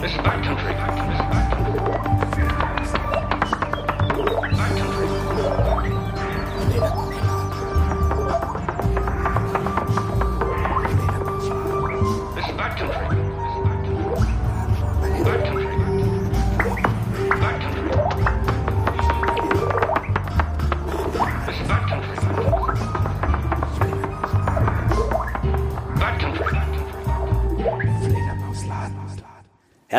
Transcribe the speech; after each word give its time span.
This 0.00 0.12
is 0.12 0.18
backcountry. 0.20 0.89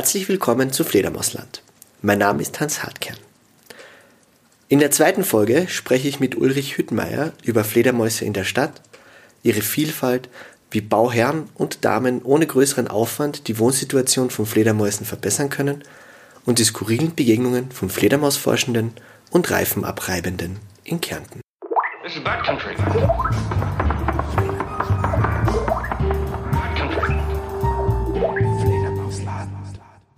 Herzlich 0.01 0.27
willkommen 0.29 0.73
zu 0.73 0.83
Fledermausland. 0.83 1.61
Mein 2.01 2.17
Name 2.17 2.41
ist 2.41 2.59
Hans 2.59 2.81
Hartkern. 2.81 3.17
In 4.67 4.79
der 4.79 4.89
zweiten 4.89 5.23
Folge 5.23 5.67
spreche 5.67 6.07
ich 6.07 6.19
mit 6.19 6.35
Ulrich 6.35 6.79
Hüttmeier 6.79 7.33
über 7.43 7.63
Fledermäuse 7.63 8.25
in 8.25 8.33
der 8.33 8.43
Stadt, 8.43 8.81
ihre 9.43 9.61
Vielfalt, 9.61 10.27
wie 10.71 10.81
Bauherren 10.81 11.49
und 11.53 11.85
Damen 11.85 12.23
ohne 12.23 12.47
größeren 12.47 12.87
Aufwand 12.87 13.47
die 13.47 13.59
Wohnsituation 13.59 14.31
von 14.31 14.47
Fledermäusen 14.47 15.05
verbessern 15.05 15.51
können 15.51 15.83
und 16.45 16.57
die 16.57 16.63
skurrilen 16.63 17.13
Begegnungen 17.13 17.71
von 17.71 17.91
Fledermausforschenden 17.91 18.93
und 19.29 19.51
Reifenabreibenden 19.51 20.57
in 20.83 20.99
Kärnten. 20.99 21.41
This 22.03 22.15
is. 22.15 24.00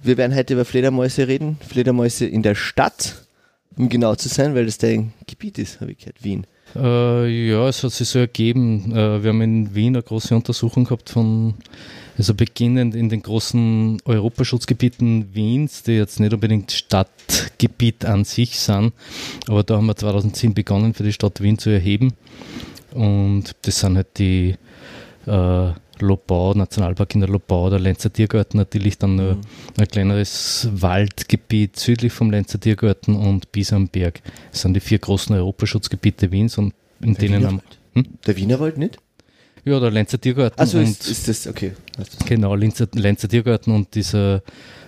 Wir 0.06 0.18
werden 0.18 0.36
heute 0.36 0.56
über 0.56 0.66
Fledermäuse 0.66 1.30
reden. 1.30 1.58
Fledermäuse 1.66 2.26
in 2.26 2.44
der 2.44 2.56
Stadt, 2.56 3.24
um 3.78 3.88
genau 3.88 4.16
zu 4.16 4.28
sein, 4.28 4.54
weil 4.54 4.66
das 4.66 4.78
dein 4.78 5.14
Gebiet 5.28 5.58
ist, 5.58 5.80
habe 5.80 5.94
ich 5.94 6.00
gehört, 6.00 6.22
Wien. 6.22 6.46
Äh, 6.76 7.50
ja, 7.50 7.70
es 7.70 7.84
hat 7.86 7.94
sich 7.94 8.10
so 8.10 8.20
ergeben. 8.20 8.92
Äh, 8.92 9.24
wir 9.24 9.30
haben 9.30 9.42
in 9.42 9.74
Wien 9.74 9.96
eine 9.96 10.04
große 10.04 10.36
Untersuchung 10.36 10.84
gehabt 10.84 11.10
von, 11.10 11.54
also 12.18 12.34
beginnend 12.34 12.96
in 12.96 13.08
den 13.08 13.22
großen 13.22 14.02
Europaschutzgebieten 14.04 15.34
Wiens, 15.34 15.84
die 15.84 15.94
jetzt 15.94 16.20
nicht 16.20 16.34
unbedingt 16.34 16.74
Stadtgebiet 16.74 18.04
an 18.04 18.26
sich 18.26 18.60
sind, 18.60 18.92
aber 19.48 19.64
da 19.64 19.78
haben 19.78 19.86
wir 19.86 19.96
2010 19.96 20.54
begonnen 20.54 20.94
für 20.94 21.04
die 21.04 21.14
Stadt 21.14 21.40
Wien 21.40 21.58
zu 21.58 21.70
erheben. 21.70 22.12
Und 22.92 23.56
das 23.62 23.80
sind 23.80 23.96
halt 23.96 24.18
die 24.18 24.56
äh, 25.28 25.72
Lobau, 26.04 26.54
Nationalpark 26.54 27.16
in 27.16 27.22
der 27.22 27.30
Lobau, 27.30 27.70
der 27.70 27.80
Lenzer 27.80 28.12
Tiergarten 28.12 28.58
natürlich 28.58 28.98
dann 28.98 29.16
nur 29.16 29.38
ein 29.78 29.88
kleineres 29.88 30.70
Waldgebiet 30.72 31.78
südlich 31.78 32.14
vom 32.14 32.32
Lenzer 32.32 32.60
Tiergarten 32.60 33.16
und 33.16 33.52
bis 33.52 33.74
am 33.74 33.88
Berg. 33.88 34.22
Das 34.52 34.62
sind 34.62 34.74
die 34.74 34.80
vier 34.80 35.00
großen 35.00 35.36
Europaschutzgebiete 35.36 36.32
Wiens 36.32 36.58
und 36.58 36.74
in 37.02 37.16
denen 37.16 37.40
Wiener 37.40 37.48
haben, 37.48 37.58
Wald? 37.58 37.78
Hm? 37.94 38.06
Der 38.26 38.38
Wienerwald 38.38 38.78
nicht? 38.78 39.00
ja, 39.66 39.80
der 39.80 39.92
Lenzer 39.92 40.20
Tiergarten 40.20 40.60
Also 40.60 40.80
ist, 40.80 41.08
ist 41.08 41.28
das, 41.28 41.48
okay. 41.48 41.72
genau, 42.26 42.56
Lenzer, 42.56 42.88
Lenzer 42.94 43.30
Tiergarten 43.30 43.74
und 43.74 43.96
dieser 43.96 44.42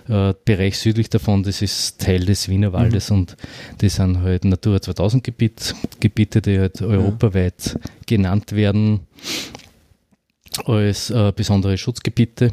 äh, 0.08 0.34
Bereich 0.44 0.78
südlich 0.78 1.08
davon, 1.08 1.42
das 1.42 1.62
ist 1.62 1.98
Teil 2.00 2.24
des 2.24 2.48
Wienerwaldes 2.48 3.10
und 3.10 3.36
die 3.80 3.88
sind 3.88 4.20
halt 4.20 4.44
Natura 4.44 4.80
2000 4.80 5.24
Gebiet, 5.24 5.74
Gebiete, 6.00 6.42
die 6.42 6.58
halt 6.58 6.82
europaweit 6.82 7.78
genannt 8.06 8.52
werden 8.52 9.00
als 10.64 11.10
äh, 11.10 11.32
besondere 11.34 11.76
Schutzgebiete. 11.76 12.52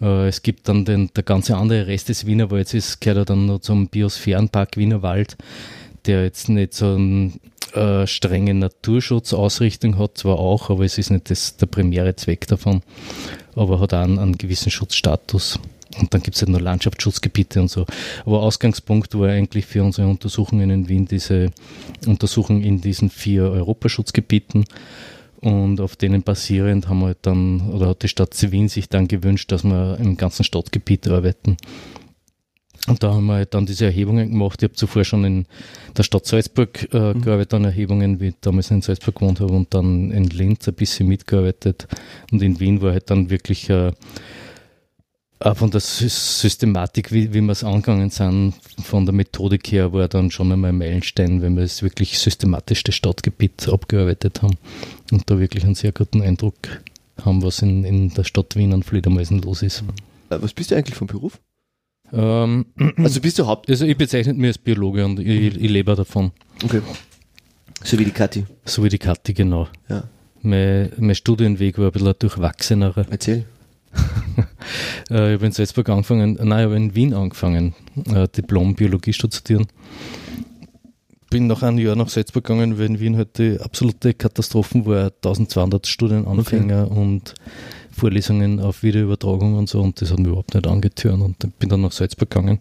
Äh, 0.00 0.28
es 0.28 0.42
gibt 0.42 0.68
dann 0.68 0.84
den, 0.84 1.10
der 1.14 1.22
ganze 1.22 1.56
andere 1.56 1.86
Rest 1.86 2.08
des 2.08 2.26
Wienerwalds, 2.26 2.74
ist, 2.74 3.00
gehört 3.00 3.18
ja 3.18 3.24
dann 3.24 3.46
noch 3.46 3.60
zum 3.60 3.88
Biosphärenpark 3.88 4.76
Wienerwald, 4.76 5.36
der 6.06 6.24
jetzt 6.24 6.48
nicht 6.48 6.74
so 6.74 6.94
einen 6.94 7.40
äh, 7.74 8.06
strenge 8.06 8.54
Naturschutzausrichtung 8.54 9.98
hat, 9.98 10.18
zwar 10.18 10.38
auch, 10.38 10.70
aber 10.70 10.84
es 10.84 10.98
ist 10.98 11.10
nicht 11.10 11.30
das, 11.30 11.56
der 11.56 11.66
primäre 11.66 12.16
Zweck 12.16 12.46
davon, 12.46 12.82
aber 13.54 13.80
hat 13.80 13.94
auch 13.94 14.02
einen, 14.02 14.18
einen 14.18 14.38
gewissen 14.38 14.70
Schutzstatus. 14.70 15.58
Und 15.98 16.14
dann 16.14 16.22
gibt 16.22 16.36
es 16.36 16.42
halt 16.42 16.50
noch 16.50 16.60
Landschaftsschutzgebiete 16.60 17.60
und 17.60 17.68
so. 17.68 17.84
Aber 18.24 18.42
Ausgangspunkt 18.42 19.18
war 19.18 19.28
eigentlich 19.28 19.66
für 19.66 19.82
unsere 19.82 20.06
Untersuchungen 20.06 20.70
in 20.70 20.88
Wien 20.88 21.06
diese 21.06 21.50
Untersuchung 22.06 22.62
in 22.62 22.80
diesen 22.80 23.10
vier 23.10 23.44
Europaschutzgebieten. 23.44 24.66
Und 25.40 25.80
auf 25.80 25.96
denen 25.96 26.22
basierend 26.22 26.88
haben 26.88 27.00
wir 27.00 27.06
halt 27.06 27.18
dann, 27.22 27.70
oder 27.70 27.88
hat 27.88 28.02
die 28.02 28.08
Stadt 28.08 28.36
Wien 28.52 28.68
sich 28.68 28.88
dann 28.88 29.08
gewünscht, 29.08 29.50
dass 29.52 29.64
wir 29.64 29.98
im 29.98 30.16
ganzen 30.16 30.44
Stadtgebiet 30.44 31.08
arbeiten. 31.08 31.56
Und 32.88 33.02
da 33.02 33.12
haben 33.12 33.26
wir 33.26 33.34
halt 33.34 33.54
dann 33.54 33.66
diese 33.66 33.84
Erhebungen 33.86 34.30
gemacht. 34.30 34.62
Ich 34.62 34.68
habe 34.68 34.74
zuvor 34.74 35.04
schon 35.04 35.24
in 35.24 35.46
der 35.96 36.02
Stadt 36.02 36.26
Salzburg 36.26 36.82
äh, 36.94 37.14
gearbeitet 37.14 37.54
an 37.54 37.64
Erhebungen, 37.64 38.20
wie 38.20 38.28
ich 38.28 38.34
damals 38.40 38.70
in 38.70 38.82
Salzburg 38.82 39.16
gewohnt 39.16 39.40
habe 39.40 39.52
und 39.52 39.72
dann 39.74 40.10
in 40.10 40.24
Linz 40.24 40.66
ein 40.66 40.74
bisschen 40.74 41.06
mitgearbeitet. 41.06 41.86
Und 42.32 42.42
in 42.42 42.58
Wien 42.58 42.80
war 42.80 42.92
halt 42.92 43.10
dann 43.10 43.28
wirklich 43.30 43.68
äh, 43.68 43.92
von 45.54 45.70
der 45.70 45.80
Sy- 45.80 46.08
Systematik, 46.08 47.12
wie, 47.12 47.32
wie 47.32 47.40
wir 47.40 47.52
es 47.52 47.64
angegangen 47.64 48.10
sind, 48.10 48.54
von 48.82 49.06
der 49.06 49.14
Methodik 49.14 49.72
her, 49.72 49.92
war 49.92 50.06
dann 50.08 50.30
schon 50.30 50.52
einmal 50.52 50.70
ein 50.70 50.78
Meilenstein, 50.78 51.40
wenn 51.40 51.56
wir 51.56 51.62
es 51.64 51.82
wirklich 51.82 52.18
systematisch 52.18 52.82
das 52.84 52.94
Stadtgebiet 52.94 53.68
abgearbeitet 53.68 54.42
haben 54.42 54.58
und 55.10 55.30
da 55.30 55.38
wirklich 55.38 55.64
einen 55.64 55.74
sehr 55.74 55.92
guten 55.92 56.20
Eindruck 56.22 56.54
haben, 57.24 57.42
was 57.42 57.62
in, 57.62 57.84
in 57.84 58.10
der 58.10 58.24
Stadt 58.24 58.54
Wien 58.56 58.72
an 58.74 58.82
Fledermäusen 58.82 59.40
los 59.42 59.62
ist. 59.62 59.82
Äh, 60.28 60.36
Was 60.42 60.52
bist 60.52 60.70
du 60.70 60.76
eigentlich 60.76 60.96
vom 60.96 61.06
Beruf? 61.06 61.40
Ähm, 62.12 62.66
Also 62.98 63.20
bist 63.20 63.38
du 63.38 63.46
Haupt... 63.46 63.70
also 63.70 63.84
ich 63.86 63.96
bezeichne 63.96 64.34
mich 64.34 64.48
als 64.48 64.58
Biologe 64.58 65.04
und 65.04 65.20
ich, 65.20 65.56
ich 65.56 65.70
lebe 65.70 65.94
davon. 65.94 66.32
Okay. 66.64 66.82
So 67.82 67.98
wie 67.98 68.04
die 68.04 68.10
Kathi. 68.10 68.44
So 68.66 68.84
wie 68.84 68.90
die 68.90 68.98
Kathi, 68.98 69.32
genau. 69.32 69.68
Ja. 69.88 70.04
Mein, 70.42 70.92
mein 70.98 71.14
Studienweg 71.14 71.78
war 71.78 71.86
ein 71.86 71.92
bisschen 71.92 72.14
durchwachsenerer. 72.18 73.06
Erzähl. 73.10 73.46
Äh, 75.10 75.30
ich 75.30 75.34
habe 75.38 75.46
in 75.46 75.52
Salzburg 75.52 75.88
angefangen, 75.88 76.38
nein, 76.40 76.60
ich 76.60 76.64
habe 76.64 76.76
in 76.76 76.94
Wien 76.94 77.14
angefangen, 77.14 77.74
äh, 78.14 78.28
Diplom-Biologie 78.28 79.10
zu 79.10 79.28
studieren. 79.28 79.66
Bin 81.30 81.48
nach 81.48 81.64
einem 81.64 81.78
Jahr 81.78 81.96
nach 81.96 82.08
Salzburg 82.08 82.44
gegangen, 82.44 82.78
weil 82.78 82.86
in 82.86 83.00
Wien 83.00 83.16
halt 83.16 83.38
die 83.38 83.58
absolute 83.58 84.14
Katastrophen 84.14 84.86
war, 84.86 85.06
1200 85.06 85.88
Studienanfänger 85.88 86.90
und 86.90 87.34
Vorlesungen 87.90 88.60
auf 88.60 88.84
Videoübertragung 88.84 89.56
und 89.56 89.68
so 89.68 89.80
und 89.80 90.00
das 90.00 90.12
hat 90.12 90.18
mich 90.18 90.28
überhaupt 90.28 90.54
nicht 90.54 90.66
angetürt 90.66 91.20
und 91.20 91.58
bin 91.58 91.68
dann 91.68 91.80
nach 91.80 91.92
Salzburg 91.92 92.30
gegangen 92.30 92.60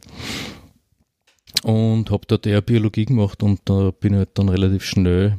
und 1.63 2.09
habe 2.11 2.25
dort 2.27 2.45
eher 2.45 2.61
Biologie 2.61 3.05
gemacht 3.05 3.43
und 3.43 3.61
da 3.65 3.91
bin 3.91 4.13
ich 4.13 4.19
halt 4.19 4.29
dann 4.33 4.49
relativ 4.49 4.83
schnell 4.83 5.37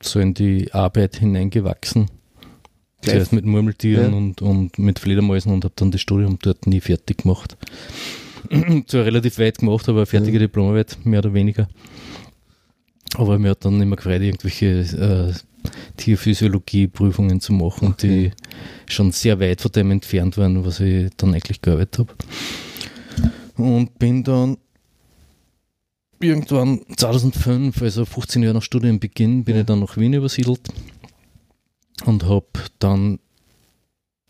so 0.00 0.20
in 0.20 0.34
die 0.34 0.72
Arbeit 0.72 1.16
hineingewachsen. 1.16 2.08
Zuerst 3.02 3.32
mit 3.32 3.44
Murmeltieren 3.44 4.12
Ja. 4.12 4.16
und, 4.16 4.42
und 4.42 4.78
mit 4.78 4.98
Fledermäusen 4.98 5.52
und 5.52 5.64
habe 5.64 5.74
dann 5.76 5.90
das 5.90 6.00
Studium 6.00 6.38
dort 6.40 6.66
nie 6.66 6.80
fertig 6.80 7.18
gemacht. 7.18 7.56
Zwar 8.86 9.04
relativ 9.04 9.38
weit 9.38 9.58
gemacht, 9.58 9.88
aber 9.88 9.98
eine 10.00 10.06
fertige 10.06 10.38
Diplomarbeit, 10.38 10.98
mehr 11.04 11.18
oder 11.20 11.34
weniger. 11.34 11.68
Aber 13.16 13.38
mir 13.38 13.50
hat 13.50 13.64
dann 13.64 13.80
immer 13.80 13.96
gefreut, 13.96 14.22
irgendwelche 14.22 14.66
äh, 14.66 15.32
Tierphysiologie-Prüfungen 15.96 17.40
zu 17.40 17.52
machen, 17.52 17.88
Okay. 17.88 18.30
die 18.88 18.92
schon 18.92 19.12
sehr 19.12 19.38
weit 19.40 19.60
von 19.60 19.72
dem 19.72 19.90
entfernt 19.90 20.38
waren, 20.38 20.64
was 20.64 20.80
ich 20.80 21.10
dann 21.16 21.34
eigentlich 21.34 21.60
gearbeitet 21.60 21.98
habe. 21.98 22.14
Und 23.56 23.98
bin 23.98 24.24
dann 24.24 24.56
irgendwann 26.20 26.80
2005, 26.96 27.82
also 27.82 28.04
15 28.04 28.42
Jahre 28.42 28.54
nach 28.54 28.62
Studienbeginn, 28.62 29.44
bin 29.44 29.56
ich 29.58 29.66
dann 29.66 29.80
nach 29.80 29.96
Wien 29.96 30.14
übersiedelt 30.14 30.60
und 32.06 32.24
habe 32.24 32.46
dann 32.78 33.18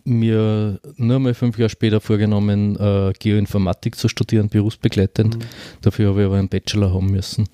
mir 0.05 0.81
nur 0.97 1.19
mal 1.21 1.35
fünf 1.35 1.59
Jahre 1.59 1.71
später 1.71 2.01
vorgenommen, 2.01 2.77
äh, 2.77 3.13
Geoinformatik 3.19 3.97
zu 3.97 4.09
studieren, 4.09 4.49
berufsbegleitend. 4.49 5.39
Dafür 5.81 6.11
habe 6.11 6.21
ich 6.21 6.27
aber 6.27 6.37
einen 6.37 6.49
Bachelor 6.49 6.93
haben 6.93 7.11
müssen. 7.11 7.49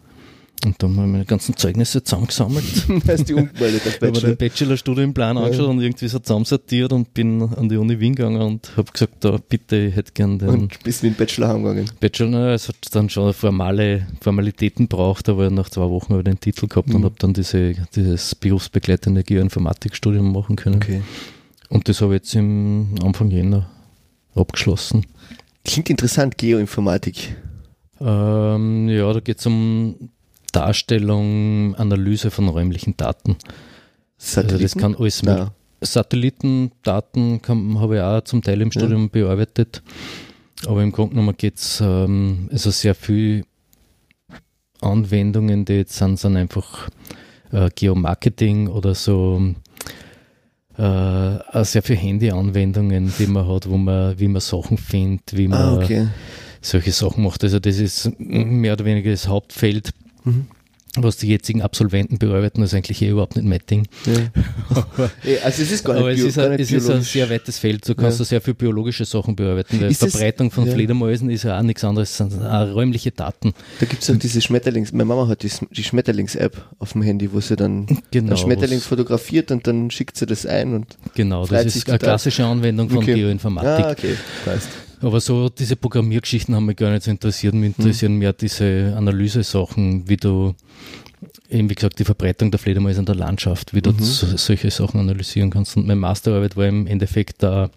Und 0.65 0.83
dann 0.83 0.97
habe 0.97 1.07
ich 1.07 1.13
meine 1.13 1.25
ganzen 1.25 1.57
Zeugnisse 1.57 2.03
zusammengesammelt. 2.03 2.65
Da 3.07 3.13
ist 3.13 3.29
die 3.29 3.35
umgemeldet, 3.35 3.83
das 3.85 3.95
Ich 3.95 4.01
habe 4.03 4.07
mir 4.07 4.13
Bachelor. 4.13 4.29
den 4.31 4.37
Bachelor-Studienplan 4.37 5.39
angeschaut 5.39 5.69
und 5.69 5.81
irgendwie 5.81 6.09
so 6.09 6.19
zusammensortiert 6.19 6.93
und 6.93 7.15
bin 7.15 7.43
an 7.43 7.69
die 7.69 7.77
Uni 7.77 8.01
Wien 8.01 8.15
gegangen 8.17 8.43
und 8.43 8.77
habe 8.77 8.91
gesagt, 8.91 9.25
da 9.25 9.37
bitte, 9.49 9.77
ich 9.77 9.95
hätte 9.95 10.13
gern 10.13 10.39
den 10.39 10.49
Und 10.49 10.83
bist 10.83 11.03
wie 11.05 11.09
ein 11.09 11.15
Bachelor 11.15 11.49
heimgegangen. 11.49 11.89
Bachelor. 12.01 12.55
Es 12.55 12.67
hat 12.69 12.77
dann 12.93 13.09
schon 13.09 13.33
formale 13.35 14.07
Formalitäten 14.21 14.89
braucht, 14.89 15.29
aber 15.29 15.49
nach 15.51 15.71
zwei 15.71 15.89
Wochen 15.89 16.11
habe 16.15 16.21
ich 16.21 16.25
den 16.25 16.41
Titel 16.41 16.67
gehabt 16.67 16.89
Mhm. 16.89 16.95
und 16.97 17.05
habe 17.05 17.15
dann 17.19 17.35
diese, 17.35 17.75
dieses 17.95 18.35
berufsbegleitende 18.35 19.23
Geoinformatikstudium 19.23 20.33
machen 20.33 20.57
können. 20.57 20.77
Okay. 20.77 21.03
Und 21.69 21.89
das 21.89 22.01
habe 22.01 22.17
ich 22.17 22.23
jetzt 22.23 22.35
im 22.35 22.95
Anfang 23.05 23.31
Jänner 23.31 23.71
abgeschlossen. 24.35 25.07
Klingt 25.65 25.91
interessant, 25.91 26.37
Geoinformatik. 26.37 27.37
Ähm, 28.01 28.89
ja, 28.89 29.13
da 29.13 29.21
geht 29.21 29.39
es 29.39 29.47
um 29.47 30.11
Darstellung, 30.53 31.75
Analyse 31.77 32.31
von 32.31 32.49
räumlichen 32.49 32.97
Daten. 32.97 33.37
Also 34.19 34.43
das 34.43 34.49
Satelliten? 34.49 34.81
kann 34.81 34.95
alles 34.97 35.23
mit 35.23 35.37
Nein. 35.37 35.51
Satellitendaten 35.81 37.41
habe 37.79 37.97
ich 37.97 38.03
auch 38.03 38.21
zum 38.23 38.43
Teil 38.43 38.61
im 38.61 38.73
Studium 38.73 39.11
bearbeitet. 39.11 39.83
Aber 40.67 40.83
im 40.83 40.91
Grunde 40.91 41.15
genommen 41.15 41.37
geht 41.37 41.57
es 41.59 41.81
ähm, 41.81 42.49
also 42.51 42.71
sehr 42.71 42.95
viel 42.97 43.45
Anwendungen, 44.81 45.65
die 45.65 45.75
jetzt 45.75 45.97
sind, 45.97 46.19
sind 46.19 46.37
einfach 46.37 46.89
äh, 47.53 47.69
Geomarketing 47.75 48.69
oder 48.69 48.95
so 48.95 49.55
äh, 50.77 50.83
auch 50.83 51.65
sehr 51.65 51.83
viele 51.83 51.99
Handy-Anwendungen, 51.99 53.13
die 53.19 53.27
man 53.27 53.47
hat, 53.49 53.69
wo 53.69 53.77
man, 53.77 54.19
wie 54.19 54.29
man 54.29 54.41
Sachen 54.41 54.79
findet, 54.79 55.37
wie 55.37 55.49
man 55.49 55.59
Ah, 55.61 55.77
okay. 55.77 56.09
solche 56.61 56.93
Sachen 56.93 57.25
macht. 57.25 57.43
Also 57.45 57.59
das 57.59 57.79
ist 57.79 58.13
mehr 58.19 58.73
oder 58.75 58.85
weniger 58.85 59.11
das 59.11 59.27
Hauptfeld, 59.29 59.91
Mhm. 60.25 60.47
was 61.01 61.17
die 61.19 61.29
jetzigen 61.29 61.63
Absolventen 61.63 62.19
bearbeiten, 62.19 62.63
ist 62.63 62.75
eigentlich 62.75 63.01
eh 63.03 63.11
überhaupt 63.11 63.37
nicht 63.37 63.45
mein 63.47 63.61
Ding. 63.71 63.87
Ja. 64.07 64.13
Also 65.45 65.63
es 65.63 65.71
ist 65.71 65.85
gar 65.85 65.93
nicht, 65.95 66.01
Aber 66.03 66.11
es 66.13 66.21
ist, 66.21 66.39
ein, 66.39 66.53
es 66.59 66.73
ist 66.73 66.91
ein 66.91 67.03
sehr 67.03 67.29
weites 67.31 67.59
Feld. 67.59 67.89
Du 67.89 67.95
kannst 67.95 68.19
Ja. 68.19 68.25
sehr 68.25 68.41
viel 68.41 68.55
biologische 68.55 69.05
Sachen 69.05 69.37
bearbeiten, 69.37 69.81
weil 69.81 69.91
Ist 69.91 70.03
das- 70.03 70.11
Verbreitung 70.13 70.51
von 70.51 70.67
ja. 70.67 70.73
Fledermäusen 70.73 71.31
ist 71.31 71.45
ja 71.45 71.59
auch 71.59 71.63
nichts 71.63 71.85
anderes, 71.85 72.17
sind 72.17 72.33
räumliche 72.35 73.11
Daten. 73.13 73.53
Da 73.81 73.87
gibt 73.87 74.03
es 74.03 74.11
auch 74.11 74.17
diese 74.17 74.41
Schmetterlings, 74.41 74.93
meine 74.93 75.05
Mama 75.05 75.29
hat 75.29 75.43
die, 75.43 75.51
die 75.71 75.85
Schmetterlings-App 75.85 76.57
auf 76.79 76.93
dem 76.93 77.03
Handy, 77.03 77.33
wo 77.33 77.41
sie 77.41 77.55
dann 77.57 77.87
Genau, 78.11 78.29
einen 78.29 78.37
Schmetterling 78.37 78.81
fotografiert 78.81 79.51
und 79.53 79.67
dann 79.67 79.91
schickt 79.91 80.17
sie 80.17 80.27
das 80.27 80.47
ein 80.47 80.75
und 80.75 80.97
Genau, 81.15 81.47
das 81.47 81.77
ist 81.77 81.89
eine 81.89 81.99
klassische 81.99 82.45
Anwendung 82.45 82.89
von 82.89 82.99
Okay. 82.99 83.15
Geoinformatik. 83.15 83.85
Ah, 83.85 83.91
okay, 83.93 84.15
passt. 84.45 84.69
Aber 85.01 85.21
so 85.21 85.49
diese 85.49 85.77
Programmiergeschichten 85.77 86.55
haben 86.55 86.67
mich 86.67 86.77
gar 86.77 86.91
nicht 86.91 87.05
so 87.05 87.11
interessiert. 87.11 87.55
Mich 87.55 87.79
interessieren 87.79 88.17
mehr 88.17 88.33
diese 88.33 88.95
Analyse-Sachen, 88.97 90.09
wie 90.09 90.17
du 90.17 90.55
eben 91.49 91.71
wie 91.71 91.75
gesagt 91.75 91.99
die 91.99 92.05
Verbreitung 92.05 92.51
der 92.51 92.59
Fledermäuse 92.59 93.01
in 93.01 93.07
der 93.07 93.15
Landschaft, 93.15 93.75
wie 93.75 93.83
du 93.83 93.93
so, 93.99 94.37
solche 94.37 94.71
Sachen 94.71 95.01
analysieren 95.01 95.51
kannst. 95.51 95.77
Und 95.77 95.87
meine 95.87 96.01
Masterarbeit 96.01 96.57
war 96.57 96.67
im 96.67 96.87
Endeffekt 96.87 97.43
da 97.43 97.71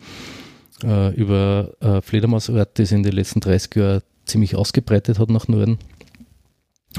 äh, 0.84 1.14
über 1.16 1.72
äh, 1.80 2.02
Fledermausort, 2.02 2.80
das 2.80 2.92
in 2.92 3.04
den 3.04 3.14
letzten 3.14 3.40
30 3.40 3.76
Jahren 3.76 4.02
ziemlich 4.26 4.56
ausgebreitet 4.56 5.20
hat 5.20 5.30
nach 5.30 5.48
Norden. 5.48 5.78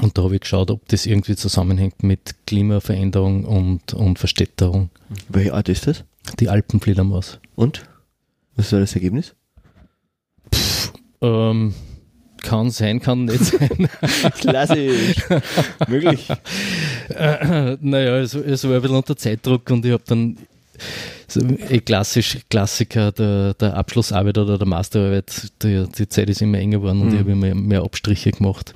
Und 0.01 0.17
da 0.17 0.23
habe 0.23 0.35
ich 0.35 0.41
geschaut, 0.41 0.71
ob 0.71 0.87
das 0.87 1.05
irgendwie 1.05 1.35
zusammenhängt 1.35 2.01
mit 2.01 2.35
Klimaveränderung 2.47 3.45
und, 3.45 3.93
und 3.93 4.17
Verstädterung. 4.17 4.89
Welche 5.29 5.53
Art 5.53 5.69
ist 5.69 5.85
das? 5.85 6.03
Die 6.39 6.49
Alpenfledermaus. 6.49 7.39
Und? 7.55 7.83
Was 8.55 8.71
war 8.71 8.79
das 8.79 8.95
Ergebnis? 8.95 9.35
Ähm, 11.23 11.73
kann 12.41 12.69
sein, 12.71 12.99
kann 12.99 13.25
nicht 13.25 13.45
sein. 13.45 13.89
Klassisch. 14.39 15.15
Möglich. 15.87 16.27
Äh, 17.09 17.77
naja, 17.79 18.17
es, 18.19 18.33
es 18.33 18.63
war 18.65 18.75
ein 18.75 18.81
bisschen 18.81 18.97
unter 18.97 19.15
Zeitdruck 19.15 19.69
und 19.71 19.85
ich 19.85 19.93
habe 19.93 20.03
dann 20.05 20.37
so, 21.27 21.39
eh 21.41 21.79
klassisch 21.79 22.39
Klassiker 22.49 23.11
der, 23.11 23.53
der 23.53 23.75
Abschlussarbeit 23.77 24.37
oder 24.37 24.57
der 24.57 24.67
Masterarbeit, 24.67 25.51
die, 25.61 25.85
die 25.97 26.09
Zeit 26.09 26.29
ist 26.29 26.41
immer 26.41 26.57
enger 26.57 26.79
geworden 26.79 27.01
und 27.01 27.07
Mhm. 27.07 27.13
ich 27.13 27.19
habe 27.19 27.31
immer 27.31 27.55
mehr 27.55 27.83
Abstriche 27.83 28.31
gemacht. 28.31 28.73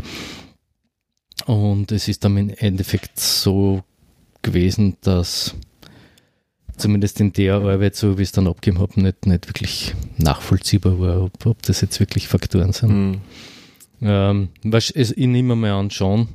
Und 1.46 1.92
es 1.92 2.08
ist 2.08 2.24
dann 2.24 2.38
im 2.38 2.50
Endeffekt 2.50 3.20
so 3.20 3.84
gewesen, 4.42 4.96
dass 5.02 5.56
zumindest 6.78 7.20
in 7.20 7.34
der 7.34 7.56
Arbeit, 7.56 7.96
so 7.96 8.18
wie 8.18 8.22
ich 8.22 8.30
es 8.30 8.32
dann 8.32 8.48
abgegeben 8.48 8.80
habe, 8.80 9.02
nicht, 9.02 9.26
nicht 9.26 9.48
wirklich 9.48 9.96
nachvollziehbar 10.18 11.00
war, 11.00 11.24
ob, 11.24 11.46
ob 11.46 11.62
das 11.64 11.82
jetzt 11.82 12.00
wirklich 12.00 12.28
Faktoren 12.28 12.72
sind. 12.72 12.90
Hm. 12.90 13.22
Ähm, 14.02 14.50
was, 14.64 14.92
ich 14.92 15.16
nehme 15.18 15.56
mal 15.56 15.72
anschauen. 15.72 16.30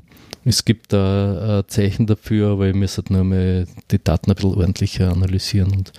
Es 0.45 0.65
gibt 0.65 0.93
da 0.93 1.61
ein 1.61 1.69
Zeichen 1.69 2.07
dafür, 2.07 2.51
aber 2.51 2.69
ich 2.69 2.75
muss 2.75 2.97
halt 2.97 3.11
nur 3.11 3.23
mal 3.23 3.67
die 3.93 4.03
Daten 4.03 4.31
ein 4.31 4.35
bisschen 4.35 4.55
ordentlicher 4.55 5.13
analysieren. 5.13 5.71
Und 5.73 5.93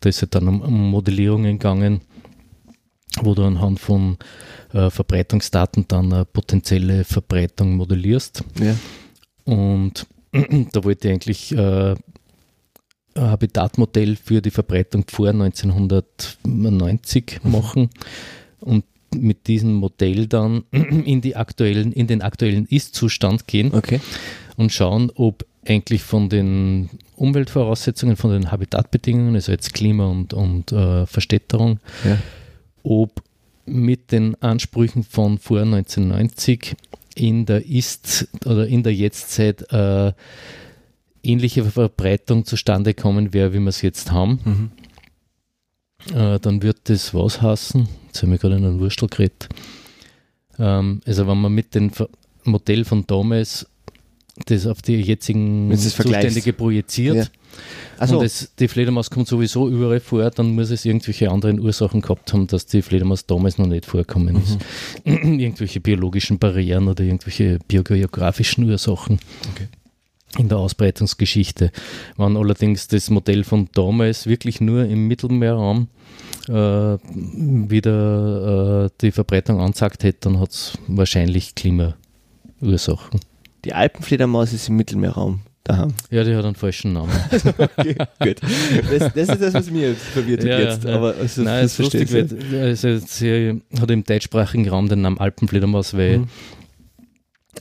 da 0.00 0.08
ist 0.08 0.22
halt 0.22 0.34
dann 0.34 0.48
um, 0.48 0.60
um 0.60 0.90
Modellierungen 0.90 1.58
gegangen, 1.58 2.00
wo 3.22 3.34
du 3.34 3.44
anhand 3.44 3.78
von 3.78 4.16
äh, 4.72 4.90
Verbreitungsdaten 4.90 5.86
dann 5.86 6.12
eine 6.12 6.24
potenzielle 6.24 7.04
Verbreitung 7.04 7.76
modellierst. 7.76 8.42
Ja. 8.60 8.74
Und 9.44 10.06
da 10.72 10.82
wollte 10.82 11.06
ich 11.06 11.12
eigentlich 11.12 11.52
äh, 11.52 11.94
Habitatmodell 13.16 14.16
für 14.16 14.40
die 14.40 14.50
Verbreitung 14.50 15.04
vor 15.08 15.28
1990 16.44 17.40
machen 17.44 17.90
und 18.60 18.84
mit 19.14 19.48
diesem 19.48 19.74
Modell 19.74 20.26
dann 20.28 20.62
in, 20.70 21.20
die 21.20 21.34
aktuellen, 21.36 21.92
in 21.92 22.06
den 22.06 22.22
aktuellen 22.22 22.66
Ist-Zustand 22.66 23.46
gehen 23.48 23.72
Okay. 23.74 24.00
und 24.56 24.72
schauen, 24.72 25.10
ob 25.14 25.44
eigentlich 25.66 26.02
von 26.02 26.28
den 26.28 26.88
Umweltvoraussetzungen, 27.16 28.16
von 28.16 28.30
den 28.30 28.50
Habitatbedingungen, 28.52 29.34
also 29.34 29.52
jetzt 29.52 29.74
Klima 29.74 30.06
und, 30.06 30.32
und 30.32 30.72
äh, 30.72 31.06
Verstädterung, 31.06 31.80
Ja. 32.04 32.18
ob 32.82 33.22
mit 33.66 34.10
den 34.12 34.40
Ansprüchen 34.42 35.02
von 35.04 35.38
vor 35.38 35.60
1990 35.62 36.76
in 37.16 37.46
der 37.46 37.66
Ist- 37.66 38.28
oder 38.46 38.66
in 38.66 38.82
der 38.84 38.94
Jetztzeit 38.94 39.70
äh, 39.72 40.12
ähnliche 41.22 41.64
Verbreitung 41.64 42.44
zustande 42.44 42.94
kommen 42.94 43.32
wäre, 43.32 43.52
wie 43.52 43.60
wir 43.60 43.68
es 43.68 43.82
jetzt 43.82 44.10
haben. 44.10 44.40
Mhm. 44.44 44.70
Äh, 46.14 46.40
dann 46.40 46.62
wird 46.62 46.78
das 46.84 47.12
was 47.14 47.42
heißen? 47.42 47.88
Jetzt 48.06 48.22
haben 48.22 48.30
wir 48.30 48.38
gerade 48.38 48.56
in 48.56 48.64
einen 48.64 48.80
Wurstel 48.80 49.08
geredet. 49.08 49.48
Ähm, 50.58 51.00
also 51.06 51.26
wenn 51.26 51.40
man 51.40 51.52
mit 51.52 51.74
dem 51.74 51.90
Modell 52.44 52.84
von 52.84 53.06
damals 53.06 53.66
das 54.46 54.66
auf 54.66 54.80
die 54.80 54.96
jetzigen 54.96 55.70
das. 55.70 55.90
Zustände 55.90 56.52
projiziert 56.52 57.16
Ja. 57.16 57.24
Also 57.98 58.20
und 58.20 58.24
es, 58.24 58.54
die 58.58 58.68
Fledermaus 58.68 59.10
kommt 59.10 59.28
sowieso 59.28 59.68
überall 59.68 60.00
vor, 60.00 60.30
dann 60.30 60.54
muss 60.54 60.70
es 60.70 60.84
irgendwelche 60.84 61.30
anderen 61.30 61.60
Ursachen 61.60 62.00
gehabt 62.00 62.32
haben, 62.32 62.46
dass 62.46 62.64
die 62.64 62.80
Fledermaus 62.80 63.26
damals 63.26 63.58
noch 63.58 63.66
nicht 63.66 63.84
vorkommen 63.84 64.40
ist. 64.42 64.58
Mhm. 65.04 65.38
irgendwelche 65.40 65.80
biologischen 65.80 66.38
Barrieren 66.38 66.88
oder 66.88 67.04
irgendwelche 67.04 67.58
biogeografischen 67.66 68.64
Ursachen 68.64 69.18
Okay. 69.52 69.68
In 70.38 70.48
der 70.48 70.58
Ausbreitungsgeschichte. 70.58 71.70
Wenn 72.16 72.36
allerdings 72.36 72.88
das 72.88 73.10
Modell 73.10 73.44
von 73.44 73.68
damals 73.74 74.26
wirklich 74.26 74.60
nur 74.60 74.84
im 74.84 75.08
Mittelmeerraum 75.08 75.88
äh, 76.48 76.52
wieder 76.52 78.86
äh, 78.86 78.90
die 79.00 79.10
Verbreitung 79.12 79.60
anzeigt 79.60 80.04
hätte, 80.04 80.30
dann 80.30 80.40
hat 80.40 80.50
es 80.50 80.78
wahrscheinlich 80.86 81.54
Klimaursachen. 81.54 83.20
die 83.64 83.74
Alpenfledermaus 83.74 84.52
ist 84.52 84.68
im 84.68 84.76
Mittelmeerraum 84.76 85.40
daheim. 85.64 85.92
Ja, 86.10 86.24
die 86.24 86.34
hat 86.34 86.44
einen 86.44 86.54
falschen 86.54 86.92
Namen. 86.94 87.12
Okay, 87.58 87.96
gut. 88.20 88.40
Das, 88.90 89.12
das 89.12 89.28
ist 89.28 89.42
das, 89.42 89.54
was 89.54 89.70
mir 89.70 89.90
jetzt 89.90 90.02
verwirrt 90.02 90.44
Ja, 90.44 90.58
jetzt. 90.58 90.84
ja. 90.84 90.94
Aber 90.94 91.14
also, 91.16 91.42
Nein, 91.42 91.64
es 91.64 91.72
ist 91.72 91.78
lustig, 91.78 92.12
weil 92.12 92.60
also 92.62 92.98
sie 92.98 93.60
hat 93.78 93.90
im 93.90 94.04
deutschsprachigen 94.04 94.68
Raum 94.68 94.88
den 94.88 95.02
Namen 95.02 95.18
Alpenfledermaus, 95.18 95.94
weil 95.94 96.18
Mhm. 96.18 96.28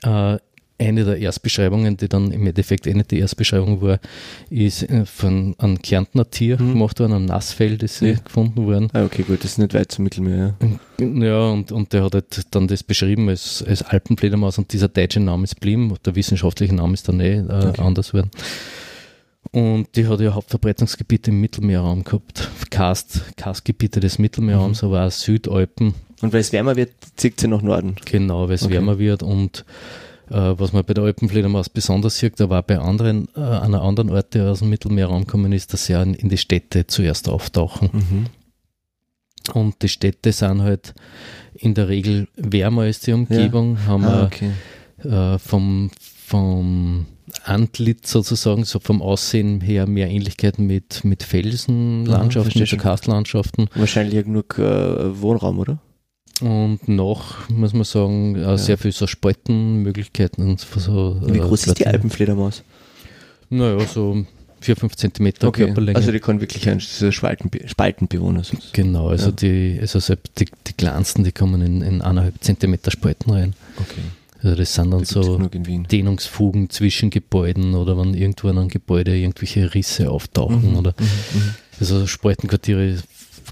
äh, 0.04 0.38
eine 0.80 1.04
der 1.04 1.18
Erstbeschreibungen, 1.18 1.98
die 1.98 2.08
dann 2.08 2.32
im 2.32 2.48
Endeffekt 2.48 2.88
eh 2.88 2.94
nicht 2.94 3.12
die 3.12 3.20
Erstbeschreibung 3.20 3.82
war, 3.82 4.00
ist 4.50 4.84
äh, 4.90 5.06
von 5.06 5.54
einem 5.58 5.82
Kärntner 5.82 6.30
Tier 6.30 6.60
Mhm. 6.60 6.74
gemacht 6.74 7.00
worden, 7.00 7.14
einem 7.14 7.26
Nassfell, 7.26 7.78
das 7.78 8.00
sie 8.00 8.12
Ja. 8.12 8.20
gefunden 8.24 8.66
worden. 8.66 8.88
Ah, 8.94 9.04
okay, 9.04 9.24
gut, 9.24 9.44
das 9.44 9.52
ist 9.52 9.58
nicht 9.58 9.74
weit 9.74 9.92
zum 9.92 10.06
Mittelmeer. 10.06 10.56
Ja. 10.62 11.06
Ja, 11.06 11.48
und, 11.50 11.72
und 11.72 11.94
der 11.94 12.04
hat 12.04 12.14
halt 12.14 12.42
dann 12.52 12.68
das 12.68 12.84
beschrieben 12.84 13.30
als, 13.30 13.64
als 13.66 13.84
Alpenfledermaus 13.84 14.58
und 14.58 14.72
dieser 14.74 14.88
deutsche 14.88 15.20
Name 15.20 15.44
ist 15.44 15.56
geblieben. 15.56 15.94
Der 16.06 16.16
wissenschaftliche 16.16 16.74
Name 16.76 16.94
ist 16.94 17.08
dann 17.08 17.20
eh 17.20 17.36
äh, 17.40 17.42
Okay. 17.70 17.82
anders 17.82 18.12
geworden. 18.12 18.32
Und 19.52 19.88
die 19.96 20.08
hat 20.08 20.20
ja 20.20 20.34
Hauptverbreitungsgebiet 20.34 21.28
im 21.30 21.42
Mittelmeerraum 21.42 22.04
gehabt. 22.04 22.50
Karst, 22.70 23.36
Karstgebiete 23.38 24.00
des 24.00 24.20
Mittelmeerraums, 24.20 24.84
aber 24.84 25.06
auch 25.08 25.12
Südalpen. 25.12 25.94
Und 26.22 26.34
weil 26.34 26.42
es 26.42 26.52
wärmer 26.54 26.76
wird, 26.76 26.92
zieht 27.16 27.40
sie 27.40 27.48
nach 27.48 27.62
Norden. 27.62 27.96
Genau, 28.06 28.48
weil 28.48 28.56
es 28.56 28.64
Okay. 28.64 28.74
wärmer 28.76 29.00
wird 29.00 29.24
und 29.24 29.66
was 30.36 30.74
man 30.74 30.84
bei 30.86 30.94
der 30.94 31.04
Alpenfledermaus 31.04 31.70
besonders 31.70 32.18
sieht, 32.18 32.40
aber 32.42 32.60
auch 32.60 32.64
bei 32.64 32.80
anderen, 32.80 33.28
äh, 33.36 33.40
einer 33.40 33.82
anderen 33.82 34.10
Ort, 34.10 34.34
der 34.34 34.52
aus 34.52 34.60
dem 34.60 34.70
Mittelmeerraum 34.70 35.28
kommen 35.28 35.52
ist, 35.52 35.74
dass 35.74 35.86
sie 35.86 35.96
auch 35.96 36.02
in, 36.02 36.30
die 36.30 36.38
Städte 36.38 36.88
zuerst 36.88 37.28
auftauchen. 37.30 37.90
Mhm. 37.94 38.26
Und 39.54 39.82
die 39.82 39.90
Städte 39.90 40.32
sind 40.32 40.62
halt 40.62 40.94
in 41.56 41.74
der 41.74 41.88
Regel 41.90 42.28
wärmer 42.36 42.84
als 42.84 43.00
die 43.00 43.14
Umgebung, 43.14 43.86
haben 43.88 44.06
Ah, 44.06 44.26
okay. 44.26 44.52
äh, 45.04 45.40
vom, 45.40 45.90
vom 46.26 47.08
Antlitz 47.44 48.12
sozusagen, 48.12 48.64
so 48.66 48.80
vom 48.80 49.02
Aussehen 49.02 49.62
her 49.62 49.88
mehr 49.88 50.10
Ähnlichkeiten 50.10 50.68
mit, 50.68 51.04
mit 51.04 51.24
Felsenlandschaften, 51.24 52.52
verstehe 52.52 52.78
mit. 52.78 52.84
Karstlandschaften. 52.84 53.70
Wahrscheinlich 53.76 54.16
ja 54.16 54.22
genug 54.22 54.58
äh, 54.60 55.22
Wohnraum, 55.22 55.60
oder? 55.60 55.80
Und 56.42 56.88
noch, 56.88 57.50
muss 57.50 57.74
man 57.74 57.84
sagen, 57.84 58.36
äh, 58.36 58.58
sehr 58.58 58.78
viel 58.78 58.92
so 58.92 59.08
Spaltenmöglichkeiten. 59.08 60.48
Und 60.48 60.60
so, 60.62 61.20
Wie 61.26 61.38
äh, 61.38 61.40
groß 61.40 61.68
ist 61.68 61.78
die 61.80 61.84
Platten. 61.84 61.96
Alpenfledermaus? 61.98 62.64
Naja, 63.50 63.80
so 63.86 64.26
4, 64.62 64.76
5 64.76 64.96
Zentimeter 64.96 65.52
Körperlänge. 65.52 65.98
Also 65.98 66.12
die 66.12 66.20
kann 66.20 66.40
wirklich 66.42 66.70
ein 66.70 66.80
Spaltenbewohner 66.80 68.44
sein. 68.44 68.60
genau, 68.74 69.10
also 69.10 69.28
Ja. 69.28 69.32
die, 69.32 69.78
also 69.82 70.00
die, 70.38 70.46
die 70.68 70.74
kleinsten, 70.74 71.24
die 71.24 71.32
kommen 71.32 71.62
in, 71.62 71.82
in 71.82 72.02
eineinhalb 72.02 72.36
Zentimeter 72.44 72.92
Spalten 72.92 73.32
rein. 73.32 73.54
Okay. 73.78 74.02
Also 74.42 74.56
das 74.56 74.74
sind 74.74 74.92
dann 74.92 75.00
Da 75.02 75.06
so 75.06 75.36
in. 75.52 75.84
Dehnungsfugen 75.84 76.70
zwischen 76.70 77.10
Gebäuden 77.10 77.76
oder 77.76 77.98
wenn 77.98 78.14
irgendwo 78.14 78.48
an 78.50 78.58
einem 78.58 78.70
Gebäude 78.70 79.16
irgendwelche 79.18 79.74
Risse 79.74 80.10
auftauchen 80.10 80.72
Mhm, 80.72 80.78
oder 80.78 80.96
mhm, 80.98 81.40
mhm. 81.40 81.56
also 81.80 82.08
Spaltenquartiere 82.08 82.98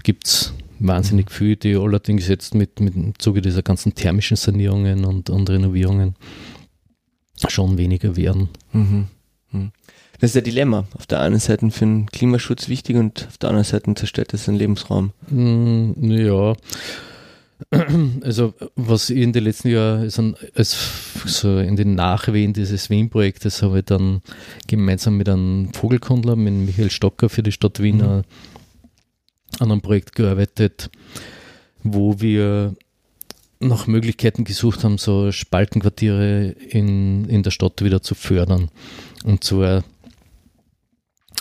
gibt 0.02 0.26
es 0.26 0.54
wahnsinnig 0.78 1.30
viel, 1.30 1.56
die 1.56 1.76
allerdings 1.76 2.28
jetzt 2.28 2.54
mit, 2.54 2.80
mit 2.80 2.94
im 2.94 3.18
Zuge 3.18 3.42
dieser 3.42 3.62
ganzen 3.62 3.94
thermischen 3.94 4.36
Sanierungen 4.36 5.04
und, 5.04 5.30
und 5.30 5.50
Renovierungen 5.50 6.14
schon 7.48 7.78
weniger 7.78 8.16
werden. 8.16 8.48
Mhm. 8.72 9.06
Mhm. 9.52 9.72
Das 10.20 10.30
ist 10.30 10.36
ein 10.36 10.44
Dilemma. 10.44 10.86
Auf 10.94 11.06
der 11.06 11.20
einen 11.20 11.38
Seite 11.38 11.70
für 11.70 11.84
den 11.84 12.06
Klimaschutz 12.06 12.68
wichtig 12.68 12.96
und 12.96 13.26
auf 13.28 13.38
der 13.38 13.50
anderen 13.50 13.64
Seite 13.64 13.94
zerstört 13.94 14.34
es 14.34 14.46
den 14.46 14.56
Lebensraum. 14.56 15.12
Mm, 15.28 15.92
Ja, 16.10 16.54
also 18.22 18.54
was 18.76 19.10
ich 19.10 19.18
in 19.18 19.32
den 19.32 19.44
letzten 19.44 19.68
Jahren 19.68 20.02
also 20.02 20.34
als 20.54 20.76
so 21.26 21.58
in 21.58 21.76
den 21.76 21.94
Nachwehen 21.94 22.52
dieses 22.52 22.88
Wien-Projektes 22.88 23.62
habe 23.62 23.80
ich 23.80 23.84
dann 23.84 24.22
gemeinsam 24.66 25.16
mit 25.16 25.28
einem 25.28 25.72
Vogelkundler, 25.72 26.36
mit 26.36 26.54
Michael 26.54 26.90
Stocker 26.90 27.28
für 27.28 27.42
die 27.42 27.52
Stadt 27.52 27.82
Wien 27.82 28.00
äh, 28.00 28.22
an 29.58 29.70
einem 29.72 29.80
Projekt 29.80 30.14
gearbeitet, 30.14 30.90
wo 31.82 32.20
wir 32.20 32.74
nach 33.60 33.86
Möglichkeiten 33.86 34.44
gesucht 34.44 34.84
haben, 34.84 34.98
so 34.98 35.32
Spaltenquartiere 35.32 36.50
in, 36.50 37.24
in 37.24 37.42
der 37.42 37.50
Stadt 37.50 37.82
wieder 37.82 38.02
zu 38.02 38.14
fördern. 38.14 38.70
Und 39.24 39.42
zwar 39.42 39.82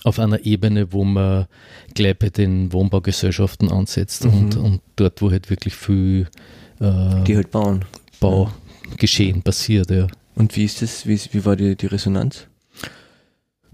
auf 0.04 0.20
einer 0.20 0.46
Ebene, 0.46 0.94
wo 0.94 1.04
man 1.04 1.48
gleich 1.94 2.18
bei 2.18 2.30
den 2.30 2.72
Wohnbaugesellschaften 2.74 3.70
ansetzt 3.72 4.26
Mhm. 4.26 4.34
und, 4.34 4.56
und 4.58 4.82
dort, 4.96 5.22
wo 5.22 5.30
halt 5.32 5.50
wirklich 5.50 5.76
viel 5.76 6.28
äh, 6.80 7.24
Die 7.24 7.36
halt 7.36 7.52
bauen. 7.52 7.86
Baugeschehen 8.20 9.44
passiert, 9.44 9.92
ja. 9.92 10.08
Und 10.36 10.56
wie 10.56 10.66
ist 10.66 10.82
das? 10.82 11.06
Wie, 11.08 11.20
wie 11.32 11.46
war 11.46 11.56
die, 11.56 11.76
die 11.76 11.88
Resonanz? 11.88 12.48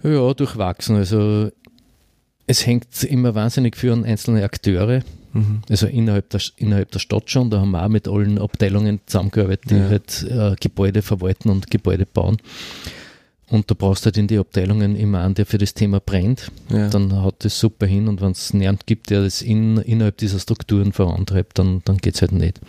Ja, 0.02 0.34
durchwachsen. 0.34 0.96
Also 0.98 1.50
es 2.48 2.66
hängt 2.66 3.04
immer 3.04 3.36
wahnsinnig 3.36 3.78
viel 3.78 3.92
an 3.92 4.04
einzelne 4.06 4.44
Akteure. 4.44 5.02
Mhm. 5.34 5.62
Also 5.70 5.88
innerhalb 5.88 6.30
der, 6.30 6.42
innerhalb 6.58 6.92
der 6.92 7.00
Stadt 7.00 7.30
schon, 7.32 7.50
da 7.50 7.60
haben 7.62 7.72
wir 7.72 7.84
auch 7.84 7.90
mit 7.90 8.08
allen 8.08 8.38
Abteilungen 8.38 9.00
zusammengearbeitet, 9.06 9.70
die 9.72 9.76
Ja. 9.76 9.90
halt 9.90 10.24
äh, 10.30 10.56
Gebäude 10.60 11.02
verwalten 11.02 11.50
und 11.50 11.72
Gebäude 11.72 12.06
bauen. 12.06 12.38
Und 13.50 13.70
da 13.70 13.76
brauchst 13.78 14.04
du 14.04 14.08
halt 14.08 14.18
in 14.18 14.28
die 14.28 14.38
Abteilungen 14.38 14.96
immer 14.96 15.22
einen, 15.22 15.36
der 15.36 15.46
für 15.46 15.58
das 15.58 15.74
Thema 15.74 16.00
brennt. 16.00 16.52
Ja. 16.70 16.90
Dann 16.90 17.22
haut 17.22 17.44
das 17.46 17.60
super 17.60 17.86
hin 17.86 18.08
und 18.08 18.22
wenn 18.22 18.32
es 18.32 18.54
niemand 18.54 18.86
gibt, 18.88 19.10
der 19.10 19.22
das 19.24 19.42
in, 19.42 19.78
innerhalb 19.78 20.18
dieser 20.18 20.40
Strukturen 20.40 20.92
vorantreibt, 20.94 21.60
dann, 21.60 21.82
dann 21.86 21.98
geht 21.98 22.16
es 22.16 22.22
halt 22.22 22.32
nicht. 22.32 22.62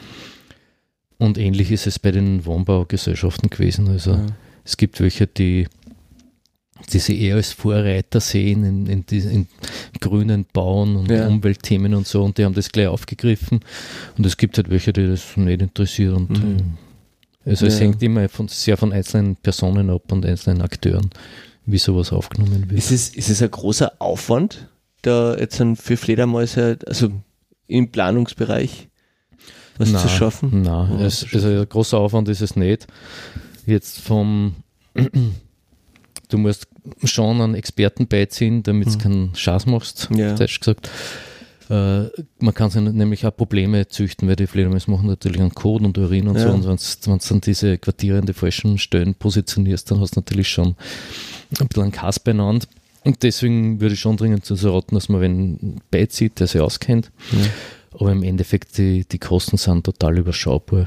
Und 1.19 1.39
ähnlich 1.39 1.71
ist 1.71 1.87
es 1.87 1.99
bei 1.99 2.11
den 2.11 2.45
Wohnbaugesellschaften 2.45 3.51
gewesen. 3.51 3.89
Also 3.89 4.13
Ja. 4.13 4.27
es 4.65 4.77
gibt 4.77 5.01
welche, 5.01 5.27
die, 5.27 5.69
die 6.93 6.99
sie 6.99 7.21
eher 7.21 7.37
als 7.37 7.53
Vorreiter 7.53 8.21
sehen 8.21 8.65
in, 8.65 8.87
in, 8.87 9.07
die, 9.07 9.19
in 9.19 9.47
grünen 10.01 10.45
Bauen 10.53 10.97
und 10.97 11.11
Ja. 11.11 11.27
Umweltthemen 11.27 11.95
und 11.95 12.07
so 12.07 12.23
und 12.23 12.37
die 12.39 12.45
haben 12.45 12.55
das 12.55 12.71
gleich 12.71 12.89
aufgegriffen. 12.89 13.61
Und 14.19 14.27
es 14.27 14.37
gibt 14.37 14.57
halt 14.57 14.71
welche, 14.71 14.93
die 14.93 15.07
das 15.07 15.37
nicht 15.37 15.63
interessiert. 15.63 16.13
Und, 16.15 16.31
Mhm. 16.31 16.59
äh, 17.47 17.51
also 17.51 17.67
es 17.67 17.75
Ja. 17.75 17.81
hängt 17.81 18.03
immer 18.03 18.29
von, 18.29 18.49
sehr 18.49 18.77
von 18.77 18.93
einzelnen 18.93 19.37
Personen 19.37 19.91
ab 19.91 20.11
und 20.13 20.25
einzelnen 20.27 20.63
Akteuren, 20.63 21.11
wie 21.67 21.79
sowas 21.79 22.13
aufgenommen 22.13 22.71
wird. 22.71 22.79
Ist 22.79 22.91
es, 22.91 23.09
ist 23.11 23.31
es 23.31 23.43
ein 23.43 23.51
großer 23.51 23.93
Aufwand, 23.99 24.69
da 25.03 25.37
jetzt 25.37 25.61
dann 25.61 25.77
für 25.77 25.97
Fledermäuse, 25.97 26.79
also 26.87 27.11
im 27.67 27.91
Planungsbereich, 27.91 28.89
was 29.79 29.91
Na, 29.91 29.99
zu 30.01 30.09
schaffen? 30.09 30.63
Nein, 30.63 30.99
Ja, 31.01 31.07
es, 31.07 31.27
also 31.33 31.49
ein 31.49 31.69
großer 31.69 31.99
Aufwand 31.99 32.29
ist 32.29 32.41
es 32.43 32.57
nicht. 32.57 32.87
Jetzt 33.67 34.01
vom, 34.01 34.55
du 36.35 36.39
musst 36.39 36.67
schon 37.05 37.41
einen 37.41 37.55
Experten 37.55 38.07
beiziehen, 38.09 38.63
damit 38.65 38.89
du 38.89 38.93
Mhm. 38.95 38.99
keinen 38.99 39.35
Schaß 39.37 39.67
machst, 39.67 40.09
Ja. 40.15 40.35
Deutsch 40.35 40.59
gesagt. 40.59 40.91
Äh, 41.71 42.09
man 42.41 42.53
kann 42.53 42.69
sich 42.71 42.83
nämlich 42.83 43.25
auch 43.25 43.35
Probleme 43.35 43.89
züchten, 43.89 44.29
weil 44.29 44.37
die 44.37 44.47
Fledermäuse 44.47 44.91
machen 44.91 45.07
natürlich 45.07 45.41
einen 45.41 45.55
Code 45.55 45.85
und 45.87 45.97
Urin 45.97 46.29
und 46.29 46.39
so. 46.39 46.47
Ja. 46.49 46.53
Und 46.53 46.67
wenn 46.67 46.77
du 46.77 47.19
dann 47.29 47.41
diese 47.41 47.79
Quartiere 47.79 48.19
an 48.19 48.27
die 48.27 48.35
falschen 48.35 48.77
Stellen 48.79 49.15
positionierst, 49.15 49.91
dann 49.91 50.01
hast 50.01 50.17
du 50.17 50.21
natürlich 50.21 50.49
schon 50.49 50.75
ein 51.59 51.69
bisschen 51.69 51.85
einen 51.85 51.93
Kass 51.93 52.19
beieinander. 52.21 52.67
Und 53.05 53.23
deswegen 53.23 53.81
würde 53.81 53.95
ich 53.95 54.01
schon 54.01 54.17
dringend 54.17 54.49
dazu 54.51 54.71
raten, 54.75 54.95
dass 54.95 55.09
man 55.09 55.21
wen 55.23 55.81
beizieht, 55.91 56.39
der 56.41 56.49
sich 56.49 56.61
auskennt. 56.61 57.11
Ja. 57.33 57.39
Aber 57.99 58.13
im 58.13 58.23
Endeffekt, 58.25 58.77
die, 58.77 59.05
die 59.07 59.19
Kosten 59.19 59.57
sind 59.57 59.85
total 59.87 60.19
überschaubar. 60.19 60.85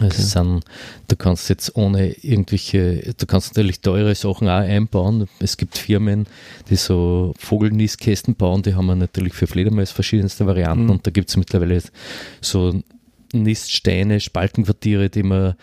Also 0.00 0.22
es 0.22 0.30
sind, 0.32 0.64
du 1.08 1.16
kannst 1.16 1.48
jetzt 1.50 1.76
ohne 1.76 2.12
irgendwelche, 2.12 3.14
du 3.16 3.26
kannst 3.26 3.50
natürlich 3.50 3.80
teure 3.80 4.14
Sachen 4.14 4.48
auch 4.48 4.60
einbauen. 4.60 5.28
Es 5.38 5.56
gibt 5.56 5.76
Firmen, 5.76 6.26
die 6.70 6.76
so 6.76 7.34
Vogelnistkästen 7.38 8.34
bauen, 8.34 8.62
die 8.62 8.74
haben 8.74 8.86
wir 8.86 8.94
natürlich 8.96 9.34
für 9.34 9.46
Fledermaus 9.46 9.90
verschiedenste 9.90 10.46
Varianten 10.46 10.84
Mhm. 10.84 10.90
und 10.90 11.06
da 11.06 11.10
gibt 11.10 11.28
es 11.28 11.36
mittlerweile 11.36 11.82
so 12.40 12.80
Niststeine, 13.34 14.20
Spaltenquartiere, 14.20 15.10
die 15.10 15.22
man 15.22 15.54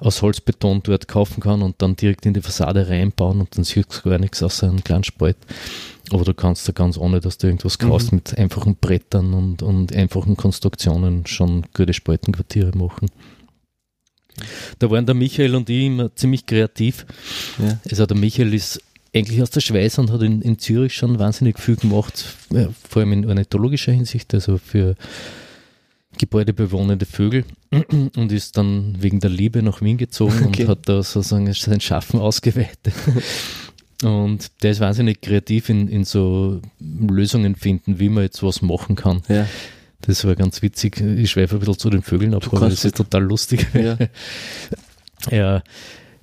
aus 0.00 0.22
Holzbeton 0.22 0.80
dort 0.84 1.08
kaufen 1.08 1.40
kann 1.40 1.62
und 1.62 1.80
dann 1.82 1.96
direkt 1.96 2.24
in 2.26 2.34
die 2.34 2.40
Fassade 2.40 2.88
reinbauen 2.88 3.40
und 3.40 3.56
dann 3.56 3.64
siehst 3.64 4.02
du 4.04 4.10
gar 4.10 4.18
nichts 4.18 4.42
außer 4.42 4.68
einen 4.68 4.84
kleinen 4.84 5.04
Spalt. 5.04 5.36
Aber 6.10 6.24
du 6.24 6.34
kannst 6.34 6.68
da 6.68 6.72
ganz 6.72 6.96
ohne, 6.96 7.20
dass 7.20 7.38
du 7.38 7.48
irgendwas 7.48 7.78
kaufst, 7.78 8.12
mit 8.12 8.38
einfachen 8.38 8.76
Brettern 8.76 9.34
und, 9.34 9.62
und 9.62 9.94
einfachen 9.94 10.36
Konstruktionen 10.36 11.26
schon 11.26 11.64
gute 11.74 11.92
Spaltenquartiere 11.92 12.76
machen. 12.78 13.08
Da 14.78 14.90
waren 14.90 15.06
der 15.06 15.14
Michael 15.14 15.54
und 15.54 15.68
ich 15.70 15.84
immer 15.84 16.14
ziemlich 16.14 16.46
kreativ. 16.46 17.06
Ja. 17.58 17.78
Also 17.90 18.06
der 18.06 18.16
Michael 18.16 18.54
ist 18.54 18.80
eigentlich 19.14 19.42
aus 19.42 19.50
der 19.50 19.60
Schweiz 19.60 19.98
und 19.98 20.12
hat 20.12 20.22
in, 20.22 20.42
in 20.42 20.58
Zürich 20.58 20.94
schon 20.94 21.18
wahnsinnig 21.18 21.58
viel 21.58 21.76
gemacht, 21.76 22.24
ja, 22.50 22.68
vor 22.88 23.00
allem 23.00 23.12
in 23.12 23.26
ornithologischer 23.26 23.92
Hinsicht, 23.92 24.34
also 24.34 24.58
für 24.58 24.96
gebäudebewohnende 26.18 27.06
Vögel 27.06 27.44
und 27.70 28.32
ist 28.32 28.56
dann 28.56 28.96
wegen 29.00 29.20
der 29.20 29.30
Liebe 29.30 29.62
nach 29.62 29.80
Wien 29.80 29.96
gezogen 29.96 30.46
Okay. 30.46 30.62
und 30.62 30.68
hat 30.68 30.88
da 30.88 31.02
sozusagen 31.02 31.52
sein 31.52 31.80
Schaffen 31.80 32.20
ausgeweitet. 32.20 32.94
Und 34.04 34.62
der 34.62 34.70
ist 34.70 34.78
wahnsinnig 34.78 35.20
kreativ 35.20 35.68
in, 35.70 35.88
in 35.88 36.04
so 36.04 36.60
Lösungen 36.78 37.56
finden, 37.56 37.98
wie 37.98 38.08
man 38.08 38.22
jetzt 38.22 38.44
was 38.44 38.62
machen 38.62 38.94
kann. 38.94 39.22
Ja. 39.28 39.44
Das 40.00 40.24
war 40.24 40.34
ganz 40.36 40.62
witzig. 40.62 41.00
Ich 41.00 41.30
schweife 41.30 41.56
ein 41.56 41.58
bisschen 41.60 41.78
zu 41.78 41.90
den 41.90 42.02
Vögeln 42.02 42.34
ab, 42.34 42.46
aber 42.52 42.68
das 42.68 42.84
ist 42.84 42.96
total 42.96 43.22
lustig. 43.24 43.66
Ja. 43.74 43.96
Ja, 45.32 45.62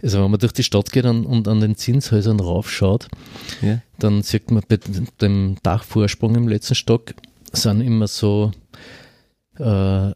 also 0.02 0.24
wenn 0.24 0.32
man 0.32 0.40
durch 0.40 0.54
die 0.54 0.64
Stadt 0.64 0.90
geht 0.92 1.04
und, 1.04 1.26
und 1.26 1.50
an 1.50 1.60
den 1.60 1.76
Zinshäusern 1.76 2.40
raufschaut, 2.40 3.10
Ja. 3.62 3.82
dann 4.00 4.24
sieht 4.24 4.50
man 4.52 4.64
bei 4.68 4.80
dem 5.22 5.58
Dachvorsprung 5.64 6.34
im 6.36 6.48
letzten 6.48 6.76
Stock 6.76 7.14
sind 7.52 7.82
immer 7.82 8.08
so 8.08 8.52
äh, 9.60 10.12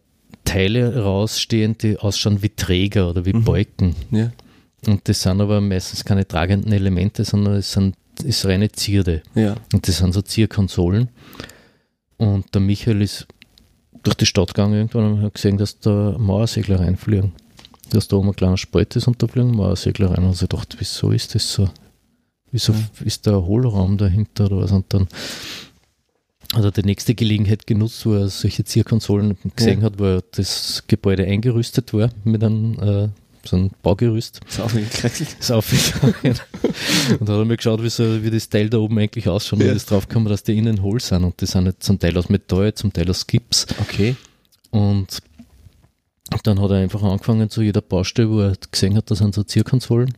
Teile 0.45 1.01
rausstehen, 1.03 1.77
die 1.77 1.97
ausschauen 1.97 2.41
wie 2.41 2.49
Träger 2.49 3.09
oder 3.09 3.25
wie 3.25 3.33
Mhm. 3.33 3.43
Balken. 3.43 3.95
Ja. 4.11 4.31
Und 4.87 5.07
das 5.09 5.21
sind 5.21 5.41
aber 5.41 5.59
meistens 5.59 6.05
keine 6.05 6.25
tragenden 6.25 6.71
Elemente, 6.71 7.25
sondern 7.25 7.55
es 7.55 7.73
sind, 7.73 7.95
ist 8.23 8.45
reine 8.45 8.71
Zierde. 8.71 9.21
Ja. 9.35 9.55
Und 9.73 9.87
das 9.89 9.97
sind 9.97 10.13
so 10.13 10.21
Zierkonsolen. 10.21 11.09
Und 12.17 12.53
der 12.55 12.61
Michael 12.61 13.01
ist 13.01 13.27
durch 14.03 14.15
die 14.15 14.25
Stadt 14.25 14.53
gegangen 14.53 14.73
irgendwann 14.75 15.13
und 15.13 15.21
hat 15.21 15.33
gesehen, 15.35 15.57
dass 15.57 15.79
da 15.79 16.15
Mauersegler 16.17 16.79
reinfliegen. 16.79 17.31
Dass 17.91 18.07
da 18.07 18.17
oben 18.17 18.29
ein 18.29 18.35
kleiner 18.35 18.57
Spalt 18.57 18.95
ist 18.95 19.07
und 19.07 19.21
da 19.21 19.27
fliegen 19.27 19.55
Mauersegler 19.55 20.11
rein. 20.11 20.23
Und 20.25 20.41
ich 20.41 20.47
dachte, 20.47 20.77
wieso 20.79 21.11
ist 21.11 21.33
das 21.35 21.51
so? 21.51 21.69
Wieso 22.51 22.73
ist 23.03 23.25
da 23.27 23.37
ein 23.37 23.45
Hohlraum 23.45 23.97
dahinter 23.97 24.45
oder 24.45 24.57
was? 24.63 24.71
Und 24.71 24.85
dann 24.93 25.07
hat 26.53 26.63
er 26.65 26.71
die 26.71 26.83
nächste 26.83 27.13
Gelegenheit 27.15 27.67
genutzt, 27.67 28.05
wo 28.05 28.13
er 28.13 28.27
solche 28.29 28.63
Zierkonsolen 28.63 29.37
gesehen 29.55 29.79
Ja. 29.81 29.85
hat, 29.87 29.99
wo 29.99 30.19
das 30.31 30.83
Gebäude 30.87 31.25
eingerüstet 31.25 31.93
war 31.93 32.09
mit 32.23 32.43
einem 32.43 32.79
äh, 32.79 33.09
so 33.45 33.55
einem 33.55 33.71
Baugerüst 33.81 34.41
Ist 34.47 34.57
gekriegt. 34.73 35.37
ist 35.39 35.51
aufgegangen. 35.51 36.39
und 37.19 37.27
da 37.29 37.33
hat 37.33 37.39
er 37.39 37.45
mir 37.45 37.57
geschaut, 37.57 37.81
wie, 37.83 37.89
so, 37.89 38.23
wie 38.23 38.29
das 38.31 38.49
Teil 38.49 38.69
da 38.69 38.77
oben 38.79 38.97
eigentlich 38.99 39.27
ausschaut. 39.27 39.59
Und 39.59 39.65
Ja. 39.65 39.73
ist 39.73 39.89
drauf 39.91 40.07
gekommen, 40.07 40.27
dass 40.27 40.43
die 40.43 40.57
innen 40.57 40.81
hohl 40.81 40.99
sind. 40.99 41.23
Und 41.23 41.39
die 41.41 41.45
sind 41.45 41.65
jetzt 41.65 41.83
zum 41.83 41.99
Teil 41.99 42.17
aus 42.17 42.29
Metall, 42.29 42.73
zum 42.73 42.91
Teil 42.93 43.09
aus 43.09 43.25
Gips. 43.27 43.65
Okay. 43.81 44.15
Und 44.71 45.19
dann 46.43 46.61
hat 46.61 46.69
er 46.71 46.77
einfach 46.77 47.01
angefangen, 47.01 47.49
zu 47.49 47.61
jeder 47.61 47.81
Baustelle, 47.81 48.29
wo 48.29 48.39
er 48.41 48.53
gesehen 48.71 48.95
hat, 48.95 49.09
da 49.09 49.15
sind 49.15 49.33
so 49.33 49.43
Zierkonsolen, 49.43 50.13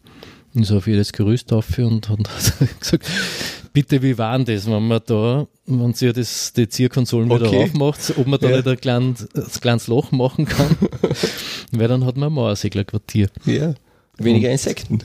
ist 0.53 0.71
auf 0.71 0.87
jedes 0.87 1.13
Gerüst 1.13 1.53
auf 1.53 1.77
und 1.77 2.09
hat 2.09 2.19
gesagt, 2.79 3.05
bitte, 3.73 4.01
wie 4.01 4.17
war 4.17 4.37
denn 4.37 4.45
das, 4.55 4.65
wenn 4.69 4.87
man 4.87 5.01
da, 5.05 5.47
wenn 5.65 5.93
sie 5.93 6.11
das, 6.13 6.53
die 6.53 6.67
Zierkonsolen 6.67 7.29
wieder 7.29 7.47
Okay. 7.47 7.63
aufmacht, 7.63 8.13
ob 8.17 8.27
man 8.27 8.39
da 8.39 8.49
Ja. 8.49 8.57
nicht 8.57 8.67
ein 8.67 8.77
kleines, 8.79 9.27
ein 9.35 9.61
kleines 9.61 9.87
Loch 9.87 10.11
machen 10.11 10.45
kann, 10.45 10.75
weil 11.71 11.87
dann 11.87 12.05
hat 12.05 12.17
man 12.17 12.29
ein 12.29 12.33
Mauerseglerquartier. 12.33 13.29
Ja. 13.45 13.73
Weniger 14.17 14.51
Insekten. 14.51 14.99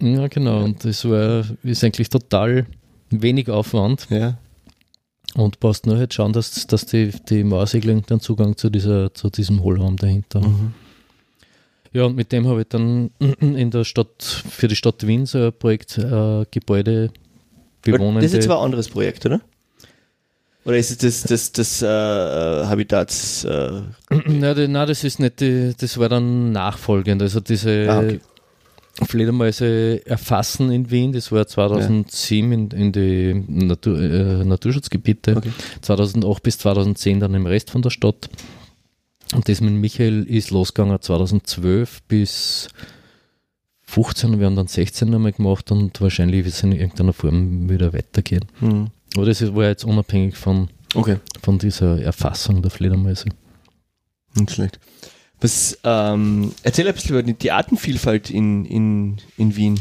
Ja, 0.00 0.26
genau. 0.28 0.62
Und 0.64 0.84
das 0.84 1.04
war, 1.08 1.44
ist 1.62 1.82
eigentlich 1.84 2.08
total 2.08 2.66
wenig 3.10 3.48
Aufwand 3.50 4.06
Ja. 4.10 4.38
und 5.34 5.58
brauchst 5.60 5.86
nur 5.86 5.96
halt 5.96 6.12
schauen, 6.14 6.32
dass, 6.32 6.66
dass 6.66 6.86
die, 6.86 7.10
die 7.28 7.44
Mauersegler 7.44 8.00
dann 8.06 8.20
Zugang 8.20 8.56
zu, 8.56 8.68
dieser, 8.70 9.12
zu 9.14 9.30
diesem 9.30 9.62
Hohlraum 9.62 9.96
dahinter 9.96 10.40
haben. 10.42 10.50
Mhm. 10.52 10.74
Ja, 11.94 12.04
und 12.04 12.16
mit 12.16 12.32
dem 12.32 12.46
habe 12.46 12.62
ich 12.62 12.68
dann 12.68 13.10
in 13.40 13.70
der 13.70 13.84
Stadt, 13.84 14.22
für 14.22 14.66
die 14.66 14.76
Stadt 14.76 15.06
Wien 15.06 15.26
so 15.26 15.38
ein 15.38 15.52
Projekt, 15.52 15.98
äh, 15.98 16.46
Gebäude 16.50 17.10
bewohnende. 17.82 18.20
Das 18.20 18.26
ist 18.30 18.34
jetzt 18.34 18.44
zwar 18.46 18.58
ein 18.60 18.64
anderes 18.66 18.88
Projekt, 18.88 19.26
oder? 19.26 19.40
Oder 20.64 20.76
ist 20.76 20.90
es 20.92 20.98
das, 20.98 21.22
das, 21.24 21.52
das 21.52 21.82
äh, 21.82 21.86
äh, 21.86 22.66
Habitats? 22.66 23.44
Äh, 23.44 23.82
Nein, 24.26 24.70
nein, 24.72 24.86
das 24.88 25.02
ist 25.02 25.18
nicht, 25.18 25.40
die, 25.40 25.72
das 25.76 25.98
war 25.98 26.08
dann 26.08 26.52
nachfolgend. 26.52 27.20
Also 27.20 27.40
diese 27.40 27.86
Ah, 27.90 27.98
okay. 27.98 28.20
Fledermäuse 29.04 30.06
erfassen 30.06 30.70
in 30.70 30.90
Wien, 30.90 31.12
das 31.12 31.32
war 31.32 31.46
2007 31.46 32.52
in, 32.52 32.70
in 32.70 32.92
die 32.92 33.34
Natur, 33.48 33.98
äh, 33.98 34.44
Naturschutzgebiete, 34.44 35.36
Okay. 35.38 35.50
2008 35.80 36.42
bis 36.42 36.58
2010 36.58 37.18
dann 37.18 37.34
im 37.34 37.46
Rest 37.46 37.70
von 37.70 37.82
der 37.82 37.90
Stadt. 37.90 38.28
Und 39.34 39.48
das 39.48 39.60
mit 39.62 39.72
Michael 39.72 40.24
ist 40.24 40.50
losgegangen 40.50 41.00
2012 41.00 42.02
bis 42.02 42.68
15 43.92 44.30
und 44.32 44.38
wir 44.40 44.46
haben 44.46 44.56
dann 44.56 44.66
16 44.68 45.08
nochmal 45.10 45.32
gemacht 45.32 45.70
und 45.70 46.00
wahrscheinlich 46.00 46.44
wird 46.44 46.54
es 46.54 46.62
in 46.62 46.72
irgendeiner 46.72 47.12
Form 47.12 47.68
wieder 47.68 47.92
weitergehen. 47.92 48.44
hm. 48.60 48.88
Aber 49.16 49.26
das 49.26 49.42
ist- 49.42 49.54
war 49.54 49.64
jetzt 49.68 49.84
unabhängig 49.84 50.36
von, 50.36 50.68
Okay, 50.94 51.18
von 51.42 51.58
dieser 51.58 52.00
Erfassung 52.02 52.62
der 52.62 52.70
Fledermäuse. 52.70 53.28
nicht 54.34 54.50
schlecht. 54.52 54.80
Was, 55.40 55.78
ähm, 55.84 56.52
erzähl 56.62 56.86
ein 56.88 56.94
bisschen 56.94 57.10
über 57.10 57.22
die, 57.22 57.34
die 57.34 57.50
Artenvielfalt 57.52 58.30
in, 58.30 58.64
in, 58.64 59.16
in 59.36 59.56
Wien. 59.56 59.80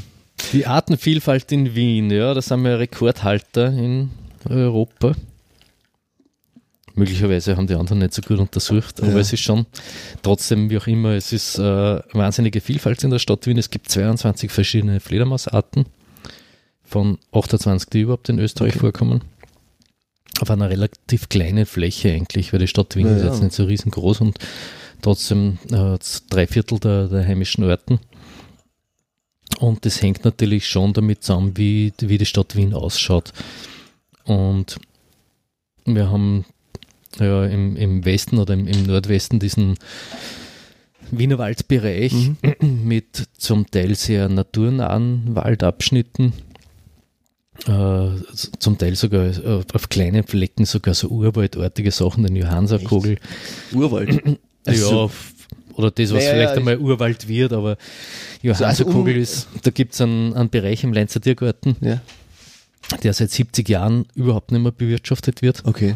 Die 0.53 0.65
Artenvielfalt 0.65 1.51
in 1.51 1.75
Wien, 1.75 2.09
ja, 2.11 2.33
da 2.33 2.41
sind 2.41 2.63
wir 2.63 2.79
Rekordhalter 2.79 3.67
in 3.71 4.09
Europa. 4.49 5.13
Möglicherweise 6.95 7.55
haben 7.57 7.67
die 7.67 7.75
anderen 7.75 7.99
nicht 7.99 8.13
so 8.13 8.21
gut 8.21 8.39
untersucht, 8.39 9.01
aber 9.01 9.11
Ja. 9.13 9.19
es 9.19 9.31
ist 9.33 9.41
schon 9.41 9.65
trotzdem, 10.21 10.69
wie 10.69 10.77
auch 10.77 10.87
immer, 10.87 11.11
es 11.11 11.31
ist 11.31 11.57
äh, 11.57 11.61
wahnsinnige 12.13 12.61
Vielfalt 12.61 13.03
in 13.03 13.09
der 13.11 13.19
Stadt 13.19 13.45
Wien. 13.47 13.57
Es 13.57 13.69
gibt 13.69 13.89
22 13.89 14.51
verschiedene 14.51 14.99
Fledermausarten, 14.99 15.85
von 16.83 17.17
28, 17.31 17.89
die 17.89 18.01
überhaupt 18.01 18.27
in 18.29 18.39
Österreich 18.39 18.71
Okay. 18.73 18.79
vorkommen. 18.79 19.21
Auf 20.41 20.49
einer 20.51 20.69
relativ 20.69 21.29
kleinen 21.29 21.65
Fläche 21.65 22.11
eigentlich, 22.11 22.51
weil 22.51 22.59
die 22.59 22.67
Stadt 22.67 22.95
Wien 22.95 23.07
Ja, 23.07 23.15
ist 23.15 23.23
jetzt 23.23 23.41
nicht 23.41 23.53
so 23.55 23.63
riesengroß 23.65 24.21
und 24.21 24.39
trotzdem 25.01 25.57
äh, 25.71 25.97
drei 26.29 26.47
Viertel 26.47 26.79
der, 26.79 27.07
der 27.07 27.25
heimischen 27.25 27.63
Orten. 27.63 27.99
Und 29.59 29.85
das 29.85 30.01
hängt 30.01 30.25
natürlich 30.25 30.67
schon 30.67 30.93
damit 30.93 31.23
zusammen, 31.23 31.55
wie, 31.57 31.93
wie 31.99 32.17
die 32.17 32.25
Stadt 32.25 32.55
Wien 32.55 32.73
ausschaut. 32.73 33.31
Und 34.23 34.77
wir 35.85 36.09
haben 36.09 36.45
ja 37.19 37.45
im, 37.45 37.75
im 37.75 38.05
Westen 38.05 38.37
oder 38.37 38.53
im, 38.53 38.67
im 38.67 38.83
Nordwesten 38.85 39.39
diesen 39.39 39.75
Wienerwaldbereich 41.11 42.13
Mhm. 42.13 42.83
mit 42.87 43.27
zum 43.37 43.69
Teil 43.69 43.95
sehr 43.95 44.29
naturnahen 44.29 45.35
Waldabschnitten. 45.35 46.33
Äh, 47.67 48.09
zum 48.59 48.77
Teil 48.77 48.95
sogar 48.95 49.25
äh, 49.27 49.61
auf 49.73 49.89
kleinen 49.89 50.23
Flecken 50.23 50.65
sogar 50.65 50.93
so 50.95 51.09
urwaldartige 51.09 51.91
Sachen, 51.91 52.23
den 52.23 52.35
Johannserkogel. 52.35 53.17
Urwald. 53.73 54.21
Ja, 54.63 54.73
Also, 54.73 55.05
f- 55.05 55.33
oder 55.73 55.89
das, 55.89 56.13
was 56.13 56.23
Ja, 56.23 56.29
ja, 56.29 56.35
vielleicht 56.35 56.51
ich- 56.53 56.57
einmal 56.59 56.77
Urwald 56.77 57.27
wird, 57.27 57.51
aber 57.51 57.69
also 57.69 57.79
Johannserkogel 58.43 59.15
um- 59.15 59.19
ist, 59.19 59.47
da 59.63 59.71
gibt 59.71 59.95
es 59.95 60.01
einen, 60.01 60.35
einen 60.35 60.51
Bereich 60.51 60.83
im 60.83 60.93
Leinzer 60.93 61.19
Tiergarten, 61.19 61.75
ja, 61.81 61.99
der 63.01 63.13
seit 63.13 63.31
70 63.31 63.67
Jahren 63.67 64.05
überhaupt 64.13 64.51
nicht 64.51 64.61
mehr 64.61 64.71
bewirtschaftet 64.71 65.41
wird. 65.41 65.63
okay. 65.65 65.95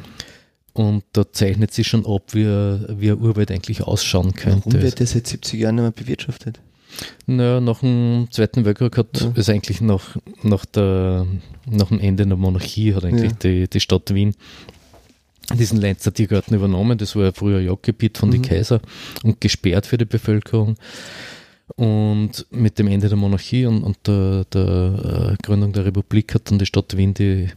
Und 0.75 1.03
da 1.13 1.31
zeichnet 1.31 1.73
sich 1.73 1.87
schon 1.87 2.05
ab, 2.05 2.33
wie, 2.33 2.43
wie 2.45 3.09
ein 3.09 3.19
Urwald 3.19 3.49
eigentlich 3.49 3.81
ausschauen 3.81 4.33
Warum 4.43 4.61
könnte. 4.61 4.81
wird 4.83 4.99
der 4.99 5.07
seit 5.07 5.25
70 5.25 5.57
Jahren 5.59 5.75
nicht 5.75 5.81
mehr 5.83 5.91
bewirtschaftet? 5.91 6.59
Naja, 7.25 7.59
nach 7.61 7.79
dem 7.79 8.27
Zweiten 8.29 8.65
Weltkrieg 8.65 8.97
hat 8.97 9.19
Ja. 9.21 9.31
es 9.35 9.47
eigentlich 9.49 9.79
nach, 9.81 10.17
nach, 10.43 10.65
der, 10.65 11.25
nach 11.65 11.87
dem 11.87 11.99
Ende 12.01 12.27
der 12.27 12.35
Monarchie 12.37 12.93
hat 12.93 13.05
eigentlich 13.05 13.31
Ja. 13.31 13.37
die, 13.43 13.69
die 13.69 13.79
Stadt 13.79 14.13
Wien 14.13 14.35
diesen 15.57 15.79
Leinzer 15.79 16.13
Tiergarten 16.13 16.55
übernommen. 16.55 16.97
Das 16.97 17.15
war 17.15 17.23
ja 17.23 17.31
früher 17.31 17.61
Jagdgebiet 17.61 18.17
von 18.17 18.27
Mhm. 18.29 18.33
den 18.33 18.41
Kaiser 18.41 18.81
und 19.23 19.39
gesperrt 19.39 19.85
für 19.85 19.97
die 19.97 20.05
Bevölkerung. 20.05 20.75
Und 21.77 22.45
mit 22.51 22.77
dem 22.79 22.87
Ende 22.87 23.07
der 23.07 23.17
Monarchie 23.17 23.65
und, 23.65 23.81
und 23.83 23.97
der, 24.05 24.45
der 24.45 25.33
äh, 25.33 25.43
Gründung 25.43 25.71
der 25.73 25.85
Republik 25.85 26.35
hat 26.35 26.51
dann 26.51 26.59
die 26.59 26.65
Stadt 26.65 26.95
Wien 26.97 27.13
die, 27.13 27.49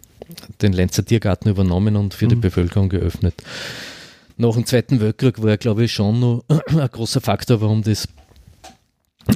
den 0.62 0.72
Leinzer 0.72 1.04
Tiergarten 1.04 1.48
übernommen 1.48 1.96
und 1.96 2.14
für 2.14 2.28
die 2.28 2.36
Mhm. 2.36 2.40
Bevölkerung 2.40 2.88
geöffnet. 2.88 3.34
Nach 4.36 4.54
dem 4.54 4.66
Zweiten 4.66 5.00
Weltkrieg 5.00 5.42
war, 5.42 5.56
glaube 5.56 5.84
ich, 5.84 5.92
schon 5.92 6.20
noch 6.20 6.44
ein 6.68 6.88
großer 6.90 7.20
Faktor, 7.20 7.60
warum 7.60 7.82
das 7.82 8.06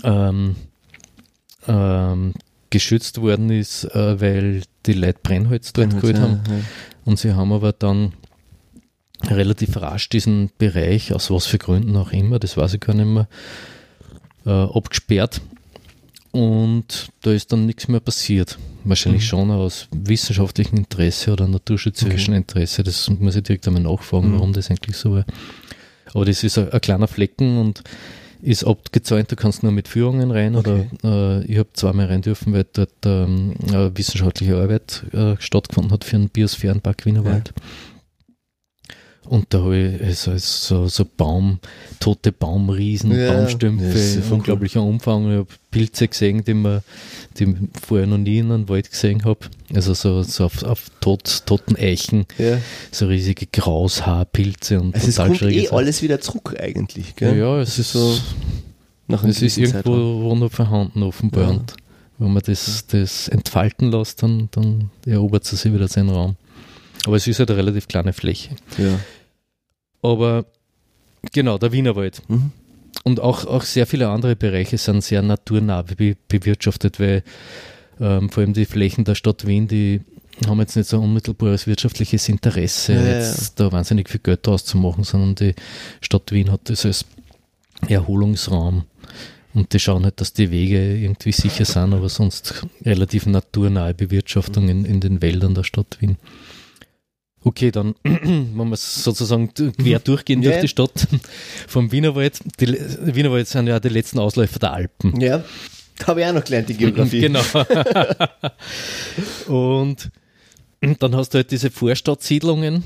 ähm, 0.05 0.57
ähm, 1.67 2.35
geschützt 2.71 3.21
worden 3.21 3.51
ist, 3.51 3.85
äh, 3.95 4.21
weil 4.21 4.63
die 4.87 4.95
Leute 4.95 5.19
Brennholz 5.23 5.73
dort 5.73 5.91
geholt 5.91 6.19
haben. 6.19 6.41
Ja, 6.47 6.55
ja. 6.55 6.61
Und 7.05 7.19
sie 7.19 7.35
haben 7.35 7.53
aber 7.53 7.73
dann 7.73 8.13
relativ 9.25 9.77
rasch 9.81 10.09
diesen 10.09 10.51
Bereich, 10.59 11.13
aus 11.13 11.31
was 11.31 11.47
für 11.47 11.59
Gründen 11.59 11.97
auch 11.97 12.13
immer, 12.13 12.39
das 12.39 12.57
weiß 12.57 12.75
ich 12.75 12.81
gar 12.81 12.95
nicht 12.95 13.07
mehr, 13.07 13.29
äh, 14.47 14.51
abgesperrt. 14.51 15.41
Und 16.33 17.09
da 17.23 17.33
ist 17.33 17.53
dann 17.53 17.67
nichts 17.67 17.89
mehr 17.89 18.01
passiert. 18.01 18.59
Wahrscheinlich 18.85 19.23
Mhm. 19.23 19.27
schon 19.27 19.51
aus 19.51 19.87
wissenschaftlichem 19.93 20.79
Interesse 20.79 21.33
oder 21.33 21.47
naturschützerischem 21.47 22.35
Interesse. 22.35 22.83
Das 22.83 23.09
muss 23.11 23.37
ich 23.37 23.43
direkt 23.43 23.67
einmal 23.69 23.83
nachfragen, 23.83 24.31
Mhm. 24.31 24.35
warum 24.35 24.53
das 24.53 24.71
eigentlich 24.71 24.97
so 24.97 25.13
war. 25.13 25.25
Aber 26.15 26.25
das 26.25 26.43
ist 26.43 26.59
ein, 26.59 26.71
ein 26.73 26.81
kleiner 26.81 27.07
Flecken 27.07 27.59
und 27.59 27.83
ist 28.41 28.65
abgezäunt, 28.65 29.31
du 29.31 29.37
kannst 29.37 29.63
nur 29.63 29.71
mit 29.71 29.87
Führungen 29.87 30.33
rein 30.33 30.57
Okay. 30.57 30.89
oder 31.05 31.41
äh, 31.41 31.45
ich 31.45 31.59
habe 31.59 31.69
zweimal 31.75 32.07
rein 32.07 32.23
dürfen, 32.23 32.53
weil 32.53 32.67
dort 32.73 32.91
ähm, 33.05 33.55
eine 33.69 33.97
wissenschaftliche 33.97 34.57
Arbeit 34.57 35.05
äh, 35.13 35.37
stattgefunden 35.39 35.93
hat 35.93 36.03
für 36.05 36.17
einen 36.17 36.29
Biosphärenpark 36.29 37.07
Wienerwald. 37.07 37.53
Und 39.25 39.47
da 39.51 39.61
habe 39.61 39.77
ich 39.79 40.03
also 40.03 40.33
so, 40.37 40.89
so 40.89 41.07
Baum, 41.17 41.61
tote 42.01 42.33
Baumriesen, 42.33 43.17
Ja, 43.17 43.33
Baumstümpfe, 43.33 44.21
unglaublicher 44.31 44.83
Umfang. 44.83 45.31
Ich 45.31 45.37
habe 45.39 45.47
Pilze 45.71 46.09
gesehen, 46.09 46.43
die, 46.45 46.55
man, 46.55 46.81
die 47.39 47.45
ich 47.45 47.51
vorher 47.87 48.07
noch 48.09 48.19
nie 48.19 48.39
in 48.39 48.51
einem 48.51 48.69
Wald 48.69 48.91
gesehen 48.91 49.25
habe. 49.25 49.39
Also 49.73 49.95
so, 49.95 50.23
so 50.23 50.47
auf, 50.47 50.63
auf 50.65 50.87
tot, 51.01 51.43
toten 51.47 51.77
Eichen, 51.77 52.27
Ja. 52.37 52.59
so 52.91 53.07
riesige 53.07 53.47
Graushaarpilze 53.47 54.81
und 54.81 54.95
Also 54.95 55.09
es 55.09 55.15
total 55.15 55.29
kommt 55.29 55.39
schräge 55.39 55.61
eh 55.61 55.65
Sachen. 55.67 55.79
alles 55.79 56.03
wieder 56.03 56.21
zurück 56.21 56.57
eigentlich, 56.61 57.07
Ja, 57.21 57.31
gell? 57.31 57.39
ja, 57.39 57.61
es 57.61 57.79
ist 57.79 57.93
so, 57.93 58.17
Nach 59.07 59.23
es 59.25 59.41
ist 59.41 59.57
irgendwo 59.57 60.35
noch 60.35 60.51
vorhanden 60.51 61.03
offenbar. 61.05 61.45
Ja. 61.45 61.51
Und 61.51 61.75
wenn 62.19 62.33
man 62.33 62.43
das, 62.45 62.87
das 62.89 63.29
entfalten 63.29 63.91
lässt, 63.93 64.23
dann, 64.23 64.49
dann 64.51 64.91
erobert 65.07 65.45
sie 65.45 65.57
sich 65.57 65.73
wieder 65.73 65.89
seinen 65.89 66.11
Raum. 66.11 66.37
Aber 67.07 67.17
es 67.17 67.27
ist 67.27 67.39
halt 67.39 67.51
eine 67.51 67.59
relativ 67.59 67.89
kleine 67.89 68.13
Fläche. 68.13 68.51
Ja. 68.79 68.99
Aber 70.03 70.45
genau, 71.33 71.59
der 71.59 71.73
Wienerwald. 71.73 72.23
Mhm. 72.29 72.53
Und 73.05 73.21
auch, 73.21 73.45
auch 73.47 73.63
sehr 73.63 73.87
viele 73.87 74.09
andere 74.09 74.37
Bereiche 74.37 74.79
sind 74.79 75.03
sehr 75.03 75.23
naturnah 75.23 75.83
be 75.83 76.17
bewirtschaftet, 76.29 77.01
weil 77.01 77.23
ähm, 78.01 78.31
vor 78.31 78.43
allem 78.43 78.53
die 78.53 78.65
Flächen 78.65 79.05
der 79.05 79.15
Stadt 79.15 79.47
Wien, 79.47 79.67
die 79.67 80.01
haben 80.47 80.61
jetzt 80.61 80.77
nicht 80.77 80.89
so 80.89 80.99
ein 80.99 81.05
unmittelbares 81.05 81.67
wirtschaftliches 81.67 82.29
Interesse, 82.29 82.95
Ja, 82.95 83.01
ja, 83.01 83.07
ja. 83.07 83.19
jetzt 83.19 83.61
da 83.61 83.73
wahnsinnig 83.73 84.09
viel 84.09 84.21
Geld 84.23 84.47
auszumachen, 84.49 85.05
sondern 85.05 85.35
die 85.35 85.55
Stadt 86.01 86.33
Wien 86.33 86.51
hat 86.51 86.63
das 86.65 86.87
als 86.87 87.05
Erholungsraum. 87.89 88.85
Und 89.55 89.73
die 89.75 89.81
schauen 89.81 90.05
halt, 90.05 90.21
dass 90.21 90.33
die 90.33 90.51
Wege 90.51 90.97
irgendwie 90.97 91.33
sicher 91.33 91.67
sind, 91.67 91.93
aber 91.93 92.09
sonst 92.09 92.65
relativ 92.85 93.27
naturnahe 93.27 93.93
Bewirtschaftung 93.93 94.69
in, 94.69 94.85
in 94.87 95.01
den 95.01 95.21
Wäldern 95.21 95.55
der 95.55 95.65
Stadt 95.65 95.99
Wien. 96.01 96.17
Okay, 97.45 97.71
dann, 97.71 97.95
wenn 98.05 98.55
wir 98.69 98.77
sozusagen 98.77 99.53
quer 99.55 99.99
durchgehen 99.99 100.43
Ja, 100.43 100.51
durch 100.51 100.63
die 100.63 100.69
Stadt 100.69 101.09
vom 101.67 101.91
Wienerwald. 101.93 102.39
Die 102.61 102.67
Wienerwald 103.15 103.49
sind 103.49 103.67
ja 103.67 103.81
die 103.81 103.89
letzten 103.89 104.19
Ausläufer 104.19 104.59
der 104.59 104.73
Alpen. 104.73 105.21
Ja. 105.21 105.43
Habe 106.07 106.21
ich 106.21 106.27
auch 106.27 106.33
noch 106.33 106.45
gelernt, 106.45 106.69
die 106.69 106.75
Geografie. 106.77 107.21
Genau. 107.21 107.43
Und 109.47 110.11
dann 110.99 111.15
hast 111.17 111.31
du 111.31 111.39
halt 111.39 111.51
diese 111.51 111.71
Vorstadtsiedlungen 111.71 112.85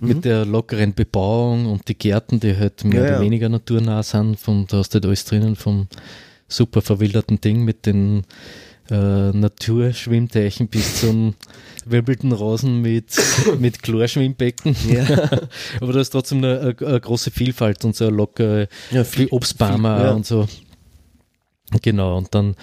Mhm. 0.00 0.08
mit 0.08 0.24
der 0.24 0.46
lockeren 0.46 0.94
Bebauung 0.94 1.66
und 1.66 1.88
die 1.88 1.98
Gärten, 1.98 2.40
die 2.40 2.56
halt 2.56 2.84
mehr 2.84 3.00
Ja, 3.00 3.06
oder 3.06 3.14
ja. 3.16 3.20
weniger 3.20 3.48
naturnah 3.50 4.02
sind. 4.02 4.38
Vom, 4.40 4.66
da 4.66 4.78
hast 4.78 4.90
du 4.90 4.94
halt 4.96 5.04
alles 5.06 5.24
drinnen 5.26 5.56
vom 5.56 5.88
super 6.46 6.80
verwilderten 6.80 7.40
Ding 7.40 7.64
mit 7.64 7.84
den 7.84 8.22
äh, 8.90 9.30
Naturschwimmteichen 9.30 10.68
bis 10.68 11.00
zum 11.00 11.34
wirbelten 11.84 12.32
Rasen 12.32 12.80
mit, 12.80 13.16
mit 13.58 13.82
Chlorschwimmbecken. 13.82 14.76
Ja. 14.90 15.04
Aber 15.80 15.92
da 15.92 16.00
ist 16.00 16.10
trotzdem 16.10 16.38
eine, 16.38 16.60
eine, 16.60 16.76
eine 16.86 17.00
große 17.00 17.30
Vielfalt 17.30 17.84
und 17.84 17.96
so 17.96 18.06
eine 18.06 18.16
lockere 18.16 18.68
Ja, 18.90 19.04
viel 19.04 19.28
Obstbäume 19.30 19.96
viel, 19.96 20.06
ja. 20.06 20.10
und 20.12 20.26
so. 20.26 20.46
Genau, 21.82 22.16
und 22.16 22.34
dann 22.34 22.56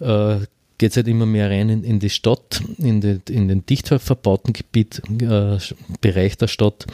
äh, 0.00 0.44
geht 0.78 0.90
es 0.90 0.96
halt 0.96 1.08
immer 1.08 1.26
mehr 1.26 1.50
rein 1.50 1.68
in, 1.68 1.84
in 1.84 1.98
die 1.98 2.10
Stadt, 2.10 2.60
in, 2.78 3.00
die, 3.00 3.20
in 3.30 3.48
den 3.48 3.64
dicht 3.64 3.88
verbauten 3.88 4.52
Gebiet, 4.52 5.02
äh, 5.20 5.58
Bereich 6.00 6.36
der 6.36 6.48
Stadt, 6.48 6.86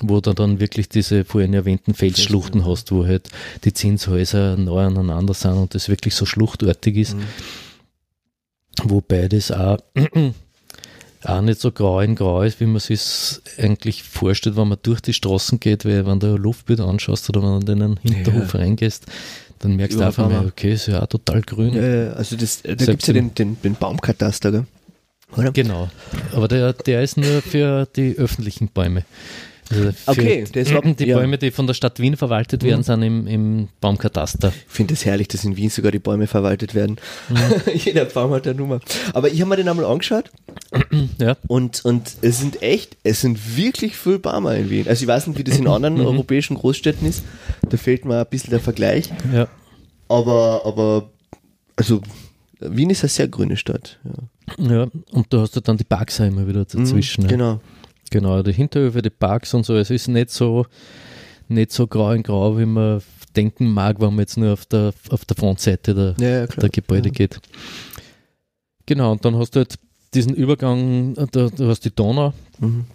wo 0.00 0.20
du 0.20 0.34
dann 0.34 0.60
wirklich 0.60 0.88
diese 0.88 1.24
vorhin 1.24 1.54
erwähnten 1.54 1.94
Felsschluchten 1.94 2.66
hast, 2.66 2.92
wo 2.92 3.06
halt 3.06 3.28
die 3.64 3.72
Zinshäuser 3.72 4.56
neu 4.56 4.82
aneinander 4.82 5.34
sind 5.34 5.54
und 5.54 5.74
das 5.74 5.88
wirklich 5.88 6.14
so 6.14 6.26
schluchtartig 6.26 6.96
ist. 6.96 7.16
Mhm. 7.16 7.22
Wobei 8.84 9.28
das 9.28 9.50
auch 9.50 9.78
auch 11.24 11.40
nicht 11.40 11.60
so 11.60 11.72
grau 11.72 12.00
in 12.00 12.14
grau 12.14 12.42
ist, 12.42 12.60
wie 12.60 12.66
man 12.66 12.80
sich 12.80 13.00
eigentlich 13.58 14.02
vorstellt, 14.02 14.56
wenn 14.56 14.68
man 14.68 14.78
durch 14.82 15.00
die 15.00 15.12
Straßen 15.12 15.60
geht, 15.60 15.84
weil 15.84 16.06
wenn 16.06 16.20
du 16.20 16.34
ein 16.34 16.42
Luftbild 16.42 16.80
anschaust 16.80 17.28
oder 17.28 17.42
wenn 17.42 17.60
du 17.60 17.72
in 17.72 17.82
einen 17.82 17.96
Hinterhof 17.98 18.54
reingehst, 18.54 19.06
dann 19.58 19.76
merkst 19.76 19.98
du 19.98 20.04
einfach 20.04 20.30
mal, 20.30 20.46
okay, 20.46 20.72
ist 20.74 20.86
ja 20.86 21.02
auch 21.02 21.06
total 21.06 21.42
grün. 21.42 21.74
Ja, 21.74 21.82
ja, 21.82 22.12
also 22.12 22.36
das, 22.36 22.62
da 22.62 22.74
gibt 22.74 23.02
es 23.02 23.06
ja 23.08 23.14
den, 23.14 23.34
den, 23.34 23.60
den 23.60 23.74
Baumkataster, 23.74 24.52
gell? 24.52 24.66
Oder? 25.36 25.52
Genau. 25.52 25.90
Aber 26.32 26.48
der, 26.48 26.72
der 26.72 27.02
ist 27.02 27.16
nur 27.16 27.42
für 27.42 27.86
die 27.96 28.16
öffentlichen 28.16 28.68
Bäume. 28.68 29.04
Also 29.70 29.92
Okay, 30.06 30.44
überhaupt- 30.54 31.00
die 31.00 31.06
ja. 31.06 31.18
Bäume, 31.18 31.36
die 31.36 31.50
von 31.50 31.66
der 31.66 31.74
Stadt 31.74 32.00
Wien 32.00 32.16
verwaltet 32.16 32.62
werden, 32.62 32.82
sind 32.82 33.02
im, 33.02 33.26
im 33.26 33.68
Baumkataster. 33.80 34.48
Ich 34.66 34.72
finde 34.72 34.94
es 34.94 35.04
herrlich, 35.04 35.28
dass 35.28 35.44
in 35.44 35.56
Wien 35.56 35.68
sogar 35.68 35.92
die 35.92 35.98
Bäume 35.98 36.26
verwaltet 36.26 36.74
werden. 36.74 36.96
Jeder 37.74 38.06
Baum 38.06 38.30
hat 38.32 38.46
eine 38.46 38.56
Nummer. 38.56 38.80
Aber 39.12 39.28
ich 39.30 39.40
habe 39.40 39.50
mir 39.50 39.56
den 39.56 39.68
einmal 39.68 39.84
angeschaut 39.84 40.30
Ja. 41.20 41.36
und, 41.48 41.84
und 41.84 42.12
es 42.22 42.38
sind 42.38 42.62
echt, 42.62 42.96
es 43.04 43.20
sind 43.20 43.56
wirklich 43.56 43.96
viel 43.96 44.18
Bäume 44.18 44.56
in 44.56 44.70
Wien. 44.70 44.88
Also 44.88 45.02
ich 45.02 45.08
weiß 45.08 45.26
nicht, 45.26 45.38
wie 45.38 45.44
das 45.44 45.58
in 45.58 45.66
anderen 45.68 46.00
europäischen 46.00 46.56
Großstädten 46.56 47.06
ist. 47.06 47.22
Da 47.68 47.76
fehlt 47.76 48.04
mir 48.04 48.20
ein 48.20 48.26
bisschen 48.30 48.50
der 48.50 48.60
Vergleich. 48.60 49.10
Ja. 49.32 49.48
Aber, 50.08 50.62
aber, 50.64 51.10
also 51.76 52.00
Wien 52.60 52.88
ist 52.90 53.02
eine 53.02 53.10
sehr 53.10 53.28
grüne 53.28 53.56
Stadt. 53.58 53.98
Ja. 54.58 54.70
ja. 54.72 54.86
Und 55.12 55.26
da 55.32 55.40
hast 55.42 55.54
du 55.56 55.60
dann 55.60 55.76
die 55.76 55.84
Parks 55.84 56.18
immer 56.20 56.46
wieder 56.48 56.64
dazwischen. 56.64 57.28
ja. 57.28 57.60
Genau. 58.10 58.42
Die 58.42 58.52
Hinterhöfe, 58.52 59.02
die 59.02 59.10
Parks 59.10 59.54
und 59.54 59.64
so. 59.66 59.74
Es 59.76 59.90
ist 59.90 60.08
nicht 60.08 60.30
so, 60.30 60.66
nicht 61.48 61.72
so 61.72 61.86
grau 61.86 62.12
in 62.12 62.22
grau, 62.22 62.58
wie 62.58 62.66
man 62.66 63.02
denken 63.36 63.66
mag, 63.70 64.00
wenn 64.00 64.10
man 64.10 64.20
jetzt 64.20 64.36
nur 64.36 64.52
auf 64.52 64.66
der, 64.66 64.92
auf 65.10 65.24
der 65.24 65.36
Frontseite 65.36 65.94
der, 65.94 66.14
Ja, 66.18 66.40
ja, 66.40 66.46
der 66.46 66.68
Gebäude 66.70 67.10
geht. 67.10 67.38
Genau, 68.86 69.12
und 69.12 69.24
dann 69.24 69.36
hast 69.36 69.54
du 69.54 69.60
halt 69.60 69.74
diesen 70.14 70.34
Übergang, 70.34 71.14
da, 71.14 71.48
du 71.48 71.68
hast 71.68 71.84
die 71.84 71.94
Donau 71.94 72.32
Mhm. 72.58 72.86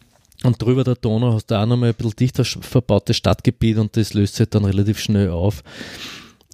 und 0.43 0.61
drüber 0.61 0.83
der 0.83 0.95
Donau 0.95 1.33
hast 1.33 1.45
du 1.51 1.55
auch 1.55 1.65
nochmal 1.65 1.89
ein 1.89 1.95
bisschen 1.95 2.15
dichter 2.15 2.43
verbautes 2.43 3.15
Stadtgebiet 3.15 3.77
und 3.77 3.95
das 3.95 4.13
löst 4.15 4.33
sich 4.33 4.39
halt 4.41 4.55
dann 4.55 4.65
relativ 4.65 4.99
schnell 4.99 5.29
auf. 5.29 5.63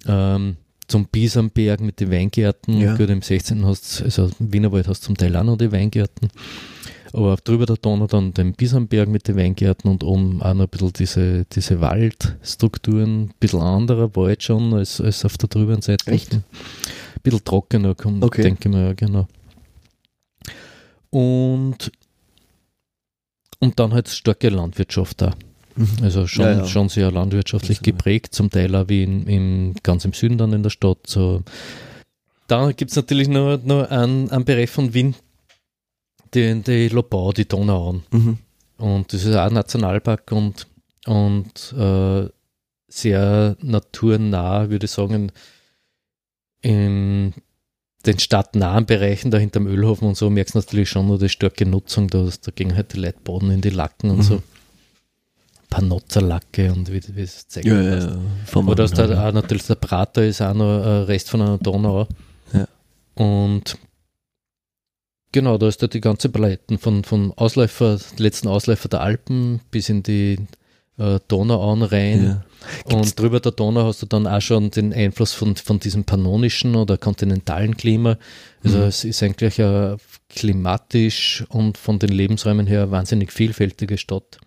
Ähm, 0.06 0.56
zum 0.86 1.06
Biesamberg 1.06 1.80
mit 1.80 2.00
den 2.00 2.10
Weingärten, 2.10 2.78
Ja. 2.80 2.96
gut 2.96 3.08
im 3.10 3.22
16. 3.22 3.64
hast 3.64 4.02
also 4.02 4.30
Wienerwald 4.38 4.86
hast 4.88 5.02
du 5.02 5.06
zum 5.06 5.16
Teil 5.16 5.34
auch 5.36 5.44
noch 5.44 5.56
die 5.56 5.72
Weingärten. 5.72 6.28
Aber 7.12 7.36
drüber 7.36 7.66
der 7.66 7.76
Donau 7.76 8.06
dann 8.06 8.32
den 8.34 8.52
Biesamberg 8.52 9.08
mit 9.08 9.26
den 9.26 9.36
Weingärten 9.36 9.90
und 9.90 10.04
oben 10.04 10.40
auch 10.42 10.54
noch 10.54 10.64
ein 10.64 10.68
bisschen 10.68 10.92
diese, 10.92 11.44
diese 11.46 11.80
Waldstrukturen, 11.80 13.22
ein 13.24 13.34
bisschen 13.40 13.60
anderer 13.60 14.14
Wald 14.14 14.42
schon 14.42 14.72
als, 14.74 15.00
als 15.00 15.24
auf 15.24 15.36
der 15.36 15.48
drüberen 15.48 15.82
Seite. 15.82 16.10
Echt? 16.10 16.34
Ein 16.34 16.44
bisschen 17.22 17.44
trockener, 17.44 17.94
kommt, 17.94 18.22
Okay. 18.22 18.42
denke 18.42 18.68
ich 18.68 18.74
mir, 18.74 18.86
ja, 18.86 18.92
genau. 18.92 19.26
Und, 21.10 21.90
und 23.58 23.78
dann 23.80 23.92
halt 23.92 24.08
starke 24.08 24.48
Landwirtschaft 24.48 25.20
da. 25.22 25.34
Mhm. 25.76 25.88
Also 26.02 26.26
schon, 26.26 26.44
Ja, 26.44 26.52
ja. 26.58 26.66
schon 26.66 26.88
sehr 26.88 27.10
landwirtschaftlich 27.10 27.82
geprägt, 27.82 28.34
zum 28.34 28.50
Teil 28.50 28.74
auch 28.76 28.88
wie 28.88 29.02
in, 29.02 29.26
im, 29.26 29.74
ganz 29.82 30.04
im 30.04 30.12
Süden 30.12 30.38
dann 30.38 30.52
in 30.52 30.62
der 30.62 30.70
Stadt. 30.70 30.98
So. 31.06 31.42
Dann 32.46 32.74
gibt 32.76 32.92
es 32.92 32.96
natürlich 32.96 33.28
noch, 33.28 33.58
noch 33.64 33.90
einen, 33.90 34.30
einen 34.30 34.44
Bereich 34.44 34.70
von 34.70 34.94
Wien, 34.94 35.14
die, 36.34 36.62
die 36.62 36.88
Lobau, 36.88 37.32
die 37.32 37.46
Donauauen. 37.48 38.02
Mhm. 38.10 38.38
Und 38.78 39.12
das 39.12 39.24
ist 39.24 39.34
auch 39.34 39.46
ein 39.46 39.52
Nationalpark 39.54 40.32
und, 40.32 40.66
und 41.06 41.74
äh, 41.76 42.28
sehr 42.88 43.56
naturnah, 43.60 44.70
würde 44.70 44.86
ich 44.86 44.90
sagen, 44.90 45.32
in 46.62 47.34
den 48.06 48.18
stadtnahen 48.18 48.86
Bereichen, 48.86 49.30
da 49.30 49.38
hinterm 49.38 49.66
Ölhofen 49.66 50.08
und 50.08 50.16
so, 50.16 50.30
merkst 50.30 50.54
du 50.54 50.58
natürlich 50.58 50.88
schon 50.88 51.06
nur 51.06 51.18
die 51.18 51.28
starke 51.28 51.66
Nutzung, 51.66 52.08
da, 52.08 52.26
da 52.42 52.50
gehen 52.54 52.74
halt 52.74 52.94
die 52.94 52.98
Leute 53.00 53.18
baden 53.22 53.50
in 53.50 53.60
die 53.60 53.70
Lacken 53.70 54.10
und 54.10 54.18
Mhm. 54.18 54.22
so. 54.22 54.42
Panozerlacke 55.68 56.72
und 56.72 56.90
wie, 56.92 57.00
wie 57.14 57.20
es 57.22 57.46
zeigt. 57.46 57.66
Ja, 57.66 57.80
ja, 57.80 57.98
ja. 57.98 58.16
Oder 58.56 58.88
du 58.88 59.02
Original, 59.02 59.28
auch 59.28 59.32
natürlich 59.32 59.66
der 59.66 59.76
Prater 59.76 60.24
ist 60.24 60.42
auch 60.42 60.52
noch 60.52 60.82
ein 60.82 61.04
Rest 61.04 61.30
von 61.30 61.42
einer 61.42 61.58
Donau. 61.58 62.08
Ja. 62.52 62.66
Und 63.14 63.78
genau, 65.32 65.58
da 65.58 65.68
ist 65.68 65.82
da 65.82 65.86
die 65.86 66.00
ganze 66.00 66.28
Palette 66.28 66.78
von, 66.78 67.04
von 67.04 67.32
Ausläufer, 67.36 67.98
letzten 68.18 68.48
Ausläufer 68.48 68.88
der 68.88 69.00
Alpen 69.00 69.60
bis 69.70 69.88
in 69.88 70.02
die 70.02 70.38
äh, 70.98 71.18
Donauauen 71.28 71.82
rein. 71.82 72.24
Ja. 72.24 72.44
Und 72.96 73.18
drüber 73.18 73.40
der 73.40 73.52
Donau 73.52 73.86
hast 73.86 74.02
du 74.02 74.06
dann 74.06 74.26
auch 74.26 74.40
schon 74.42 74.70
den 74.70 74.92
Einfluss 74.92 75.32
von, 75.32 75.56
von 75.56 75.80
diesem 75.80 76.04
pannonischen 76.04 76.76
oder 76.76 76.98
kontinentalen 76.98 77.76
Klima. 77.76 78.18
Also 78.62 78.78
Mhm. 78.78 78.84
es 78.84 79.04
ist 79.04 79.22
eigentlich 79.22 79.60
eine 79.62 79.96
klimatisch 80.28 81.44
und 81.48 81.78
von 81.78 81.98
den 81.98 82.10
Lebensräumen 82.10 82.66
her 82.66 82.82
eine 82.82 82.90
wahnsinnig 82.90 83.32
vielfältige 83.32 83.96
Stadt. 83.96 84.38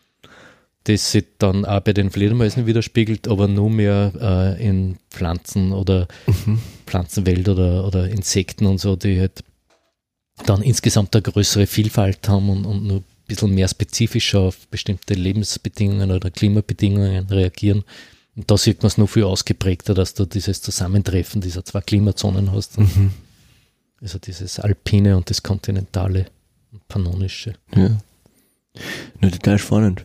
Das 0.83 1.11
sich 1.11 1.25
dann 1.39 1.63
auch 1.65 1.79
bei 1.79 1.93
den 1.93 2.11
Fledermäusen 2.11 2.65
widerspiegelt, 2.67 3.27
aber 3.29 3.47
nur 3.47 3.69
mehr 3.69 4.11
äh, 4.59 4.63
in 4.67 4.97
Pflanzen 5.09 5.71
oder 5.71 6.07
Mhm. 6.27 6.59
Pflanzenwelt 6.85 7.47
oder, 7.49 7.87
oder 7.87 8.09
Insekten 8.09 8.65
und 8.65 8.79
so, 8.79 8.95
die 8.95 9.19
halt 9.19 9.43
dann 10.45 10.61
insgesamt 10.61 11.15
eine 11.15 11.21
größere 11.21 11.67
Vielfalt 11.67 12.27
haben 12.27 12.49
und, 12.49 12.65
und 12.65 12.83
nur 12.85 12.97
ein 12.97 13.05
bisschen 13.27 13.53
mehr 13.53 13.67
spezifischer 13.67 14.39
auf 14.39 14.67
bestimmte 14.67 15.13
Lebensbedingungen 15.13 16.11
oder 16.11 16.31
Klimabedingungen 16.31 17.27
reagieren. 17.27 17.83
Und 18.35 18.49
da 18.49 18.57
sieht 18.57 18.81
man 18.81 18.87
es 18.87 18.97
noch 18.97 19.07
viel 19.09 19.23
ausgeprägter, 19.23 19.93
dass 19.93 20.15
du 20.15 20.25
dieses 20.25 20.61
Zusammentreffen 20.61 21.41
dieser 21.41 21.63
zwei 21.63 21.81
Klimazonen 21.81 22.51
hast. 22.51 22.79
Mhm. 22.79 23.11
Also 24.01 24.17
dieses 24.17 24.59
Alpine 24.59 25.15
und 25.15 25.29
das 25.29 25.43
Kontinentale 25.43 26.25
und 26.71 26.87
Pannonische. 26.87 27.53
Ja. 27.75 27.97
Na, 29.21 29.29
total 29.29 29.59
spannend. 29.59 30.03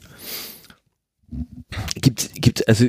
Gibt 1.94 2.34
gibt's, 2.34 2.62
also, 2.62 2.86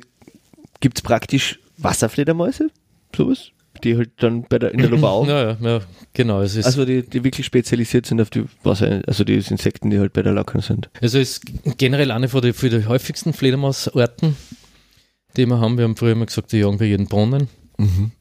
gibt's 0.79 1.01
praktisch 1.01 1.59
Wasserfledermäuse? 1.77 2.69
Sowas? 3.15 3.51
Die 3.83 3.95
halt 3.97 4.11
dann 4.17 4.43
bei 4.43 4.59
der, 4.59 4.71
in 4.73 4.79
der 4.79 4.89
Lobau, 4.89 5.25
Ja, 5.27 5.51
ja, 5.51 5.57
ja, 5.61 5.81
genau. 6.13 6.41
Es 6.41 6.55
ist, 6.55 6.65
also 6.65 6.85
die, 6.85 7.01
die 7.03 7.23
wirklich 7.23 7.45
spezialisiert 7.45 8.05
sind 8.05 8.19
auf 8.21 8.29
die 8.29 8.43
Wasser, 8.63 9.01
also 9.07 9.23
die 9.23 9.35
Insekten, 9.35 9.89
die 9.89 9.99
halt 9.99 10.13
bei 10.13 10.21
der 10.21 10.33
Lackern 10.33 10.61
sind. 10.61 10.89
Also 11.01 11.19
es 11.19 11.37
ist 11.37 11.77
generell 11.77 12.11
eine 12.11 12.27
von 12.29 12.41
den, 12.41 12.53
für 12.53 12.69
die 12.69 12.85
häufigsten 12.85 13.33
Fledermausarten, 13.33 14.35
die 15.37 15.45
wir 15.45 15.59
haben. 15.59 15.77
Wir 15.77 15.83
haben 15.85 15.95
früher 15.95 16.11
immer 16.13 16.25
gesagt, 16.25 16.51
die 16.51 16.57
jagen 16.59 16.77
bei 16.77 16.85
jedem 16.85 17.07
Brunnen, 17.07 17.47
Mhm. 17.77 18.11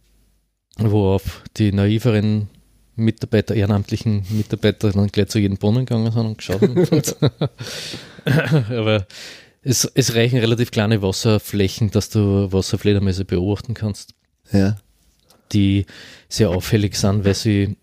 worauf 0.79 1.43
die 1.57 1.73
naiveren 1.73 2.49
Mitarbeiter, 2.95 3.55
ehrenamtlichen 3.55 4.25
Mitarbeiter 4.31 4.91
dann 4.93 5.09
gleich 5.09 5.29
zu 5.29 5.39
jedem 5.39 5.57
Brunnen 5.57 5.87
gegangen 5.87 6.13
sind 6.13 6.27
und 6.27 6.39
geschaut 6.39 6.63
haben. 6.63 6.87
Aber 8.77 9.07
es, 9.63 9.85
es 9.95 10.15
reichen 10.15 10.39
relativ 10.39 10.71
kleine 10.71 11.03
Wasserflächen, 11.03 11.91
dass 11.91 12.11
du 12.11 12.53
Wasserfledermäuse 12.53 13.25
beobachten 13.25 13.75
kannst, 13.75 14.15
Ja. 14.53 14.77
Die 15.53 15.87
sehr 16.29 16.51
auffällig 16.51 16.95
sind, 16.97 17.25
weil 17.25 17.35
sie 17.35 17.77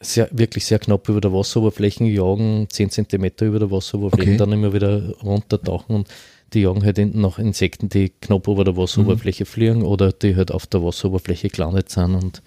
sehr, 0.00 0.28
wirklich 0.32 0.66
sehr 0.66 0.78
knapp 0.78 1.08
über 1.08 1.20
der 1.20 1.32
Wasseroberfläche 1.32 2.04
jagen, 2.04 2.66
10 2.70 2.90
Zentimeter 2.90 3.46
über 3.46 3.58
der 3.58 3.70
Wasseroberfläche, 3.70 4.30
Okay. 4.32 4.36
dann 4.38 4.52
immer 4.52 4.72
wieder 4.72 5.14
runtertauchen 5.22 5.96
und 5.96 6.08
die 6.52 6.60
jagen 6.60 6.84
halt 6.84 6.98
hinten 6.98 7.20
nach 7.20 7.38
Insekten, 7.38 7.88
die 7.88 8.10
knapp 8.10 8.46
über 8.46 8.64
der 8.64 8.76
Wasseroberfläche 8.76 9.44
fliegen 9.46 9.82
oder 9.82 10.12
die 10.12 10.36
halt 10.36 10.50
auf 10.52 10.66
der 10.66 10.82
Wasseroberfläche 10.84 11.48
gelandet 11.48 11.88
sind 11.90 12.14
und 12.14 12.42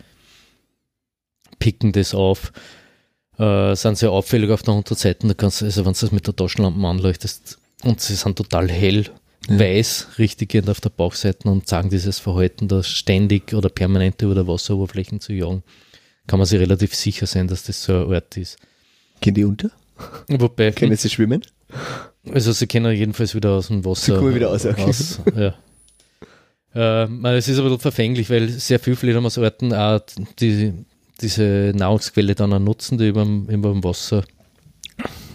picken 1.60 1.92
das 1.92 2.14
auf. 2.14 2.52
Äh, 3.38 3.76
sind 3.76 3.98
sehr 3.98 4.12
auffällig 4.12 4.50
auf 4.52 4.64
der 4.64 4.74
Unterseite. 4.74 5.28
Da 5.28 5.34
kannst 5.34 5.62
du, 5.62 5.66
also 5.66 5.86
wenn 5.86 5.94
du 5.94 6.00
das 6.00 6.12
mit 6.12 6.26
der 6.28 6.36
Taschenlampe 6.36 6.86
anleuchtest 6.88 7.60
und 7.84 8.02
sie 8.02 8.16
sind 8.16 8.36
total 8.38 8.70
hell, 8.70 9.06
Ja. 9.50 9.60
weiß, 9.60 10.08
richtig 10.20 10.50
gehend 10.50 10.70
auf 10.70 10.82
der 10.82 10.90
Bauchseite 10.90 11.50
und 11.50 11.68
sagen 11.68 11.90
dieses 11.90 12.20
Verhalten, 12.20 12.68
da 12.68 12.84
ständig 12.84 13.54
oder 13.54 13.70
permanent 13.70 14.22
über 14.22 14.36
der 14.36 14.48
Wasseroberfläche 14.48 15.20
zu 15.20 15.34
jagen, 15.34 15.64
kann 16.28 16.40
man 16.40 16.46
sich 16.46 16.60
relativ 16.60 16.94
sicher 16.94 17.26
sein, 17.26 17.48
dass 17.48 17.64
das 17.64 17.84
so 17.84 17.94
ein 17.94 18.04
Ort 18.08 18.36
ist. 18.38 18.58
Gehen 19.22 19.36
die 19.36 19.46
unter? 19.46 19.72
Wobei, 20.28 20.72
Können 20.76 20.96
sie 20.96 21.10
schwimmen? 21.10 21.42
also 22.32 22.52
sie 22.52 22.68
können 22.68 22.94
jedenfalls 22.96 23.36
wieder 23.36 23.52
aus 23.52 23.68
dem 23.68 23.84
Wasser. 23.86 24.14
Sie 24.14 24.20
kommen 24.20 24.36
wieder 24.36 24.48
raus, 24.48 24.66
okay. 24.66 24.82
raus, 24.82 25.20
ja. 25.36 25.54
Äh, 26.76 27.38
es 27.38 27.48
ist 27.48 27.58
bisschen 27.58 27.80
verfänglich, 27.80 28.30
weil 28.30 28.50
sehr 28.50 28.80
viele 28.80 28.96
Fledermausarten 28.96 29.74
auch 29.74 30.02
die, 30.40 30.74
diese 31.22 31.74
Nahrungsquelle 31.76 32.36
dann 32.36 32.54
auch 32.54 32.60
nutzen, 32.60 32.98
die 32.98 33.08
über 33.08 33.24
dem, 33.24 33.48
über 33.50 33.72
dem 33.72 33.84
Wasser 33.84 34.24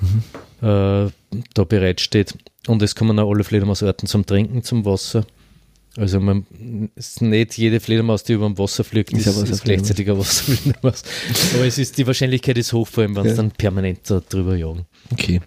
Mhm. 0.03 0.23
Äh, 0.63 1.11
da 1.55 1.65
bereitsteht. 1.65 2.35
Und 2.67 2.83
es 2.83 2.95
kommen 2.95 3.19
auch 3.19 3.31
alle 3.31 3.45
Fledermausarten 3.45 4.07
zum 4.09 4.25
Trinken, 4.25 4.63
zum 4.63 4.85
Wasser. 4.85 5.27
Also 5.97 6.21
man, 6.21 6.47
es 6.95 7.09
ist 7.09 7.23
nicht 7.23 7.59
jede 7.59 7.79
Fledermaus, 7.81 8.25
die 8.25 8.33
über 8.33 8.47
dem 8.47 8.57
Wasser 8.57 8.83
fliegt, 8.85 9.13
Ist 9.13 9.21
ist, 9.21 9.27
ist, 9.27 9.37
Wasserfledermaus. 9.37 9.63
gleichzeitig 9.65 10.11
ein 10.11 10.19
Wasserfledermaus. 10.19 11.03
Aber 11.55 11.67
es 11.67 11.77
ist, 11.79 11.99
die 11.99 12.07
Wahrscheinlichkeit 12.07 12.57
ist 12.57 12.73
hoch, 12.73 12.89
vor 12.89 13.03
allem 13.03 13.15
wenn 13.17 13.25
Ja. 13.27 13.31
es 13.33 13.37
dann 13.37 13.51
permanent 13.51 13.99
da 14.09 14.21
drüber 14.21 14.57
jagen. 14.57 14.87
Okay. 15.13 15.41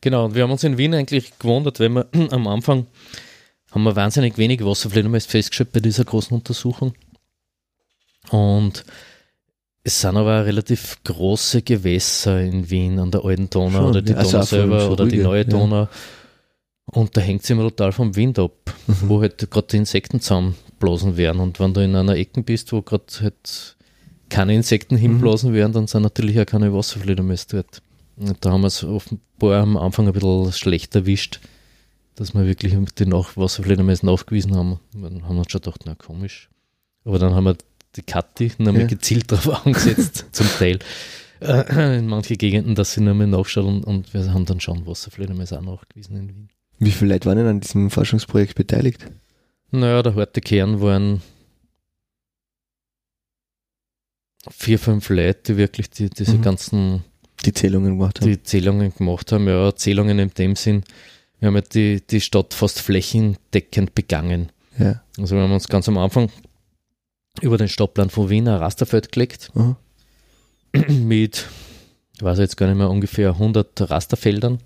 Genau, 0.00 0.24
und 0.24 0.34
wir 0.34 0.42
haben 0.44 0.50
uns 0.52 0.64
in 0.64 0.78
Wien 0.78 0.94
eigentlich 0.94 1.38
gewundert, 1.38 1.80
weil 1.80 1.90
wir 1.90 2.08
am 2.32 2.46
Anfang 2.46 2.86
haben 3.72 3.82
wir 3.82 3.94
wahnsinnig 3.96 4.38
wenig 4.38 4.64
Wasserfledermäuse 4.64 5.28
festgestellt 5.28 5.72
bei 5.72 5.80
dieser 5.80 6.04
großen 6.04 6.34
Untersuchung. 6.36 6.94
Und 8.30 8.84
Es 9.84 10.00
sind 10.00 10.16
aber 10.16 10.40
auch 10.40 10.44
relativ 10.44 10.98
große 11.04 11.62
Gewässer 11.62 12.40
in 12.40 12.70
Wien 12.70 12.98
an 13.00 13.10
der 13.10 13.24
alten 13.24 13.50
Donau 13.50 13.78
Schon, 13.78 13.86
oder 13.90 14.02
die 14.02 14.12
ja, 14.12 14.18
also 14.18 14.30
Donau 14.32 14.44
selber 14.44 14.90
oder 14.90 15.06
die 15.06 15.18
neue 15.18 15.38
ja. 15.42 15.44
Donau. 15.44 15.88
Und 16.86 17.16
da 17.16 17.20
hängt 17.20 17.42
es 17.42 17.50
immer 17.50 17.62
total 17.64 17.92
vom 17.92 18.14
Wind 18.16 18.38
ab, 18.38 18.52
Mhm. 18.86 18.94
wo 19.08 19.20
halt 19.20 19.50
gerade 19.50 19.66
die 19.68 19.76
Insekten 19.78 20.20
zusammenblasen 20.20 21.16
werden. 21.16 21.40
Und 21.40 21.58
wenn 21.60 21.72
du 21.74 21.82
in 21.82 21.96
einer 21.96 22.16
Ecke 22.16 22.42
bist, 22.42 22.72
wo 22.72 22.82
gerade 22.82 23.04
halt 23.20 23.76
keine 24.28 24.54
Insekten 24.54 24.94
Mhm. 24.96 25.00
hinblasen 25.00 25.52
werden, 25.52 25.72
dann 25.72 25.86
sind 25.86 26.02
natürlich 26.02 26.38
auch 26.40 26.46
keine 26.46 26.72
Wasserfledermäuse 26.72 27.46
dort. 27.50 27.82
Und 28.16 28.36
da 28.44 28.50
haben 28.50 28.60
wir 28.62 28.66
es 28.68 28.84
offenbar 28.84 29.62
am 29.62 29.76
Anfang 29.76 30.06
ein 30.06 30.12
bisschen 30.12 30.52
schlecht 30.52 30.94
erwischt, 30.94 31.40
dass 32.14 32.34
wir 32.34 32.46
wirklich 32.46 32.74
die 32.98 33.06
Nach 33.06 33.36
Wasserfledermäuse 33.36 34.06
nachgewiesen 34.06 34.54
haben. 34.54 34.78
Dann 34.94 35.24
haben 35.24 35.34
wir 35.36 35.40
uns 35.40 35.50
schon 35.50 35.60
gedacht, 35.60 35.80
na 35.86 35.94
komisch. 35.94 36.50
Aber 37.04 37.18
dann 37.18 37.34
haben 37.34 37.44
wir 37.44 37.56
die 37.96 38.02
Kathi 38.02 38.52
nochmal 38.58 38.82
Ja. 38.82 38.86
gezielt 38.86 39.30
darauf 39.30 39.66
angesetzt, 39.66 40.26
zum 40.32 40.46
Teil. 40.58 40.78
Äh, 41.40 41.98
in 41.98 42.06
manchen 42.06 42.38
Gegenden, 42.38 42.74
dass 42.74 42.92
sie 42.94 43.00
nochmal 43.00 43.26
nachschauen 43.26 43.66
und, 43.66 43.84
und 43.84 44.14
wir 44.14 44.32
haben 44.32 44.46
dann 44.46 44.60
schon 44.60 44.86
Wasserfledermäuse 44.86 45.58
auch 45.58 45.62
nachgewiesen 45.62 46.16
in 46.16 46.28
Wien. 46.28 46.48
Wie 46.78 46.90
viele 46.92 47.14
Leute 47.14 47.26
waren 47.28 47.38
denn 47.38 47.46
an 47.48 47.60
diesem 47.60 47.90
Forschungsprojekt 47.90 48.54
beteiligt? 48.54 49.06
Naja, 49.72 50.02
der 50.02 50.14
harte 50.14 50.40
Kern 50.40 50.80
waren 50.80 51.20
vier, 54.50 54.78
fünf 54.78 55.08
Leute, 55.08 55.52
die 55.52 55.56
wirklich 55.56 55.90
die, 55.90 56.10
diese 56.10 56.36
Mhm. 56.38 56.42
ganzen 56.42 57.04
Die 57.44 57.52
Zählungen 57.52 57.98
gemacht 57.98 58.20
haben. 58.20 58.28
die 58.28 58.42
Zählungen 58.42 58.92
gemacht 58.94 59.32
haben. 59.32 59.48
Ja, 59.48 59.74
Zählungen 59.74 60.18
in 60.18 60.30
dem 60.30 60.56
Sinn, 60.56 60.84
wir 61.40 61.48
haben 61.48 61.56
ja 61.56 61.60
die, 61.62 62.00
die 62.08 62.20
Stadt 62.20 62.54
fast 62.54 62.80
flächendeckend 62.80 63.94
begangen. 63.94 64.50
ja. 64.78 65.02
Also 65.18 65.36
wir 65.36 65.42
haben 65.42 65.52
uns 65.52 65.68
ganz 65.68 65.88
am 65.88 65.98
Anfang 65.98 66.30
über 67.40 67.56
den 67.56 67.68
Stadtplan 67.68 68.10
von 68.10 68.28
Wien 68.28 68.46
ein 68.48 68.56
Rasterfeld 68.56 69.10
gelegt 69.12 69.50
Aha. 69.54 69.76
mit, 70.88 71.46
ich 72.16 72.22
weiß 72.22 72.38
jetzt 72.38 72.56
gar 72.56 72.66
nicht 72.66 72.76
mehr, 72.76 72.90
ungefähr 72.90 73.30
100 73.30 73.90
Rasterfeldern 73.90 74.58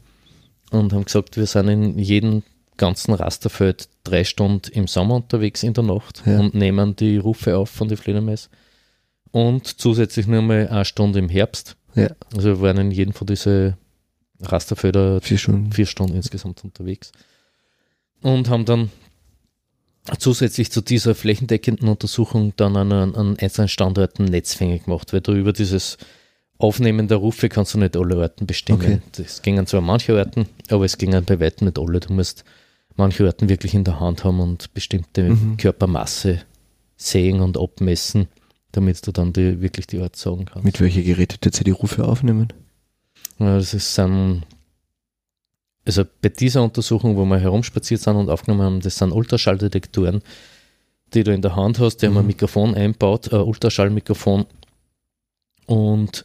und 0.71 0.93
haben 0.93 1.05
gesagt, 1.05 1.37
wir 1.37 1.47
sind 1.47 1.69
in 1.69 1.99
jedem 1.99 2.43
ganzen 2.77 3.15
Rasterfeld 3.15 3.89
drei 4.05 4.25
Stunden 4.25 4.71
im 4.73 4.87
Sommer 4.87 5.15
unterwegs 5.17 5.63
in 5.63 5.73
der 5.75 5.85
Nacht 5.85 6.23
Ja. 6.27 6.41
und 6.41 6.55
nehmen 6.55 6.97
die 6.97 7.17
Rufe 7.17 7.57
auf 7.57 7.71
von 7.71 7.89
den 7.89 7.97
Fledermäusen 7.97 8.51
und 9.31 9.67
zusätzlich 9.81 10.27
nochmal 10.27 10.69
eine 10.69 10.85
Stunde 10.85 11.19
im 11.19 11.29
Herbst. 11.29 11.77
Ja. 11.95 12.09
Also 12.35 12.49
wir 12.49 12.61
waren 12.61 12.79
in 12.79 12.91
jedem 12.91 13.15
von 13.15 13.27
diesen 13.27 13.75
Rasterfelder 14.41 15.21
Vier 15.23 15.39
Stunden. 15.39 15.73
vier 15.73 15.87
Stunden 15.87 16.15
insgesamt 16.15 16.63
unterwegs 16.65 17.13
und 18.21 18.51
haben 18.51 18.67
dann 18.67 18.91
zusätzlich 20.19 20.71
zu 20.71 20.81
dieser 20.81 21.15
flächendeckenden 21.15 21.89
Untersuchung 21.89 22.53
dann 22.57 22.77
an, 22.77 22.93
an 22.93 23.37
einzelnen 23.39 23.69
Standorten 23.69 24.25
Netzfänge 24.25 24.79
gemacht, 24.79 25.13
weil 25.13 25.21
du 25.21 25.33
über 25.33 25.53
dieses 25.53 25.99
Aufnehmen 26.59 27.09
der 27.09 27.19
Rufe 27.19 27.49
kannst 27.49 27.75
du 27.75 27.79
nicht 27.79 27.97
alle 27.97 28.17
Orten 28.17 28.47
bestimmen. 28.47 28.81
Okay. 28.81 29.01
Das 29.17 29.43
gingen 29.43 29.67
zwar 29.67 29.83
manche 29.83 30.15
Orten, 30.17 30.47
aber 30.71 30.85
es 30.85 30.97
gingen 30.97 31.25
bei 31.25 31.39
weitem 31.41 31.67
nicht 31.67 31.79
alle. 31.79 32.01
Du 32.01 32.13
musst 32.13 32.45
manche 32.97 33.27
Orten 33.27 33.49
wirklich 33.49 33.75
in 33.75 33.85
der 33.85 34.01
Hand 34.01 34.25
haben 34.25 34.41
und 34.41 34.73
bestimmte 34.73 35.25
Mhm. 35.31 35.57
Körpermasse 35.59 36.41
sehen 36.97 37.41
und 37.41 37.59
abmessen, 37.59 38.29
damit 38.73 39.07
du 39.07 39.13
dann 39.13 39.33
die, 39.35 39.61
wirklich 39.61 39.87
die 39.87 39.99
Ort 39.99 40.17
sagen 40.17 40.47
kannst. 40.47 40.65
Mit 40.65 40.81
welchen 40.81 41.05
Geräten 41.05 41.39
tut 41.41 41.55
sie 41.55 41.65
die 41.65 41.73
Rufe 41.73 42.05
aufnehmen? 42.05 42.49
Ja, 43.39 43.57
das 43.57 43.75
ist 43.75 43.99
ein, 43.99 44.45
also 45.87 46.03
bei 46.21 46.29
dieser 46.29 46.63
Untersuchung, 46.63 47.17
wo 47.17 47.25
wir 47.25 47.39
herumspaziert 47.39 48.01
sind 48.01 48.17
und 48.17 48.29
aufgenommen 48.29 48.63
haben, 48.63 48.81
das 48.81 48.97
sind 48.99 49.13
Ultraschalldetektoren, 49.13 50.23
die 51.15 51.23
du 51.25 51.33
in 51.33 51.43
der 51.43 51.55
Hand 51.57 51.79
hast, 51.79 51.99
die 51.99 52.07
haben 52.07 52.17
ein 52.17 52.23
Mhm. 52.23 52.27
Mikrofon 52.29 52.75
einbaut, 52.75 53.33
ein 53.33 53.41
Ultraschallmikrofon 53.41 54.47
und 55.67 56.25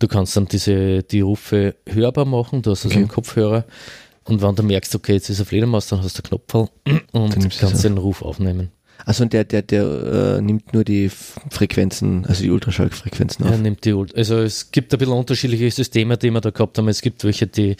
du 0.00 0.08
kannst 0.08 0.36
dann 0.36 0.46
diese, 0.46 1.02
die 1.02 1.20
Rufe 1.20 1.76
hörbar 1.88 2.24
machen, 2.24 2.62
du 2.62 2.70
hast 2.70 2.84
also 2.84 2.88
Okay. 2.94 2.98
einen 2.98 3.08
Kopfhörer 3.08 3.64
und 4.24 4.42
wenn 4.42 4.54
du 4.54 4.62
merkst, 4.62 4.94
okay, 4.94 5.12
jetzt 5.14 5.28
ist 5.30 5.38
eine 5.38 5.46
Fledermaus, 5.46 5.88
dann 5.88 6.02
hast 6.02 6.18
du 6.18 6.22
einen 6.22 6.28
Knopf 6.46 6.70
und 7.12 7.58
kannst 7.58 7.84
den 7.84 7.98
Ruf 7.98 8.22
aufnehmen. 8.22 8.70
Also 9.06 9.24
und 9.24 9.32
der, 9.32 9.44
der, 9.44 9.62
der 9.62 10.36
äh, 10.38 10.40
nimmt 10.40 10.72
nur 10.72 10.84
die 10.84 11.10
Frequenzen, 11.10 12.24
also 12.26 12.42
die 12.42 12.50
Ultraschallfrequenzen 12.50 13.44
auf. 13.44 13.50
Er 13.52 13.58
nimmt 13.58 13.84
die, 13.84 13.92
Ult- 13.92 14.14
also 14.16 14.38
es 14.38 14.70
gibt 14.70 14.92
ein 14.94 14.98
bisschen 14.98 15.12
unterschiedliche 15.14 15.70
Systeme, 15.70 16.16
die 16.16 16.30
wir 16.30 16.40
da 16.40 16.50
gehabt 16.50 16.78
haben. 16.78 16.88
Es 16.88 17.02
gibt 17.02 17.22
welche, 17.24 17.46
die, 17.46 17.76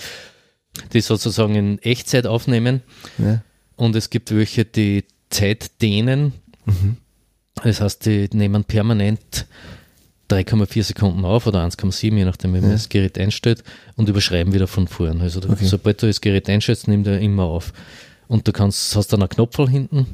die 0.92 1.00
sozusagen 1.00 1.54
in 1.54 1.78
Echtzeit 1.80 2.26
aufnehmen 2.26 2.82
Ja. 3.18 3.42
und 3.76 3.94
es 3.96 4.10
gibt 4.10 4.34
welche, 4.34 4.64
die 4.64 5.04
Zeit 5.30 5.80
dehnen. 5.82 6.32
Mhm. 6.66 6.96
Das 7.62 7.80
heißt, 7.80 8.06
die 8.06 8.28
nehmen 8.32 8.64
permanent 8.64 9.46
3,4 10.30 10.82
Sekunden 10.82 11.24
auf 11.24 11.46
oder 11.46 11.62
1,7, 11.62 12.16
je 12.16 12.24
nachdem, 12.24 12.54
wie 12.54 12.60
man 12.60 12.70
Ja. 12.70 12.76
das 12.76 12.88
Gerät 12.88 13.18
einstellt 13.18 13.62
und 13.96 14.08
überschreiben 14.08 14.52
wieder 14.52 14.66
von 14.66 14.88
vorn. 14.88 15.20
Also 15.20 15.40
Okay. 15.40 15.64
sobald 15.66 16.02
du 16.02 16.06
das 16.06 16.20
Gerät 16.20 16.48
einstellst, 16.48 16.88
nimmt 16.88 17.06
er 17.06 17.20
immer 17.20 17.44
auf. 17.44 17.72
Und 18.26 18.48
du 18.48 18.52
kannst, 18.52 18.96
hast 18.96 19.12
dann 19.12 19.20
einen 19.20 19.28
Knopf 19.28 19.56
hinten, 19.68 20.06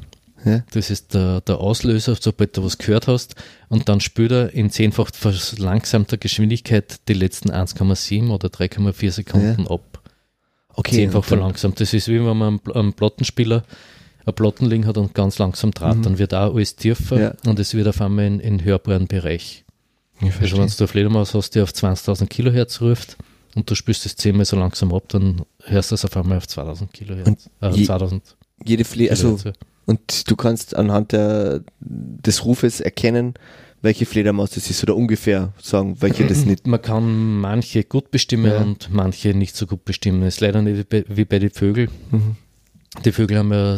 Ja. 0.45 0.63
das 0.73 0.89
ist 0.89 1.13
der, 1.13 1.41
der 1.41 1.59
Auslöser, 1.59 2.15
sobald 2.19 2.57
du 2.57 2.63
was 2.63 2.77
gehört 2.77 3.07
hast. 3.07 3.35
Und 3.69 3.87
dann 3.89 4.01
spürt 4.01 4.31
er 4.31 4.53
in 4.53 4.69
zehnfach 4.69 5.09
verlangsamter 5.13 6.17
Geschwindigkeit 6.17 6.99
die 7.07 7.13
letzten 7.13 7.49
1,7 7.49 8.31
oder 8.31 8.49
3,4 8.49 9.11
Sekunden 9.11 9.65
ab. 9.67 9.90
Okay. 10.75 10.95
zehnfach 10.95 11.23
verlangsamt. 11.23 11.79
Das 11.79 11.93
ist 11.93 12.07
wie 12.07 12.15
wenn 12.19 12.37
man 12.37 12.41
einen, 12.47 12.59
Pl- 12.59 12.75
einen 12.77 12.93
Plattenspieler 12.93 13.63
ein 14.25 14.33
Plattenling 14.35 14.85
hat 14.85 14.97
und 14.97 15.13
ganz 15.15 15.39
langsam 15.39 15.71
draht, 15.71 15.97
Mhm. 15.97 16.01
dann 16.03 16.17
wird 16.19 16.33
auch 16.33 16.53
alles 16.55 16.75
tiefer 16.75 17.19
Ja. 17.19 17.33
und 17.45 17.59
es 17.59 17.73
wird 17.73 17.87
auf 17.87 17.99
einmal 18.01 18.25
in, 18.25 18.39
in 18.39 18.63
hörbaren 18.63 19.07
Bereich. 19.07 19.65
Ich 20.21 20.27
Also 20.39 20.57
wenn 20.57 20.67
du 20.67 20.73
eine 20.77 20.87
Fledermaus 20.87 21.33
hast, 21.33 21.55
die 21.55 21.61
auf 21.61 21.71
20.000 21.71 22.27
Kilohertz 22.27 22.81
ruft 22.81 23.17
und 23.55 23.69
du 23.69 23.73
spürst 23.73 24.05
es 24.05 24.15
zehnmal 24.15 24.45
so 24.45 24.55
langsam 24.57 24.93
ab, 24.93 25.05
dann 25.07 25.41
hörst 25.63 25.89
du 25.89 25.95
es 25.95 26.05
auf 26.05 26.15
einmal 26.15 26.37
auf 26.37 26.47
2000 26.47 26.93
Kilohertz. 26.93 27.27
Und 27.27 27.39
äh, 27.61 27.71
je- 27.75 27.85
2000 27.87 28.35
Jede 28.63 28.83
Fle 28.85 29.09
also 29.09 29.39
und 29.87 30.29
du 30.29 30.35
kannst 30.35 30.75
anhand 30.75 31.11
der, 31.13 31.61
des 31.79 32.45
Rufes 32.45 32.79
erkennen, 32.79 33.33
welche 33.81 34.05
Fledermaus 34.05 34.51
das 34.51 34.69
ist 34.69 34.83
oder 34.83 34.95
ungefähr 34.95 35.53
sagen, 35.61 35.97
welche 36.01 36.27
das 36.27 36.45
nicht. 36.45 36.67
Man 36.67 36.81
kann 36.81 37.39
manche 37.39 37.83
gut 37.83 38.11
bestimmen 38.11 38.51
Ja. 38.51 38.59
und 38.61 38.89
manche 38.91 39.33
nicht 39.33 39.55
so 39.55 39.65
gut 39.65 39.85
bestimmen. 39.85 40.21
Es 40.23 40.35
ist 40.35 40.41
leider 40.41 40.61
nicht 40.61 40.87
wie 40.91 41.25
bei, 41.25 41.39
den 41.39 41.49
Vögeln. 41.49 41.89
Mhm. 42.11 42.35
Die 43.05 43.11
Vögel 43.11 43.37
haben 43.39 43.51
ja, 43.51 43.77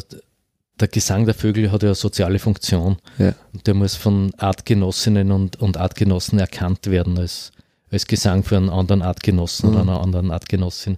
der 0.80 0.88
Gesang 0.90 1.26
der 1.26 1.36
Vögel 1.36 1.72
hat 1.72 1.84
ja 1.84 1.90
eine 1.90 1.96
soziale 1.96 2.40
Funktion. 2.40 2.98
Ja. 3.18 3.34
Und 3.54 3.66
der 3.68 3.76
muss 3.76 3.96
von 3.96 4.34
Artgenossinnen 4.38 5.32
und, 5.32 5.56
und 5.62 5.78
Artgenossen 5.78 6.40
erkannt 6.40 6.88
werden 6.88 7.18
als, 7.18 7.52
als 7.92 8.06
Gesang 8.08 8.44
für 8.44 8.58
einen 8.58 8.70
anderen 8.70 9.02
Artgenossen 9.04 9.70
Mhm. 9.70 9.76
oder 9.76 9.82
einer 9.84 10.02
anderen 10.02 10.32
Artgenossin. 10.32 10.98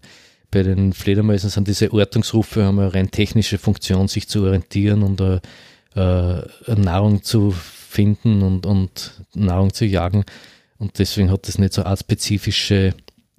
Bei 0.49 0.63
den 0.63 0.93
Fledermäusen 0.93 1.49
sind 1.49 1.67
diese 1.67 1.91
Ortungsrufe 1.91 2.63
haben 2.63 2.79
eine 2.79 2.93
rein 2.93 3.11
technische 3.11 3.57
Funktion, 3.57 4.07
sich 4.07 4.29
zu 4.29 4.43
orientieren 4.43 5.03
und 5.03 5.19
äh, 5.19 5.39
äh, 5.95 6.75
Nahrung 6.75 7.21
zu 7.23 7.53
finden 7.95 8.41
und, 8.43 8.65
und 8.65 9.11
Nahrung 9.33 9.73
zu 9.73 9.85
jagen. 9.85 10.25
Und 10.77 10.99
deswegen 10.99 11.31
hat 11.31 11.47
das 11.47 11.57
nicht 11.57 11.73
so 11.73 11.83
artspezifische 11.83 12.93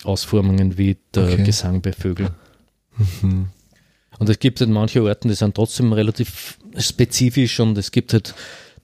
Ausformungen 0.04 0.78
wie 0.78 0.96
der 1.14 1.24
Okay. 1.24 1.44
Gesang 1.44 1.82
bei 1.82 1.92
Vögeln. 1.92 2.30
Mhm. 3.22 3.48
Und 4.18 4.28
es 4.30 4.38
gibt 4.38 4.60
halt 4.60 4.70
manche 4.70 5.02
Orten, 5.02 5.28
die 5.28 5.34
sind 5.34 5.54
trotzdem 5.54 5.92
relativ 5.92 6.58
spezifisch 6.78 7.60
und 7.60 7.76
es 7.76 7.90
gibt 7.90 8.14
halt 8.14 8.34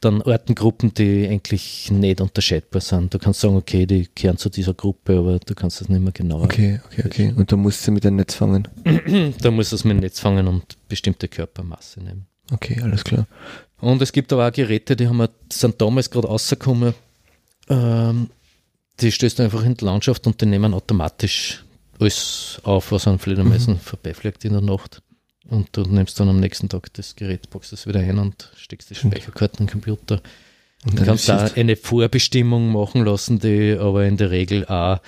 dann 0.01 0.21
Ortengruppen, 0.21 0.93
die 0.93 1.27
eigentlich 1.29 1.91
nicht 1.91 2.21
unterscheidbar 2.21 2.81
sind. 2.81 3.15
Du 3.15 3.19
kannst 3.19 3.41
sagen, 3.41 3.57
okay, 3.57 3.87
die 3.87 4.09
gehören 4.15 4.37
zu 4.37 4.51
dieser 4.51 4.75
Gruppe, 4.75 5.17
aber 5.17 5.39
du 5.39 5.55
kannst 5.55 5.81
das 5.81 5.89
nicht 5.89 6.03
mehr 6.03 6.13
genauer. 6.13 6.43
Okay, 6.45 6.81
okay, 6.87 7.03
okay. 7.07 7.33
Und 7.35 7.51
da 7.53 7.57
musst 7.57 7.87
du 7.87 7.93
mit 7.93 8.05
einem 8.05 8.17
Netz 8.17 8.35
fangen. 8.35 8.69
Da 9.41 9.51
muss 9.51 9.73
es 9.73 9.85
mit 9.85 9.97
dem 9.97 10.01
Netz 10.01 10.21
fangen 10.21 10.49
und 10.49 10.77
bestimmte 10.89 11.29
Körpermasse 11.29 12.03
nehmen. 12.03 12.27
Okay, 12.51 12.81
alles 12.83 13.05
klar. 13.05 13.27
Und 13.83 14.01
es 14.01 14.12
gibt 14.12 14.33
aber 14.33 14.49
auch 14.49 14.53
Geräte, 14.53 14.95
die 14.97 15.09
haben 15.09 15.16
wir, 15.18 15.29
sind 15.53 15.81
damals 15.81 16.09
gerade 16.09 16.29
rausgekommen, 16.29 16.95
ähm, 17.68 18.31
die 19.01 19.11
stößt 19.11 19.40
einfach 19.40 19.64
in 19.64 19.75
die 19.77 19.85
Landschaft 19.85 20.27
und 20.27 20.40
die 20.40 20.47
nehmen 20.47 20.73
automatisch 20.73 21.64
alles 21.99 22.61
auf, 22.62 22.92
was 22.92 23.07
an 23.09 23.18
Fledermäusen 23.18 23.79
vorbeifliegt 23.81 24.45
in 24.45 24.53
der 24.53 24.62
Nacht. 24.62 25.03
Und 25.49 25.68
du 25.73 25.83
nimmst 25.83 26.18
dann 26.21 26.29
am 26.29 26.38
nächsten 26.38 26.68
Tag 26.68 26.92
das 26.95 27.16
Gerät, 27.16 27.51
packst 27.51 27.73
es 27.73 27.87
wieder 27.87 28.01
ein 28.01 28.18
und 28.18 28.53
steckst 28.57 28.88
die 28.90 28.95
Speicherkarte 28.95 29.59
in 29.61 29.66
den 29.66 29.73
Computer. 29.73 30.21
Und 30.85 30.99
Du 30.99 31.05
kannst 31.05 31.29
da 31.29 31.45
eine 31.57 31.75
Vorbestimmung 31.77 32.71
machen 32.73 33.05
lassen, 33.05 33.40
die 33.40 33.77
aber 33.79 34.05
in 34.07 34.16
der 34.16 34.31
Regel 34.31 34.64
auch 34.66 35.01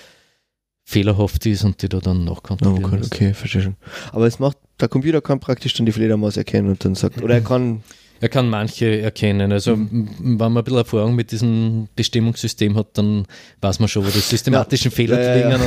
fehlerhaft 0.85 1.47
ist 1.47 1.63
und 1.65 1.81
die 1.81 1.89
du 1.89 2.01
dann 2.01 2.29
Oh, 2.29 2.35
nachkontrollieren 2.35 2.85
okay, 2.87 2.97
musst. 2.99 3.15
okay, 3.15 3.35
verstehe 3.35 3.63
schon. 3.63 3.77
Aber 4.13 4.27
es 4.27 4.39
macht, 4.41 4.59
der 4.81 4.89
Computer 4.89 5.23
kann 5.23 5.39
praktisch 5.41 5.75
dann 5.75 5.87
die 5.87 5.93
Fledermaus 5.93 6.37
erkennen 6.37 6.69
und 6.71 6.85
dann 6.85 6.95
sagt, 6.97 7.23
oder 7.23 7.35
er 7.35 7.41
kann, 7.41 7.83
Er 8.25 8.31
kann 8.31 8.49
manche 8.49 9.03
erkennen. 9.03 9.53
Also 9.53 9.77
Mhm. 9.77 10.09
wenn 10.19 10.37
man 10.39 10.57
ein 10.57 10.65
bisschen 10.65 10.79
Erfahrung 10.79 11.15
mit 11.15 11.31
diesem 11.31 11.89
Bestimmungssystem 11.95 12.75
hat, 12.75 12.97
dann 12.97 13.27
weiß 13.61 13.81
man 13.81 13.89
schon, 13.91 14.03
wo 14.03 14.09
die 14.09 14.19
systematischen 14.19 14.91
Fehler 14.91 15.21
ja, 15.21 15.37
ja, 15.37 15.59
ja. 15.59 15.67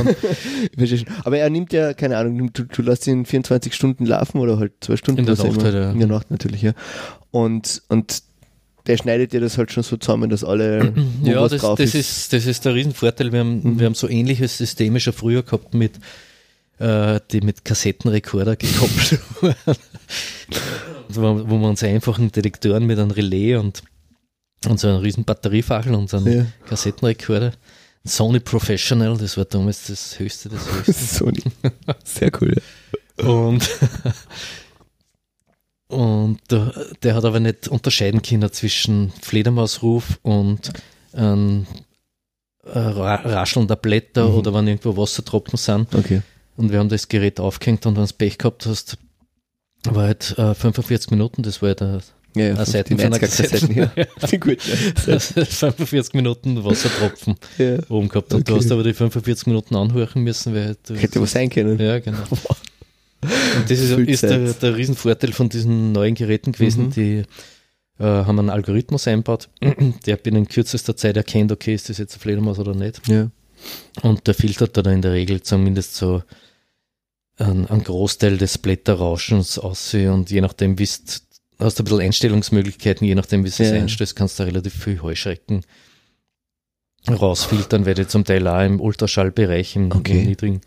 liegen. 0.76 1.06
Aber 1.24 1.38
er 1.38 1.50
nimmt 1.50 1.72
ja, 1.72 1.94
keine 1.94 2.16
Ahnung, 2.16 2.52
du, 2.52 2.64
du 2.64 2.82
lässt 2.82 3.06
ihn 3.06 3.26
24 3.26 3.72
Stunden 3.72 4.06
laufen 4.06 4.38
oder 4.40 4.58
halt 4.58 4.72
zwei 4.80 4.96
Stunden. 4.96 5.20
In 5.20 5.26
der 5.26 5.36
Nacht 5.36 5.62
halt, 5.62 5.74
ja. 5.74 5.92
In 5.92 6.00
der 6.00 6.08
Nacht 6.08 6.32
natürlich, 6.32 6.62
ja. 6.62 6.72
Und, 7.30 7.80
und 7.90 8.24
der 8.88 8.96
schneidet 8.96 9.32
dir 9.32 9.40
das 9.40 9.56
halt 9.56 9.70
schon 9.70 9.84
so 9.84 9.96
zusammen, 9.96 10.28
dass 10.28 10.42
alle 10.42 10.92
wo 11.20 11.30
Ja, 11.30 11.46
das, 11.46 11.60
drauf 11.60 11.78
das, 11.78 11.94
ist, 11.94 12.32
das 12.32 12.44
ist 12.44 12.64
der 12.64 12.74
Riesenvorteil. 12.74 13.30
Wir 13.30 13.38
haben, 13.38 13.78
wir 13.78 13.86
haben 13.86 13.94
so 13.94 14.08
ähnliche 14.08 14.48
Systeme 14.48 14.98
schon 14.98 15.12
früher 15.12 15.44
gehabt 15.44 15.74
mit, 15.74 15.92
äh, 16.80 17.20
die 17.30 17.40
mit 17.40 17.64
Kassettenrekorder 17.64 18.56
gekoppelt 18.56 19.20
waren. 19.42 19.76
Wo, 21.08 21.48
wo 21.48 21.58
wir 21.58 21.68
uns 21.68 21.82
einfach 21.82 22.18
einen 22.18 22.32
Detektoren 22.32 22.86
mit 22.86 22.98
einem 22.98 23.10
Relais 23.10 23.56
und, 23.56 23.82
und 24.66 24.78
so 24.80 24.88
einen 24.88 24.98
riesen 24.98 25.24
Batteriefachel 25.24 25.94
und 25.94 26.10
so 26.10 26.18
einen 26.18 26.38
Ja. 26.38 26.46
Kassettenrekorder. 26.66 27.52
Sony 28.04 28.40
Professional, 28.40 29.16
das 29.18 29.36
war 29.36 29.44
damals 29.44 29.86
das 29.88 30.18
höchste, 30.18 30.48
das 30.48 30.64
höchste. 30.66 30.92
Das 30.92 31.02
ist 31.02 31.14
Sony. 31.16 31.42
Sehr 32.04 32.30
cool. 32.40 32.54
Ja. 33.20 33.24
Und, 33.28 33.68
und 35.88 36.38
der, 36.50 37.14
hat 37.14 37.24
aber 37.24 37.40
nicht 37.40 37.68
unterscheiden 37.68 38.22
können 38.22 38.52
zwischen 38.52 39.12
Fledermausruf 39.22 40.18
und 40.22 40.70
ein 41.14 41.66
äh, 42.64 42.78
Ra- 42.78 43.22
Rascheln 43.24 43.66
der 43.66 43.76
Blätter 43.76 44.28
Mhm. 44.28 44.34
oder 44.34 44.54
wenn 44.54 44.68
irgendwo 44.68 44.96
Wassertropfen 44.96 45.56
sind. 45.56 45.94
Okay. 45.94 46.20
Und 46.56 46.70
wir 46.72 46.78
haben 46.78 46.88
das 46.90 47.08
Gerät 47.08 47.40
aufgehängt 47.40 47.86
und 47.86 47.96
wenn 47.96 48.04
du 48.06 48.12
Pech 48.14 48.36
gehabt 48.38 48.66
hast, 48.66 48.98
war 49.84 50.04
halt 50.04 50.34
äh, 50.38 50.54
45 50.54 51.10
Minuten, 51.10 51.42
das 51.42 51.62
war 51.62 51.70
ja 51.70 51.74
der 51.74 52.00
Ja, 52.34 52.44
ja, 52.48 52.54
Eine 52.54 52.64
die 52.84 52.96
von 52.96 52.96
der 52.98 53.10
90er 53.10 53.18
Kassetten, 53.18 53.74
ja. 53.76 53.86
Kassette. 54.20 54.38
Gut, 54.38 54.58
ja. 55.06 55.18
45 55.70 56.14
Minuten 56.14 56.64
Wassertropfen 56.64 57.36
ja. 57.58 57.78
oben 57.88 58.08
gehabt. 58.08 58.32
Und 58.34 58.48
du 58.48 58.52
Okay. 58.52 58.62
hast 58.64 58.72
aber 58.72 58.82
die 58.82 58.94
45 58.94 59.46
Minuten 59.46 59.76
anhören 59.76 60.22
müssen, 60.22 60.54
weil 60.54 60.76
du 60.86 60.94
Hätte 60.94 61.20
was 61.20 61.32
sein 61.32 61.50
können. 61.50 61.78
Ja, 61.78 61.98
genau. 62.00 62.24
Und 63.20 63.68
das 63.68 63.80
ist, 63.80 63.90
ist 63.90 64.22
der, 64.22 64.52
der 64.52 64.76
Riesenvorteil 64.76 65.32
von 65.32 65.48
diesen 65.48 65.92
neuen 65.92 66.14
Geräten 66.14 66.52
gewesen. 66.52 66.86
Mhm. 66.86 66.90
Die 66.92 67.24
äh, 67.98 68.04
haben 68.04 68.38
einen 68.38 68.50
Algorithmus 68.50 69.08
einbaut, 69.08 69.48
der 70.06 70.16
binnen 70.16 70.46
kürzester 70.46 70.96
Zeit 70.96 71.16
erkennt, 71.16 71.50
okay, 71.50 71.74
ist 71.74 71.88
das 71.88 71.98
jetzt 71.98 72.16
ein 72.16 72.20
Fledermaus 72.20 72.58
oder 72.58 72.74
nicht. 72.74 73.06
Ja. 73.08 73.30
Und 74.02 74.26
der 74.28 74.34
filtert 74.34 74.76
da 74.76 74.88
in 74.90 75.02
der 75.02 75.12
Regel 75.12 75.42
zumindest 75.42 75.96
so 75.96 76.22
einen, 77.38 77.66
einen 77.66 77.84
Großteil 77.84 78.36
des 78.38 78.58
Blätterrauschens 78.58 79.58
aus. 79.58 79.94
Und 79.94 80.30
je 80.30 80.40
nachdem, 80.40 80.78
wie 80.78 80.84
es 80.84 81.24
hast 81.58 81.78
du 81.78 81.82
ein 81.82 81.84
bisschen 81.84 82.00
Einstellungsmöglichkeiten, 82.00 83.06
je 83.06 83.14
nachdem, 83.14 83.40
wie 83.44 83.48
du 83.50 83.50
es 83.50 83.58
Ja. 83.58 83.72
einstellst, 83.72 84.14
kannst 84.16 84.38
du 84.38 84.44
relativ 84.44 84.74
viel 84.84 85.00
Heuschrecken 85.02 85.64
rausfiltern, 87.08 87.86
weil 87.86 87.94
die 87.94 88.06
zum 88.06 88.24
Teil 88.24 88.46
auch 88.46 88.64
im 88.64 88.80
Ultraschallbereich, 88.80 89.76
im, 89.76 89.90
Okay. 89.92 90.20
im 90.20 90.26
niedrigen 90.26 90.60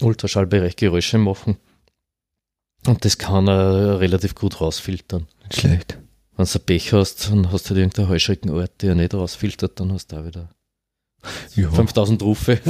Ultraschallbereich 0.00 0.76
Geräusche 0.76 1.18
machen. 1.18 1.56
Und 2.86 3.04
das 3.04 3.18
kann 3.18 3.46
er 3.48 4.00
relativ 4.00 4.34
gut 4.34 4.60
rausfiltern. 4.60 5.26
Nicht 5.44 5.60
schlecht. 5.60 5.98
Wenn 6.36 6.46
du 6.46 6.52
ein 6.58 6.64
Pech 6.64 6.92
hast, 6.94 7.30
dann 7.30 7.52
hast 7.52 7.66
du 7.66 7.70
halt 7.70 7.78
irgendeine 7.78 8.08
Heuschreckenart, 8.08 8.72
die 8.80 8.86
er 8.86 8.94
nicht 8.94 9.12
rausfiltert, 9.14 9.78
dann 9.78 9.92
hast 9.92 10.10
du 10.10 10.16
da 10.16 10.24
wieder 10.26 10.50
Ja. 11.56 11.70
5000 11.70 12.22
Rufe. 12.22 12.60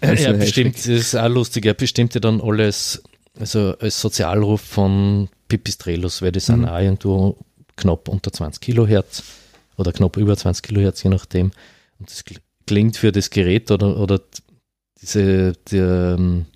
Und 0.00 0.08
Also 0.08 0.24
er 0.24 0.30
ein 0.34 0.38
bestimmt, 0.38 0.76
das 0.76 0.86
ist 0.86 1.14
auch 1.14 1.28
lustig, 1.28 1.64
er 1.66 1.74
bestimmt 1.74 2.14
ja 2.14 2.20
dann 2.20 2.40
alles, 2.40 3.02
also 3.38 3.74
als 3.78 4.00
Sozialruf 4.00 4.60
von 4.60 5.28
Pipistrellus, 5.48 6.22
weil 6.22 6.32
die 6.32 6.40
sind 6.40 6.60
Mhm. 6.60 6.68
auch 6.68 6.78
irgendwo 6.80 7.36
knapp 7.76 8.08
unter 8.08 8.32
20 8.32 8.60
Kilohertz 8.60 9.22
oder 9.76 9.92
knapp 9.92 10.16
über 10.16 10.36
20 10.36 10.62
Kilohertz, 10.62 11.02
je 11.02 11.10
nachdem. 11.10 11.50
Und 11.98 12.10
das 12.10 12.24
kl- 12.24 12.40
klingt 12.66 12.96
für 12.96 13.12
das 13.12 13.30
Gerät 13.30 13.70
oder, 13.70 13.96
oder 13.98 14.20
diese, 15.00 15.52
die, 15.70 15.76
ähm, 15.76 16.46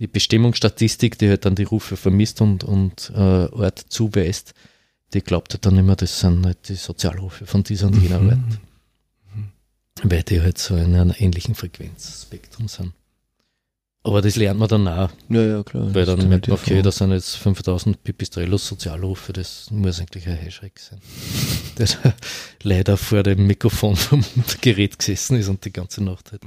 die 0.00 0.06
Bestimmungsstatistik, 0.08 1.18
die 1.18 1.28
halt 1.28 1.44
dann 1.44 1.54
die 1.54 1.62
Rufe 1.64 1.96
vermisst 1.96 2.40
und, 2.40 2.64
und 2.64 3.12
äh, 3.14 3.18
Ort 3.46 3.84
zuweist, 3.88 4.54
die 5.12 5.20
glaubt 5.20 5.52
halt 5.52 5.64
dann 5.66 5.76
immer, 5.78 5.94
das 5.94 6.18
sind 6.18 6.44
halt 6.44 6.68
die 6.68 6.74
Sozialrufe 6.74 7.46
von 7.46 7.62
dieser 7.62 7.86
und 7.86 8.02
jener 8.02 8.20
Ort. 8.20 8.38
Weil 10.04 10.22
die 10.22 10.40
halt 10.40 10.58
so 10.58 10.76
in 10.76 10.94
einem 10.94 11.14
ähnlichen 11.18 11.54
Frequenzspektrum 11.54 12.68
sind. 12.68 12.92
Aber 14.06 14.20
das 14.20 14.36
lernt 14.36 14.60
man 14.60 14.68
dann 14.68 14.86
auch, 14.86 15.08
Ja, 15.30 15.42
ja, 15.42 15.62
klar. 15.62 15.94
weil 15.94 16.04
dann 16.04 16.28
merkt 16.28 16.46
man, 16.48 16.58
okay, 16.58 16.82
das 16.82 16.96
sind 16.98 17.10
jetzt 17.12 17.36
5000 17.36 18.04
Pipistrellos 18.04 18.66
Sozialrufe, 18.68 19.32
das 19.32 19.70
muss 19.70 19.98
eigentlich 19.98 20.28
ein 20.28 20.44
Heuschreck 20.44 20.78
sein. 20.78 21.00
Der 21.78 21.86
da 21.86 22.14
leider 22.62 22.96
vor 22.98 23.22
dem 23.22 23.46
Mikrofon 23.46 23.96
vom 23.96 24.22
Gerät 24.60 24.98
gesessen 24.98 25.38
ist 25.38 25.48
und 25.48 25.64
die 25.64 25.72
ganze 25.72 26.04
Nacht 26.04 26.32
halt 26.32 26.42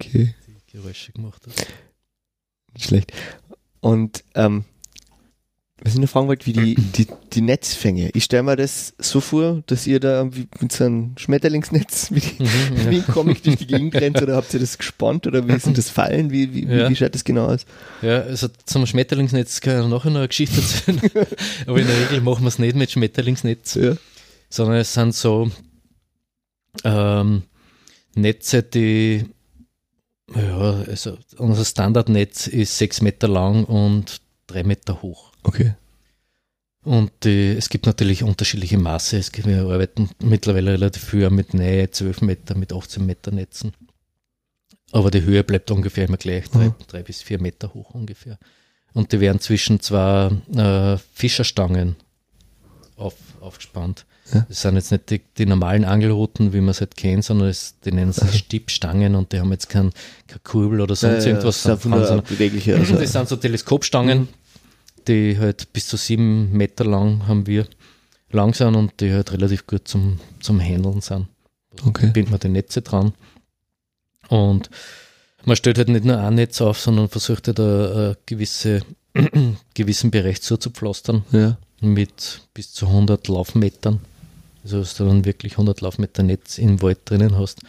Okay, 0.00 0.34
die 0.46 0.72
Geräusche 0.72 1.12
gemacht 1.12 1.42
hat. 1.46 1.66
schlecht. 2.80 3.12
Und, 3.80 4.24
ähm, 4.34 4.64
was 5.86 5.94
ich 5.94 6.00
noch 6.00 6.08
fragen 6.08 6.28
wollte, 6.28 6.44
wie 6.46 6.52
die, 6.52 6.74
die, 6.96 7.06
die 7.32 7.40
Netzfänge. 7.40 8.10
Ich 8.14 8.24
stelle 8.24 8.42
mir 8.42 8.56
das 8.56 8.92
so 8.98 9.20
vor, 9.20 9.62
dass 9.66 9.86
ihr 9.86 10.00
da 10.00 10.24
mit 10.60 10.72
so 10.72 10.84
einem 10.84 11.16
Schmetterlingsnetz 11.16 12.10
wie, 12.10 12.20
die, 12.20 12.42
Mhm, 12.42 12.48
wie 12.90 12.96
ein 12.96 13.06
Comic 13.06 13.42
durch 13.44 13.56
die 13.56 13.66
Gegend 13.66 13.94
rennt 13.94 14.20
oder 14.20 14.36
habt 14.36 14.52
ihr 14.52 14.60
das 14.60 14.76
gespannt 14.78 15.26
oder 15.26 15.46
wie 15.48 15.58
sind 15.58 15.78
das 15.78 15.88
Fallen? 15.88 16.30
Wie, 16.30 16.52
wie, 16.52 16.66
Ja. 16.66 16.90
wie 16.90 16.96
schaut 16.96 17.14
das 17.14 17.24
genau 17.24 17.46
aus? 17.46 17.64
Ja, 18.02 18.20
also 18.22 18.48
zum 18.64 18.84
Schmetterlingsnetz 18.86 19.60
kann 19.60 19.82
ich 19.84 19.88
nachher 19.88 20.10
noch 20.10 20.18
eine 20.20 20.28
Geschichte 20.28 20.60
erzählen. 20.60 21.00
Aber 21.66 21.80
in 21.80 21.86
der 21.86 22.00
Regel 22.10 22.20
machen 22.20 22.42
wir 22.42 22.48
es 22.48 22.58
nicht 22.58 22.76
mit 22.76 22.90
Schmetterlingsnetz. 22.90 23.74
Ja. 23.76 23.96
sondern 24.50 24.76
es 24.76 24.92
sind 24.92 25.14
so 25.14 25.50
ähm, 26.84 27.42
Netze, 28.14 28.62
die 28.62 29.24
ja, 30.34 30.82
also 30.88 31.18
unser 31.38 31.64
Standardnetz 31.64 32.48
ist 32.48 32.76
sechs 32.76 33.00
Meter 33.00 33.28
lang 33.28 33.64
und 33.64 34.20
drei 34.48 34.64
Meter 34.64 35.00
hoch. 35.02 35.30
Okay. 35.46 35.74
Und 36.84 37.10
die, 37.24 37.54
es 37.56 37.68
gibt 37.68 37.86
natürlich 37.86 38.22
unterschiedliche 38.22 38.78
Maße. 38.78 39.16
Es 39.18 39.32
gibt, 39.32 39.48
wir 39.48 39.62
arbeiten 39.62 40.08
mittlerweile 40.22 40.72
relativ 40.72 41.02
viel 41.04 41.26
auch 41.26 41.30
mit 41.30 41.52
Nähe, 41.52 41.90
12 41.90 42.20
Meter, 42.22 42.56
mit 42.56 42.72
18 42.72 43.04
Meter 43.04 43.32
Netzen. 43.32 43.72
Aber 44.92 45.10
die 45.10 45.22
Höhe 45.22 45.42
bleibt 45.42 45.70
ungefähr 45.72 46.06
immer 46.06 46.16
gleich, 46.16 46.48
drei, 46.48 46.66
Mhm. 46.68 46.74
drei 46.86 47.02
bis 47.02 47.22
vier 47.22 47.40
Meter 47.40 47.74
hoch 47.74 47.90
ungefähr. 47.94 48.38
Und 48.92 49.12
die 49.12 49.20
werden 49.20 49.40
zwischen 49.40 49.80
zwei 49.80 50.30
äh, 50.54 50.96
Fischerstangen 51.12 51.96
auf, 52.96 53.14
aufgespannt. 53.40 54.06
Ja. 54.32 54.46
Das 54.48 54.62
sind 54.62 54.76
jetzt 54.76 54.90
nicht 54.92 55.10
die, 55.10 55.20
die 55.38 55.46
normalen 55.46 55.84
Angelrouten, 55.84 56.52
wie 56.52 56.60
man 56.60 56.70
es 56.70 56.80
halt 56.80 56.96
kennt, 56.96 57.24
sondern 57.24 57.48
es, 57.48 57.74
die 57.84 57.92
nennen 57.92 58.12
sich 58.12 58.32
Stippstangen 58.38 59.16
und 59.16 59.32
die 59.32 59.40
haben 59.40 59.50
jetzt 59.50 59.68
kein, 59.68 59.90
kein 60.28 60.42
Kurbel 60.44 60.80
oder 60.80 60.94
sonst 60.96 61.24
Ja, 61.24 61.30
ja, 61.30 61.36
irgendwas. 61.36 61.62
das 61.64 61.72
einfach 61.72 61.90
sondern- 61.90 62.14
nur 62.14 62.22
bewegliche. 62.22 62.76
Also, 62.78 62.94
das 62.96 63.12
sind 63.12 63.28
so 63.28 63.36
Teleskopstangen, 63.36 64.28
die 65.08 65.38
halt 65.38 65.72
bis 65.72 65.88
zu 65.88 65.96
sieben 65.96 66.52
Meter 66.52 66.84
lang 66.84 67.26
haben 67.26 67.46
wir 67.46 67.66
lang 68.30 68.54
sind 68.54 68.74
und 68.74 69.00
die 69.00 69.12
halt 69.12 69.32
relativ 69.32 69.66
gut 69.66 69.86
zum, 69.88 70.18
zum 70.40 70.60
Handeln 70.60 71.00
sind. 71.00 71.26
okay. 71.84 72.10
Bindet 72.12 72.30
man 72.30 72.40
die 72.40 72.48
Netze 72.48 72.82
dran. 72.82 73.12
Und 74.28 74.70
man 75.44 75.56
stellt 75.56 75.78
halt 75.78 75.88
nicht 75.88 76.04
nur 76.04 76.18
ein 76.18 76.34
Netz 76.34 76.60
auf, 76.60 76.80
sondern 76.80 77.08
versucht 77.08 77.46
halt 77.46 77.60
einen 77.60 78.16
gewisse, 78.26 78.82
gewissen 79.74 80.10
Bereich 80.10 80.42
zuzupflastern 80.42 81.24
Ja. 81.30 81.56
mit 81.80 82.40
bis 82.54 82.72
zu 82.72 82.86
100 82.88 83.28
Laufmetern. 83.28 84.00
Also 84.64 84.80
dass 84.80 84.96
du 84.96 85.04
dann 85.04 85.24
wirklich 85.24 85.52
100 85.52 85.80
Laufmeter 85.80 86.22
Netz 86.24 86.58
im 86.58 86.82
Wald 86.82 86.98
drinnen 87.04 87.38
hast. 87.38 87.60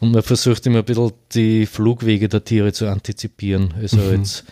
Und 0.00 0.10
man 0.12 0.22
versucht 0.22 0.66
immer 0.66 0.80
ein 0.80 0.84
bisschen 0.84 1.12
die 1.32 1.64
Flugwege 1.64 2.28
der 2.28 2.44
Tiere 2.44 2.72
zu 2.74 2.86
antizipieren. 2.90 3.72
Also 3.80 3.96
Mhm. 3.96 4.12
jetzt 4.18 4.44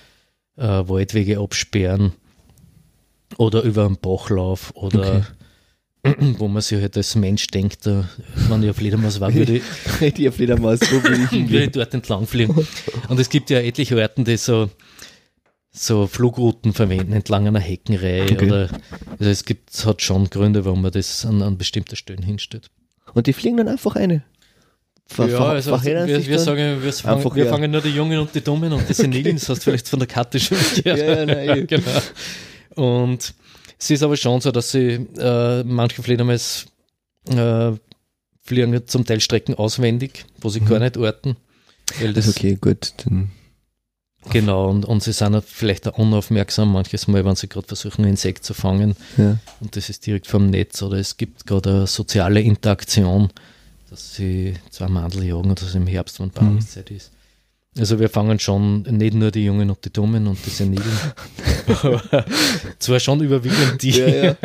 äh, 0.56 0.62
Waldwege 0.88 1.38
absperren 1.40 2.12
oder 3.38 3.62
über 3.62 3.86
einen 3.86 3.96
Bachlauf 3.96 4.72
oder 4.74 5.26
wo 6.38 6.48
man 6.48 6.62
sich 6.62 6.80
halt 6.80 6.96
als 6.96 7.14
Mensch 7.14 7.46
denkt, 7.48 7.86
äh, 7.86 8.02
wenn 8.48 8.62
ich 8.62 8.70
auf 8.70 8.76
Fledermaus 8.76 9.20
war, 9.20 9.32
würde 9.32 9.56
ich, 9.58 9.62
Red 10.00 10.18
ihr 10.18 10.32
Fledermaus, 10.32 10.80
wo 10.80 11.02
will 11.04 11.28
ich 11.30 11.50
würde 11.50 11.64
ich 11.64 11.70
dort 11.70 11.94
entlang 11.94 12.26
fliegen. 12.26 12.66
Und 13.08 13.20
es 13.20 13.28
gibt 13.28 13.50
ja 13.50 13.60
etliche 13.60 13.96
Orten, 13.96 14.24
die 14.24 14.36
so, 14.36 14.68
so 15.70 16.06
Flugrouten 16.08 16.72
verwenden, 16.72 17.12
entlang 17.12 17.46
einer 17.46 17.60
Heckenreihe. 17.60 18.24
Okay. 18.24 18.46
Oder, 18.46 18.68
also 19.18 19.30
es 19.30 19.44
gibt, 19.44 19.70
hat 19.86 20.02
schon 20.02 20.28
Gründe, 20.28 20.64
warum 20.64 20.82
man 20.82 20.90
das 20.90 21.24
an, 21.24 21.40
an 21.40 21.56
bestimmte 21.56 21.94
Stellen 21.94 22.22
hinstellt. 22.22 22.68
Und 23.14 23.28
die 23.28 23.32
fliegen 23.32 23.58
dann 23.58 23.68
einfach 23.68 23.94
eine. 23.94 24.24
Ver, 25.06 25.28
ja, 25.28 25.38
also 25.38 25.72
wir, 25.84 26.26
wir 26.26 26.38
sagen, 26.38 26.82
wir, 26.82 26.92
fangen, 26.92 27.34
wir 27.34 27.46
fangen 27.46 27.70
nur 27.70 27.82
die 27.82 27.90
Jungen 27.90 28.18
und 28.18 28.34
die 28.34 28.40
Dummen 28.40 28.72
und 28.72 28.88
die 28.88 28.92
Senilen, 28.94 29.36
das 29.36 29.48
hast 29.48 29.58
du 29.58 29.64
vielleicht 29.64 29.88
von 29.88 29.98
der 29.98 30.08
Karte 30.08 30.40
schon 30.40 30.56
gehört. 30.56 30.84
Ja, 30.84 30.96
ja, 30.96 31.26
nein, 31.26 31.66
genau. 31.66 32.00
Und 32.76 33.34
es 33.78 33.90
ist 33.90 34.02
aber 34.02 34.16
schon 34.16 34.40
so, 34.40 34.50
dass 34.50 34.72
sie 34.72 35.06
äh, 35.18 35.64
manche 35.64 36.02
Fledermaus 36.02 36.66
äh, 37.28 37.72
fliegen 38.40 38.86
zum 38.86 39.04
Teil 39.06 39.20
Strecken 39.20 39.54
auswendig, 39.54 40.24
wo 40.40 40.48
sie 40.48 40.60
Mhm. 40.60 40.66
gar 40.66 40.78
nicht 40.80 40.96
orten. 40.96 41.36
Weil 42.00 42.12
das, 42.12 42.26
Das 42.26 42.36
okay, 42.36 42.56
gut. 42.60 42.94
Dann, 43.04 43.30
Genau, 44.30 44.68
und, 44.70 44.84
und 44.84 45.02
sie 45.02 45.12
sind 45.12 45.44
vielleicht 45.44 45.88
auch 45.88 45.98
unaufmerksam 45.98 46.70
manches 46.72 47.08
Mal, 47.08 47.24
wenn 47.24 47.34
sie 47.34 47.48
gerade 47.48 47.66
versuchen, 47.66 48.04
ein 48.04 48.10
Insekt 48.10 48.44
zu 48.44 48.54
fangen 48.54 48.94
ja. 49.16 49.36
und 49.58 49.74
das 49.74 49.90
ist 49.90 50.06
direkt 50.06 50.28
vom 50.28 50.48
Netz 50.48 50.80
oder 50.80 50.96
es 50.98 51.16
gibt 51.16 51.44
gerade 51.44 51.70
eine 51.70 51.86
soziale 51.88 52.40
Interaktion, 52.40 53.30
dass 53.90 54.14
sie 54.14 54.54
zwei 54.70 54.86
Mandel 54.86 55.24
jagen 55.24 55.50
oder 55.50 55.64
so 55.64 55.76
im 55.76 55.88
Herbst, 55.88 56.20
wenn 56.20 56.30
Paarungszeit 56.30 56.88
ist. 56.92 57.10
Also 57.78 57.98
wir 57.98 58.10
fangen 58.10 58.38
schon 58.38 58.82
nicht 58.82 59.14
nur 59.14 59.30
die 59.30 59.46
Jungen 59.46 59.70
und 59.70 59.82
die 59.82 59.90
Dummen 59.90 60.26
und 60.26 60.38
die 60.44 60.50
Senilen, 60.50 60.84
zwar 62.78 63.00
schon 63.00 63.22
überwiegend 63.22 63.82
die, 63.82 63.92
Ja, 63.92 64.36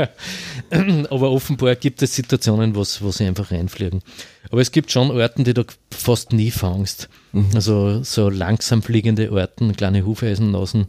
aber 1.09 1.31
offenbar 1.31 1.75
gibt 1.75 2.01
es 2.01 2.15
Situationen, 2.15 2.73
wo, 2.73 2.85
sie 2.85 3.25
einfach 3.25 3.51
reinfliegen. 3.51 4.01
Aber 4.49 4.61
es 4.61 4.71
gibt 4.71 4.93
schon 4.93 5.11
Orten, 5.11 5.43
die 5.43 5.53
du 5.53 5.65
fast 5.91 6.31
nie 6.31 6.51
fangst. 6.51 7.09
Mhm. 7.33 7.49
Also 7.53 8.01
so 8.01 8.29
langsam 8.29 8.81
fliegende 8.81 9.29
Orten, 9.29 9.75
kleine 9.75 10.05
Hufeisennasen, 10.05 10.87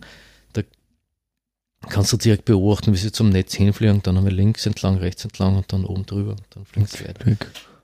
da 0.53 0.63
kannst 1.89 2.13
du 2.13 2.19
direkt 2.19 2.45
beobachten, 2.45 2.93
wie 2.93 2.99
sie 2.99 3.11
zum 3.11 3.31
Netz 3.31 3.55
hinfliegen, 3.55 4.01
dann 4.05 4.17
einmal 4.17 4.33
links 4.33 4.65
entlang, 4.65 4.99
rechts 4.99 5.25
entlang 5.25 5.57
und 5.57 5.73
dann 5.73 5.85
oben 5.85 6.07
drüber 6.07 6.33
und 6.33 6.45
dann 6.51 6.65
fliegen 6.67 6.87
sie 6.87 7.05
weiter. 7.05 7.37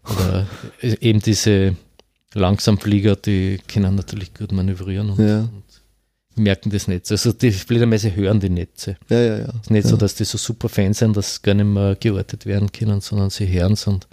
Oder 0.05 0.47
eben 1.01 1.21
diese 1.21 1.75
Langsamflieger, 2.35 3.17
die 3.17 3.59
können 3.69 3.95
natürlich 3.95 4.35
gut 4.35 4.53
manövrieren 4.53 5.11
und, 5.11 5.19
Ja. 5.19 5.41
und 5.41 5.63
merken 6.37 6.71
das 6.71 6.89
Netz. 6.89 7.11
Also 7.13 7.33
die 7.33 7.53
Fledermäuse 7.53 8.15
hören 8.15 8.41
die 8.41 8.51
Netze. 8.51 8.97
Ja, 9.09 9.21
ja, 9.21 9.39
ja. 9.39 9.45
Es 9.49 9.55
ist 9.63 9.71
nicht 9.71 9.85
ja. 9.85 9.91
so, 9.91 9.97
dass 9.97 10.15
die 10.17 10.25
so 10.25 10.37
super 10.39 10.69
Fans 10.69 10.99
sind, 10.99 11.17
dass 11.17 11.41
gar 11.43 11.55
nicht 11.55 11.65
mehr 11.67 11.95
geortet 11.99 12.45
werden 12.47 12.71
können, 12.73 13.01
sondern 13.01 13.31
sie 13.31 13.47
hören 13.49 13.75
es 13.75 13.87
und 13.87 14.07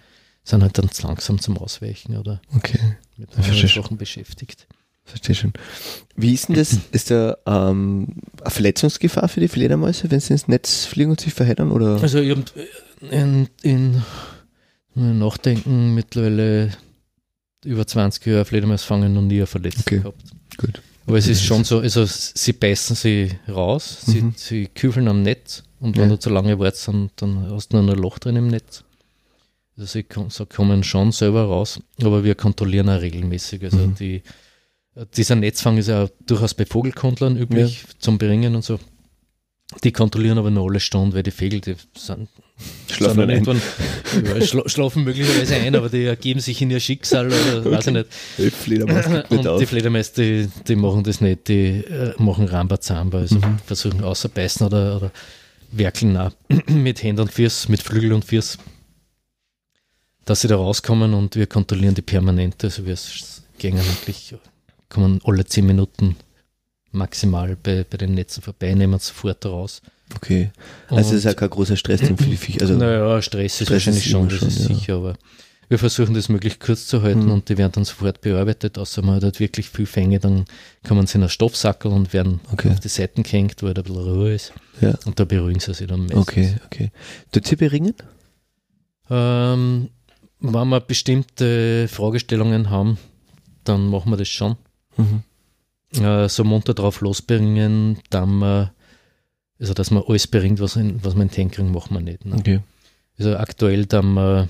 sind 0.44 0.62
halt 0.64 0.78
dann 0.78 0.90
zu 0.92 1.06
langsam 1.08 1.40
zum 1.40 1.58
Ausweichen 1.58 2.18
oder 2.18 2.42
Okay, 2.56 2.80
mit 3.18 3.36
anderen. 3.38 3.68
Sachen 3.68 3.98
beschäftigt. 3.98 4.68
verstehe 5.04 5.36
schon. 5.36 5.54
Wie 6.16 6.34
ist 6.34 6.48
denn 6.48 6.56
das? 6.56 6.78
Ist 6.92 7.12
da 7.12 7.38
ähm, 7.46 8.08
eine 8.42 8.50
Verletzungsgefahr 8.52 9.28
für 9.28 9.40
die 9.40 9.48
Fledermäuse, 9.48 10.10
wenn 10.12 10.20
sie 10.20 10.34
ins 10.34 10.48
Netz 10.48 10.86
fliegen 10.86 11.12
und 11.12 11.22
sich 11.22 11.34
verheddern? 11.34 11.72
Oder? 11.72 12.00
Also 12.02 12.20
ich 12.20 12.36
in, 13.10 13.48
in, 13.64 14.02
in 14.94 15.20
Nachdenken 15.20 15.94
mittlerweile 15.96 16.72
über 17.66 17.86
20 17.86 18.26
Jahre 18.26 18.46
Fledermaus 18.46 18.84
fangen 18.84 19.14
noch 19.14 19.22
nie 19.22 19.38
eine 19.38 19.48
Verletzung 19.48 19.82
Okay. 19.86 19.98
gehabt. 20.00 20.22
Gut. 20.58 20.82
Aber 21.08 21.18
es 21.18 21.28
ist 21.28 21.44
schon 21.44 21.64
so, 21.64 21.80
also 21.80 22.06
sie 22.06 22.54
beißen 22.54 22.96
sie 22.96 23.32
raus, 23.50 24.02
sie, 24.06 24.22
Mhm. 24.22 24.34
sie 24.38 24.68
küfeln 24.68 25.08
am 25.08 25.24
Netz 25.24 25.64
und 25.80 25.98
wenn 25.98 26.04
Ja. 26.10 26.16
du 26.16 26.20
zu 26.20 26.30
lange 26.30 26.58
wartest, 26.60 26.88
dann, 26.88 27.10
dann 27.16 27.50
hast 27.52 27.74
du 27.74 27.82
nur 27.82 27.92
ein 27.94 28.00
Loch 28.00 28.20
drin 28.20 28.36
im 28.36 28.48
Netz. 28.48 28.84
Also 29.78 29.88
sie 29.88 30.06
so 30.30 30.46
kommen 30.46 30.84
schon 30.84 31.12
selber 31.12 31.44
raus, 31.46 31.80
aber 32.02 32.24
wir 32.24 32.36
kontrollieren 32.36 32.90
auch 32.90 33.02
regelmäßig. 33.02 33.64
Also 33.64 33.78
Mhm. 33.78 33.96
die, 33.96 34.22
dieser 35.18 35.36
Netzfang 35.36 35.78
ist 35.78 35.88
ja 35.88 36.08
durchaus 36.28 36.54
bei 36.54 36.66
Vogelkundlern 36.66 37.36
üblich 37.38 37.84
zum 38.00 38.18
Beringen 38.18 38.56
und 38.56 38.64
so. 38.64 38.80
Die 39.84 39.92
kontrollieren 39.94 40.38
aber 40.38 40.52
nur 40.52 40.70
alle 40.70 40.80
Stunden, 40.82 41.14
weil 41.16 41.24
die 41.24 41.32
Vögel, 41.32 41.62
die 41.62 41.76
sind, 41.98 42.28
Schlafen 42.92 43.30
irgendwann, 43.30 43.62
ja, 44.26 44.42
schla 44.46 44.68
schlafen 44.68 45.04
möglicherweise 45.06 45.56
ein, 45.56 45.76
aber 45.76 45.88
die 45.88 46.04
ergeben 46.04 46.42
sich 46.42 46.62
in 46.62 46.70
ihr 46.72 46.80
Schicksal 46.82 47.28
oder 47.28 47.66
weiß 47.72 47.88
ich 47.88 47.94
nicht. 47.94 48.08
Elf 48.38 48.56
Fledermaus 48.56 49.06
Und 49.30 49.48
auf. 49.48 49.60
die 49.60 49.66
Fledermäuse, 49.66 50.12
die, 50.18 50.50
die 50.68 50.76
machen 50.76 51.04
das 51.04 51.22
nicht, 51.22 51.48
die 51.48 51.86
äh, 51.86 52.14
machen 52.18 52.46
Rambazamba, 52.48 53.20
also 53.20 53.36
Mhm. 53.38 53.60
versuchen 53.66 54.04
außerbeißen 54.04 54.66
oder, 54.68 54.98
oder 54.98 55.12
werkeln 55.72 56.18
auch 56.18 56.32
mit 56.68 57.02
Händen 57.02 57.22
und 57.22 57.32
Füß, 57.32 57.70
mit 57.70 57.82
Flügel 57.82 58.12
und 58.12 58.26
Füß, 58.26 58.58
dass 60.26 60.42
sie 60.42 60.48
da 60.50 60.58
rauskommen 60.58 61.14
und 61.14 61.36
wir 61.38 61.48
kontrollieren 61.48 61.96
die 61.96 62.02
permanent, 62.02 62.62
also 62.64 62.86
wir 62.86 62.98
gehen 63.58 63.78
eigentlich, 63.80 64.36
kommen 64.90 65.22
alle 65.24 65.46
zehn 65.46 65.66
Minuten 65.66 66.18
maximal 66.92 67.56
bei, 67.56 67.86
bei 67.90 67.98
den 67.98 68.16
Netzen 68.16 68.42
vorbei, 68.44 68.74
nehmen 68.74 69.00
sofort 69.00 69.46
raus. 69.46 69.82
Okay. 70.16 70.52
Also 70.90 71.12
es 71.12 71.18
ist 71.20 71.24
ja 71.26 71.34
kein 71.34 71.50
großer 71.50 71.76
Stress 71.78 72.02
für 72.02 72.14
die 72.14 72.38
Viecher. 72.38 72.62
Also, 72.62 72.76
naja, 72.76 73.22
Stress 73.22 73.54
ist 73.62 73.68
Stress 73.68 73.72
wahrscheinlich 73.72 74.06
ist 74.06 74.12
schon, 74.12 74.30
das 74.30 74.40
schon, 74.40 74.48
ist 74.50 74.60
ja. 74.70 74.76
sicher, 74.76 74.96
aber 74.96 75.16
wir 75.70 75.80
versuchen 75.80 76.14
das 76.14 76.28
möglichst 76.28 76.60
kurz 76.60 76.86
zu 76.88 77.02
halten 77.02 77.26
Mhm. 77.26 77.32
und 77.32 77.50
die 77.50 77.58
werden 77.58 77.72
dann 77.72 77.86
sofort 77.86 78.20
bearbeitet, 78.20 78.78
außer 78.78 79.02
man 79.02 79.16
hat 79.16 79.24
halt 79.24 79.40
wirklich 79.40 79.70
viel 79.70 79.86
Fänge, 79.86 80.20
dann 80.20 80.44
kommen 80.86 81.08
sie 81.08 81.16
in 81.18 81.22
einen 81.22 81.30
Stoffsackel 81.30 81.92
und 81.92 82.12
werden 82.12 82.42
Okay. 82.52 82.72
auf 82.72 82.82
die 82.82 82.90
Seiten 82.90 83.24
gehängt, 83.24 83.64
wo 83.64 83.68
halt 83.68 83.78
ein 83.80 83.84
bisschen 83.86 84.02
Ruhe 84.02 84.34
ist 84.34 84.52
ja. 84.82 84.94
und 85.06 85.18
da 85.20 85.24
beruhigen 85.24 85.62
sie 85.62 85.74
sich 85.74 85.88
dann 85.88 86.02
meistens. 86.02 86.22
Okay, 86.22 86.56
okay. 86.66 86.92
Tut 87.32 87.48
sie 87.48 87.56
beringen? 87.56 87.94
Ähm, 89.10 89.90
wenn 90.40 90.68
wir 90.70 90.80
bestimmte 90.80 91.88
Fragestellungen 91.88 92.70
haben, 92.70 92.98
dann 93.64 93.88
machen 93.90 94.12
wir 94.12 94.18
das 94.18 94.28
schon. 94.30 94.58
Mhm. 94.98 95.24
Äh, 96.04 96.30
so 96.30 96.44
munter 96.44 96.74
drauf 96.74 97.02
losbringen, 97.02 98.00
dann 98.10 98.40
wir, 98.40 98.74
also 99.62 99.74
dass 99.74 99.92
man 99.92 100.04
alles 100.06 100.28
bringt, 100.28 100.60
was, 100.60 100.76
in, 100.76 101.02
was 101.04 101.14
wir 101.16 101.22
in 101.22 101.28
den 101.30 101.36
Tank 101.36 101.54
kriegen, 101.54 101.72
machen 101.72 101.94
wir 101.94 102.02
nicht. 102.02 102.26
Ne? 102.26 102.36
Okay. 102.36 102.60
Also 103.18 103.38
aktuell 103.38 103.86
dann 103.86 104.14
wir 104.16 104.50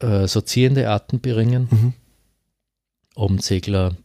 äh, 0.00 0.26
so 0.28 0.40
ziehende 0.40 0.88
Arten 0.88 1.20
beringen, 1.20 1.68
Mhm. 1.70 1.92
Abendsegler 3.16 3.96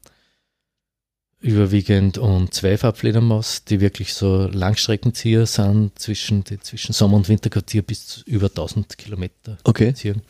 überwiegend 1.39 2.18
und 2.18 2.54
Zweifarbfledermaus, 2.54 3.66
die 3.66 3.82
wirklich 3.82 4.14
so 4.14 4.48
Langstreckenzieher 4.48 5.46
sind, 5.46 6.00
zwischen, 6.00 6.44
die 6.46 6.60
zwischen 6.60 6.94
Sommer- 6.94 7.18
und 7.18 7.28
Winterquartier 7.28 7.82
bis 7.82 8.08
zu 8.08 8.22
über 8.26 8.48
1000 8.48 8.98
Kilometer 8.98 9.58
Okay. 9.66 9.94
ziehen. 9.94 10.22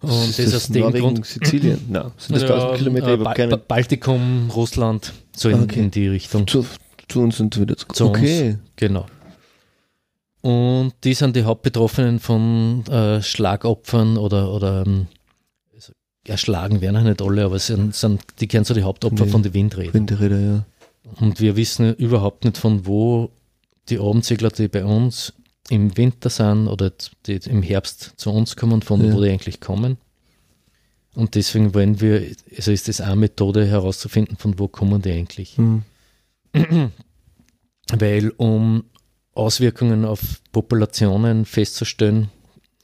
Und 0.00 0.38
das, 0.38 0.54
aus 0.54 0.66
dem 0.68 0.82
Norwegen, 0.82 1.04
Grund, 1.14 1.24
Sizilien? 1.26 1.80
Nein, 1.88 2.10
sind 2.18 2.34
das 2.34 2.42
Ja, 2.42 2.54
1000 2.56 2.78
Kilometer? 2.78 3.16
Ba- 3.16 3.56
Baltikum, 3.56 4.50
Russland, 4.50 5.12
so 5.34 5.48
in, 5.48 5.62
Okay. 5.62 5.80
in 5.80 5.90
die 5.90 6.08
Richtung. 6.08 6.46
zu, 6.46 6.66
zu 7.12 7.20
uns 7.20 7.40
und 7.40 7.58
wieder 7.60 7.76
zurück. 7.76 7.96
Zu 7.96 8.06
uns. 8.08 8.18
okay. 8.18 8.58
Genau. 8.76 9.06
Und 10.40 10.92
die 11.04 11.14
sind 11.14 11.36
die 11.36 11.44
Hauptbetroffenen 11.44 12.18
von 12.18 12.84
äh, 12.86 13.22
Schlagopfern 13.22 14.16
oder, 14.16 14.52
oder 14.52 14.82
ähm, 14.84 15.06
also, 15.72 15.92
erschlagen 16.26 16.80
werden 16.80 16.96
auch 16.96 17.02
nicht 17.04 17.22
alle, 17.22 17.44
aber 17.44 17.58
sind, 17.60 17.94
sind, 17.94 18.22
die 18.40 18.48
kennen 18.48 18.64
so 18.64 18.74
die 18.74 18.82
Hauptopfer 18.82 19.26
Nee. 19.26 19.30
von 19.30 19.42
den 19.44 19.54
Windrädern. 19.54 19.94
Windräder, 19.94 20.40
ja. 20.40 20.64
Und 21.20 21.40
wir 21.40 21.56
wissen 21.56 21.94
überhaupt 21.94 22.44
nicht, 22.44 22.58
von 22.58 22.86
wo 22.86 23.30
die 23.88 23.98
Abendsegler, 23.98 24.50
die 24.50 24.68
bei 24.68 24.84
uns 24.84 25.32
im 25.70 25.96
Winter 25.96 26.28
sind 26.30 26.66
oder 26.66 26.92
die 27.26 27.36
im 27.48 27.62
Herbst 27.62 28.14
zu 28.16 28.30
uns 28.30 28.56
kommen, 28.56 28.82
von 28.82 29.04
Ja. 29.04 29.12
wo 29.14 29.20
die 29.22 29.30
eigentlich 29.30 29.60
kommen. 29.60 29.96
Und 31.14 31.34
deswegen 31.36 31.72
wollen 31.74 32.00
wir, 32.00 32.26
also 32.56 32.72
ist 32.72 32.88
das 32.88 33.00
eine 33.00 33.16
Methode 33.16 33.66
herauszufinden, 33.66 34.36
von 34.38 34.58
wo 34.58 34.66
kommen 34.66 35.02
die 35.02 35.12
eigentlich. 35.12 35.56
Mhm. 35.58 35.82
Weil 37.98 38.30
um 38.36 38.84
Auswirkungen 39.34 40.04
auf 40.04 40.20
Populationen 40.52 41.44
festzustellen, 41.44 42.30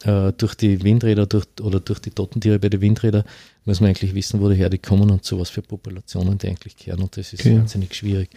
äh, 0.05 0.33
durch 0.33 0.55
die 0.55 0.83
Windräder 0.83 1.27
durch, 1.27 1.47
oder 1.61 1.81
durch 1.81 1.99
die 1.99 2.11
toten 2.11 2.41
Tiere 2.41 2.59
bei 2.59 2.69
den 2.69 2.81
Windrädern, 2.81 3.25
muss 3.65 3.81
man 3.81 3.89
eigentlich 3.91 4.15
wissen, 4.15 4.41
woher 4.41 4.71
die 4.71 4.79
kommen 4.79 5.11
und 5.11 5.25
zu 5.25 5.39
was 5.39 5.51
für 5.51 5.63
Populationen 5.63 6.39
die 6.39 6.49
eigentlich 6.49 6.77
kehren. 6.77 7.01
Und 7.01 7.17
das 7.17 7.33
ist 7.33 7.41
Okay. 7.41 7.59
wahnsinnig 7.59 7.95
schwierig. 7.95 8.31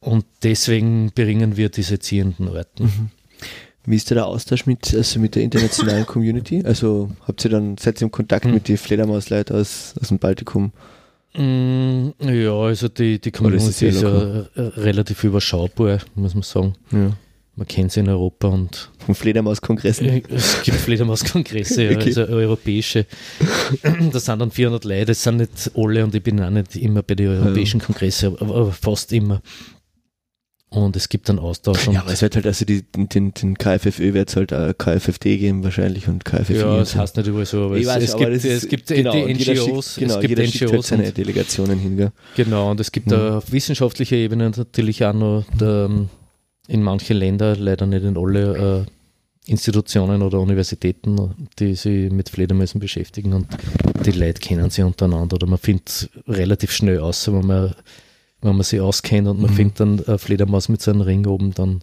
Und 0.00 0.24
deswegen 0.42 1.10
bringen 1.12 1.56
wir 1.56 1.68
diese 1.70 1.98
ziehenden 1.98 2.48
Orten. 2.48 2.84
Mhm. 2.84 3.10
Wie 3.84 3.96
ist 3.96 4.10
da 4.10 4.14
der 4.16 4.26
Austausch 4.26 4.66
mit, 4.66 4.94
also 4.94 5.18
mit 5.18 5.34
der 5.34 5.42
internationalen 5.42 6.06
Community? 6.06 6.62
Also 6.64 7.10
habt 7.26 7.44
ihr 7.44 7.50
dann, 7.50 7.76
seid 7.78 8.00
ihr 8.00 8.04
im 8.04 8.10
Kontakt 8.12 8.44
Mhm. 8.44 8.54
mit 8.54 8.68
den 8.68 8.76
Fledermausleuten 8.76 9.56
aus, 9.56 9.94
aus 10.00 10.08
dem 10.08 10.18
Baltikum? 10.18 10.72
Mm, 11.38 12.10
ja, 12.20 12.52
also 12.52 12.88
die, 12.88 13.20
die 13.20 13.30
Community 13.30 13.86
ist 13.86 14.02
ja 14.02 14.44
relativ 14.56 15.22
überschaubar, 15.22 16.00
muss 16.16 16.34
man 16.34 16.42
sagen. 16.42 16.74
Ja. 16.90 17.12
Man 17.54 17.66
kennt 17.66 17.90
sie 17.90 18.00
in 18.00 18.08
Europa 18.08 18.48
und 18.48 18.90
Vom 19.04 19.14
Fledermauskongressen? 19.16 20.22
Es 20.30 20.62
gibt 20.62 20.76
Fledermauskongresse, 20.78 21.84
ja, 21.84 21.90
Okay. 21.96 22.06
also 22.06 22.22
europäische. 22.26 23.06
Da 24.12 24.20
sind 24.20 24.38
dann 24.40 24.50
400 24.52 24.84
Leute, 24.84 25.06
das 25.06 25.22
sind 25.22 25.38
nicht 25.38 25.70
alle 25.74 26.04
und 26.04 26.14
ich 26.14 26.22
bin 26.22 26.40
auch 26.40 26.50
nicht 26.50 26.76
immer 26.76 27.02
bei 27.02 27.14
den 27.16 27.28
europäischen 27.28 27.80
Kongresse, 27.80 28.28
aber, 28.28 28.54
aber 28.54 28.72
fast 28.72 29.12
immer. 29.12 29.40
Und 30.70 30.96
es 30.96 31.08
gibt 31.08 31.30
dann 31.30 31.38
Austausch. 31.38 31.86
Ja, 31.88 32.02
aber 32.02 32.12
es 32.12 32.20
wird 32.20 32.36
halt, 32.36 32.46
also 32.46 32.66
die, 32.66 32.82
den, 32.82 33.32
den 33.32 33.56
KFFÖ 33.56 34.12
wird 34.12 34.28
es 34.28 34.36
halt 34.36 34.52
auch 34.52 34.76
KFFD 34.76 35.38
geben 35.38 35.64
wahrscheinlich 35.64 36.08
und 36.08 36.26
KFFI. 36.26 36.56
ja, 36.56 36.76
das 36.76 36.92
so. 36.92 36.98
heißt 36.98 37.16
nicht 37.16 37.26
überall 37.26 37.46
so, 37.46 37.64
aber 37.64 37.76
Ich 37.76 37.82
es, 37.82 37.88
weiß, 37.88 38.02
es, 38.02 38.14
aber 38.14 38.30
gibt, 38.30 38.44
es 38.44 38.68
gibt 38.68 38.86
genau, 38.88 39.12
die 39.12 39.34
NGOs, 39.34 39.94
schickt, 39.94 39.98
genau, 39.98 40.14
es 40.14 40.20
gibt 40.20 40.28
jeder 40.28 40.44
schickt 40.44 40.60
halt 40.60 40.72
NGOs 40.72 40.88
seine 40.88 41.12
Delegationen 41.12 41.78
hin, 41.78 41.96
gell? 41.96 42.12
genau, 42.36 42.70
und 42.70 42.80
es 42.80 42.92
gibt 42.92 43.10
da 43.10 43.38
auf 43.38 43.50
wissenschaftlicher 43.50 44.16
Ebene 44.16 44.50
natürlich 44.50 45.04
auch 45.06 45.14
noch 45.14 45.44
der, 45.58 45.86
ähm, 45.86 46.10
in 46.66 46.82
manchen 46.82 47.16
Ländern, 47.16 47.58
leider 47.58 47.86
nicht 47.86 48.04
in 48.04 48.18
alle 48.18 48.84
äh, 48.86 49.50
Institutionen 49.50 50.20
oder 50.20 50.38
Universitäten, 50.38 51.48
die 51.58 51.74
sich 51.74 52.12
mit 52.12 52.28
Fledermäusen 52.28 52.78
beschäftigen 52.78 53.32
und 53.32 53.46
die 54.04 54.10
Leute 54.10 54.42
kennen 54.42 54.68
sie 54.68 54.82
untereinander 54.82 55.36
oder 55.36 55.46
man 55.46 55.58
findet 55.58 56.10
relativ 56.28 56.72
schnell 56.72 56.98
aus, 56.98 57.26
wenn 57.32 57.46
man, 57.46 57.74
wenn 58.40 58.54
man 58.54 58.62
sie 58.62 58.80
auskennt 58.80 59.26
und 59.28 59.40
man 59.40 59.50
Mhm. 59.50 59.54
findet 59.56 59.80
dann 59.80 60.04
eine 60.06 60.18
Fledermaus 60.18 60.68
mit 60.68 60.80
so 60.82 60.90
einem 60.90 61.00
Ring 61.02 61.26
oben, 61.26 61.52
dann 61.54 61.82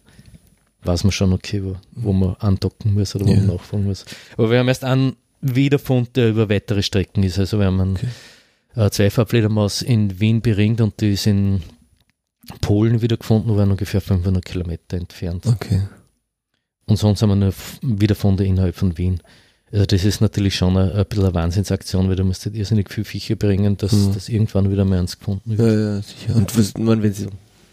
weiß 0.82 1.04
man 1.04 1.10
schon, 1.12 1.32
okay, 1.32 1.62
wo, 1.64 1.76
wo 1.92 2.12
man 2.12 2.36
andocken 2.36 2.94
muss 2.94 3.14
oder 3.14 3.26
wo 3.26 3.30
Ja. 3.30 3.36
man 3.38 3.46
nachfragen 3.48 3.84
muss. 3.84 4.04
Aber 4.36 4.50
wir 4.50 4.58
haben 4.58 4.68
erst 4.68 4.84
einen 4.84 5.16
Wiederfund, 5.40 6.16
der 6.16 6.30
über 6.30 6.48
weitere 6.48 6.82
Strecken 6.82 7.22
ist. 7.22 7.38
Also 7.38 7.58
wir 7.58 7.66
haben 7.66 7.80
einen 7.80 7.96
Okay. 7.96 8.08
äh, 8.76 8.90
Zweifarbfledermaus 8.90 9.82
in 9.82 10.18
Wien 10.20 10.40
beringt 10.40 10.80
und 10.80 11.00
die 11.00 11.12
ist 11.12 11.26
in 11.26 11.62
Polen 12.60 13.02
wieder 13.02 13.16
gefunden, 13.16 13.56
waren 13.56 13.70
ungefähr 13.70 14.00
500 14.00 14.44
Kilometer 14.44 14.96
entfernt. 14.96 15.46
Okay. 15.46 15.82
Und 16.86 16.96
sonst 16.96 17.20
haben 17.22 17.30
wir 17.30 17.36
nur 17.36 17.52
Wiederfunde 17.82 18.46
innerhalb 18.46 18.76
von 18.76 18.96
Wien. 18.96 19.20
Also 19.72 19.84
das 19.86 20.04
ist 20.04 20.20
natürlich 20.20 20.54
schon 20.54 20.76
ein, 20.76 20.92
ein 20.92 21.04
bisschen 21.06 21.24
eine 21.24 21.34
Wahnsinnsaktion, 21.34 22.08
weil 22.08 22.16
du 22.16 22.24
musst 22.24 22.44
halt 22.46 22.54
irrsinnig 22.54 22.90
viel 22.90 23.04
Viecher 23.04 23.34
bringen, 23.36 23.76
dass 23.76 23.92
Mhm. 23.92 24.14
das 24.14 24.28
irgendwann 24.28 24.70
wieder 24.70 24.84
mal 24.84 24.98
eins 25.00 25.18
gefunden 25.18 25.58
wird. 25.58 25.60
Ja, 25.60 25.94
ja, 25.96 26.02
sicher. 26.02 26.36
Und 26.36 26.56
was, 26.56 26.74
man, 26.78 27.02
wenn 27.02 27.12
sie, 27.12 27.26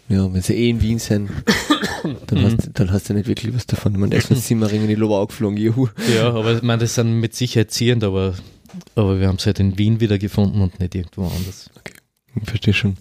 ja, 0.08 0.32
wenn 0.32 0.42
sie 0.42 0.54
eh 0.54 0.70
in 0.70 0.82
Wien 0.82 0.98
sind, 0.98 1.30
dann, 2.26 2.38
Mhm. 2.40 2.44
hast, 2.44 2.70
dann 2.74 2.90
hast 2.92 3.08
du 3.08 3.14
nicht 3.14 3.28
wirklich 3.28 3.54
was 3.54 3.66
davon. 3.66 3.98
Man 3.98 4.10
erst 4.12 4.30
mit 4.30 4.40
Simmering 4.40 4.82
in 4.82 4.88
die 4.88 4.96
Lobau 4.96 5.24
geflogen, 5.26 5.56
juhu. 5.56 5.88
Ja, 6.14 6.30
aber 6.32 6.56
ich 6.56 6.62
meine, 6.62 6.80
das 6.82 6.96
sind 6.96 7.20
mit 7.20 7.34
Sicherheit 7.36 7.70
ziehend, 7.70 8.02
aber, 8.02 8.34
aber 8.96 9.20
wir 9.20 9.28
haben 9.28 9.36
es 9.36 9.46
halt 9.46 9.60
in 9.60 9.78
Wien 9.78 10.00
wieder 10.00 10.18
gefunden 10.18 10.60
und 10.62 10.80
nicht 10.80 10.94
irgendwo 10.96 11.26
anders. 11.28 11.70
Ich 12.34 12.48
verstehe 12.48 12.74
schon. 12.74 12.96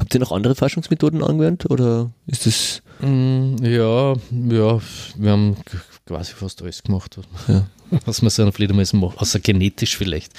Habt 0.00 0.12
ihr 0.14 0.20
noch 0.20 0.32
andere 0.32 0.54
Forschungsmethoden 0.56 1.22
angewandt 1.22 1.70
oder 1.70 2.10
ist 2.26 2.46
das, 2.46 2.82
Mm, 2.98 3.56
Ja, 3.62 4.14
ja, 4.14 4.80
wir 5.18 5.30
haben 5.30 5.56
quasi 6.06 6.32
fast 6.32 6.62
alles 6.62 6.82
gemacht, 6.82 7.18
was 7.18 7.26
man, 7.48 7.56
Ja. 7.90 7.98
was 8.06 8.22
man 8.22 8.30
so 8.30 8.42
an 8.44 8.52
Fledermäusen 8.52 9.00
macht, 9.00 9.18
außer 9.18 9.40
genetisch 9.40 9.96
vielleicht. 9.96 10.32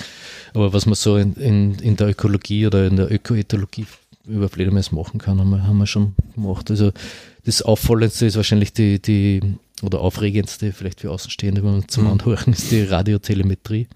Aber 0.54 0.74
was 0.74 0.86
man 0.86 0.96
so 0.96 1.18
in, 1.18 1.34
in, 1.36 1.76
in 1.80 1.96
der 1.98 2.10
Ökologie 2.10 2.66
oder 2.68 2.88
in 2.88 2.96
der 2.96 3.12
Ökoethologie 3.12 3.86
über 4.26 4.50
Fledermäuse 4.50 4.94
machen 4.96 5.20
kann, 5.20 5.40
haben 5.40 5.50
wir, 5.52 5.64
haben 5.66 5.78
wir 5.78 5.88
schon 5.88 6.16
gemacht. 6.36 6.70
Also 6.72 6.92
das 7.46 7.62
Auffallendste 7.62 8.26
ist 8.26 8.36
wahrscheinlich 8.36 8.74
die, 8.74 9.02
die 9.02 9.42
oder 9.82 10.02
aufregendste, 10.02 10.74
vielleicht 10.74 11.02
für 11.02 11.12
Außenstehende, 11.12 11.64
wenn 11.64 11.72
man 11.72 11.88
zum 11.88 12.06
Mhm. 12.06 12.10
Anhören, 12.12 12.54
ist 12.54 12.72
die 12.72 12.82
Radiotelemetrie. 12.84 13.88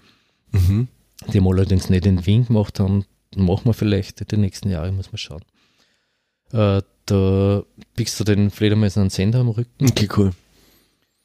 mhm. 0.52 0.88
Die 1.32 1.38
haben 1.38 1.44
wir 1.44 1.50
allerdings 1.52 1.88
nicht 1.90 2.04
in 2.06 2.24
Wien 2.26 2.46
gemacht 2.46 2.80
haben, 2.80 3.04
machen 3.36 3.66
wir 3.66 3.74
vielleicht 3.74 4.20
in 4.22 4.26
den 4.28 4.40
nächsten 4.40 4.70
Jahren, 4.70 4.96
muss 4.96 5.12
man 5.12 5.18
schauen. 5.18 5.42
Äh, 6.52 6.82
da 7.06 7.62
biegst 7.96 8.18
du 8.20 8.24
den 8.24 8.50
Fledermäusen 8.50 9.00
einen 9.02 9.10
Sender 9.10 9.40
am 9.40 9.48
Rücken 9.48 9.86
Okay, 9.88 10.08
cool. 10.16 10.32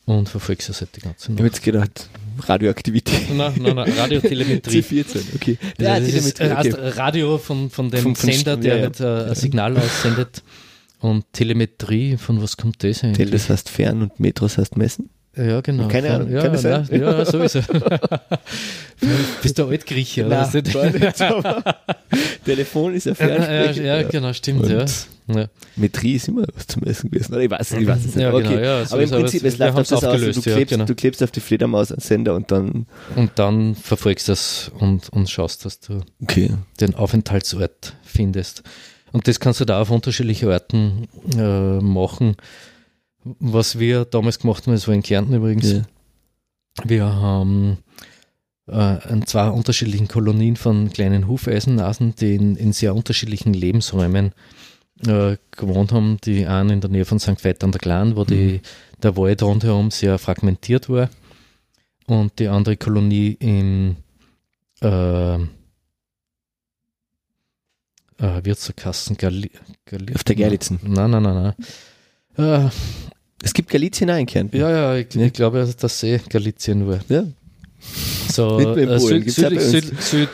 Und 0.07 0.27
verfolgst 0.29 0.69
halt 0.69 0.95
die 0.95 1.01
ganze 1.01 1.25
Ich 1.25 1.29
habe 1.37 1.43
Nacht. 1.43 1.53
jetzt 1.53 1.63
gedacht, 1.63 2.09
Radioaktivität. 2.39 3.35
Nein, 3.35 3.53
nein, 3.59 3.75
nein, 3.75 3.91
Radiotelemetrie. 3.97 4.79
C14, 4.81 5.35
okay. 5.35 5.57
Ja, 5.79 5.99
das 5.99 6.09
ist, 6.09 6.37
Telemetrie, 6.37 6.43
äh, 6.69 6.71
okay. 6.71 6.83
heißt 6.87 6.97
Radio 6.97 7.37
von, 7.37 7.69
von 7.69 7.91
dem 7.91 8.01
Von- 8.01 8.15
von 8.15 8.31
Sender, 8.31 8.57
der 8.57 8.73
ja, 8.73 8.77
ja. 8.77 8.83
halt 8.85 8.99
äh, 8.99 9.29
ein 9.29 9.35
Signal 9.35 9.77
aussendet. 9.77 10.41
Und 10.99 11.25
Telemetrie, 11.33 12.17
von 12.17 12.41
was 12.41 12.57
kommt 12.57 12.83
das 12.83 13.03
eigentlich? 13.03 13.29
das 13.29 13.49
heißt 13.49 13.69
fern 13.69 14.01
und 14.01 14.19
Metros 14.19 14.57
heißt 14.57 14.77
messen. 14.77 15.09
Ja, 15.37 15.61
genau. 15.61 15.87
Keine 15.87 16.11
Ahnung, 16.11 16.31
ja, 16.31 16.41
kann 16.41 16.53
das 16.53 16.61
sein? 16.63 16.87
ja, 16.91 17.25
sowieso. 17.25 17.59
Bist 19.43 19.59
du 19.59 19.65
Altgrieche, 19.65 20.25
oder? 20.25 20.49
Nein, 20.51 20.63
gar 20.73 20.89
nicht, 20.89 21.17
Telefon 22.45 22.95
ist 22.95 23.05
ja 23.05 23.13
ja, 23.13 23.27
ja, 23.27 23.35
Fernsprechen. 23.43 23.85
ja, 23.85 24.03
genau, 24.03 24.33
stimmt, 24.33 24.63
Und 24.63 24.71
ja. 24.71 24.85
ja. 25.35 25.45
Metrie 25.75 26.13
ist 26.15 26.27
immer 26.27 26.45
was 26.55 26.65
zum 26.67 26.83
Essen 26.83 27.11
gewesen. 27.11 27.33
Oder 27.33 27.43
ich 27.43 27.51
weiß, 27.51 27.71
ich 27.73 27.87
weiß 27.87 27.99
es 27.99 28.05
nicht. 28.15 28.17
Ja, 28.17 28.29
aber 28.29 28.41
genau, 28.41 28.53
okay. 28.55 28.63
ja, 28.63 28.83
aber 28.89 29.03
im 29.03 29.09
Prinzip, 29.09 29.43
es- 29.43 29.57
läuft 29.57 29.77
auf 29.77 29.87
das 29.87 30.03
aus, 30.03 30.21
du 30.21 30.41
klebst, 30.41 30.69
genau. 30.73 30.85
du 30.85 30.95
klebst 30.95 31.21
auf 31.21 31.31
die 31.31 31.39
Fledermaus 31.41 31.91
einen 31.91 32.01
Sender 32.01 32.33
und 32.35 32.51
dann, 32.51 32.87
Und 33.15 33.31
dann 33.35 33.75
verfolgst 33.75 34.27
du 34.27 34.31
das 34.31 34.71
und, 34.79 35.09
und 35.09 35.29
schaust, 35.29 35.65
dass 35.65 35.79
du 35.79 36.01
okay. 36.21 36.51
den 36.79 36.95
Aufenthaltsort 36.95 37.93
findest. 38.03 38.63
Und 39.11 39.27
das 39.27 39.39
kannst 39.39 39.59
du 39.61 39.65
da 39.65 39.81
auf 39.81 39.91
unterschiedliche 39.91 40.49
Orten 40.49 41.07
äh, 41.37 41.79
machen. 41.81 42.35
Was 43.39 43.79
wir 43.79 44.05
damals 44.05 44.39
gemacht 44.39 44.65
haben, 44.65 44.73
das 44.73 44.87
war 44.87 44.95
in 44.95 45.03
Kärnten 45.03 45.33
übrigens, 45.33 45.71
Ja. 45.71 45.81
wir 46.85 47.05
haben 47.05 47.77
äh, 48.67 49.11
in 49.11 49.25
zwei 49.25 49.49
unterschiedlichen 49.49 50.07
Kolonien 50.07 50.55
von 50.55 50.89
kleinen 50.91 51.27
Hufeisennasen, 51.27 52.15
die 52.15 52.35
in, 52.35 52.55
in 52.55 52.73
sehr 52.73 52.95
unterschiedlichen 52.95 53.53
Lebensräumen 53.53 54.33
äh, 55.05 55.37
gewohnt 55.51 55.91
haben. 55.91 56.17
Die 56.23 56.45
einen 56.45 56.69
in 56.71 56.81
der 56.81 56.89
Nähe 56.89 57.05
von 57.05 57.19
St. 57.19 57.43
Veit 57.43 57.63
an 57.63 57.71
der 57.71 57.79
Glan, 57.79 58.15
wo 58.15 58.23
die, 58.25 58.61
der 59.03 59.15
Wald 59.17 59.41
rundherum 59.43 59.91
sehr 59.91 60.17
fragmentiert 60.17 60.89
war. 60.89 61.09
Und 62.07 62.39
die 62.39 62.47
andere 62.47 62.77
Kolonie 62.77 63.35
im 63.39 63.97
äh, 64.81 65.35
äh, 65.35 65.39
Wirtskassen 68.17 69.17
Gali, 69.17 69.51
Gali 69.85 70.15
Auf 70.15 70.23
der 70.23 70.35
Gerlitzen. 70.35 70.79
Nein, 70.83 71.11
nein, 71.11 71.23
nein, 71.23 71.53
nein. 72.37 72.65
Äh, 72.65 72.69
Es 73.43 73.53
gibt 73.53 73.69
Galizien 73.69 74.09
auch 74.09 74.17
in 74.17 74.25
Kärnten. 74.25 74.57
ja, 74.57 74.69
ja, 74.69 74.95
ich, 74.95 75.15
ich 75.15 75.33
glaube, 75.33 75.67
dass 75.79 76.03
eh 76.03 76.19
Galizien 76.29 76.87
war. 76.87 76.99
Ja. 77.09 77.23
So, 78.31 78.59
Nicht 78.59 78.77
äh, 78.77 78.99
süd, 78.99 79.87
ja 80.13 80.27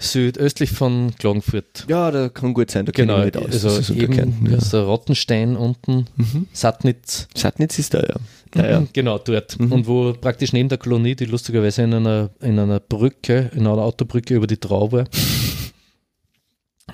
südöstlich 0.00 0.70
von 0.70 1.14
Klagenfurt. 1.18 1.84
Ja, 1.88 2.10
da 2.10 2.28
kann 2.28 2.54
gut 2.54 2.70
sein, 2.70 2.86
da 2.86 2.92
Genau, 2.92 3.18
ich 3.18 3.34
nicht 3.34 3.36
also 3.36 3.68
das 3.68 3.90
ist 3.90 3.90
eben 3.90 4.14
Kärnten, 4.14 4.50
ja. 4.50 4.58
ist 4.58 4.72
der 4.72 4.82
Rottenstein 4.82 5.56
unten, 5.56 6.06
Mhm. 6.16 6.46
Satnitz, 6.52 7.26
Satnitz 7.34 7.78
ist 7.78 7.94
da, 7.94 8.00
ja. 8.02 8.14
Ja, 8.54 8.70
ja. 8.70 8.86
genau 8.92 9.18
dort. 9.18 9.58
Mhm. 9.58 9.72
Und 9.72 9.86
wo 9.86 10.12
praktisch 10.12 10.52
neben 10.52 10.68
der 10.68 10.78
Kolonie, 10.78 11.16
die 11.16 11.24
lustigerweise 11.26 11.82
in 11.82 11.92
einer, 11.94 12.30
in 12.40 12.58
einer 12.58 12.80
Brücke, 12.80 13.50
in 13.54 13.60
einer 13.66 13.78
Autobrücke 13.78 14.34
über 14.36 14.46
die 14.46 14.56
Trau 14.56 14.90
war, 14.92 15.04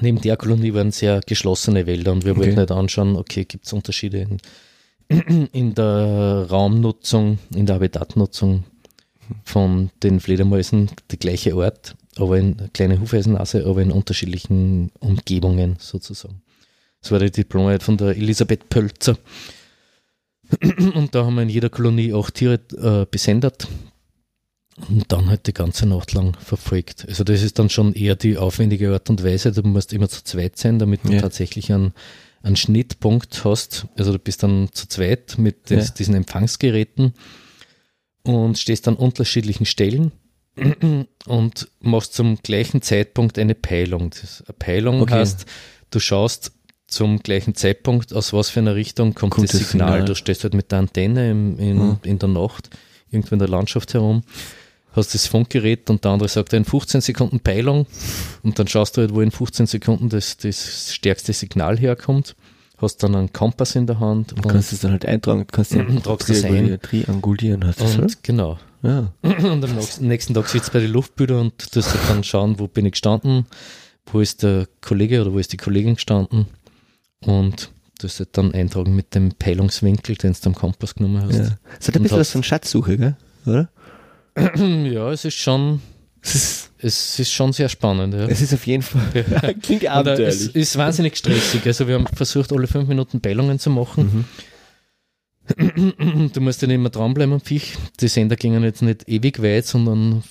neben 0.00 0.20
der 0.20 0.36
Kolonie 0.36 0.72
waren 0.74 0.90
sehr 0.90 1.20
geschlossene 1.26 1.86
Wälder 1.86 2.10
und 2.12 2.24
wir 2.24 2.32
Okay. 2.32 2.40
wollten 2.40 2.56
halt 2.56 2.70
anschauen, 2.72 3.16
okay, 3.16 3.44
gibt 3.44 3.66
es 3.66 3.72
Unterschiede 3.72 4.18
in, 4.18 4.38
in 5.52 5.74
der 5.74 6.46
Raumnutzung, 6.50 7.38
in 7.54 7.66
der 7.66 7.76
Habitatnutzung 7.76 8.64
von 9.44 9.90
den 10.02 10.20
Fledermäusen, 10.20 10.90
der 11.10 11.18
gleiche 11.18 11.56
Ort, 11.56 11.96
aber 12.16 12.38
in 12.38 12.70
kleine 12.72 13.00
Hufeisennase, 13.00 13.64
aber 13.66 13.82
in 13.82 13.90
unterschiedlichen 13.90 14.90
Umgebungen 15.00 15.76
sozusagen. 15.78 16.42
Das 17.00 17.10
war 17.10 17.18
die 17.18 17.30
Diplomarbeit 17.30 17.82
von 17.82 17.96
der 17.96 18.16
Elisabeth 18.16 18.68
Pölzer. 18.68 19.16
Und 20.94 21.14
da 21.14 21.24
haben 21.24 21.34
wir 21.36 21.42
in 21.42 21.48
jeder 21.48 21.70
Kolonie 21.70 22.12
auch 22.12 22.30
Tiere 22.30 22.60
äh, 22.76 23.06
besendet 23.10 23.66
und 24.88 25.04
dann 25.12 25.28
halt 25.30 25.46
die 25.46 25.54
ganze 25.54 25.86
Nacht 25.86 26.12
lang 26.14 26.36
verfolgt. 26.40 27.06
Also 27.08 27.22
das 27.22 27.42
ist 27.42 27.60
dann 27.60 27.70
schon 27.70 27.92
eher 27.94 28.16
die 28.16 28.36
aufwendige 28.36 28.92
Art 28.92 29.08
und 29.08 29.22
Weise. 29.22 29.52
Du 29.52 29.62
musst 29.62 29.92
immer 29.92 30.08
zu 30.08 30.24
zweit 30.24 30.58
sein, 30.58 30.80
damit 30.80 31.04
du 31.04 31.12
Ja. 31.12 31.20
tatsächlich 31.20 31.72
einen, 31.72 31.92
einen 32.44 32.56
Schnittpunkt 32.56 33.44
hast. 33.44 33.86
Also 33.98 34.12
du 34.12 34.18
bist 34.18 34.42
dann 34.42 34.68
zu 34.72 34.86
zweit 34.86 35.36
mit 35.38 35.70
des, 35.70 35.88
Ja. 35.88 35.94
diesen 35.94 36.14
Empfangsgeräten 36.14 37.14
und 38.22 38.58
stehst 38.58 38.86
an 38.86 38.94
unterschiedlichen 38.96 39.66
Stellen 39.66 40.12
und 41.26 41.68
machst 41.80 42.14
zum 42.14 42.36
gleichen 42.42 42.80
Zeitpunkt 42.82 43.38
eine 43.38 43.54
Peilung. 43.54 44.10
Das, 44.10 44.42
eine 44.46 44.54
Peilung 44.58 45.00
Okay. 45.02 45.14
heißt, 45.14 45.46
du 45.90 45.98
schaust 45.98 46.52
zum 46.86 47.18
gleichen 47.20 47.54
Zeitpunkt, 47.54 48.12
aus 48.12 48.32
was 48.32 48.50
für 48.50 48.60
einer 48.60 48.74
Richtung 48.76 49.14
kommt, 49.14 49.32
Kommt 49.34 49.52
das 49.52 49.58
Signal. 49.58 49.88
Signal. 49.92 50.04
Du 50.04 50.14
stehst 50.14 50.44
halt 50.44 50.54
mit 50.54 50.70
der 50.70 50.78
Antenne 50.80 51.30
im, 51.30 51.58
in, 51.58 51.76
Mhm. 51.78 51.98
in 52.04 52.18
der 52.18 52.28
Nacht 52.28 52.70
irgendwo 53.10 53.34
in 53.34 53.38
der 53.40 53.48
Landschaft 53.48 53.94
herum, 53.94 54.22
hast 54.94 55.14
das 55.14 55.26
Funkgerät 55.26 55.90
und 55.90 56.04
der 56.04 56.12
andere 56.12 56.28
sagt 56.28 56.52
in 56.52 56.64
15 56.64 57.00
Sekunden 57.00 57.40
Peilung 57.40 57.86
und 58.42 58.58
dann 58.58 58.68
schaust 58.68 58.96
du 58.96 59.02
halt, 59.02 59.14
wo 59.14 59.20
in 59.20 59.30
15 59.30 59.66
Sekunden 59.66 60.08
das, 60.08 60.36
das 60.36 60.92
stärkste 60.94 61.32
Signal 61.32 61.78
herkommt, 61.78 62.36
hast 62.78 63.02
dann 63.02 63.14
einen 63.14 63.32
Kompass 63.32 63.76
in 63.76 63.86
der 63.86 64.00
Hand 64.00 64.32
Du 64.36 64.42
kannst 64.42 64.72
es 64.72 64.80
dann 64.80 64.92
halt 64.92 65.06
eintragen, 65.06 65.46
kannst 65.50 65.74
du 65.74 65.82
Tragst 66.02 66.28
das 66.30 66.44
ein. 66.44 66.78
triangulieren, 66.80 67.64
hast 67.66 67.80
du 67.80 67.84
das, 67.84 67.94
und, 67.96 68.02
und 68.02 68.22
genau. 68.22 68.58
Ja. 68.82 69.12
Und 69.22 69.64
am 69.64 69.76
nächsten- 70.00 70.34
Tag 70.34 70.46
sitzt 70.48 70.72
bei 70.72 70.80
den 70.80 70.90
Luftbildern 70.90 71.38
und 71.38 71.74
du 71.74 71.80
halt 71.80 72.00
dann 72.08 72.22
schauen, 72.22 72.58
wo 72.58 72.66
bin 72.68 72.84
ich 72.84 72.92
gestanden, 72.92 73.46
wo 74.12 74.20
ist 74.20 74.42
der 74.42 74.66
Kollege 74.82 75.22
oder 75.22 75.32
wo 75.32 75.38
ist 75.38 75.52
die 75.52 75.56
Kollegin 75.56 75.94
gestanden 75.94 76.46
und 77.24 77.70
du 77.98 78.06
hast 78.08 78.18
halt 78.18 78.36
dann 78.36 78.52
eintragen 78.52 78.94
mit 78.94 79.14
dem 79.14 79.30
Peilungswinkel, 79.32 80.16
den 80.16 80.32
du 80.34 80.38
am 80.48 80.54
Kompass 80.54 80.94
genommen 80.94 81.22
hast. 81.22 81.38
ja. 81.38 81.58
Es 81.80 81.88
hat 81.88 81.94
ein 81.94 81.98
Und 81.98 82.02
bisschen 82.02 82.18
was 82.18 82.30
von 82.30 82.42
Schatzsuche, 82.42 82.98
gell? 82.98 83.16
oder? 83.46 83.70
Ja, 84.56 85.10
es 85.12 85.24
ist 85.24 85.34
schon, 85.36 85.80
Es 86.22 86.70
ist, 86.80 87.18
es 87.20 87.30
schon 87.30 87.52
sehr 87.52 87.68
spannend. 87.68 88.14
Ja. 88.14 88.26
es 88.26 88.40
ist 88.40 88.52
auf 88.54 88.66
jeden 88.66 88.82
Fall, 88.82 89.02
klingt 89.62 89.82
Und, 89.84 89.86
äh, 89.86 89.86
es 89.86 89.86
abenteuerlich. 89.88 90.54
ist 90.56 90.76
wahnsinnig 90.76 91.16
stressig. 91.16 91.64
Also 91.66 91.86
wir 91.88 91.94
haben 91.94 92.06
versucht, 92.08 92.52
alle 92.52 92.66
fünf 92.66 92.88
Minuten 92.88 93.20
Peilungen 93.20 93.58
zu 93.58 93.70
machen. 93.70 94.26
Mhm. 95.56 96.30
Du 96.32 96.40
musst 96.40 96.62
ja 96.62 96.68
nicht 96.68 96.76
immer 96.76 96.88
dranbleiben 96.90 97.34
am 97.34 97.40
Viech. 97.40 97.74
Die 98.00 98.08
Sender 98.08 98.34
gingen 98.36 98.64
jetzt 98.64 98.80
nicht 98.82 99.06
ewig 99.08 99.42
weit, 99.42 99.66
sondern 99.66 100.24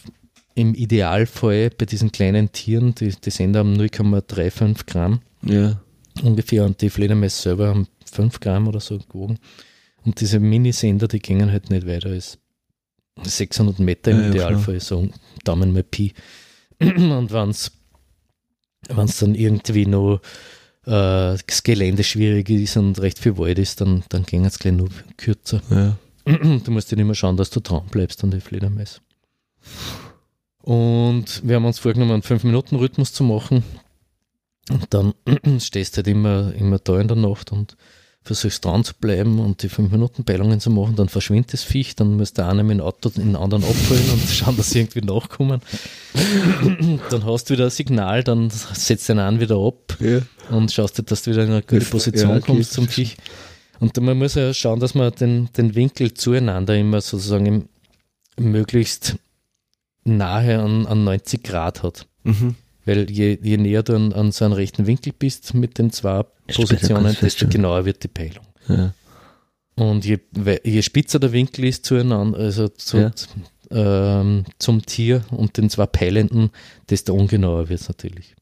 im 0.55 0.73
Idealfall 0.73 1.69
bei 1.69 1.85
diesen 1.85 2.11
kleinen 2.11 2.51
Tieren, 2.51 2.95
die, 2.95 3.09
die 3.09 3.29
Sender 3.29 3.59
haben 3.59 3.75
0,35 3.75 4.85
Gramm 4.87 5.21
Ja. 5.43 5.79
ungefähr 6.23 6.65
und 6.65 6.81
die 6.81 6.89
Fledermäuse 6.89 7.41
selber 7.41 7.67
haben 7.69 7.87
5 8.11 8.39
Gramm 8.39 8.67
oder 8.67 8.79
so 8.79 8.97
gewogen. 8.97 9.37
Und 10.05 10.19
diese 10.19 10.39
Minisender, 10.39 11.07
die 11.07 11.19
gingen 11.19 11.51
halt 11.51 11.69
nicht 11.69 11.85
weiter 11.87 12.09
als 12.09 12.39
600 13.21 13.79
Meter 13.79 14.11
im 14.11 14.17
Ja, 14.17 14.23
ja, 14.23 14.29
Idealfall, 14.29 14.79
so 14.79 15.09
Daumen 15.43 15.73
mal 15.73 15.83
Pi. 15.83 16.13
Und 16.79 17.31
wenn 17.31 17.49
es 17.49 17.71
dann 19.19 19.35
irgendwie 19.35 19.85
noch 19.85 20.19
äh, 20.85 21.37
das 21.45 21.63
Gelände 21.63 22.03
schwierig 22.03 22.49
ist 22.49 22.75
und 22.75 22.99
recht 22.99 23.19
viel 23.19 23.37
Wald 23.37 23.59
ist, 23.59 23.79
dann, 23.79 24.03
dann 24.09 24.23
ging 24.23 24.45
es 24.45 24.59
gleich 24.59 24.73
nur 24.73 24.89
kürzer. 25.17 25.61
ja. 25.69 25.97
Du 26.63 26.71
musst 26.71 26.91
ja 26.91 26.97
immer 26.97 27.15
schauen, 27.15 27.37
dass 27.37 27.49
du 27.49 27.59
dran 27.59 27.85
bleibst 27.91 28.23
an 28.23 28.31
die 28.31 28.39
Fledermäuse. 28.39 28.99
Und 30.61 31.41
wir 31.43 31.57
haben 31.57 31.65
uns 31.65 31.79
vorgenommen, 31.79 32.13
einen 32.13 32.21
5-Minuten-Rhythmus 32.21 33.11
zu 33.11 33.25
machen. 33.25 33.63
Und 34.69 34.93
dann 34.93 35.13
stehst 35.59 35.95
du 35.95 35.97
halt 35.97 36.07
immer, 36.07 36.53
immer 36.53 36.79
da 36.79 36.99
in 36.99 37.09
der 37.09 37.17
Nacht 37.17 37.51
und 37.51 37.75
versuchst 38.23 38.63
dran 38.63 38.83
zu 38.83 38.93
bleiben 38.93 39.39
und 39.39 39.63
die 39.63 39.69
5-Minuten-Peilungen 39.69 40.59
zu 40.59 40.69
machen, 40.69 40.95
dann 40.95 41.09
verschwindet 41.09 41.53
das 41.53 41.63
Viech, 41.63 41.95
dann 41.95 42.15
muss 42.15 42.33
der 42.33 42.47
eine 42.47 42.63
mit 42.63 42.77
dem 42.77 42.81
Auto 42.81 43.09
den 43.09 43.35
anderen 43.35 43.63
abholen 43.63 44.09
und 44.11 44.21
schauen, 44.29 44.55
dass 44.55 44.69
sie 44.69 44.79
irgendwie 44.79 45.01
nachkommen. 45.01 45.61
dann 47.09 47.25
hast 47.25 47.49
du 47.49 47.53
wieder 47.53 47.65
ein 47.65 47.69
Signal, 47.69 48.23
dann 48.23 48.49
setzt 48.49 49.09
den 49.09 49.19
einen 49.19 49.39
wieder 49.39 49.57
ab 49.57 49.97
Ja. 49.99 50.21
und 50.49 50.71
schaust 50.71 50.97
dir, 50.97 51.03
dass 51.03 51.23
du 51.23 51.31
wieder 51.31 51.43
in 51.43 51.51
eine 51.51 51.61
gute 51.61 51.85
Position 51.85 52.29
ja, 52.29 52.37
okay. 52.37 52.45
kommst 52.45 52.73
zum 52.73 52.87
Viech. 52.87 53.17
Und 53.79 53.99
man 53.99 54.17
muss 54.17 54.35
ja 54.35 54.53
schauen, 54.53 54.79
dass 54.79 54.95
man 54.95 55.13
den, 55.15 55.49
den 55.57 55.75
Winkel 55.75 56.13
zueinander 56.13 56.77
immer 56.77 57.01
sozusagen 57.01 57.45
im, 57.45 57.69
möglichst 58.37 59.15
nahe 60.05 60.59
an, 60.61 60.85
an 60.85 61.03
90 61.03 61.43
Grad 61.43 61.83
hat. 61.83 62.07
Mhm. 62.23 62.55
Weil 62.85 63.09
je, 63.09 63.37
je 63.41 63.57
näher 63.57 63.83
du 63.83 63.95
an, 63.95 64.13
an 64.13 64.31
so 64.31 64.45
einem 64.45 64.53
rechten 64.55 64.85
Winkel 64.87 65.13
bist 65.17 65.53
mit 65.53 65.77
den 65.77 65.91
zwei 65.91 66.23
Positionen, 66.53 67.15
desto 67.21 67.47
genauer 67.47 67.85
wird 67.85 68.03
die 68.03 68.09
Peilung. 68.09 68.45
Ja. 68.67 68.93
Und 69.75 70.05
je, 70.05 70.19
je 70.63 70.81
spitzer 70.81 71.19
der 71.19 71.31
Winkel 71.31 71.65
ist 71.65 71.85
zueinander, 71.85 72.37
also 72.37 72.67
zu, 72.67 72.97
Ja. 72.97 73.11
ähm, 73.71 74.45
zum 74.59 74.85
Tier 74.85 75.23
und 75.31 75.57
den 75.57 75.69
zwei 75.69 75.85
Peilenden, 75.87 76.51
desto 76.89 77.13
ungenauer 77.13 77.69
wird 77.69 77.79
es 77.81 77.87
natürlich. 77.87 78.35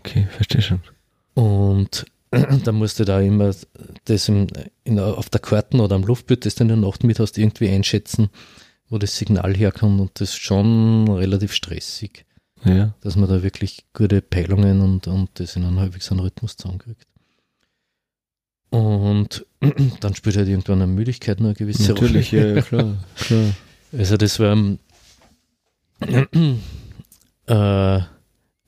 Okay, 0.00 0.26
verstehe 0.30 0.60
schon. 0.62 0.80
Und 1.34 2.04
da 2.64 2.72
musst 2.72 2.98
du 3.00 3.04
da 3.04 3.20
immer 3.20 3.54
das 4.04 4.28
im, 4.28 4.48
in, 4.84 4.98
auf 4.98 5.30
der 5.30 5.40
Karten 5.40 5.80
oder 5.80 5.94
am 5.94 6.02
Luftbild, 6.02 6.44
das 6.44 6.56
du 6.56 6.64
in 6.64 6.68
der 6.68 6.76
Nacht 6.76 7.04
mit 7.04 7.18
hast, 7.20 7.38
irgendwie 7.38 7.68
einschätzen, 7.70 8.28
wo 8.90 8.98
das 8.98 9.16
Signal 9.16 9.54
herkommt. 9.56 10.00
Und 10.00 10.20
das 10.20 10.30
ist 10.30 10.38
schon 10.38 11.08
relativ 11.08 11.52
stressig, 11.54 12.26
Ja. 12.64 12.92
dass 13.02 13.16
man 13.16 13.28
da 13.28 13.42
wirklich 13.42 13.84
gute 13.92 14.20
Peilungen 14.20 14.80
und, 14.80 15.06
und 15.06 15.30
das 15.34 15.56
in 15.56 15.64
einem 15.64 15.78
halbwegs 15.78 16.10
einen 16.10 16.20
Rhythmus 16.20 16.56
zusammenkriegt. 16.56 17.06
Und 18.70 19.46
dann 20.00 20.14
spielt 20.14 20.36
halt 20.36 20.48
irgendwann 20.48 20.82
eine 20.82 20.92
Müdigkeit 20.92 21.40
noch 21.40 21.46
eine 21.46 21.54
gewisse 21.54 21.92
Natürlich, 21.92 22.32
Rolle. 22.32 22.48
ja, 22.48 22.54
ja, 22.56 22.62
klar. 22.62 22.96
klar. 23.16 23.50
Also 23.92 24.16
das 24.16 24.38
war 24.40 24.50
am, 24.52 24.78
äh, 27.46 28.00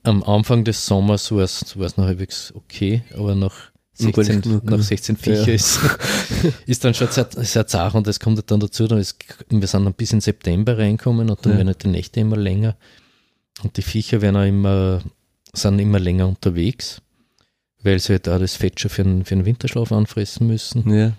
am 0.03 0.23
Anfang 0.23 0.63
des 0.63 0.85
Sommers 0.85 1.31
war 1.31 1.43
es 1.43 1.75
noch 1.97 2.05
halbwegs 2.05 2.51
okay, 2.55 3.03
aber 3.15 3.35
nach 3.35 3.71
Aber 4.03 4.23
16, 4.23 4.35
nicht 4.37 4.43
genug, 4.43 4.63
nach 4.63 4.77
ne? 4.77 4.83
16 4.83 5.17
Viecher 5.17 5.47
Ja. 5.47 5.53
ist, 5.53 5.79
ist 6.65 6.83
dann 6.83 6.93
schon 6.95 7.09
sehr, 7.09 7.27
sehr 7.31 7.67
zart 7.67 7.93
und 7.93 8.07
das 8.07 8.19
kommt 8.19 8.49
dann 8.49 8.59
dazu, 8.59 8.87
dann 8.87 8.97
ist, 8.97 9.17
wir 9.49 9.67
sind 9.67 9.85
dann 9.85 9.93
bis 9.93 10.11
in 10.13 10.21
September 10.21 10.77
reinkommen 10.77 11.29
und 11.29 11.45
dann 11.45 11.51
Ja. 11.53 11.57
werden 11.59 11.67
halt 11.67 11.83
die 11.83 11.89
Nächte 11.89 12.19
immer 12.21 12.37
länger 12.37 12.75
und 13.63 13.77
die 13.77 13.81
Viecher 13.81 14.21
werden 14.21 14.35
auch 14.37 14.45
immer, 14.47 15.01
sind 15.53 15.79
immer 15.79 15.99
länger 15.99 16.27
unterwegs, 16.27 17.01
weil 17.83 17.99
sie 17.99 18.13
halt 18.13 18.29
auch 18.29 18.39
das 18.39 18.55
Fett 18.55 18.79
schon 18.79 18.89
für 18.91 19.03
den, 19.03 19.25
für 19.25 19.35
den 19.35 19.45
Winterschlaf 19.45 19.91
anfressen 19.91 20.47
müssen. 20.47 20.89
Ja. 20.93 21.13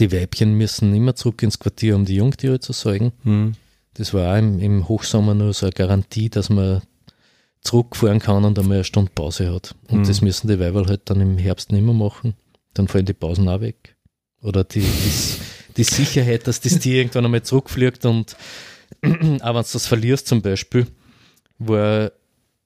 Die 0.00 0.10
Weibchen 0.10 0.54
müssen 0.54 0.94
immer 0.94 1.14
zurück 1.14 1.42
ins 1.42 1.58
Quartier, 1.58 1.94
um 1.94 2.04
die 2.04 2.16
Jungtiere 2.16 2.58
zu 2.58 2.72
säugen. 2.72 3.12
Hm. 3.22 3.52
Das 3.94 4.12
war 4.12 4.34
auch 4.34 4.38
im, 4.38 4.58
im 4.58 4.88
Hochsommer 4.88 5.34
nur 5.34 5.52
so 5.54 5.66
eine 5.66 5.72
Garantie, 5.72 6.28
dass 6.28 6.50
man 6.50 6.82
zurückfahren 7.62 8.18
kann 8.20 8.44
und 8.44 8.58
einmal 8.58 8.76
eine 8.78 8.84
Stunde 8.84 9.10
Pause 9.14 9.52
hat. 9.52 9.74
Und 9.88 10.00
Mhm. 10.00 10.06
das 10.06 10.20
müssen 10.22 10.48
die 10.48 10.58
Weiberl 10.58 10.86
halt 10.86 11.02
dann 11.04 11.20
im 11.20 11.38
Herbst 11.38 11.72
nicht 11.72 11.82
mehr 11.84 11.94
machen. 11.94 12.34
Dann 12.74 12.88
fallen 12.88 13.06
die 13.06 13.12
Pausen 13.14 13.48
auch 13.48 13.60
weg. 13.60 13.96
Oder 14.42 14.64
die, 14.64 14.80
die, 14.80 15.12
die 15.76 15.84
Sicherheit, 15.84 16.46
dass 16.46 16.60
das 16.60 16.78
Tier 16.78 16.96
irgendwann 16.98 17.24
einmal 17.24 17.42
zurückfliegt 17.42 18.04
und 18.06 18.36
auch 19.02 19.04
wenn 19.04 19.40
du 19.40 19.40
das 19.72 19.86
verlierst 19.86 20.26
zum 20.28 20.42
Beispiel, 20.42 20.86
war 21.58 22.12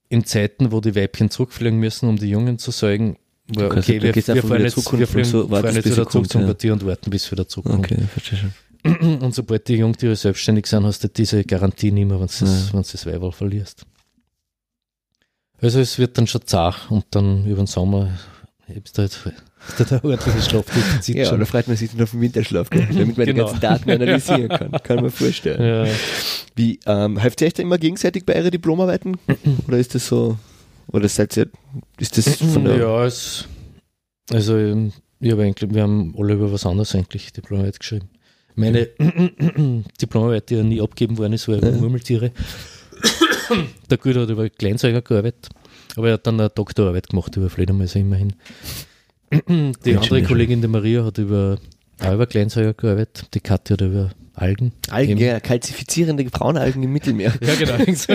in 0.08 0.24
Zeiten, 0.24 0.72
wo 0.72 0.80
die 0.80 0.94
Weibchen 0.94 1.30
zurückfliegen 1.30 1.78
müssen, 1.78 2.08
um 2.08 2.16
die 2.16 2.28
Jungen 2.28 2.58
zu 2.58 2.70
säugen, 2.70 3.16
war 3.48 3.70
okay, 3.70 3.98
du 3.98 4.14
wir, 4.14 4.14
wir 4.14 4.42
fahren 4.42 4.62
jetzt, 4.62 4.76
und 4.76 4.98
wir 4.98 5.06
fliegen, 5.06 5.28
so 5.28 5.48
fahren 5.48 5.74
jetzt 5.74 5.84
bis 5.84 5.92
wieder 5.92 6.02
er 6.02 6.08
zurück 6.08 6.30
zum 6.30 6.40
ja. 6.42 6.46
Quartier 6.48 6.72
und 6.72 6.86
warten, 6.86 7.10
bis 7.10 7.30
wieder 7.30 7.48
zurückkommt. 7.48 7.90
Okay, 7.90 8.02
verstehe 8.12 8.38
schon. 8.38 8.52
Und 9.20 9.34
sobald 9.34 9.68
die 9.68 9.74
Jungtiere 9.74 10.16
selbstständig 10.16 10.66
sind, 10.66 10.84
hast 10.84 11.04
du 11.04 11.08
diese 11.08 11.44
Garantie 11.44 11.92
nicht 11.92 12.06
mehr, 12.06 12.18
wenn 12.18 12.28
du 12.28 12.32
das, 12.32 12.72
Ja. 12.72 12.80
das 12.80 13.06
Weiberl 13.06 13.30
verlierst. 13.32 13.84
Also 15.60 15.80
es 15.80 15.98
wird 15.98 16.16
dann 16.16 16.26
schon 16.26 16.46
zach 16.46 16.90
und 16.90 17.04
dann 17.10 17.44
über 17.44 17.58
den 17.58 17.66
Sommer 17.66 18.10
hebst 18.70 18.96
du 18.98 19.02
halt 19.02 19.18
hast 19.58 19.80
du 19.80 19.84
da 19.84 19.96
ordentliche 20.04 20.40
Schlafdefizit 20.42 21.16
Ja, 21.18 21.24
schon. 21.26 21.38
da 21.40 21.44
freut 21.46 21.68
man 21.68 21.76
sich 21.76 21.90
dann 21.92 22.02
auf 22.02 22.10
den 22.12 22.20
Winterschlaf, 22.20 22.70
gell? 22.70 22.86
damit 22.90 23.16
man 23.18 23.26
die 23.26 23.32
Genau. 23.34 23.44
ganzen 23.46 23.60
Daten 23.60 23.90
analysieren 23.90 24.48
kann. 24.48 24.72
Kann 24.82 24.96
man 25.02 25.10
vorstellen. 25.10 25.86
Ja. 25.86 25.92
Wie, 26.56 26.80
ähm, 26.86 27.18
helft 27.18 27.40
ihr 27.40 27.46
euch 27.46 27.54
da 27.54 27.62
immer 27.62 27.78
gegenseitig 27.78 28.24
bei 28.24 28.34
euren 28.36 28.50
Diplomarbeiten? 28.50 29.16
Oder 29.68 29.78
ist 29.78 29.94
das 29.94 30.06
so, 30.06 30.38
oder 30.92 31.08
seid 31.08 31.36
ihr, 31.36 31.48
ist 31.98 32.16
das 32.18 32.36
von 32.36 32.64
der, 32.64 32.76
ja, 32.78 33.04
es, 33.04 33.46
also 34.32 34.56
ähm, 34.56 34.92
ich 35.20 35.30
habe 35.32 35.42
eigentlich, 35.42 35.72
wir 35.74 35.82
haben 35.82 36.14
alle 36.18 36.32
über 36.34 36.50
was 36.52 36.64
anderes 36.66 36.94
eigentlich 36.94 37.32
Diplomarbeit 37.32 37.78
geschrieben. 37.78 38.08
Meine 38.56 38.86
Diplomarbeit, 40.00 40.50
die 40.50 40.54
ja 40.56 40.62
nie 40.62 40.80
abgeben 40.80 41.18
worden 41.18 41.34
ist, 41.34 41.46
war 41.48 41.56
über 41.58 41.70
Ja. 41.70 41.76
Murmeltiere. 41.76 42.32
Der 43.90 43.98
Guido 43.98 44.22
hat 44.22 44.30
über 44.30 44.48
Kleinsäuger 44.48 45.02
gearbeitet, 45.02 45.48
aber 45.96 46.08
er 46.08 46.14
hat 46.14 46.26
dann 46.26 46.38
eine 46.40 46.48
Doktorarbeit 46.50 47.08
gemacht 47.10 47.36
über 47.36 47.50
Fledermäuse 47.50 47.98
immerhin. 47.98 48.34
Die 49.84 49.96
andere. 49.96 50.22
Kollegin, 50.22 50.60
die 50.60 50.68
Maria, 50.68 51.04
hat 51.04 51.18
über, 51.18 51.58
auch 52.00 52.12
über 52.14 52.26
Kleinsäuger 52.26 52.74
gearbeitet. 52.74 53.28
Die 53.34 53.40
Katja 53.40 53.74
hat 53.74 53.80
über 53.82 54.10
Algen. 54.34 54.72
Algen, 54.90 55.18
ja, 55.18 55.38
kalzifizierende 55.38 56.24
Braunalgen 56.24 56.82
im 56.82 56.92
Mittelmeer. 56.92 57.32
Ja, 57.40 57.54
genau. 57.54 57.74
Ich 57.84 58.06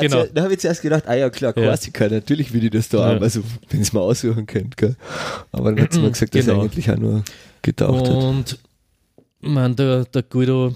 Genau. 0.00 0.24
Da 0.32 0.42
habe 0.44 0.52
ich 0.54 0.60
zuerst 0.60 0.82
gedacht, 0.82 1.04
ah 1.06 1.14
ja 1.14 1.30
klar, 1.30 1.52
Ja. 1.56 1.66
Korsika, 1.66 2.08
natürlich 2.08 2.52
will 2.52 2.64
ich 2.64 2.70
das 2.70 2.88
da 2.88 2.98
Ja. 2.98 3.04
haben, 3.14 3.22
also 3.22 3.40
wenn 3.70 3.80
ich 3.80 3.88
es 3.88 3.92
mal 3.92 4.00
aussuchen 4.00 4.46
könnte. 4.46 4.76
Gell? 4.76 4.96
Aber 5.52 5.72
dann 5.72 5.84
hat 5.84 5.92
sie 5.92 6.00
mir 6.00 6.10
gesagt, 6.12 6.34
dass 6.34 6.46
Genau. 6.46 6.58
er 6.58 6.62
eigentlich 6.64 6.90
auch 6.90 6.96
nur 6.96 7.24
getaucht 7.62 8.08
hat. 8.08 8.14
Und 8.24 8.58
man, 9.40 9.76
der, 9.76 10.04
der 10.06 10.22
Guido 10.22 10.74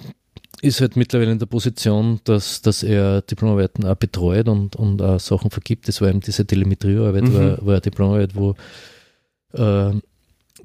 ist 0.63 0.81
halt 0.81 0.97
mittlerweile 0.97 1.33
in 1.33 1.39
der 1.39 1.47
Position, 1.47 2.21
dass, 2.25 2.63
dass 2.63 2.83
er 2.83 3.23
Diplomarbeiten 3.23 3.85
auch 3.87 3.97
betreut 3.97 4.49
und, 4.49 4.77
und 4.77 5.01
auch 5.03 5.21
Sachen 5.21 5.51
vergibt. 5.51 5.89
Das 5.89 6.01
war 6.01 6.09
eben 6.09 6.21
diese 6.21 6.47
Telemetriearbeit, 6.47 7.25
Mhm. 7.25 7.35
war, 7.35 7.67
war 7.67 7.73
eine 7.75 7.81
Diplomarbeit, 7.81 8.35
wo 8.35 8.55
äh, 9.53 9.93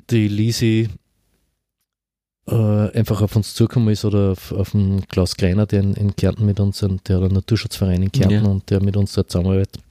die 0.10 0.28
Lisi 0.28 0.90
äh, 2.48 2.54
einfach 2.98 3.22
auf 3.22 3.36
uns 3.36 3.54
zugekommen 3.54 3.90
ist 3.90 4.04
oder 4.06 4.32
auf, 4.32 4.52
auf 4.52 4.72
den 4.72 5.08
Klaus 5.08 5.36
Greiner, 5.38 5.66
der 5.66 5.82
in, 5.82 5.94
in 5.94 6.16
Kärnten 6.16 6.46
mit 6.46 6.60
uns, 6.60 6.80
der 6.80 6.90
hat 6.90 7.24
einen 7.24 7.34
Naturschutzverein 7.34 8.04
in 8.04 8.12
Kärnten 8.12 8.44
Ja. 8.46 8.50
und 8.52 8.70
der 8.70 8.82
mit 8.84 8.98
uns 8.98 9.14
dort 9.14 9.32
zusammenarbeitet. 9.32 9.82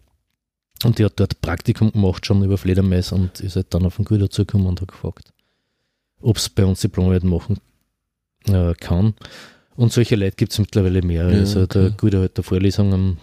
Und 0.85 0.99
die 0.99 1.05
hat 1.05 1.13
dort 1.17 1.41
Praktikum 1.41 1.93
gemacht 1.93 2.27
schon 2.27 2.43
über 2.43 2.59
Fledermäuse 2.59 3.15
und 3.15 3.41
ist 3.41 3.57
halt 3.57 3.73
dann 3.73 3.87
auf 3.87 3.97
den 3.97 4.05
Guido 4.05 4.27
zugekommen 4.29 4.67
und 4.67 4.81
hat 4.81 4.89
gefragt, 4.89 5.33
ob 6.21 6.37
es 6.37 6.49
bei 6.49 6.65
uns 6.65 6.81
Diplomarbeit 6.81 7.25
machen 7.25 7.59
äh, 8.49 8.75
kann. 8.75 9.15
Und 9.77 9.93
solche 9.93 10.17
Leute 10.17 10.37
gibt 10.37 10.53
es 10.53 10.59
mittlerweile 10.59 11.03
mehr. 11.03 11.31
Ja, 11.31 11.39
also 11.41 11.67
der 11.67 11.87
okay. 11.87 11.95
Guido 11.97 12.23
hat 12.23 12.33
eine 12.37 12.43
Vorlesung 12.45 12.93
am, 12.93 13.17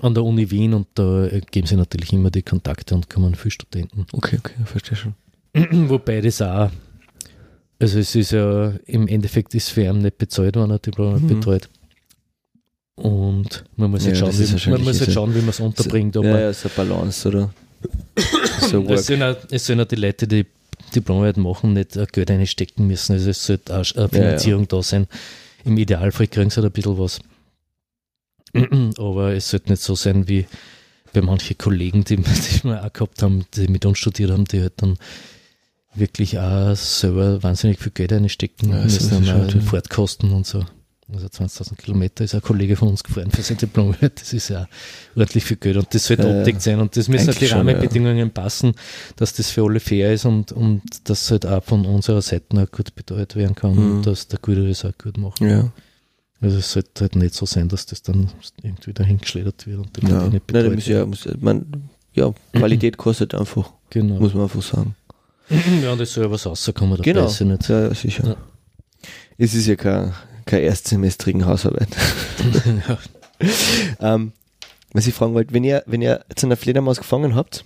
an 0.00 0.14
der 0.14 0.24
Uni 0.24 0.50
Wien 0.50 0.72
und 0.74 0.86
da 0.94 1.28
geben 1.50 1.66
sie 1.66 1.76
natürlich 1.76 2.12
immer 2.12 2.30
die 2.30 2.42
Kontakte 2.42 2.94
und 2.94 3.10
kommen 3.10 3.34
viele 3.34 3.50
Studenten. 3.52 4.06
Okay, 4.12 4.38
okay, 4.38 4.54
verstehe 4.64 4.96
schon. 4.96 5.14
Wobei 5.88 6.20
das 6.22 6.40
auch, 6.40 6.70
also 7.78 7.98
es 7.98 8.14
ist 8.14 8.30
ja, 8.32 8.72
im 8.86 9.06
Endeffekt 9.08 9.54
ist 9.54 9.68
für 9.70 9.82
ihn 9.84 9.98
nicht 9.98 10.16
bezahlt, 10.18 10.56
wenn 10.56 10.70
er 10.70 10.78
Diplomarbeit 10.78 11.22
Mhm. 11.22 11.28
betreut. 11.28 11.68
Und 12.94 13.64
man 13.76 13.90
muss 13.90 14.02
Ja, 14.04 14.10
jetzt 14.10 14.18
schauen, 14.20 14.28
das 14.30 14.38
ist 14.40 14.66
wie, 14.66 14.70
man 14.70 14.80
muss 14.80 14.88
jetzt 14.94 15.00
diese- 15.06 15.12
schauen, 15.12 15.34
wie 15.34 15.40
man 15.40 15.48
es 15.50 15.60
unterbringt. 15.60 16.16
ob 16.16 16.24
ja, 16.24 16.40
ja, 16.40 16.52
so 16.52 16.68
eine 16.68 16.88
Balance, 16.88 17.28
oder? 17.28 17.52
so 18.70 18.82
es, 18.88 19.06
sind 19.06 19.22
auch, 19.22 19.36
es 19.50 19.66
sollen 19.66 19.80
auch 19.80 19.86
die 19.86 19.96
Leute, 19.96 20.26
die 20.28 20.46
Diplomarbeit 20.94 21.36
machen, 21.38 21.72
nicht 21.72 21.96
äh, 21.96 22.06
Geld 22.10 22.30
einstecken 22.30 22.86
müssen. 22.86 23.12
Also 23.14 23.30
es 23.30 23.44
sollte 23.44 23.74
auch 23.74 23.84
eine 23.96 24.08
Finanzierung 24.08 24.68
da 24.68 24.82
sein. 24.82 25.06
Im 25.64 25.76
Idealfall 25.76 26.26
kriegen 26.28 26.50
sie 26.50 26.56
halt 26.56 26.66
ein 26.66 26.72
bisschen 26.72 26.98
was. 26.98 27.20
Aber 28.98 29.32
es 29.32 29.50
sollte 29.50 29.70
nicht 29.70 29.82
so 29.82 29.94
sein 29.94 30.28
wie 30.28 30.46
bei 31.12 31.20
manchen 31.20 31.58
Kollegen, 31.58 32.04
die, 32.04 32.16
die 32.16 32.64
wir 32.64 32.84
auch 32.84 32.92
gehabt 32.92 33.22
haben, 33.22 33.46
die 33.54 33.68
mit 33.68 33.84
uns 33.86 33.98
studiert 33.98 34.30
haben, 34.30 34.44
die 34.44 34.60
halt 34.60 34.74
dann 34.76 34.98
wirklich 35.94 36.38
auch 36.38 36.74
selber 36.74 37.42
wahnsinnig 37.42 37.78
viel 37.78 37.92
Geld 37.92 38.12
einstecken 38.12 38.70
Ja, 38.70 38.82
müssen. 38.82 39.24
Fahrtkosten 39.60 40.32
und 40.32 40.46
so. 40.46 40.64
Also 41.12 41.26
20.000 41.26 41.76
Kilometer 41.76 42.24
ist 42.24 42.34
ein 42.34 42.40
Kollege 42.42 42.74
von 42.76 42.88
uns 42.88 43.04
gefahren 43.04 43.30
für 43.30 43.42
sein 43.42 43.56
Diplom. 43.58 43.94
Das 44.00 44.32
ist 44.32 44.48
ja 44.48 44.66
ordentlich 45.14 45.44
viel 45.44 45.56
Geld 45.58 45.76
und 45.76 45.94
das 45.94 46.06
sollte 46.06 46.26
Ja, 46.28 46.38
abdeckt 46.38 46.62
sein 46.62 46.80
und 46.80 46.96
das 46.96 47.08
müssen 47.08 47.26
halt 47.28 47.40
die 47.40 47.46
schon, 47.46 47.66
ja. 47.66 47.74
Rahmenbedingungen 47.74 48.30
passen, 48.30 48.74
dass 49.16 49.32
das 49.34 49.50
für 49.50 49.62
alle 49.64 49.80
fair 49.80 50.12
ist 50.12 50.24
und, 50.24 50.52
und 50.52 50.82
dass 51.04 51.30
halt 51.30 51.44
auch 51.46 51.62
von 51.62 51.84
unserer 51.86 52.22
Seite 52.22 52.60
auch 52.62 52.70
gut 52.70 52.94
betreut 52.94 53.36
werden 53.36 53.54
kann 53.54 53.74
Mhm. 53.74 53.96
und 53.96 54.06
dass 54.06 54.28
der 54.28 54.38
Guido 54.40 54.66
das 54.66 54.84
auch 54.84 54.96
gut 54.96 55.18
macht. 55.18 55.40
Ja, 55.40 55.70
Also 56.40 56.58
es 56.58 56.72
sollte 56.72 57.02
halt 57.02 57.16
nicht 57.16 57.34
so 57.34 57.46
sein, 57.46 57.68
dass 57.68 57.86
das 57.86 58.02
dann 58.02 58.28
irgendwie 58.62 58.92
dahin 58.92 59.18
geschleudert 59.18 59.66
wird 59.66 59.78
und 59.78 59.96
die 59.96 60.06
ja. 60.06 60.18
Leute 60.18 60.30
nicht 60.30 60.32
Nein, 60.32 60.62
da 60.64 60.68
betreut 60.68 60.74
muss 60.74 60.86
ja, 60.86 61.06
muss, 61.06 61.28
man, 61.40 61.88
ja, 62.14 62.32
Qualität 62.52 62.96
kostet 62.96 63.34
einfach, 63.34 63.70
Genau. 63.90 64.18
muss 64.18 64.32
man 64.34 64.44
einfach 64.44 64.62
sagen. 64.62 64.94
Ja, 65.82 65.92
und 65.92 66.00
es 66.00 66.12
soll 66.14 66.24
ja 66.24 66.30
was 66.30 66.46
rauskommen 66.46 66.92
dabei, 66.96 67.02
Genau, 67.12 67.26
ist 67.26 67.38
ja 67.40 67.46
nicht. 67.46 67.68
ja, 67.68 67.92
sicher. 67.94 68.26
Ja. 68.28 68.36
Es 69.36 69.52
ist 69.54 69.66
ja 69.66 69.76
kein, 69.76 70.12
keine 70.46 70.62
erstsemestrigen 70.62 71.46
Hausarbeit. 71.46 71.88
ähm, 74.00 74.32
was 74.92 75.06
ich 75.06 75.14
fragen 75.14 75.34
wollte, 75.34 75.54
wenn 75.54 75.64
ihr, 75.64 75.82
wenn 75.86 76.02
ihr 76.02 76.24
jetzt 76.28 76.44
eine 76.44 76.56
Fledermaus 76.56 76.98
gefangen 76.98 77.34
habt, 77.34 77.64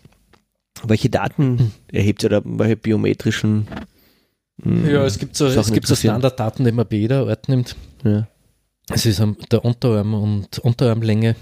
Welche 0.84 1.08
Daten 1.10 1.72
erhebt 1.90 2.22
ihr 2.22 2.28
da 2.28 2.40
bei 2.44 2.74
biometrischen? 2.76 3.66
mh, 4.62 4.88
Ja, 4.90 5.04
es 5.04 5.18
gibt 5.18 5.36
so, 5.36 5.46
es 5.46 5.72
gibt 5.72 5.86
so? 5.86 5.94
Standarddaten, 5.96 6.64
die 6.64 6.72
man 6.72 6.86
bei 6.86 6.96
jeder 6.96 7.26
Art 7.26 7.48
nimmt. 7.48 7.76
Ja. 8.04 8.28
Es 8.88 9.04
ist 9.06 9.20
der 9.50 9.64
Unterarm 9.64 10.14
und 10.14 10.58
Unterarmlänge 10.60 11.34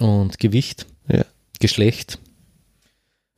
und 0.00 0.38
Gewicht, 0.38 0.86
Ja. 1.08 1.24
Geschlecht, 1.60 2.18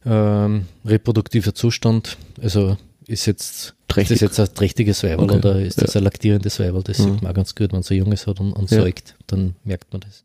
ähm, 0.05 0.67
reproduktiver 0.85 1.55
Zustand. 1.55 2.17
Also 2.41 2.77
ist 3.07 3.27
jetzt, 3.27 3.75
ist 3.97 4.09
Trächtig. 4.09 4.21
das 4.21 4.37
jetzt 4.39 4.41
ein 4.51 4.55
trächtiges 4.55 5.03
Weiberl 5.03 5.25
Okay. 5.31 5.37
oder 5.39 5.61
ist 5.61 5.81
das 5.81 5.97
ein 5.97 6.05
laktierendes 6.05 6.59
Weiberl? 6.61 6.83
Das 6.83 6.99
Mhm. 6.99 7.03
sieht 7.15 7.23
man 7.23 7.31
auch 7.33 7.35
ganz 7.37 7.55
gut, 7.55 7.73
wenn 7.73 7.81
es 7.81 7.91
ein 7.91 7.97
Junges 7.99 8.27
hat 8.27 8.41
und, 8.41 8.53
und 8.53 8.71
Ja. 8.71 8.81
säugt, 8.83 9.17
dann 9.27 9.55
merkt 9.65 9.93
man 9.93 10.01
das. 10.01 10.25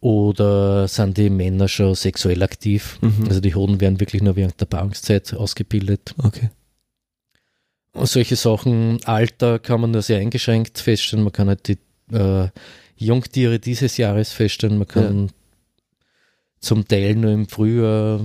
Oder 0.00 0.88
sind 0.88 1.16
die 1.16 1.30
Männer 1.30 1.68
schon 1.68 1.94
sexuell 1.94 2.42
aktiv? 2.42 2.98
Mhm. 3.02 3.26
Also 3.28 3.40
die 3.40 3.54
Hoden 3.54 3.80
werden 3.80 4.00
wirklich 4.00 4.20
nur 4.22 4.34
während 4.34 4.60
der 4.60 4.66
Paarungszeit 4.66 5.32
ausgebildet. 5.34 6.14
Okay. 6.18 6.50
Und 7.94 8.08
solche 8.08 8.36
Sachen, 8.36 8.98
Alter 9.04 9.58
kann 9.58 9.80
man 9.80 9.90
nur 9.92 10.02
sehr 10.02 10.18
eingeschränkt 10.18 10.78
feststellen. 10.78 11.24
Man 11.24 11.32
kann 11.32 11.48
halt 11.48 11.68
die 11.68 11.78
äh, 12.14 12.48
Jungtiere 12.96 13.58
dieses 13.60 13.96
Jahres 13.96 14.32
feststellen. 14.32 14.78
Man 14.78 14.88
kann 14.88 15.30
zum 16.58 16.86
Teil 16.88 17.14
nur 17.16 17.30
im 17.32 17.48
Frühjahr, 17.48 18.20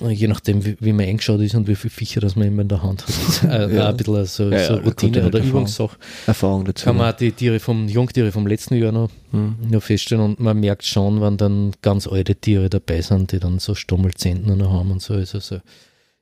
je 0.00 0.28
nachdem, 0.28 0.64
wie, 0.64 0.76
wie 0.80 0.92
man 0.92 1.06
eingeschaut 1.06 1.40
ist 1.40 1.54
und 1.54 1.68
wie 1.68 1.74
viele 1.74 1.90
Viecher 1.90 2.20
das 2.20 2.36
man 2.36 2.46
immer 2.48 2.62
in 2.62 2.68
der 2.68 2.82
Hand 2.82 3.04
hat, 3.06 3.44
äh, 3.50 3.74
Ja. 3.76 3.88
ein 3.88 3.96
bisschen 3.96 4.26
so, 4.26 4.44
Ja, 4.50 4.56
ja, 4.58 4.66
so 4.66 4.74
kommt 4.74 4.86
Routine 4.86 5.18
ja 5.20 5.26
oder 5.26 5.38
Erfahrung. 5.38 5.50
Übungssache. 5.62 5.96
Erfahrung 6.26 6.64
dazu. 6.64 6.84
Kann 6.84 6.96
man 6.96 7.12
auch 7.12 7.16
die 7.16 7.32
Tiere 7.32 7.58
vom, 7.60 7.88
Jungtiere 7.88 8.32
vom 8.32 8.46
letzten 8.46 8.74
Jahr 8.76 8.92
noch, 8.92 9.10
Mhm. 9.32 9.56
noch 9.70 9.82
feststellen 9.82 10.22
und 10.24 10.40
man 10.40 10.58
merkt 10.60 10.84
schon, 10.84 11.20
wenn 11.20 11.36
dann 11.36 11.72
ganz 11.82 12.06
alte 12.06 12.34
Tiere 12.36 12.68
dabei 12.70 13.00
sind, 13.02 13.32
die 13.32 13.38
dann 13.40 13.58
so 13.58 13.74
Stummelzenten 13.74 14.56
noch 14.58 14.70
haben 14.72 14.90
und 14.92 15.02
so. 15.02 15.14
Also 15.14 15.40
so 15.40 15.60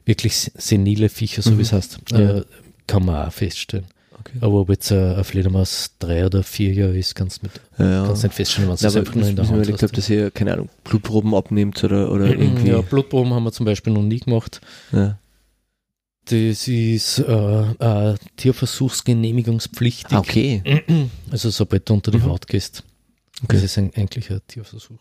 wirklich 0.04 0.50
senile 0.56 1.08
Viecher, 1.08 1.42
so 1.42 1.50
Mhm. 1.52 1.58
wie 1.58 1.62
es 1.62 1.72
heißt, 1.72 1.98
Ja. 2.12 2.18
äh, 2.38 2.44
kann 2.86 3.04
man 3.04 3.26
auch 3.28 3.32
feststellen. 3.32 3.86
Okay. 4.26 4.38
Aber 4.40 4.60
ob 4.60 4.70
jetzt 4.70 4.90
äh, 4.90 5.14
ein 5.16 5.24
Fledermaus 5.24 5.90
drei 5.98 6.24
oder 6.24 6.42
vier 6.42 6.72
Jahre 6.72 6.96
ist, 6.96 7.14
kannst 7.14 7.42
du 7.42 7.46
mit, 7.46 7.60
Ja, 7.78 8.06
kannst 8.06 8.22
nicht 8.22 8.34
feststellen, 8.34 8.70
wenn 8.70 8.78
Na, 8.80 8.88
es 8.88 8.96
einfach 8.96 9.14
nur 9.14 9.28
in 9.28 9.36
der 9.36 9.44
Hand 9.46 9.56
überlegt, 9.56 9.82
ob 9.82 9.90
hast. 9.90 9.96
das 9.98 10.06
hier, 10.06 10.30
keine 10.30 10.54
Ahnung, 10.54 10.68
Blutproben 10.84 11.34
abnimmt 11.34 11.82
oder, 11.84 12.10
oder 12.10 12.26
irgendwie. 12.26 12.68
Ja, 12.70 12.80
Blutproben 12.80 13.34
haben 13.34 13.44
wir 13.44 13.52
zum 13.52 13.66
Beispiel 13.66 13.92
noch 13.92 14.02
nie 14.02 14.20
gemacht. 14.20 14.60
Ja. 14.92 15.18
Das 16.26 16.66
ist 16.68 17.18
äh, 17.18 17.62
äh, 18.12 18.14
Tierversuchsgenehmigungspflichtig. 18.38 20.12
Ah, 20.16 20.20
okay. 20.20 20.62
Also 21.30 21.50
sobald 21.50 21.88
du 21.88 21.94
unter 21.94 22.10
die 22.10 22.18
Mhm. 22.18 22.24
Haut 22.26 22.46
gehst. 22.46 22.82
Okay. 23.42 23.56
Das 23.56 23.62
ist 23.62 23.76
ein, 23.78 23.90
eigentlich 23.94 24.30
ein 24.30 24.40
Tierversuch. 24.48 24.98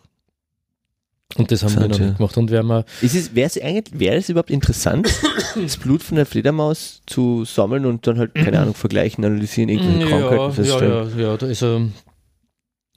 Und 1.35 1.51
das 1.51 1.63
haben 1.63 1.73
wir 1.79 1.87
noch 1.87 1.99
nicht 1.99 2.17
gemacht. 2.17 2.37
Und 2.37 2.51
wir 2.51 2.59
haben 2.59 2.71
auch 2.71 2.83
Ist 3.01 3.15
es, 3.15 3.33
wäre 3.33 3.47
es 3.47 3.59
eigentlich, 3.61 3.99
wäre 3.99 4.15
es 4.17 4.29
überhaupt 4.29 4.51
interessant, 4.51 5.09
das 5.55 5.77
Blut 5.77 6.03
von 6.03 6.15
der 6.17 6.25
Fledermaus 6.25 7.01
zu 7.07 7.43
sammeln 7.45 7.85
und 7.85 8.05
dann 8.05 8.19
halt, 8.19 8.35
keine 8.35 8.59
Ahnung, 8.59 8.73
vergleichen, 8.75 9.25
analysieren, 9.25 9.69
irgendwelche 9.69 10.07
Krankheiten 10.09 10.37
ja, 10.41 10.51
feststellen? 10.51 11.09
ja, 11.17 11.23
ja, 11.23 11.27
ja, 11.31 11.37
da 11.37 11.47
ist 11.47 11.63
er, 11.63 11.87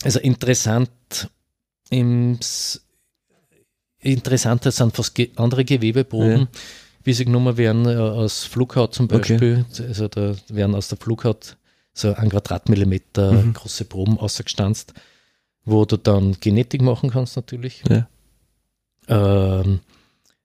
also 0.05 0.19
interessant 0.21 0.91
im 1.91 2.39
interessanter 4.01 4.71
sind 4.71 4.95
fast 4.95 5.19
andere 5.37 5.65
Gewebeproben, 5.65 6.41
Ja. 6.41 6.47
wie 7.05 7.13
sie 7.13 7.25
genommen 7.25 7.57
werden 7.57 7.87
äh, 7.87 7.97
aus 7.97 8.45
Flughaut 8.45 8.95
zum 8.95 9.07
Okay. 9.07 9.19
Beispiel. 9.19 9.65
Also 9.89 10.09
da 10.09 10.35
werden 10.49 10.75
aus 10.75 10.89
der 10.89 10.99
Flughaut 10.99 11.57
so 11.93 12.13
ein 12.15 12.29
Quadratmillimeter 12.29 13.33
Mhm. 13.33 13.55
große 13.55 13.85
Proben 13.87 14.19
ausgestanzt, 14.19 14.93
wo 15.65 15.85
du 15.85 15.97
dann 15.97 16.37
Genetik 16.41 16.83
machen 16.83 17.11
kannst 17.11 17.37
natürlich. 17.37 17.83
Ja. 17.89 18.07
Ähm, 19.09 19.81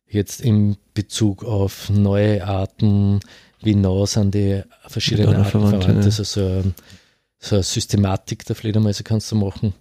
jetzt 0.07 0.41
in 0.41 0.77
Bezug 0.93 1.43
auf 1.45 1.89
neue 1.89 2.45
Arten, 2.45 3.19
wie 3.61 3.75
nah 3.75 4.05
sind 4.05 4.35
die 4.35 4.61
verschiedenen 4.87 5.35
Arten 5.37 5.49
verwandt, 5.51 5.83
ja. 5.87 5.89
Also 6.05 6.23
so, 6.23 6.41
ein- 6.45 6.75
so 7.39 7.55
eine 7.55 7.63
Systematik 7.63 8.45
der 8.45 8.55
Fledermäuse 8.55 9.03
kannst 9.03 9.31
du 9.31 9.35
machen. 9.35 9.73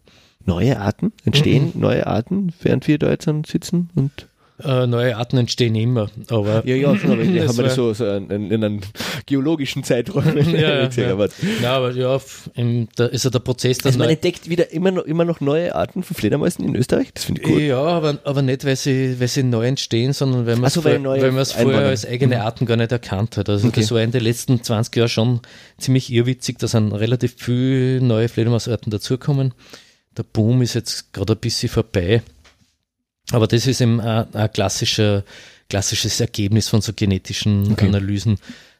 Neue 0.44 0.78
Arten? 0.80 1.12
Entstehen 1.24 1.72
neue 1.74 2.06
Arten, 2.06 2.52
während 2.62 2.88
wir 2.88 2.98
da 2.98 3.10
jetzt 3.10 3.28
sitzen? 3.46 3.90
Und 3.94 4.28
Äh, 4.64 4.86
neue 4.86 5.16
Arten 5.16 5.38
entstehen 5.38 5.74
immer, 5.74 6.10
aber 6.28 6.66
ja, 6.66 6.76
ja, 6.76 6.88
aber 6.90 7.18
ich 7.20 7.34
Das 7.40 7.48
habe 7.48 7.62
mir 7.62 7.68
das 7.68 7.74
so, 7.74 7.94
so 7.94 8.06
in, 8.06 8.30
in, 8.30 8.50
in 8.50 8.64
einem 8.64 8.80
geologischen 9.26 9.82
Zeitraum 9.84 10.24
ja, 10.52 10.86
gesehen, 10.86 11.06
ja. 11.08 11.12
aber 11.12 11.28
Ja, 11.62 11.76
aber 11.76 11.92
ja, 11.92 12.20
im, 12.54 12.88
da 12.96 13.06
ist 13.06 13.24
ja 13.24 13.30
der 13.30 13.38
Prozess 13.38 13.78
der 13.78 13.86
also 13.86 13.98
man 13.98 14.10
entdeckt 14.10 14.48
wieder 14.48 14.70
immer 14.72 14.90
noch, 14.90 15.04
immer 15.04 15.24
noch 15.24 15.40
neue 15.40 15.74
Arten 15.74 16.02
von 16.02 16.14
Fledermäusen 16.14 16.64
in 16.64 16.76
Österreich. 16.76 17.12
Das 17.14 17.24
finde 17.24 17.40
ich 17.40 17.46
gut. 17.46 17.60
Ja, 17.60 17.80
aber, 17.80 18.18
aber 18.24 18.42
nicht, 18.42 18.64
weil 18.64 18.76
sie, 18.76 19.18
weil 19.18 19.28
sie 19.28 19.42
neu 19.42 19.66
entstehen, 19.66 20.12
sondern 20.12 20.46
weil 20.46 20.56
man 20.56 20.66
es 20.66 20.74
so, 20.74 20.82
es 20.86 21.52
vorher 21.52 21.86
als 21.86 22.06
eigene 22.06 22.42
Arten 22.42 22.66
gar 22.66 22.76
nicht 22.76 22.92
erkannt 22.92 23.36
hat. 23.36 23.48
Also 23.48 23.70
Okay. 23.70 23.80
das 23.80 23.90
war 23.92 24.02
in 24.02 24.10
den 24.10 24.22
letzten 24.22 24.62
20 24.62 24.96
Jahren 24.96 25.08
schon 25.08 25.40
ziemlich 25.78 26.12
irrwitzig, 26.12 26.58
da 26.58 26.68
sind 26.68 26.92
relativ 26.92 27.34
viele 27.36 28.00
neue 28.00 28.28
Fledermausarten 28.28 28.90
dazugekommen. 28.90 29.54
Der 30.16 30.24
Boom 30.24 30.60
ist 30.62 30.74
jetzt 30.74 31.12
gerade 31.12 31.34
ein 31.34 31.38
bisschen 31.38 31.68
vorbei. 31.68 32.22
Aber 33.32 33.46
das 33.46 33.66
ist 33.66 33.80
eben 33.80 34.00
ein, 34.00 34.32
ein 34.34 34.52
klassischer, 34.52 35.24
klassisches 35.68 36.20
Ergebnis 36.20 36.68
von 36.68 36.80
so 36.80 36.92
genetischen 36.92 37.72
Okay. 37.72 37.86
Analysen, 37.86 38.38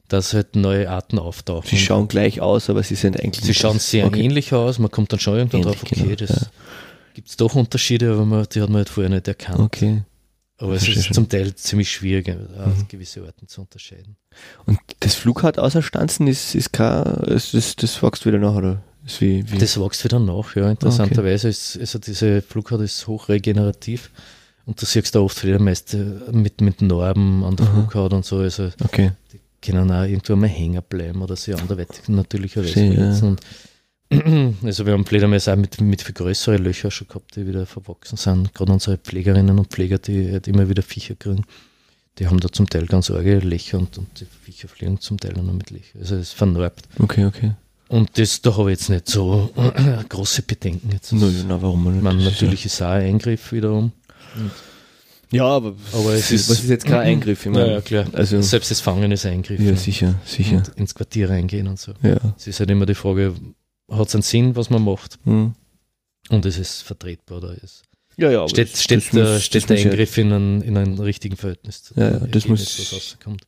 dass 0.09 0.35
halt 0.35 0.57
neue 0.57 0.91
Arten 0.91 1.19
auftauchen. 1.19 1.69
Sie 1.71 1.79
schauen 1.79 2.09
gleich 2.09 2.41
aus, 2.41 2.69
aber 2.69 2.83
sie 2.83 2.97
sind 2.97 3.21
eigentlich 3.21 3.45
Sie 3.45 3.55
schauen 3.55 3.79
sehr 3.79 4.07
okay. 4.07 4.23
ähnlich 4.23 4.53
aus, 4.53 4.79
man 4.79 4.91
kommt 4.91 5.13
dann 5.13 5.21
schon 5.21 5.37
irgendwann 5.37 5.63
Ähnlich, 5.63 5.79
drauf, 5.79 5.91
okay, 5.93 6.03
genau, 6.03 6.15
das 6.17 6.31
ja. 6.31 6.47
gibt 7.15 7.29
es 7.29 7.37
doch 7.37 7.55
Unterschiede, 7.55 8.13
aber 8.13 8.25
man, 8.27 8.47
die 8.53 8.61
hat 8.61 8.69
man 8.69 8.79
halt 8.79 8.89
vorher 8.89 9.11
nicht 9.11 9.29
erkannt. 9.29 9.61
Okay. 9.61 10.03
Aber 10.59 10.75
es 10.75 10.87
ist 10.87 11.15
zum 11.15 11.27
Teil 11.29 11.55
ziemlich 11.55 11.91
schwierig, 11.91 12.29
äh, 12.29 12.35
Mhm. 12.35 12.87
gewisse 12.89 13.25
Arten 13.25 13.49
zu 13.49 13.63
unterscheiden. 13.63 14.17
Und 14.67 14.79
das 14.99 15.15
Flughaut 15.15 15.59
außerstanzen 15.59 16.27
ist, 16.27 16.55
ist 16.55 16.73
kein, 16.75 17.05
ist, 17.29 17.55
das, 17.55 17.77
das 17.77 18.03
wächst 18.03 18.27
wieder 18.27 18.39
nach, 18.39 18.55
oder? 18.55 18.83
Wie, 19.21 19.51
wie 19.51 19.57
Das 19.59 19.81
wächst 19.81 20.05
wieder 20.05 20.19
nach, 20.19 20.55
ja. 20.57 20.71
Interessanterweise 20.71 21.49
ist 21.49 21.79
also 21.79 21.99
diese 21.99 22.43
Flughaut 22.43 22.83
ist 22.83 23.07
hochregenerativ 23.07 24.11
und 24.71 24.81
du 24.81 24.87
siehst 24.87 25.17
da 25.17 25.21
oft 25.21 25.37
Fledermäuse 25.37 26.29
mit, 26.31 26.61
mit 26.61 26.81
Narben 26.81 27.43
an 27.43 27.57
der 27.57 27.67
Aha. 27.67 27.75
Flughaut 27.75 28.13
und 28.13 28.25
so. 28.25 28.39
Also 28.39 28.71
okay. 28.85 29.11
die 29.33 29.41
können 29.61 29.91
auch 29.91 30.05
irgendwo 30.05 30.37
mal 30.37 30.49
hängen 30.49 30.81
bleiben 30.89 31.21
oder 31.23 31.35
sie 31.35 31.55
anderweitig 31.55 32.07
natürlicherweise 32.07 32.73
Verstehe, 32.73 33.19
ja. 33.19 33.27
Und 33.27 34.55
also 34.65 34.87
wir 34.87 34.93
haben 34.93 35.05
Fledermäuse 35.05 35.53
auch 35.53 35.57
mit, 35.57 35.81
mit 35.81 36.03
viel 36.03 36.15
größeren 36.15 36.63
Löcher 36.63 36.93
schon 36.93 37.09
gehabt, 37.09 37.35
die 37.35 37.49
wieder 37.49 37.67
verwachsen 37.67 38.17
sind. 38.17 38.55
Gerade 38.55 38.73
unsere 38.73 38.97
Pflegerinnen 38.97 39.59
und 39.59 39.67
Pfleger, 39.67 39.99
die 39.99 40.31
halt 40.31 40.47
immer 40.47 40.69
wieder 40.69 40.83
Viecher 40.83 41.17
kriegen, 41.17 41.45
die 42.21 42.29
haben 42.29 42.39
da 42.39 42.49
zum 42.49 42.71
Teil 42.71 42.87
ganz 42.87 43.11
arge 43.11 43.41
Löcher 43.41 43.79
und, 43.79 43.99
und 43.99 44.21
die 44.21 44.27
Viecher 44.45 44.69
fliegen 44.69 45.01
zum 45.01 45.19
Teil 45.19 45.37
auch 45.37 45.43
noch 45.43 45.53
mit 45.53 45.71
Löchern. 45.71 46.01
Also 46.01 46.15
es 46.15 46.33
vernarbt. 46.33 46.89
Okay, 47.01 47.25
okay. 47.25 47.55
Und 47.89 48.17
das, 48.17 48.41
da 48.41 48.57
habe 48.57 48.71
ich 48.71 48.79
jetzt 48.79 48.89
nicht 48.89 49.09
so 49.09 49.51
große 50.09 50.43
Bedenken. 50.43 50.93
Jetzt. 50.93 51.13
Na, 51.13 51.27
ja, 51.27 51.43
na, 51.49 51.61
warum 51.61 51.93
nicht? 51.93 52.05
Man, 52.05 52.23
natürlich 52.23 52.65
ist 52.67 52.81
auch 52.83 52.91
ein 52.91 53.03
Eingriff 53.03 53.51
wiederum. 53.51 53.91
Ja, 55.33 55.45
aber, 55.45 55.75
Aber 55.93 56.13
es 56.15 56.31
ist- 56.33 56.51
was 56.51 56.59
ist 56.61 56.69
jetzt 56.71 56.87
kein 56.87 57.01
Eingriff? 57.01 57.47
Ich 57.47 57.53
meine, 57.53 57.75
Ja, 57.75 57.81
klar. 57.81 58.07
Also, 58.13 58.41
Selbst 58.43 58.71
das 58.73 58.81
Fangen 58.81 59.13
ist 59.13 59.25
ein 59.27 59.35
Eingriff. 59.35 59.61
ja, 59.61 59.77
sicher, 59.77 60.17
sicher. 60.25 60.57
Und 60.57 60.69
ins 60.77 60.95
Quartier 60.95 61.31
reingehen 61.31 61.69
und 61.69 61.79
so. 61.79 61.93
Ja. 62.03 62.17
Es 62.37 62.49
ist 62.49 62.59
halt 62.59 62.71
immer 62.71 62.85
die 62.87 62.95
Frage, 62.97 63.35
hat 63.91 64.09
es 64.09 64.15
einen 64.15 64.23
Sinn, 64.23 64.57
was 64.57 64.71
man 64.71 64.83
macht? 64.83 65.19
Hm. 65.25 65.55
Und 66.31 66.47
es 66.47 66.59
ist 66.59 66.83
vertretbar 66.83 67.39
oder 67.39 67.55
ist. 67.63 67.83
Ja, 68.17 68.31
ja. 68.31 68.41
aber 68.41 68.49
steht 68.49 68.73
das- 68.73 68.83
steht, 68.83 68.99
das 69.05 69.11
der, 69.11 69.25
muss- 69.35 69.45
steht 69.45 69.69
der 69.69 69.77
muss 69.77 69.85
ja- 69.85 69.91
Eingriff 69.93 70.19
in 70.19 70.33
einem 70.33 70.63
in 70.63 70.77
ein 70.77 70.99
richtigen 70.99 71.37
Verhältnis 71.37 71.85
zu 71.85 71.95
Ja, 71.95 72.11
ja, 72.11 72.19
das 72.19 72.47
muss- 72.49 72.79
was 72.79 72.93
rauskommt. 72.93 73.43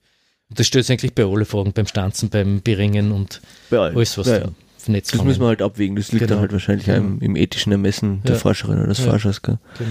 Und 0.51 0.59
das 0.59 0.67
stellt 0.69 0.89
eigentlich 0.89 1.15
bei 1.15 1.25
alle 1.25 1.45
Fragen, 1.45 1.73
beim 1.73 1.87
Stanzen, 1.87 2.29
beim 2.29 2.61
Beringen 2.61 3.11
und 3.11 3.41
Bei 3.71 3.79
allen. 3.79 3.97
alles, 3.97 4.17
was 4.19 4.29
ja, 4.29 4.39
ja. 4.39 4.49
Netz 4.87 5.11
Das 5.13 5.23
müssen 5.25 5.41
wir 5.41 5.47
halt 5.49 5.63
abwägen. 5.63 5.95
Das 5.97 6.11
liegt 6.13 6.21
Genau. 6.21 6.35
dann 6.35 6.41
halt 6.41 6.53
wahrscheinlich 6.53 6.87
Ja. 6.89 6.97
im, 6.97 7.21
im 7.21 7.37
ethischen 7.37 7.71
Ermessen 7.73 8.21
der 8.25 8.35
Ja. 8.35 8.41
Forscherin 8.41 8.79
oder 8.79 8.89
des 8.89 8.99
Ja. 8.99 9.11
Forschers. 9.11 9.41
Gell? 9.43 9.59
Genau. 9.79 9.91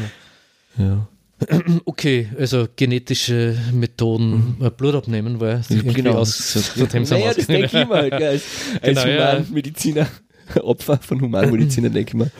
Ja. 0.78 1.08
Okay, 1.86 2.30
also 2.38 2.68
genetische 2.76 3.58
Methoden, 3.74 4.58
äh, 4.62 4.70
Blut 4.70 4.94
abnehmen, 4.96 5.40
weil 5.40 5.62
irgendwie 5.70 6.08
aus, 6.10 6.72
von 6.78 6.88
dem 6.88 7.04
naja, 7.10 7.34
das 7.34 7.48
denke 7.48 7.66
ich 7.66 7.74
mir 7.74 7.90
halt, 7.90 8.14
als, 8.14 8.44
als 8.82 9.04
Genau, 9.04 9.06
ja. 9.08 9.34
Humanmediziner, 9.40 10.08
Opfer 10.62 10.98
von 10.98 11.20
Humanmedizinern, 11.22 11.92
denke 11.94 12.10
ich 12.10 12.14
mir. 12.14 12.32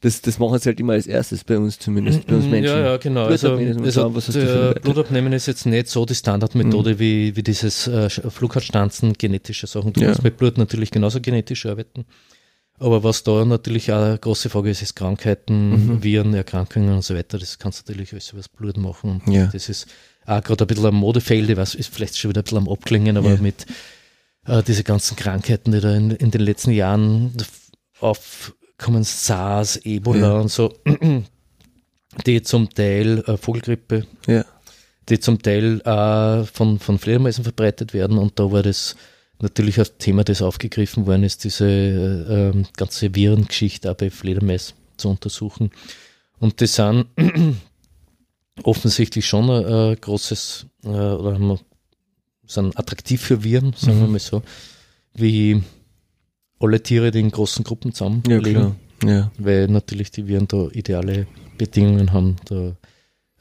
Das, 0.00 0.22
das 0.22 0.38
machen 0.38 0.56
sie 0.60 0.66
halt 0.68 0.78
immer 0.78 0.92
als 0.92 1.08
erstes, 1.08 1.42
bei 1.42 1.58
uns 1.58 1.76
zumindest, 1.80 2.24
bei 2.28 2.36
uns 2.36 2.44
Menschen. 2.46 2.70
Ja, 2.76 2.78
ja, 2.92 2.96
genau. 2.98 3.22
Blut 3.22 3.32
Also, 3.32 3.54
abnehmen, 3.54 3.82
also 3.84 4.00
schauen, 4.02 4.14
was 4.14 4.26
der 4.26 4.44
Werte. 4.44 4.80
Blutabnehmen 4.82 5.32
ist 5.32 5.46
jetzt 5.46 5.66
nicht 5.66 5.88
so 5.88 6.06
die 6.06 6.14
Standardmethode 6.14 6.94
Mhm. 6.94 6.98
wie, 7.00 7.34
wie 7.34 7.42
dieses 7.42 7.88
äh, 7.88 8.08
Flughautstanzen, 8.08 9.14
genetische 9.14 9.66
Sachen. 9.66 9.92
Du 9.92 10.00
Ja. 10.00 10.06
kannst 10.06 10.22
mit 10.22 10.36
Blut 10.36 10.56
natürlich 10.56 10.92
genauso 10.92 11.20
genetisch 11.20 11.66
arbeiten. 11.66 12.04
Aber 12.80 13.02
was 13.02 13.24
da 13.24 13.44
natürlich 13.44 13.90
auch 13.92 14.00
eine 14.02 14.18
große 14.18 14.48
Frage 14.50 14.70
ist, 14.70 14.82
ist 14.82 14.94
Krankheiten, 14.94 15.70
Mhm. 15.96 16.02
Viren, 16.02 16.34
Erkrankungen 16.34 16.94
und 16.94 17.04
so 17.04 17.14
weiter. 17.16 17.38
Das 17.38 17.58
kannst 17.58 17.80
du 17.88 17.92
natürlich 17.92 18.12
alles 18.12 18.30
über 18.30 18.38
das 18.38 18.48
Blut 18.48 18.76
machen. 18.76 19.20
Ja. 19.26 19.46
Das 19.46 19.68
ist 19.68 19.86
auch 20.26 20.42
gerade 20.42 20.64
ein 20.64 20.66
bisschen 20.68 20.86
ein 20.86 20.94
Modefeld, 20.94 21.48
ich 21.50 21.56
weiß, 21.56 21.74
ist 21.74 21.92
vielleicht 21.92 22.16
schon 22.16 22.28
wieder 22.30 22.40
ein 22.42 22.44
bisschen 22.44 22.58
am 22.58 22.68
Abklingen, 22.68 23.16
aber 23.16 23.30
Ja. 23.34 23.36
mit 23.40 23.66
äh, 24.46 24.62
diese 24.62 24.84
ganzen 24.84 25.16
Krankheiten, 25.16 25.72
die 25.72 25.80
da 25.80 25.94
in, 25.94 26.10
in 26.12 26.30
den 26.30 26.40
letzten 26.42 26.70
Jahren 26.70 27.32
aufkommen, 28.00 29.02
SARS, 29.04 29.76
Ebola 29.84 30.18
Ja. 30.34 30.40
und 30.40 30.50
so, 30.50 30.72
die 32.26 32.42
zum 32.42 32.70
Teil 32.70 33.22
äh, 33.26 33.36
Vogelgrippe, 33.36 34.06
die 35.08 35.18
zum 35.20 35.40
Teil 35.42 35.82
auch 35.82 36.46
von, 36.46 36.78
von 36.78 36.98
Fledermäusen 36.98 37.42
verbreitet 37.44 37.92
werden 37.94 38.18
und 38.18 38.38
da 38.38 38.50
war 38.52 38.62
das 38.62 38.94
natürlich 39.40 39.78
ein 39.78 39.86
Thema, 39.98 40.24
das 40.24 40.42
aufgegriffen 40.42 41.06
worden 41.06 41.22
ist, 41.24 41.44
diese 41.44 41.66
äh, 41.68 42.48
ähm, 42.50 42.66
ganze 42.76 43.14
Virengeschichte 43.14 43.90
auch 43.90 43.96
bei 43.96 44.10
Fledermäusen 44.10 44.74
zu 44.96 45.08
untersuchen. 45.10 45.70
Und 46.40 46.60
das 46.60 46.74
sind 46.76 47.06
offensichtlich 48.62 49.26
schon 49.26 49.50
ein, 49.50 49.64
ein 49.64 49.96
großes, 50.00 50.66
äh, 50.84 50.88
oder 50.88 51.34
haben 51.34 51.48
wir, 51.48 51.60
sind 52.46 52.78
attraktiv 52.78 53.20
für 53.20 53.44
Viren, 53.44 53.72
sagen 53.74 54.00
wir 54.00 54.06
Mhm. 54.06 54.12
mal 54.12 54.18
so, 54.18 54.42
wie 55.14 55.62
alle 56.60 56.82
Tiere, 56.82 57.10
die 57.10 57.20
in 57.20 57.30
großen 57.30 57.62
Gruppen 57.64 57.92
zusammenleben, 57.92 58.76
Ja. 59.04 59.30
weil 59.38 59.68
natürlich 59.68 60.10
die 60.10 60.26
Viren 60.26 60.48
da 60.48 60.68
ideale 60.72 61.26
Bedingungen 61.56 62.12
haben, 62.12 62.36
da 62.46 62.76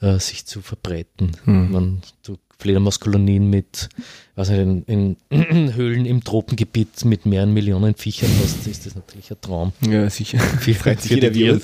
äh, 0.01 0.19
sich 0.19 0.45
zu 0.45 0.61
verbreiten. 0.61 1.31
Hm. 1.45 1.71
Man, 1.71 2.01
du 2.23 2.37
Fledermauskolonien 2.59 3.49
mit, 3.49 3.89
nicht, 4.35 4.49
in, 4.87 5.17
in 5.29 5.73
Höhlen 5.75 6.05
im 6.05 6.23
Tropengebiet 6.23 7.05
mit 7.05 7.25
mehreren 7.25 7.53
Millionen 7.53 7.95
Viechern 7.95 8.31
hast, 8.41 8.65
ist 8.67 8.85
das 8.85 8.95
natürlich 8.95 9.29
ein 9.31 9.41
Traum. 9.41 9.73
Ja, 9.81 10.09
sicher. 10.09 10.39
Viel 10.59 10.73
Freut 10.75 11.01
sich 11.01 11.11
jeder. 11.11 11.33
Virus. 11.33 11.63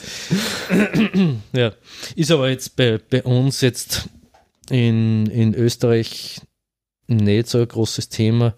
Ja, 1.53 1.73
ist 2.15 2.31
aber 2.31 2.49
jetzt 2.49 2.75
bei, 2.75 2.97
bei 2.97 3.23
uns 3.23 3.61
jetzt 3.61 4.09
in, 4.69 5.27
in 5.27 5.53
Österreich 5.53 6.41
nicht 7.07 7.47
so 7.47 7.59
ein 7.59 7.67
großes 7.67 8.09
Thema. 8.09 8.55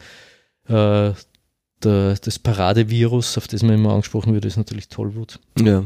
Äh, 0.67 1.13
der, 1.83 2.15
das 2.15 2.39
Paradevirus, 2.39 3.37
auf 3.37 3.47
das 3.47 3.63
man 3.63 3.75
immer 3.75 3.91
angesprochen 3.91 4.33
wird, 4.33 4.45
ist 4.45 4.57
natürlich 4.57 4.87
Tollwut. 4.87 5.39
Ja. 5.59 5.85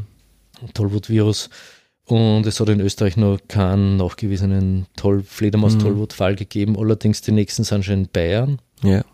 Tollwut-Virus. 0.74 1.50
Und 2.10 2.44
es 2.46 2.58
hat 2.58 2.68
in 2.68 2.80
Österreich 2.80 3.16
noch 3.16 3.38
keinen 3.48 3.96
nachgewiesenen 3.96 4.86
Toll 4.96 5.22
Fledermaus-Tollwut-Fall 5.22 6.34
gegeben. 6.34 6.76
Allerdings 6.76 7.20
die 7.22 7.32
nächsten 7.32 7.62
sind 7.64 7.84
schon 7.84 7.94
in 7.94 8.08
Bayern. 8.08 8.58
Ja. 8.82 9.04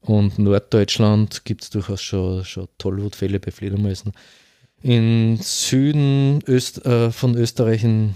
Und 0.00 0.38
Norddeutschland 0.38 1.44
gibt 1.44 1.62
es 1.62 1.70
durchaus 1.70 2.02
schon, 2.02 2.44
schon 2.44 2.68
Tollwutfälle 2.78 3.38
bei 3.38 3.50
Fledermäusen. 3.50 4.12
Im 4.82 5.36
Süden 5.40 6.40
Öst, 6.48 6.84
äh, 6.86 7.10
von 7.12 7.36
Österreich, 7.36 7.84
in 7.84 8.14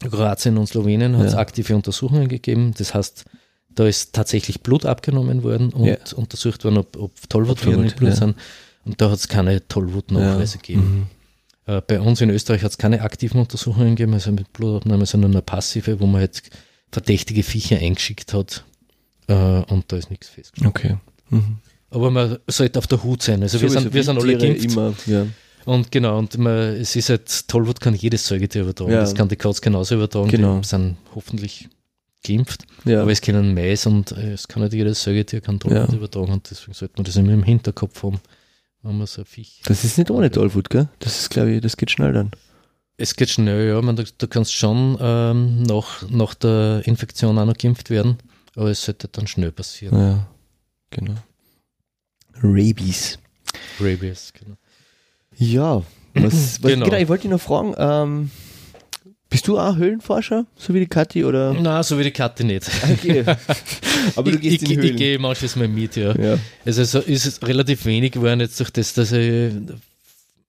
Kroatien 0.00 0.56
und 0.56 0.68
Slowenien, 0.68 1.18
hat 1.18 1.26
es 1.26 1.32
Ja. 1.32 1.38
aktive 1.38 1.74
Untersuchungen 1.74 2.28
gegeben. 2.28 2.72
Das 2.78 2.94
heißt, 2.94 3.24
da 3.68 3.86
ist 3.86 4.14
tatsächlich 4.14 4.62
Blut 4.62 4.86
abgenommen 4.86 5.42
worden 5.42 5.72
und 5.72 5.84
Ja. 5.86 5.96
untersucht 6.14 6.64
worden, 6.64 6.78
ob, 6.78 6.96
ob 6.96 7.28
Tollwutviren 7.28 7.84
im 7.84 7.92
Blut 7.94 8.10
ja. 8.10 8.16
sind. 8.16 8.36
Und 8.84 9.00
da 9.00 9.10
hat 9.10 9.18
es 9.18 9.28
keine 9.28 9.66
Tollwutnachweise 9.68 10.58
gegeben. 10.58 10.80
Mhm. 10.80 11.17
Äh, 11.68 11.82
bei 11.86 12.00
uns 12.00 12.20
in 12.22 12.30
Österreich 12.30 12.62
hat 12.62 12.70
es 12.72 12.78
keine 12.78 13.02
aktiven 13.02 13.38
Untersuchungen 13.38 13.90
gegeben, 13.94 14.14
also 14.14 14.32
mit 14.32 14.52
Blutabnahme, 14.54 15.04
sondern 15.04 15.32
nur 15.32 15.42
passive, 15.42 16.00
wo 16.00 16.06
man 16.06 16.22
halt 16.22 16.42
verdächtige 16.90 17.42
Viecher 17.42 17.76
eingeschickt 17.76 18.32
hat. 18.32 18.64
Äh, 19.26 19.34
und 19.34 19.84
da 19.88 19.98
ist 19.98 20.10
nichts 20.10 20.28
festgestellt. 20.28 20.70
Okay. 20.74 20.96
Mhm. 21.28 21.58
Aber 21.90 22.10
man 22.10 22.38
sollte 22.46 22.78
auf 22.78 22.86
der 22.86 23.02
Hut 23.04 23.22
sein. 23.22 23.42
Also 23.42 23.60
wir 23.60 23.68
Sowieso 23.68 23.82
sind, 23.82 23.94
wir 23.94 24.02
sind 24.02 24.18
alle 24.18 24.38
geimpft. 24.38 24.64
immer, 24.64 24.94
ja. 25.06 25.26
Und 25.66 25.90
genau, 25.92 26.18
und 26.18 26.38
man, 26.38 26.56
es 26.76 26.96
ist 26.96 27.10
halt, 27.10 27.48
Tollwut 27.48 27.80
kann 27.80 27.94
jedes 27.94 28.26
Säugetier 28.26 28.62
übertragen. 28.62 28.92
Ja. 28.92 29.00
Das 29.00 29.14
kann 29.14 29.28
die 29.28 29.36
Katze 29.36 29.60
genauso 29.60 29.96
übertragen. 29.96 30.28
Genau. 30.28 30.60
Die 30.60 30.66
sind 30.66 30.96
hoffentlich 31.14 31.68
geimpft. 32.26 32.64
Ja. 32.86 33.02
Aber 33.02 33.12
es 33.12 33.20
können 33.20 33.52
Mais 33.52 33.84
und 33.84 34.12
äh, 34.12 34.32
es 34.32 34.48
kann 34.48 34.62
nicht 34.62 34.72
jedes 34.72 35.02
Säugetier 35.02 35.42
kann 35.42 35.60
Tollwut 35.60 35.90
Ja. 35.90 35.94
übertragen. 35.94 36.32
Und 36.32 36.50
deswegen 36.50 36.72
sollte 36.72 36.94
man 36.96 37.04
das 37.04 37.16
immer 37.16 37.32
im 37.34 37.42
Hinterkopf 37.42 38.02
haben, 38.02 38.20
wenn 38.88 38.98
man 38.98 39.06
so 39.06 39.22
ein 39.22 39.26
Viech. 39.26 39.60
Das 39.66 39.84
ist 39.84 39.98
nicht 39.98 40.10
ohne 40.10 40.30
Tollwut, 40.30 40.70
gell? 40.70 40.88
Das 40.98 41.20
ist, 41.20 41.30
glaube 41.30 41.52
ich, 41.52 41.60
das 41.60 41.76
geht 41.76 41.90
schnell 41.90 42.12
dann. 42.12 42.30
Es 42.96 43.14
geht 43.14 43.28
schnell, 43.28 43.68
ja. 43.68 43.80
Man, 43.82 43.96
du, 43.96 44.04
du 44.04 44.26
kannst 44.26 44.54
schon 44.54 44.96
ähm, 45.00 45.62
nach, 45.62 46.08
nach 46.08 46.34
der 46.34 46.82
Infektion 46.84 47.38
auch 47.38 47.44
noch 47.44 47.56
geimpft 47.56 47.90
werden, 47.90 48.16
aber 48.56 48.70
es 48.70 48.82
sollte 48.82 49.08
dann 49.08 49.26
schnell 49.26 49.52
passieren. 49.52 49.98
Ja. 49.98 50.26
Genau. 50.90 51.14
Rabies. 52.42 53.18
Rabies, 53.78 54.32
genau. 54.32 54.56
Ja. 55.36 55.82
Was, 56.14 56.62
was, 56.62 56.62
Genau. 56.62 56.86
genau. 56.86 56.96
ich 56.96 57.08
wollte 57.08 57.22
dich 57.22 57.30
noch 57.30 57.40
fragen, 57.40 57.74
ähm, 57.76 58.30
bist 59.30 59.46
du 59.48 59.58
auch 59.58 59.76
Höhlenforscher, 59.76 60.46
so 60.56 60.72
wie 60.74 60.80
die 60.80 60.86
Kathi, 60.86 61.24
oder? 61.24 61.54
Na, 61.60 61.82
so 61.82 61.98
wie 61.98 62.04
die 62.04 62.10
Katte 62.10 62.44
nicht. 62.44 62.68
Okay. 62.90 63.24
Aber 64.16 64.30
du 64.30 64.36
ich, 64.36 64.42
gehst 64.42 64.62
ich, 64.62 64.70
in 64.70 64.78
ich 64.78 64.84
Höhlen. 64.84 64.96
gehe 64.96 65.18
manches 65.18 65.54
Mal 65.56 65.68
mit, 65.68 65.96
ja. 65.96 66.14
ja. 66.18 66.38
Also 66.64 66.84
so 66.84 66.98
ist 67.00 67.26
es 67.26 67.42
relativ 67.46 67.84
wenig 67.84 68.12
geworden 68.12 68.40
jetzt 68.40 68.58
durch 68.60 68.70
das, 68.70 68.94
dass 68.94 69.12
ich 69.12 69.52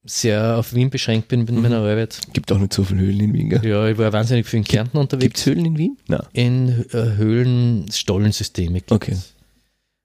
sehr 0.05 0.57
auf 0.57 0.73
Wien 0.73 0.89
beschränkt 0.89 1.27
bin 1.27 1.41
mit 1.41 1.51
Mhm. 1.51 1.61
meiner 1.61 1.77
Arbeit. 1.80 2.19
Gibt 2.34 2.51
auch 2.51 2.57
nicht 2.57 2.73
so 2.73 2.84
viele 2.86 3.01
Höhlen 3.01 3.19
in 3.19 3.34
Wien, 3.34 3.49
gell? 3.49 3.65
Ja, 3.65 3.86
ich 3.88 3.97
war 3.97 4.13
wahnsinnig 4.13 4.47
viel 4.47 4.59
in 4.59 4.63
Kärnten 4.63 4.97
Gibt 4.97 5.13
unterwegs. 5.13 5.39
es 5.41 5.45
Höhlen 5.45 5.65
in 5.65 5.77
Wien? 5.77 5.97
Nein. 6.07 6.21
In 6.34 6.86
äh, 6.93 7.15
Höhlen 7.17 7.91
Stollensysteme 7.91 8.75
gibt's. 8.80 8.91
Okay. 8.93 9.17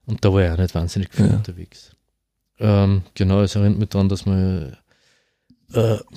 Und 0.07 0.25
da 0.25 0.33
war 0.33 0.45
ich 0.45 0.51
auch 0.51 0.59
nicht 0.59 0.75
wahnsinnig 0.75 1.09
viel 1.15 1.27
Ja. 1.27 1.37
unterwegs. 1.37 1.93
Ähm, 2.59 3.03
genau, 3.15 3.43
es 3.43 3.55
erinnert 3.55 3.79
mich 3.79 3.89
daran, 3.91 4.09
dass 4.09 4.27
man 4.27 4.77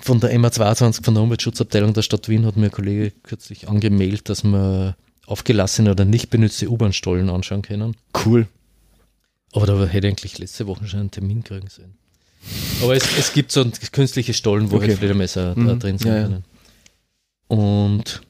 von 0.01 0.20
der 0.20 0.34
MA22 0.38 1.03
von 1.03 1.14
der 1.14 1.24
Umweltschutzabteilung 1.24 1.93
der 1.93 2.01
Stadt 2.03 2.30
Wien 2.30 2.45
hat 2.45 2.55
mir 2.58 2.66
ein 2.66 2.72
Kollege 2.72 3.12
kürzlich 3.24 3.68
angemeldet, 3.68 4.30
dass 4.30 4.43
man 4.43 4.95
aufgelassene 5.26 5.91
oder 5.91 6.05
nicht 6.05 6.30
benutzte 6.30 6.70
U-Bahn-Stollen 6.70 7.30
anschauen 7.30 7.62
können. 7.62 7.95
Cool. 8.26 8.47
Aber 9.53 9.66
da 9.66 9.86
hätte 9.86 10.08
ich 10.08 10.12
eigentlich 10.14 10.38
letzte 10.38 10.68
Woche 10.68 10.88
schon 10.88 10.99
einen 11.01 11.12
Termin 11.12 11.43
kriegen 11.43 11.68
sollen. 11.70 11.95
Aber 12.82 12.95
es, 12.95 13.03
es 13.18 13.34
gibt 13.34 13.51
so 13.51 13.66
künstliche 13.91 14.34
Stollen, 14.34 14.72
wo 14.72 14.78
Okay. 14.78 14.89
halt 14.89 14.99
Fledermesser 14.99 15.55
da 15.55 15.62
Mhm. 15.62 15.80
drin 15.80 15.97
sein 15.97 16.12
Ja, 16.12 16.18
ja. 16.18 16.24
können. 16.24 16.43
Und 17.47 18.22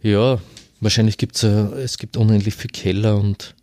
ja, 0.00 0.40
wahrscheinlich 0.80 1.18
gibt 1.18 1.36
es 1.36 1.42
es 1.44 1.98
gibt 1.98 2.16
unendlich 2.16 2.54
viel 2.54 2.70
Keller 2.70 3.16
und, 3.16 3.54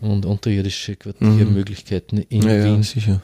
und 0.00 0.26
unterirdische 0.26 0.96
Quartiermöglichkeiten 0.96 2.18
in 2.18 2.40
Mhm. 2.40 2.48
Ja, 2.48 2.54
ja, 2.56 2.64
Wien. 2.64 2.82
sicher. 2.82 3.22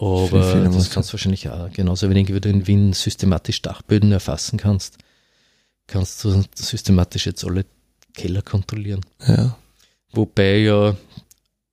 Aber 0.00 0.68
das 0.72 0.90
kannst 0.90 1.10
du 1.10 1.14
wahrscheinlich 1.14 1.48
auch 1.48 1.72
genauso 1.72 2.08
wenig, 2.08 2.32
wie 2.32 2.40
du 2.40 2.48
in 2.48 2.66
Wien 2.66 2.92
systematisch 2.92 3.62
Dachböden 3.62 4.12
erfassen 4.12 4.56
kannst, 4.56 4.98
kannst 5.86 6.22
du 6.24 6.44
systematisch 6.54 7.26
jetzt 7.26 7.44
alle 7.44 7.64
Keller 8.14 8.42
kontrollieren. 8.42 9.00
Ja. 9.26 9.58
Wobei 10.12 10.58
ja 10.58 10.96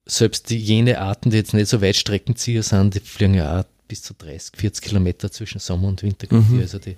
selbst 0.06 0.50
die, 0.50 0.58
jene 0.58 1.00
Arten, 1.00 1.30
die 1.30 1.38
jetzt 1.38 1.54
nicht 1.54 1.68
so 1.68 1.82
weit 1.82 1.96
Streckenzieher 1.96 2.64
sind, 2.64 2.96
die 2.96 3.00
fliegen 3.00 3.36
ja 3.36 3.60
auch 3.60 3.66
bis 3.88 4.02
zu 4.02 4.14
30, 4.14 4.58
40 4.58 4.84
Kilometer 4.84 5.32
zwischen 5.32 5.60
Sommer- 5.60 5.88
und 5.88 6.04
Winterquartier. 6.04 6.56
Mhm. 6.56 6.62
Also 6.62 6.80
die, 6.80 6.96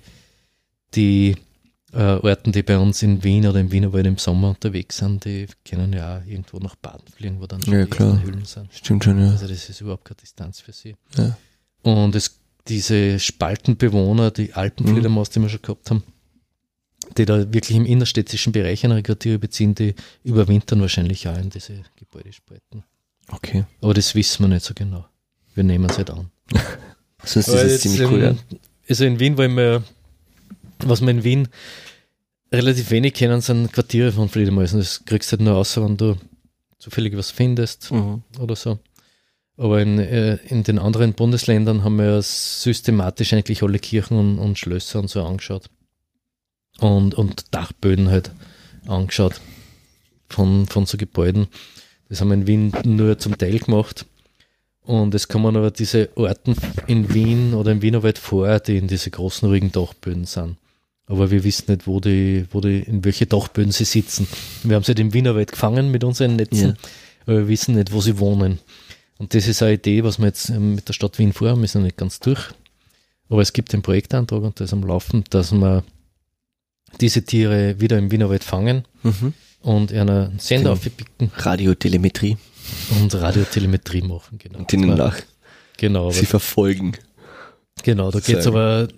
die 0.94 1.36
äh, 1.92 1.96
Orten, 2.02 2.52
die 2.52 2.62
bei 2.62 2.78
uns 2.78 3.02
in 3.02 3.22
Wien 3.24 3.46
oder 3.46 3.60
im 3.60 3.70
Wienerwald 3.72 4.06
im 4.06 4.18
Sommer 4.18 4.50
unterwegs 4.50 4.98
sind, 4.98 5.24
die 5.24 5.46
können 5.64 5.92
ja 5.92 6.18
auch 6.18 6.26
irgendwo 6.26 6.58
nach 6.58 6.76
Baden 6.76 7.06
fliegen, 7.08 7.40
wo 7.40 7.46
dann 7.46 7.62
schon 7.62 7.72
Ja, 7.74 7.84
die 7.84 7.90
klar. 7.90 8.20
Höhlen 8.22 8.44
sind. 8.44 8.68
Stimmt 8.72 9.04
schon, 9.04 9.18
ja. 9.20 9.30
Also 9.30 9.46
das 9.48 9.68
ist 9.68 9.80
überhaupt 9.80 10.04
keine 10.04 10.16
Distanz 10.16 10.60
für 10.60 10.72
sie. 10.72 10.96
Ja. 11.16 11.36
Und 11.82 12.14
es, 12.14 12.38
diese 12.68 13.18
Spaltenbewohner, 13.18 14.30
die 14.30 14.48
Mhm. 14.48 14.54
Alpenfledermaus, 14.54 15.30
die 15.30 15.40
wir 15.40 15.48
schon 15.48 15.62
gehabt 15.62 15.90
haben, 15.90 16.02
die 17.16 17.24
da 17.24 17.52
wirklich 17.52 17.76
im 17.76 17.86
innerstädtischen 17.86 18.52
Bereich 18.52 18.84
eine 18.84 19.02
Quartiere 19.02 19.38
beziehen, 19.38 19.74
die 19.74 19.94
überwintern 20.24 20.80
wahrscheinlich 20.82 21.26
auch 21.26 21.38
in 21.38 21.48
diese 21.48 21.82
Gebäudespalten. 21.96 22.84
Okay. 23.30 23.64
Aber 23.80 23.94
das 23.94 24.14
wissen 24.14 24.44
wir 24.44 24.48
nicht 24.48 24.64
so 24.64 24.74
genau. 24.74 25.06
Wir 25.54 25.64
nehmen 25.64 25.88
es 25.88 25.96
halt 25.96 26.10
an. 26.10 26.30
Sonst 27.24 27.48
Aber 27.48 27.62
ist 27.62 27.72
es 27.72 27.80
ziemlich 27.80 28.00
in, 28.02 28.06
cool, 28.10 28.22
ja. 28.22 28.34
Also 28.88 29.04
in 29.04 29.18
Wien 29.18 29.36
wollen 29.38 29.56
wir, 29.56 29.82
was 30.84 31.00
wir 31.00 31.08
in 31.10 31.24
Wien 31.24 31.48
relativ 32.52 32.90
wenig 32.90 33.14
kennen, 33.14 33.40
sind 33.40 33.72
Quartiere 33.72 34.12
von 34.12 34.28
Fledermäusen. 34.28 34.78
Das 34.78 35.04
kriegst 35.04 35.30
du 35.30 35.36
halt 35.36 35.42
nur 35.42 35.56
außer, 35.56 35.84
wenn 35.84 35.96
du 35.96 36.16
zufällig 36.78 37.16
was 37.16 37.30
findest 37.30 37.90
Mhm. 37.90 38.22
oder 38.38 38.56
so. 38.56 38.78
Aber 39.56 39.80
in, 39.82 39.98
äh, 39.98 40.36
in 40.46 40.62
den 40.62 40.78
anderen 40.78 41.14
Bundesländern 41.14 41.82
haben 41.82 41.96
wir 41.96 42.06
ja 42.06 42.22
systematisch 42.22 43.32
eigentlich 43.32 43.62
alle 43.62 43.80
Kirchen 43.80 44.16
und, 44.16 44.38
und 44.38 44.58
Schlösser 44.58 45.00
und 45.00 45.10
so 45.10 45.22
angeschaut. 45.24 45.68
Und, 46.78 47.14
und 47.14 47.52
Dachböden 47.52 48.08
halt 48.08 48.30
angeschaut 48.86 49.40
von, 50.28 50.66
von 50.66 50.86
so 50.86 50.96
Gebäuden. 50.96 51.48
Das 52.08 52.20
haben 52.20 52.28
wir 52.28 52.34
in 52.34 52.46
Wien 52.46 52.72
nur 52.84 53.18
zum 53.18 53.36
Teil 53.36 53.58
gemacht. 53.58 54.06
Und 54.82 55.14
es 55.14 55.28
kommen 55.28 55.56
aber 55.56 55.70
diese 55.72 56.08
Orten 56.14 56.54
in 56.86 57.12
Wien 57.12 57.52
oder 57.52 57.72
im 57.72 57.82
Wienerwald 57.82 58.16
vor, 58.16 58.60
die 58.60 58.78
in 58.78 58.86
diese 58.86 59.10
großen 59.10 59.46
ruhigen 59.48 59.72
Dachböden 59.72 60.24
sind. 60.24 60.56
Aber 61.08 61.30
wir 61.30 61.42
wissen 61.42 61.64
nicht, 61.72 61.86
wo 61.86 62.00
die, 62.00 62.44
wo 62.50 62.60
die, 62.60 62.80
in 62.80 63.04
welche 63.04 63.26
Dachböden 63.26 63.72
sie 63.72 63.84
sitzen. 63.86 64.28
Wir 64.62 64.76
haben 64.76 64.82
sie 64.82 64.88
halt 64.90 64.98
im 65.00 65.14
Wienerwald 65.14 65.50
gefangen 65.52 65.90
mit 65.90 66.04
unseren 66.04 66.36
Netzen, 66.36 66.68
Ja. 66.68 66.74
aber 67.26 67.38
wir 67.38 67.48
wissen 67.48 67.74
nicht, 67.76 67.92
wo 67.92 68.00
sie 68.00 68.18
wohnen. 68.18 68.58
Und 69.16 69.34
das 69.34 69.48
ist 69.48 69.62
eine 69.62 69.72
Idee, 69.74 70.04
was 70.04 70.18
wir 70.18 70.26
jetzt 70.26 70.50
ähm, 70.50 70.74
mit 70.76 70.86
der 70.88 70.92
Stadt 70.92 71.18
Wien 71.18 71.32
vorhaben, 71.32 71.64
ist 71.64 71.74
noch 71.74 71.82
nicht 71.82 71.96
ganz 71.96 72.20
durch. 72.20 72.50
Aber 73.30 73.40
es 73.42 73.52
gibt 73.52 73.72
den 73.72 73.82
Projektantrag 73.82 74.42
und 74.42 74.58
der 74.58 74.64
ist 74.66 74.72
am 74.72 74.82
Laufen, 74.84 75.24
dass 75.30 75.50
wir 75.52 75.82
diese 77.00 77.22
Tiere 77.24 77.80
wieder 77.80 77.98
im 77.98 78.10
Wienerwald 78.10 78.44
fangen 78.44 78.84
Mhm. 79.02 79.32
und 79.62 79.92
einer 79.92 80.30
Sender 80.38 80.62
Genau. 80.64 80.72
aufpicken 80.72 81.30
Radiotelemetrie. 81.36 82.36
und 83.00 83.14
Radiotelemetrie 83.14 84.02
machen. 84.02 84.38
Genau. 84.38 84.58
Und 84.58 84.72
ihnen 84.74 84.94
nach 84.96 85.16
Genau, 85.78 86.10
sie 86.10 86.26
verfolgen. 86.26 86.92
Genau, 87.82 88.10
da 88.10 88.20
geht's 88.20 88.44
Sagen. 88.44 88.56
aber 88.56 88.88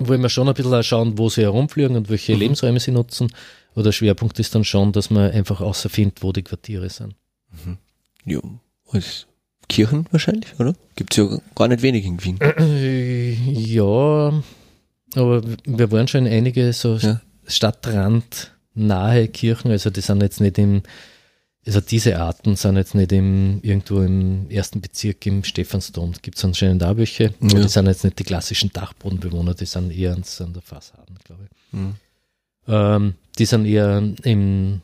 wollen 0.00 0.22
wir 0.22 0.28
schon 0.28 0.48
ein 0.48 0.54
bisschen 0.54 0.82
schauen, 0.82 1.16
wo 1.18 1.28
sie 1.28 1.42
herumfliegen 1.42 1.96
und 1.96 2.08
welche 2.08 2.34
Lebensräume 2.34 2.80
sie 2.80 2.90
nutzen. 2.90 3.32
Aber 3.74 3.84
der 3.84 3.92
Schwerpunkt 3.92 4.38
ist 4.40 4.54
dann 4.54 4.64
schon, 4.64 4.90
dass 4.92 5.10
man 5.10 5.30
einfach 5.30 5.60
außerfindet, 5.60 6.22
wo 6.22 6.32
die 6.32 6.42
Quartiere 6.42 6.88
sind. 6.90 7.14
Ja, 8.24 8.40
als 8.90 9.26
Kirchen 9.68 10.06
wahrscheinlich, 10.10 10.48
oder? 10.58 10.74
Gibt's 10.96 11.16
ja 11.16 11.38
gar 11.54 11.68
nicht 11.68 11.82
wenig 11.82 12.04
in 12.04 12.22
Wien. 12.24 12.38
Äh, 12.40 13.32
Ja, 13.52 14.42
aber 15.14 15.42
wir 15.64 15.92
waren 15.92 16.08
schon 16.08 16.26
in 16.26 16.32
einige 16.32 16.72
so 16.72 16.96
Ja. 16.96 17.20
Stadtrand 17.46 18.52
nahe 18.74 19.28
Kirchen, 19.28 19.70
also 19.70 19.90
die 19.90 20.00
sind 20.00 20.22
jetzt 20.22 20.40
nicht 20.40 20.58
im, 20.58 20.82
also 21.66 21.80
diese 21.80 22.18
Arten 22.18 22.56
sind 22.56 22.76
jetzt 22.76 22.94
nicht 22.94 23.12
im, 23.12 23.60
irgendwo 23.62 24.00
im 24.00 24.48
ersten 24.50 24.80
Bezirk 24.80 25.26
im 25.26 25.44
Stephansdom. 25.44 26.12
Gibt 26.22 26.38
es 26.38 26.44
anscheinend 26.44 26.82
auch 26.82 26.96
welche, 26.96 27.24
Ja. 27.24 27.60
die 27.62 27.68
sind 27.68 27.86
jetzt 27.86 28.02
nicht 28.04 28.18
die 28.18 28.24
klassischen 28.24 28.72
Dachbodenbewohner, 28.72 29.54
die 29.54 29.66
sind 29.66 29.90
eher 29.90 30.12
an, 30.14 30.24
an 30.38 30.52
der 30.54 30.62
Fassaden, 30.62 31.18
glaube 31.24 31.44
ich. 31.44 31.78
Mhm. 31.78 31.94
Ähm, 32.66 33.14
die 33.38 33.44
sind 33.44 33.66
eher 33.66 34.02
im 34.22 34.80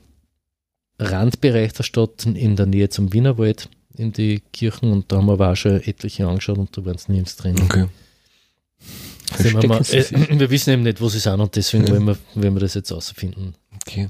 Randbereich 0.98 1.72
der 1.72 1.82
Stadt, 1.82 2.24
in 2.26 2.56
der 2.56 2.66
Nähe 2.66 2.88
zum 2.88 3.12
Wienerwald, 3.12 3.68
in 3.96 4.12
die 4.12 4.42
Kirchen 4.52 4.92
und 4.92 5.10
da 5.10 5.16
haben 5.16 5.26
wir 5.26 5.32
aber 5.32 5.52
auch 5.52 5.56
schon 5.56 5.80
etliche 5.82 6.26
angeschaut 6.26 6.58
und 6.58 6.76
da 6.76 6.84
waren 6.84 6.96
es 6.96 7.08
nirgends 7.08 7.36
drin. 7.36 7.56
Okay. 7.62 7.86
Wir, 9.38 9.66
mal, 9.68 9.80
äh, 9.80 10.04
wir 10.38 10.50
wissen 10.50 10.70
eben 10.70 10.82
nicht, 10.82 11.00
wo 11.00 11.08
sie 11.08 11.18
sind 11.18 11.40
und 11.40 11.54
deswegen 11.56 11.86
Ja. 11.86 11.92
wollen, 11.92 12.06
wir, 12.06 12.18
wollen 12.34 12.54
wir 12.54 12.60
das 12.60 12.74
jetzt 12.74 12.92
ausfinden. 12.92 13.54
Okay. 13.74 14.08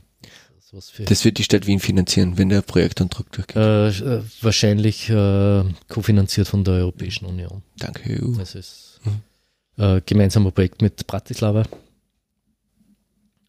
Was 0.77 0.91
für, 0.91 1.05
Das 1.05 1.25
wird 1.25 1.39
die 1.39 1.43
Stadt 1.45 1.67
Wien 1.67 1.81
finanzieren, 1.81 2.37
wenn 2.37 2.51
der 2.51 2.61
Projektantrag 2.61 3.33
durchgeht. 3.33 3.57
äh, 3.57 3.89
äh, 3.89 4.23
wahrscheinlich 4.43 5.09
äh, 5.09 5.65
kofinanziert 5.89 6.49
von 6.49 6.65
der 6.65 6.75
Europäischen 6.75 7.25
Union. 7.25 7.63
Danke, 7.79 8.23
EU. 8.23 8.33
Das 8.37 8.55
ist 8.55 9.01
äh, 9.79 10.03
gemeinsamer 10.05 10.51
Projekt 10.51 10.83
mit 10.83 11.07
Bratislava. 11.07 11.65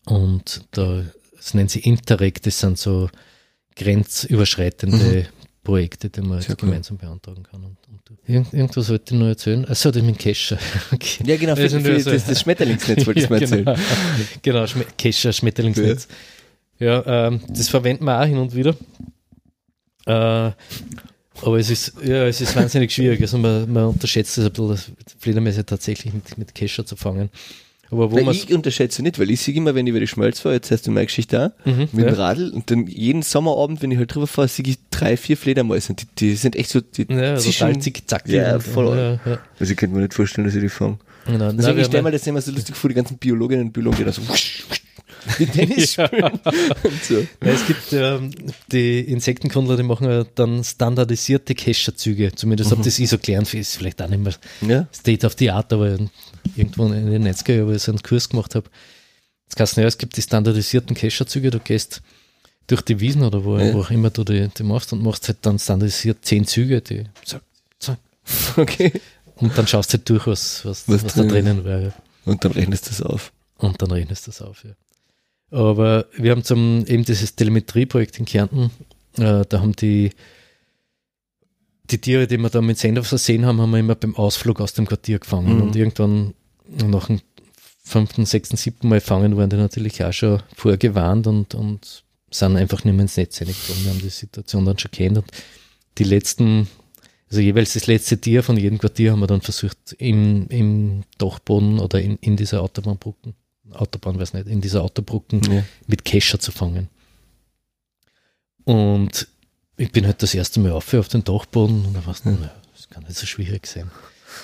Und 0.06 0.62
da, 0.72 1.04
das 1.36 1.54
nennen 1.54 1.70
sie 1.70 1.80
Interreg, 1.80 2.42
das 2.44 2.60
sind 2.60 2.78
so 2.78 3.10
grenzüberschreitende 3.76 5.28
Projekte, 5.64 6.10
die 6.10 6.22
man 6.22 6.40
jetzt 6.40 6.50
cool. 6.50 6.56
gemeinsam 6.56 6.98
beantragen 6.98 7.44
kann. 7.44 7.64
Und, 7.64 7.78
und 7.90 8.18
Irgend, 8.26 8.54
irgendwas 8.54 8.90
wollte 8.90 9.14
ich 9.14 9.20
noch 9.20 9.28
erzählen. 9.28 9.66
Also, 9.66 9.92
das 9.92 10.02
mit 10.02 10.18
Kescher. 10.18 10.58
Okay. 10.94 11.24
Ja, 11.26 11.36
genau, 11.36 11.56
für, 11.58 11.70
für 11.70 11.92
ja 11.94 12.00
so- 12.00 12.12
das, 12.12 12.26
das 12.26 12.40
Schmetterlingsnetz 12.42 13.06
wollte 13.06 13.20
ich 13.20 13.30
mal 13.30 13.42
erzählen. 13.42 13.66
Genau, 13.66 13.78
genau 14.42 14.68
Schme 14.68 14.86
Kescher, 14.98 15.34
Schmetterlingsnetz. 15.34 16.08
Ja, 16.10 16.16
ähm, 16.80 17.42
das 17.50 17.70
verwenden 17.70 18.06
wir 18.06 18.20
auch 18.22 18.26
hin 18.26 18.38
und 18.38 18.56
wieder. 18.56 18.76
Äh, 20.06 20.52
aber 21.42 21.60
es 21.60 21.70
ist, 21.70 21.94
ja, 22.04 22.26
es 22.26 22.42
ist 22.42 22.56
wahnsinnig 22.56 22.92
schwierig. 22.92 23.22
Also 23.22 23.38
man, 23.38 23.72
man 23.72 23.86
unterschätzt 23.86 24.38
es 24.38 24.46
ein 24.46 24.52
bisschen, 24.52 24.96
Fledermäuse 25.20 25.66
tatsächlich 25.66 26.14
mit, 26.14 26.38
mit 26.38 26.56
Kescher 26.56 26.86
zu 26.86 26.96
fangen. 26.96 27.30
Aber 27.90 28.12
wo 28.12 28.18
ich 28.32 28.54
unterschätze 28.54 29.02
nicht, 29.02 29.18
weil 29.18 29.30
ich 29.32 29.40
sehe 29.40 29.56
immer, 29.56 29.74
wenn 29.74 29.88
ich 29.88 29.92
über 29.92 30.02
die 30.02 30.08
Schmelz 30.08 30.42
fahre, 30.42 30.56
jetzt 30.56 30.70
hast 30.72 30.88
du 30.88 30.92
meine 30.92 31.06
Geschichte 31.06 31.54
auch, 31.64 31.66
Mhm, 31.66 31.88
mit 31.94 32.06
dem 32.06 32.08
ja. 32.08 32.14
Radl 32.16 32.50
und 32.50 32.70
dann 32.70 32.86
jeden 32.86 33.22
Sommerabend, 33.22 33.82
wenn 33.82 33.92
ich 33.92 33.98
halt 33.98 34.14
drüber 34.14 34.28
fahre, 34.28 34.50
sehe 34.50 34.66
ich 34.68 34.78
drei, 34.92 35.16
vier 35.16 35.38
Fledermäuse 35.38 35.94
und 35.94 36.02
die, 36.02 36.08
die 36.20 36.36
sind 36.36 36.58
echt 36.58 36.70
so, 36.70 36.82
die 36.82 37.04
ja, 37.10 37.36
zischen- 37.38 37.60
total 37.60 37.80
zickzack. 37.80 38.28
Ja, 38.28 38.60
voll. 38.60 38.98
Ja, 38.98 39.12
ja. 39.32 39.40
Also 39.58 39.72
ich 39.72 39.78
könnte 39.78 39.96
mir 39.96 40.02
nicht 40.02 40.14
vorstellen, 40.14 40.46
dass 40.46 40.56
ich 40.56 40.62
die 40.62 40.68
fange. 40.70 40.98
Genau. 41.28 41.46
Also 41.46 41.62
Nein, 41.62 41.78
ich 41.80 41.86
stelle 41.86 42.04
mir 42.04 42.12
das 42.12 42.28
immer 42.28 42.42
so 42.42 42.52
lustig 42.52 42.76
vor, 42.76 42.90
die 42.90 42.96
ganzen 42.96 43.18
Biologinnen 43.20 43.68
und 43.68 43.72
Biologen, 43.74 43.98
die 44.00 44.04
da 44.04 44.12
so 44.12 44.28
wusch, 44.28 44.66
wusch, 44.70 44.82
mit 45.40 45.54
Tennis 45.54 45.94
spielen 45.94 46.40
so. 47.04 47.16
Ja, 47.20 47.28
es 47.42 47.66
gibt 47.68 47.94
ähm, 47.94 48.32
die 48.72 49.00
Insektenkundler, 49.02 49.78
die 49.78 49.84
machen 49.84 50.10
ja 50.10 50.24
dann 50.36 50.64
standardisierte 50.64 51.56
Kescherzüge. 51.56 52.34
Zumindest 52.36 52.72
Mhm. 52.72 52.78
ob 52.78 52.84
das 52.84 52.98
ich 53.00 53.10
so 53.10 53.18
gelernt 53.18 53.54
ist 53.54 53.76
vielleicht 53.78 54.02
auch 54.02 54.10
nicht 54.10 54.24
mehr 54.24 54.34
Ja, 54.68 54.88
State 54.94 55.26
of 55.26 55.36
the 55.38 55.52
Art, 55.52 55.72
aber 55.74 55.98
irgendwo 56.56 56.86
in 56.88 57.12
den 57.12 57.28
90er 57.28 57.54
Jahren, 57.54 57.68
wo 57.68 57.72
ich 57.72 57.82
so 57.84 57.92
einen 57.92 58.02
Kurs 58.02 58.30
gemacht 58.30 58.56
habe. 58.56 58.70
Jetzt 59.46 59.56
kannst 59.56 59.78
du 59.78 59.82
ja, 59.82 59.88
es 59.88 59.98
gibt 59.98 60.18
die 60.18 60.22
standardisierten 60.22 60.96
Kescherzüge, 60.96 61.52
du 61.52 61.60
gehst 61.60 62.02
durch 62.68 62.82
die 62.82 63.00
Wiesen 63.00 63.24
oder 63.24 63.46
wo, 63.46 63.58
Ja. 63.58 63.74
wo 63.74 63.80
auch 63.82 63.92
immer 63.92 64.10
du 64.10 64.24
die, 64.26 64.50
die 64.50 64.64
machst 64.64 64.92
und 64.92 65.02
machst 65.02 65.28
halt 65.30 65.38
dann 65.44 65.58
standardisiert 65.58 66.18
zehn 66.26 66.46
Züge, 66.46 66.82
die 66.82 67.04
zack, 67.24 67.42
zack, 67.80 67.98
okay. 68.58 68.92
und 69.36 69.58
dann 69.58 69.66
schaust 69.68 69.94
du 69.94 69.98
halt 69.98 70.10
durch, 70.10 70.28
was, 70.28 70.66
was, 70.66 70.88
Was 70.90 71.06
was, 71.06 71.14
da 71.14 71.24
drinnen 71.24 71.64
wäre. 71.64 71.94
Und 72.26 72.44
dann 72.44 72.52
rechnest 72.52 72.88
du 72.88 72.90
das 72.90 73.02
auf. 73.02 73.32
Und 73.58 73.82
dann 73.82 73.90
rechnest 73.92 74.28
du 74.28 74.32
das 74.32 74.42
auf, 74.42 74.66
ja. 74.66 74.72
Aber 75.52 76.06
wir 76.18 76.32
haben 76.32 76.44
zum, 76.44 76.86
eben 76.88 77.06
dieses 77.06 77.36
Telemetrieprojekt 77.36 78.20
in 78.20 78.26
Kärnten, 78.26 78.72
äh, 79.18 79.46
da 79.48 79.62
haben 79.62 79.76
die, 79.76 80.12
die 81.90 82.00
Tiere, 82.00 82.28
die 82.28 82.38
wir 82.38 82.50
da 82.50 82.62
mit 82.62 82.78
Sender 82.78 83.04
versehen 83.04 83.46
haben, 83.46 83.62
haben 83.62 83.72
wir 83.72 83.80
immer 83.80 83.96
beim 83.96 84.16
Ausflug 84.16 84.60
aus 84.60 84.74
dem 84.74 84.86
Quartier 84.86 85.20
gefangen. 85.20 85.56
Mhm. 85.56 85.62
Und 85.62 85.76
irgendwann 85.76 86.34
nach 86.68 87.08
dem 87.08 87.22
fünften, 87.84 88.26
sechsten, 88.26 88.58
siebten 88.58 88.90
Mal 88.90 89.00
fangen, 89.00 89.38
waren 89.38 89.50
die 89.50 89.56
natürlich 89.56 90.04
auch 90.04 90.12
schon 90.12 90.44
vorgewarnt 90.56 91.28
und, 91.28 91.56
und 91.56 92.04
sind 92.30 92.58
einfach 92.58 92.84
nicht 92.84 92.94
mehr 92.94 93.04
ins 93.04 93.18
Netz 93.18 93.40
reingekommen. 93.40 93.86
Wir 93.86 93.92
haben 93.92 94.02
die 94.02 94.10
Situation 94.10 94.66
dann 94.66 94.78
schon 94.78 94.92
kennt 94.92 95.18
und 95.18 95.32
die 95.98 96.04
letzten, 96.04 96.68
also 97.30 97.42
jeweils 97.42 97.74
das 97.74 97.88
letzte 97.88 98.20
Tier 98.20 98.44
von 98.44 98.58
jedem 98.58 98.78
Quartier 98.78 99.12
haben 99.12 99.22
wir 99.22 99.28
dann 99.28 99.42
versucht, 99.42 99.96
im, 99.98 100.48
im 100.50 101.04
Dachboden 101.18 101.80
oder 101.80 102.02
in, 102.02 102.18
in 102.18 102.36
dieser 102.36 102.62
Autobahnbrücken, 102.62 103.34
Autobahn 103.74 104.20
weiß 104.20 104.34
nicht, 104.34 104.48
in 104.48 104.62
dieser 104.62 104.84
Autobrücken 104.84 105.42
Ja. 105.52 105.64
mit 105.88 106.06
Kescher 106.06 106.40
zu 106.40 106.52
fangen. 106.52 106.90
Und 108.64 109.28
ich 109.78 109.92
bin 109.92 110.06
halt 110.06 110.22
das 110.24 110.34
erste 110.34 110.60
Mal 110.60 110.72
auf, 110.72 110.94
auf 110.94 111.08
den 111.08 111.24
Dachboden 111.24 111.86
und 111.86 111.94
da 111.94 112.06
war 112.06 112.14
es, 112.14 112.24
Ja. 112.24 112.32
naja, 112.32 112.56
das 112.76 112.90
kann 112.90 113.04
nicht 113.04 113.16
so 113.18 113.26
schwierig 113.26 113.68
sein. 113.68 113.90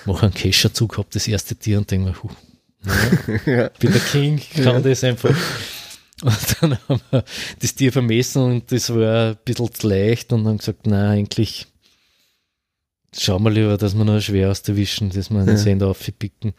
Mache 0.06 0.26
einen 0.26 0.34
Kescherzug, 0.34 0.98
hab 0.98 1.10
das 1.12 1.28
erste 1.28 1.56
Tier 1.56 1.78
und 1.78 1.90
denke 1.92 2.10
mir, 2.10 2.24
huh, 2.24 2.30
naja, 3.46 3.70
bin 3.80 3.92
der 3.92 4.02
King, 4.02 4.42
kann 4.64 4.82
das 4.84 5.04
einfach. 5.04 5.36
Und 6.22 6.56
dann 6.62 6.78
haben 6.88 7.02
wir 7.12 7.24
das 7.60 7.76
Tier 7.76 7.92
vermessen 7.92 8.42
und 8.44 8.72
das 8.72 8.90
war 8.94 9.32
ein 9.32 9.38
bisschen 9.44 9.74
zu 9.74 9.88
leicht 9.88 10.32
und 10.32 10.46
haben 10.48 10.58
gesagt, 10.58 10.86
na 10.88 11.10
eigentlich 11.12 11.68
schauen 13.18 13.44
wir 13.44 13.52
lieber, 13.52 13.78
dass 13.78 13.94
wir 13.96 14.06
noch 14.06 14.22
schwer 14.22 14.50
aus 14.52 14.62
der 14.64 14.76
Wischen, 14.76 15.10
dass 15.10 15.30
wir 15.30 15.40
einen 15.40 15.50
Ja. 15.50 15.58
Sender 15.58 15.88
aufpicken. 15.88 16.54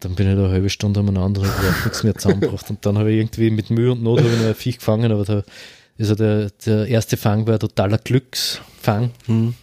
Dann 0.00 0.14
bin 0.14 0.28
ich 0.28 0.34
da 0.36 0.44
eine 0.44 0.52
halbe 0.52 0.70
Stunde 0.70 1.00
umeinander 1.00 1.40
und 1.42 1.46
überhaupt 1.48 1.84
nichts 1.84 2.02
mehr 2.02 2.14
zusammengebracht. 2.14 2.68
Und 2.70 2.84
dann 2.84 2.98
habe 2.98 3.10
ich 3.12 3.18
irgendwie 3.20 3.50
mit 3.50 3.70
Mühe 3.70 3.92
und 3.92 4.02
Not 4.02 4.20
habe 4.20 4.28
ich 4.30 4.40
noch 4.40 4.46
ein 4.48 4.54
Viech 4.54 4.78
gefangen, 4.78 5.10
aber 5.12 5.24
da, 5.24 5.42
also 5.98 6.14
der, 6.14 6.50
der 6.66 6.86
erste 6.86 7.16
Fang 7.16 7.46
war 7.46 7.54
ein 7.54 7.60
totaler 7.60 7.98
Glücksfang. 7.98 9.10
Hm. 9.26 9.54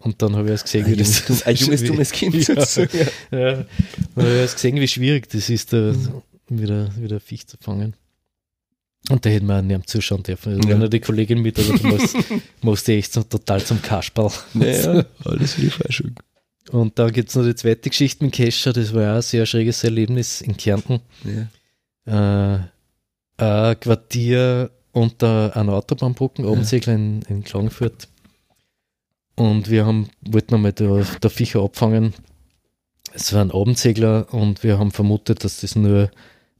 Und 0.00 0.22
dann 0.22 0.36
habe 0.36 0.44
ich 0.46 0.50
erst 0.52 0.64
gesehen, 0.64 0.84
Ein 0.84 0.92
wie 0.92 0.96
das 0.96 1.18
junges, 1.28 1.42
ein 1.46 1.56
junges 1.56 1.82
wie- 1.82 1.86
dummes 1.88 2.12
Kind 2.12 2.34
Ja. 2.36 2.42
sozusagen. 2.42 2.98
ja. 3.32 3.52
Und 3.58 3.66
dann 4.14 4.24
habe 4.24 4.34
ich 4.34 4.40
erst 4.40 4.54
gesehen, 4.56 4.76
wie 4.76 4.88
schwierig 4.88 5.28
das 5.30 5.50
ist, 5.50 5.72
da 5.72 5.94
wieder, 6.48 6.90
wieder 6.96 7.16
ein 7.16 7.20
Viech 7.20 7.46
zu 7.48 7.56
fangen. 7.60 7.94
Und 9.10 9.24
da 9.24 9.30
hätten 9.30 9.46
wir 9.46 9.58
auch 9.58 9.62
nicht 9.62 9.88
zuschauen 9.88 10.22
dürfen. 10.22 10.56
Also 10.56 10.68
Ja. 10.68 10.80
Wenn 10.80 10.90
die 10.90 11.00
Kollegin 11.00 11.40
mit, 11.40 11.58
aber 11.58 11.78
du 11.78 11.86
musst, 11.88 12.16
musst 12.62 12.88
echt 12.88 13.12
so 13.12 13.22
total 13.22 13.62
zum 13.64 13.80
Kasperl. 13.82 14.30
Naja, 14.54 15.04
alles 15.24 15.54
für 15.54 15.60
die 15.62 15.70
Freischule. 15.70 16.12
Und 16.70 16.98
dann 16.98 17.12
gibt 17.12 17.30
es 17.30 17.36
noch 17.36 17.44
die 17.44 17.54
zweite 17.54 17.88
Geschichte 17.88 18.24
mit 18.24 18.34
Kescher, 18.34 18.72
das 18.72 18.92
war 18.92 19.12
auch 19.12 19.16
ein 19.16 19.22
sehr 19.22 19.46
schräges 19.46 19.84
Erlebnis 19.84 20.40
in 20.40 20.56
Kärnten. 20.56 21.00
Ja. 21.24 22.56
Äh, 22.56 22.60
ein 23.38 23.80
Quartier 23.80 24.70
unter 24.92 25.56
einer 25.56 25.74
Autobahnbrücken, 25.74 26.46
Abensegler 26.46 26.94
in, 26.94 27.22
in 27.28 27.44
Klagenfurt. 27.44 28.08
Und 29.36 29.70
wir 29.70 29.86
haben, 29.86 30.10
wollten 30.22 30.56
einmal 30.56 30.72
da, 30.72 31.04
da 31.20 31.28
Viecher 31.28 31.62
abfangen. 31.62 32.12
Es 33.14 33.32
waren 33.32 33.52
Abendsegler 33.52 34.32
und 34.34 34.62
wir 34.62 34.78
haben 34.78 34.90
vermutet, 34.90 35.44
dass 35.44 35.60
das 35.60 35.76
nur 35.76 36.10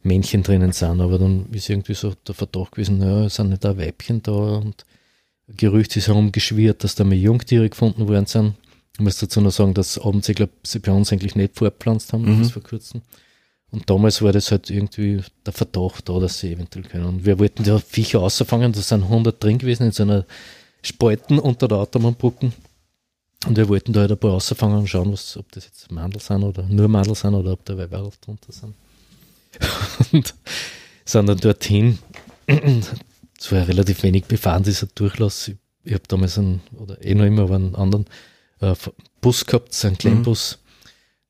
Männchen 0.02 0.42
drinnen 0.42 0.72
sind, 0.72 1.00
aber 1.00 1.18
dann 1.18 1.46
ist 1.52 1.68
irgendwie 1.68 1.94
so 1.94 2.14
der 2.26 2.34
Verdacht 2.34 2.72
gewesen, 2.72 2.98
naja, 2.98 3.26
es 3.26 3.34
sind 3.34 3.50
nicht 3.50 3.64
da 3.64 3.76
Weibchen 3.76 4.22
da 4.22 4.32
und 4.32 4.84
Gerücht 5.48 5.96
ist 5.96 6.09
herumgeschwirrt, 6.09 6.84
dass 6.84 6.94
da 6.94 7.04
mehr 7.04 7.18
Jungtiere 7.18 7.68
gefunden 7.68 8.06
worden 8.06 8.26
sind. 8.26 8.54
Ich 8.99 9.05
muss 9.05 9.18
dazu 9.18 9.40
noch 9.40 9.53
sagen, 9.53 9.74
dass 9.74 9.99
Abendsegler 9.99 10.49
sie 10.64 10.80
bei 10.80 10.90
uns 10.92 11.12
eigentlich 11.12 11.36
nicht 11.36 11.57
fortpflanzt 11.57 12.12
haben, 12.12 12.24
Mhm. 12.24 12.40
bis 12.40 12.51
vor 12.51 12.62
kurzem. 12.62 13.03
Und 13.70 13.88
damals 13.88 14.22
war 14.22 14.32
das 14.32 14.51
halt 14.51 14.70
irgendwie 14.70 15.22
der 15.46 15.53
Verdacht 15.53 16.09
da, 16.09 16.18
dass 16.18 16.40
sie 16.40 16.53
eventuell 16.53 16.84
können. 16.84 17.05
Und 17.05 17.24
wir 17.24 17.38
wollten 17.38 17.62
die 17.64 17.78
Viecher 17.78 18.20
ausfangen, 18.20 18.72
da 18.72 18.80
sind 18.80 19.05
100 19.05 19.42
drin 19.42 19.59
gewesen 19.59 19.84
in 19.84 19.92
so 19.92 20.03
einer 20.03 20.24
Spalten 20.82 21.38
unter 21.38 21.68
der 21.68 21.78
Autobahnbrücken. 21.78 22.53
Und 23.46 23.57
wir 23.57 23.68
wollten 23.68 23.92
da 23.92 24.01
halt 24.01 24.11
ein 24.11 24.18
paar 24.18 24.32
ausfangen 24.32 24.78
und 24.78 24.88
schauen, 24.88 25.12
was, 25.12 25.36
ob 25.36 25.53
das 25.53 25.66
jetzt 25.66 25.92
Mandel 25.92 26.20
sind 26.20 26.42
oder 26.42 26.64
nur 26.64 26.88
Mandel 26.88 27.14
sind 27.14 27.34
oder 27.34 27.53
ob 27.53 27.64
da 27.64 27.76
Weiberl 27.78 28.11
drunter 28.20 28.53
sind. 28.53 28.74
Und 30.12 30.34
sind 31.05 31.26
dann 31.26 31.38
dorthin. 31.38 31.99
Es 32.46 33.53
war 33.53 33.66
relativ 33.68 34.03
wenig 34.03 34.24
befahren, 34.24 34.62
dieser 34.62 34.86
Durchlass. 34.94 35.49
Ich, 35.49 35.57
ich 35.84 35.94
habe 35.94 36.03
damals 36.09 36.38
einen, 36.38 36.61
oder 36.78 37.03
eh 37.05 37.14
noch 37.14 37.24
immer, 37.24 37.42
aber 37.42 37.55
einen 37.57 37.74
anderen 37.74 38.07
äh, 38.61 38.74
Bus 39.20 39.44
gehabt, 39.44 39.74
so 39.74 39.88
einen 39.88 39.98
Kleinbus. 39.98 40.59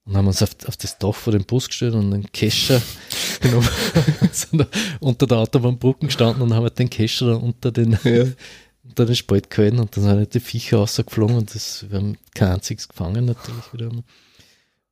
Und 0.04 0.16
haben 0.16 0.26
uns 0.26 0.42
auf, 0.42 0.50
auf 0.66 0.76
das 0.78 0.98
Dach 0.98 1.14
vor 1.14 1.32
dem 1.34 1.44
Bus 1.44 1.68
gestellt 1.68 1.92
und 1.94 2.12
einen 2.14 2.32
Kescher 2.32 2.80
genommen. 3.40 3.68
sind 4.32 4.58
da 4.60 4.66
unter 5.00 5.26
der 5.26 5.38
Autobahnbrücken 5.38 6.08
gestanden 6.08 6.42
und 6.42 6.54
haben 6.54 6.62
halt 6.62 6.78
den 6.78 6.88
Kescher 6.88 7.42
unter 7.42 7.70
den, 7.70 7.98
Ja. 8.04 8.24
unter 8.84 9.04
den 9.04 9.16
Spalt 9.16 9.50
gehalten 9.50 9.78
und 9.80 9.94
dann 9.94 10.04
sind 10.04 10.12
halt 10.16 10.32
die 10.32 10.40
Viecher 10.40 10.78
rausgeflogen 10.78 11.36
und 11.36 11.54
das, 11.54 11.84
wir 11.90 11.98
haben 11.98 12.16
kein 12.34 12.52
einziges 12.52 12.88
gefangen 12.88 13.26
natürlich 13.26 13.72
wieder. 13.74 13.90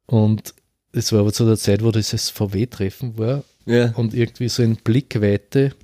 Und 0.05 0.55
das 0.93 1.13
war 1.13 1.21
aber 1.21 1.33
zu 1.33 1.47
der 1.47 1.57
Zeit, 1.57 1.83
wo 1.83 1.91
dieses 1.93 2.29
VW-Treffen 2.29 3.17
war 3.17 3.43
Ja. 3.65 3.93
und 3.93 4.13
irgendwie 4.13 4.51
so 4.51 4.63
in 4.63 4.77
Blickweite, 4.77 5.75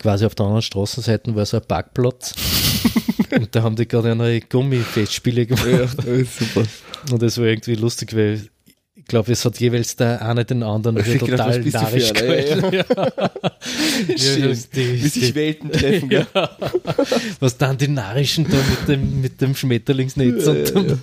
quasi 0.00 0.24
auf 0.26 0.34
der 0.34 0.46
anderen 0.46 0.62
Straßenseite 0.62 1.34
war 1.36 1.46
so 1.46 1.56
ein 1.58 1.66
Parkplatz. 1.66 2.34
und 3.38 3.54
da 3.54 3.62
haben 3.62 3.76
die 3.76 3.86
gerade 3.88 4.12
eine 4.12 4.40
Gummifestspiele 4.40 5.46
gemacht. 5.46 5.66
ja, 5.66 5.86
super. 5.86 6.66
Und 7.10 7.22
das 7.22 7.38
war 7.38 7.46
irgendwie 7.46 7.74
lustig, 7.74 8.14
weil 8.14 8.42
ich 8.96 9.04
glaube, 9.04 9.32
es 9.32 9.44
hat 9.44 9.58
jeweils 9.58 9.96
der 9.96 10.20
eine 10.22 10.44
den 10.44 10.62
anderen 10.62 10.98
Ich 10.98 11.18
total 11.18 11.62
du 11.62 11.70
narrisch 11.70 12.12
gehalten. 12.12 12.74
Ja. 12.74 12.84
Das- 14.06 14.70
die- 14.70 15.02
Wie 15.02 15.08
sich 15.08 15.34
Welten 15.34 15.70
treffen, 15.72 16.10
ja. 16.10 16.26
Was 17.40 17.56
dann 17.56 17.76
die 17.78 17.88
Narischen 17.88 18.44
da 18.48 18.56
mit 18.56 18.88
dem, 18.88 19.20
mit 19.20 19.40
dem 19.40 19.54
Schmetterlingsnetz 19.54 20.44
Ja, 20.46 20.52
und 20.52 20.74
dem, 20.90 20.98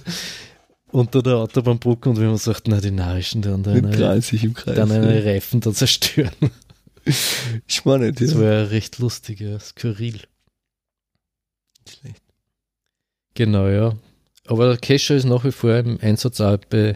unter 0.92 1.22
der 1.22 1.36
Autobahnbrücke 1.38 2.10
und 2.10 2.18
wenn 2.20 2.28
man 2.28 2.38
sagt, 2.38 2.68
na, 2.68 2.80
die 2.80 2.92
Narischen, 2.92 3.42
die 3.42 3.50
dann 3.50 3.62
Mit 3.62 3.86
eine, 3.86 3.96
Kreis, 3.96 4.32
im 4.32 4.54
Kreis. 4.54 4.76
dann 4.76 4.90
ja. 4.90 4.96
eine 4.96 5.26
Reifen 5.26 5.60
da 5.60 5.74
zerstören. 5.74 6.32
Spannend, 7.68 8.20
ja. 8.20 8.28
Das 8.28 8.36
war 8.38 8.44
ja 8.52 8.64
recht 8.64 9.00
lustig, 9.00 9.40
ja, 9.42 9.60
skurril. 9.60 10.22
Schlecht. 11.88 12.22
Genau, 13.34 13.68
ja. 13.68 13.94
Aber 14.48 14.68
der 14.68 14.78
Kescher 14.78 15.16
ist 15.16 15.26
nach 15.26 15.44
wie 15.44 15.52
vor 15.52 15.76
im 15.76 16.00
Einsatz 16.02 16.40
auch 16.40 16.58
bei 16.70 16.96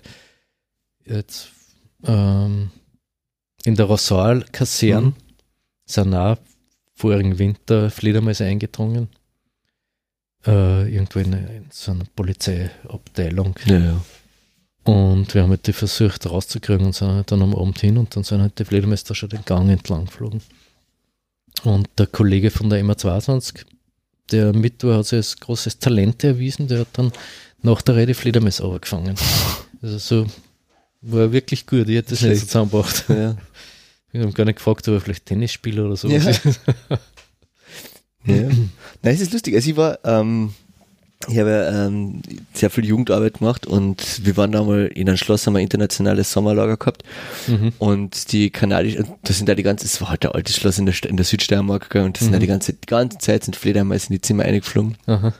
jetzt 1.06 1.50
ähm, 2.04 2.72
in 3.66 3.76
der 3.76 3.86
Rosal-Kaserne 3.86 5.08
Mhm. 5.08 5.14
sind 5.86 6.14
auch 6.14 6.38
vorigen 6.94 7.40
Winter 7.40 7.90
Fledermäuse 7.90 8.46
eingedrungen. 8.46 9.10
Äh, 10.46 10.94
irgendwo 10.94 11.20
in, 11.20 11.34
in 11.34 11.66
so 11.72 11.92
einer 11.92 12.06
Polizeiabteilung. 12.16 13.56
Ja, 13.66 13.78
ja. 13.78 14.02
Und 14.84 15.34
wir 15.34 15.44
haben 15.44 15.50
halt 15.50 15.68
die 15.68 15.74
versucht 15.74 16.26
rauszukriegen 16.30 16.86
und 16.86 16.96
sind 16.96 17.10
halt 17.10 17.32
dann 17.32 17.42
am 17.42 17.54
Abend 17.56 17.80
hin 17.80 17.98
und 17.98 18.16
dann 18.16 18.24
sind 18.24 18.42
halt 18.42 18.58
die 18.58 18.66
Fledermäuse 18.66 19.06
da 19.08 19.16
schon 19.16 19.30
den 19.30 19.44
Gang 19.44 19.70
entlang 19.70 20.06
geflogen. 20.06 20.42
Und 21.64 21.90
der 21.98 22.08
Kollege 22.08 22.52
von 22.52 22.70
der 22.70 22.82
MA22, 22.84 23.66
der 24.32 24.54
mit 24.54 24.84
war, 24.84 24.98
hat 25.00 25.06
sich 25.08 25.18
als 25.18 25.38
großes 25.38 25.80
Talent 25.80 26.24
erwiesen, 26.24 26.68
der 26.68 26.80
hat 26.80 26.88
dann 26.94 27.12
nach 27.62 27.82
der 27.82 27.96
Rede 27.98 28.14
Fledermäuse 28.14 28.64
gefangen. 28.80 29.16
Also 29.82 29.98
so 29.98 30.28
war 31.02 31.32
wirklich 31.32 31.66
gut, 31.68 31.88
ich 31.90 31.96
hätte 31.98 32.12
das 32.12 32.22
nicht 32.22 32.22
so 32.22 32.26
Schlecht. 32.28 32.48
zusammengebracht. 32.48 33.06
ja. 33.10 33.36
Wir 34.12 34.22
haben 34.24 34.34
gar 34.34 34.46
nicht 34.46 34.56
gefragt, 34.56 34.88
ob 34.88 34.96
er 34.96 35.02
vielleicht 35.02 35.28
Tennisspieler 35.28 35.86
oder 35.86 35.96
sowas 35.96 36.24
Ja. 36.24 36.32
ist. 36.32 36.60
Ja. 38.26 38.36
Nein, 38.36 38.70
es 39.04 39.22
ist 39.22 39.34
lustig. 39.34 39.56
Also 39.56 39.70
ich 39.70 39.78
war, 39.78 40.00
ähm, 40.04 40.54
ich 41.28 41.38
habe 41.38 41.70
ähm, 41.74 42.22
sehr 42.54 42.70
viel 42.70 42.86
Jugendarbeit 42.86 43.40
gemacht 43.40 43.66
und 43.68 44.26
wir 44.26 44.38
waren 44.38 44.54
da 44.54 44.64
mal 44.64 44.86
in 44.88 45.08
einem 45.10 45.18
Schloss, 45.18 45.46
haben 45.46 45.54
wir 45.54 45.60
ein 45.60 45.64
internationales 45.64 46.32
Sommerlager 46.32 46.78
gehabt 46.78 47.04
Mhm. 47.48 47.74
und 47.78 48.32
die 48.32 48.50
kanadischen, 48.52 49.06
das 49.24 49.38
sind 49.38 49.50
da 49.50 49.56
die 49.56 49.64
ganze, 49.64 49.86
es 49.86 50.00
war 50.00 50.10
halt 50.12 50.24
der 50.24 50.34
alte 50.34 50.54
Schloss 50.54 50.80
in 50.80 50.86
der, 50.86 50.96
in 51.06 51.18
der 51.18 51.26
Südsteiermark 51.26 51.94
und 51.96 52.16
das 52.16 52.24
sind 52.24 52.32
da 52.32 52.38
Mhm. 52.38 52.42
die 52.42 52.48
ganze, 52.48 52.74
die 52.74 52.86
ganze 52.86 53.18
Zeit 53.18 53.44
sind 53.44 53.58
Fledermäuse 53.58 54.08
in 54.08 54.14
die 54.14 54.22
Zimmer 54.22 54.44
eingeflogen 54.44 54.96
Aha. 55.08 55.34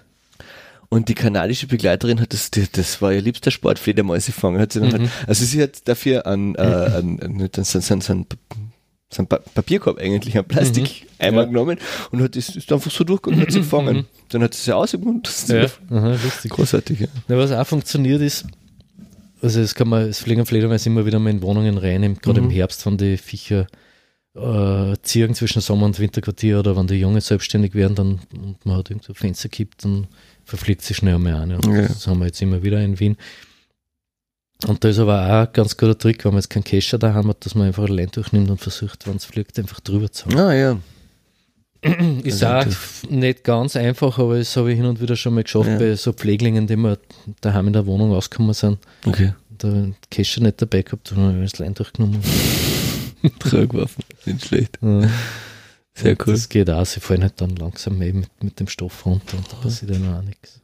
und 0.90 1.08
die 1.08 1.16
kanadische 1.16 1.68
Begleiterin 1.68 2.20
hat 2.20 2.34
das, 2.34 2.52
das 2.52 3.02
war 3.02 3.14
ihr 3.14 3.22
liebster 3.22 3.50
Sport, 3.52 3.80
Fledermäuse 3.80 4.34
fangen, 4.34 4.60
hat 4.60 4.74
sie 4.74 4.82
dann 4.82 4.90
Mhm. 4.90 4.94
halt, 5.00 5.10
also 5.28 5.46
sie 5.46 5.64
hat 5.64 5.88
dafür 5.88 6.28
an, 6.28 6.56
äh, 6.56 6.60
an, 6.62 7.20
an, 7.22 7.42
an 7.42 7.64
so, 7.64 7.80
so, 7.80 8.00
so, 8.02 8.14
ein- 8.14 8.26
so 9.12 9.24
ein 9.24 9.28
Pa- 9.28 9.40
Papierkorb 9.56 9.98
eigentlich, 10.00 10.38
ein 10.38 10.46
Plastikeimer 10.46 11.42
Ja. 11.42 11.46
genommen 11.46 11.78
und 12.12 12.22
hat 12.22 12.36
ist 12.36 12.72
einfach 12.72 12.92
so 12.92 13.04
durchgegangen 13.04 13.42
und 13.42 13.48
hat 13.48 13.54
sie 13.54 13.60
gefangen. 13.62 13.98
Mhm. 13.98 14.06
Dann 14.30 14.44
hat 14.44 14.54
sie 14.54 14.64
sie 14.66 14.76
ausgebunden. 14.76 15.24
Das 15.24 15.44
ist 15.44 15.50
Ja, 15.50 15.66
aha, 15.90 16.16
großartig, 16.50 17.00
ja. 17.00 17.08
Na, 17.28 17.38
was 17.38 17.52
auch 17.52 17.66
funktioniert 17.66 18.22
ist, 18.22 18.46
also 19.42 19.62
es 19.62 19.74
kann 19.74 19.88
man, 19.90 20.04
es 20.10 20.20
fliegen 20.20 20.46
Fledermäuse 20.46 20.90
immer 20.90 21.06
wieder 21.06 21.18
mal 21.18 21.30
in 21.32 21.42
Wohnungen 21.42 21.78
rein, 21.78 22.04
im, 22.04 22.20
gerade 22.20 22.40
im 22.40 22.48
Mhm. 22.48 22.52
Herbst, 22.52 22.86
wenn 22.86 22.98
die 22.98 23.18
Viecher 23.18 23.68
äh, 24.36 24.96
ziehen 25.02 25.34
zwischen 25.34 25.62
Sommer- 25.62 25.88
und 25.88 25.98
Winterquartier 26.00 26.60
oder 26.60 26.78
wenn 26.78 26.86
die 26.88 26.96
Junge 27.00 27.20
selbstständig 27.22 27.74
werden 27.74 27.96
dann, 27.96 28.20
und 28.40 28.64
man 28.66 28.78
hat 28.78 28.92
irgendwo 28.92 29.14
Fenster 29.16 29.50
gibt, 29.50 29.84
dann 29.84 30.08
verfliegt 30.46 30.84
sie 30.84 30.94
schnell 30.94 31.16
einmal 31.16 31.34
an. 31.34 31.50
Ja. 31.50 31.58
Das 31.88 32.06
haben 32.06 32.20
wir 32.20 32.28
jetzt 32.28 32.42
immer 32.42 32.62
wieder 32.62 32.80
in 32.82 33.00
Wien. 33.00 33.18
Und 34.68 34.84
da 34.84 34.90
ist 34.90 35.00
aber 35.00 35.26
auch 35.26 35.48
ein 35.48 35.54
ganz 35.54 35.78
guter 35.78 35.98
Trick, 35.98 36.26
wenn 36.26 36.32
man 36.34 36.40
jetzt 36.42 36.50
keinen 36.50 36.64
Kescher 36.66 36.98
daheim 36.98 37.30
hat, 37.30 37.46
dass 37.46 37.56
man 37.56 37.68
einfach 37.68 37.84
allein 37.84 38.10
durchnimmt 38.12 38.50
und 38.50 38.60
versucht, 38.60 39.08
wenn 39.08 39.16
es 39.16 39.26
fliegt, 39.26 39.58
einfach 39.58 39.80
drüber 39.80 40.12
zu 40.12 40.26
haben. 40.26 40.38
Ah, 40.38 40.54
ja. 40.54 40.78
Ist 42.24 42.44
Also 42.44 42.76
auch 43.08 43.10
nicht 43.10 43.46
ganz 43.46 43.78
einfach, 43.78 44.20
aber 44.20 44.38
das 44.38 44.56
habe 44.58 44.72
ich 44.72 44.76
hin 44.78 44.86
und 44.86 45.00
wieder 45.00 45.16
schon 45.16 45.34
mal 45.36 45.44
geschafft 45.44 45.70
Ja. 45.70 45.78
bei 45.78 45.96
so 45.96 46.12
Pfleglingen, 46.12 46.68
die 46.68 46.76
mir 46.76 46.98
daheim 47.40 47.68
in 47.68 47.74
der 47.74 47.86
Wohnung 47.86 48.12
ausgekommen 48.14 48.54
sind. 48.54 48.80
Okay. 49.06 49.34
Da 49.50 49.88
Kescher 50.12 50.42
nicht 50.42 50.62
dabei 50.62 50.82
gehabt, 50.82 51.12
dann 51.12 51.20
habe 51.20 51.44
ich 51.44 51.52
das 51.52 51.60
Lein 51.60 51.74
durchgenommen. 51.74 52.22
Tragwaffen. 53.40 54.04
Nicht 54.26 54.46
schlecht. 54.46 54.78
Ja. 54.82 55.02
Sehr 55.94 56.16
cool. 56.26 56.34
Das 56.34 56.48
geht 56.48 56.70
auch, 56.70 56.86
sie 56.86 57.02
fallen 57.02 57.24
halt 57.24 57.42
dann 57.42 57.56
langsam 57.58 57.98
mit, 57.98 58.16
mit 58.42 58.60
dem 58.60 58.68
Stoff 58.68 59.06
runter 59.06 59.38
und 59.38 59.52
da 59.52 59.58
passiert 59.58 59.92
dann 59.92 60.16
auch 60.16 60.22
nichts. 60.22 60.60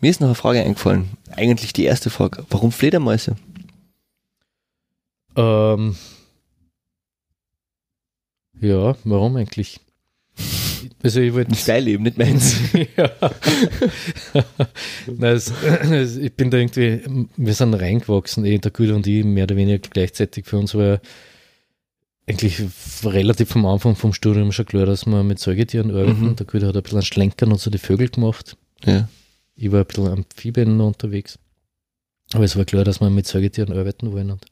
Mir 0.00 0.10
ist 0.10 0.20
noch 0.20 0.28
eine 0.28 0.34
Frage 0.34 0.62
eingefallen. 0.62 1.10
Eigentlich 1.30 1.72
die 1.72 1.84
erste 1.84 2.10
Frage. 2.10 2.44
Warum 2.50 2.72
Fledermäuse? 2.72 3.36
Ähm, 5.36 5.96
ja, 8.60 8.96
warum 9.04 9.36
eigentlich? 9.36 9.80
Also 11.02 11.20
ich 11.20 11.32
wollte 11.32 11.54
dein 11.66 11.84
Leben, 11.84 12.04
nicht 12.04 12.18
meins. 12.18 12.56
ja. 12.96 13.10
Nein, 15.06 15.36
es, 15.36 15.52
es, 15.62 16.16
ich 16.16 16.34
bin 16.34 16.50
da 16.50 16.58
irgendwie, 16.58 17.28
wir 17.36 17.54
sind 17.54 17.74
reingewachsen, 17.74 18.44
eh, 18.44 18.58
der 18.58 18.70
Güter 18.70 18.94
und 18.94 19.06
ich, 19.06 19.24
mehr 19.24 19.44
oder 19.44 19.56
weniger 19.56 19.78
gleichzeitig. 19.78 20.46
Für 20.46 20.58
uns 20.58 20.74
war 20.74 21.00
eigentlich 22.28 22.62
relativ 23.04 23.56
am 23.56 23.66
Anfang 23.66 23.96
vom 23.96 24.12
Studium 24.12 24.52
schon 24.52 24.66
klar, 24.66 24.86
dass 24.86 25.06
wir 25.06 25.22
mit 25.22 25.38
Säugetieren 25.38 25.90
arbeiten. 25.90 26.30
Mhm. 26.30 26.36
Der 26.36 26.46
Güter 26.46 26.68
hat 26.68 26.76
ein 26.76 26.82
bisschen 26.82 26.98
an 26.98 27.04
Schlenkern 27.04 27.52
und 27.52 27.60
so 27.60 27.70
die 27.70 27.78
Vögel 27.78 28.08
gemacht. 28.08 28.56
ja. 28.84 29.08
Ich 29.60 29.72
war 29.72 29.80
ein 29.80 29.86
bisschen 29.86 30.08
Amphibien 30.08 30.76
noch 30.76 30.86
unterwegs. 30.86 31.38
Aber 32.32 32.44
es 32.44 32.56
war 32.56 32.64
klar, 32.64 32.84
dass 32.84 33.00
wir 33.00 33.10
mit 33.10 33.26
Säugetieren 33.26 33.72
arbeiten 33.72 34.12
wollen. 34.12 34.30
Und 34.30 34.44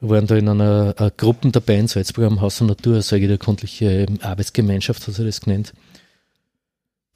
wir 0.00 0.10
waren 0.10 0.26
da 0.26 0.36
in 0.36 0.48
einer, 0.48 0.94
einer 0.96 1.10
Gruppe 1.10 1.50
dabei 1.50 1.78
in 1.78 1.88
Salzburg 1.88 2.26
am 2.26 2.40
Haus 2.40 2.58
der 2.58 2.66
Natur, 2.66 2.94
eine 2.94 3.02
säugetierkundliche 3.02 4.06
Arbeitsgemeinschaft, 4.20 5.06
hat 5.06 5.14
sie 5.14 5.24
das 5.24 5.40
genannt. 5.40 5.72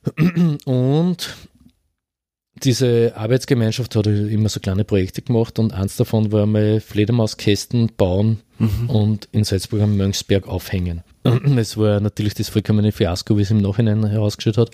Und 0.65 1.35
diese 2.63 3.13
Arbeitsgemeinschaft 3.17 3.95
hat 3.97 4.07
halt 4.07 4.31
immer 4.31 4.49
so 4.49 4.61
kleine 4.61 4.85
Projekte 4.85 5.21
gemacht 5.21 5.59
und 5.59 5.75
eins 5.75 5.97
davon 5.97 6.33
war 6.33 6.47
mal 6.47 6.81
Fledermauskästen 6.81 7.93
bauen 7.97 8.41
Mhm. 8.59 8.89
und 8.89 9.29
in 9.33 9.45
Salzburg 9.45 9.83
am 9.83 9.99
Mönchsberg 9.99 10.49
aufhängen. 10.49 11.03
Es 11.59 11.77
war 11.77 12.01
natürlich 12.01 12.33
das 12.33 12.49
vollkommene 12.49 12.93
Fiasko, 12.93 13.37
wie 13.37 13.43
es 13.43 13.51
im 13.51 13.59
Nachhinein 13.61 14.07
herausgestellt 14.07 14.57
hat. 14.57 14.71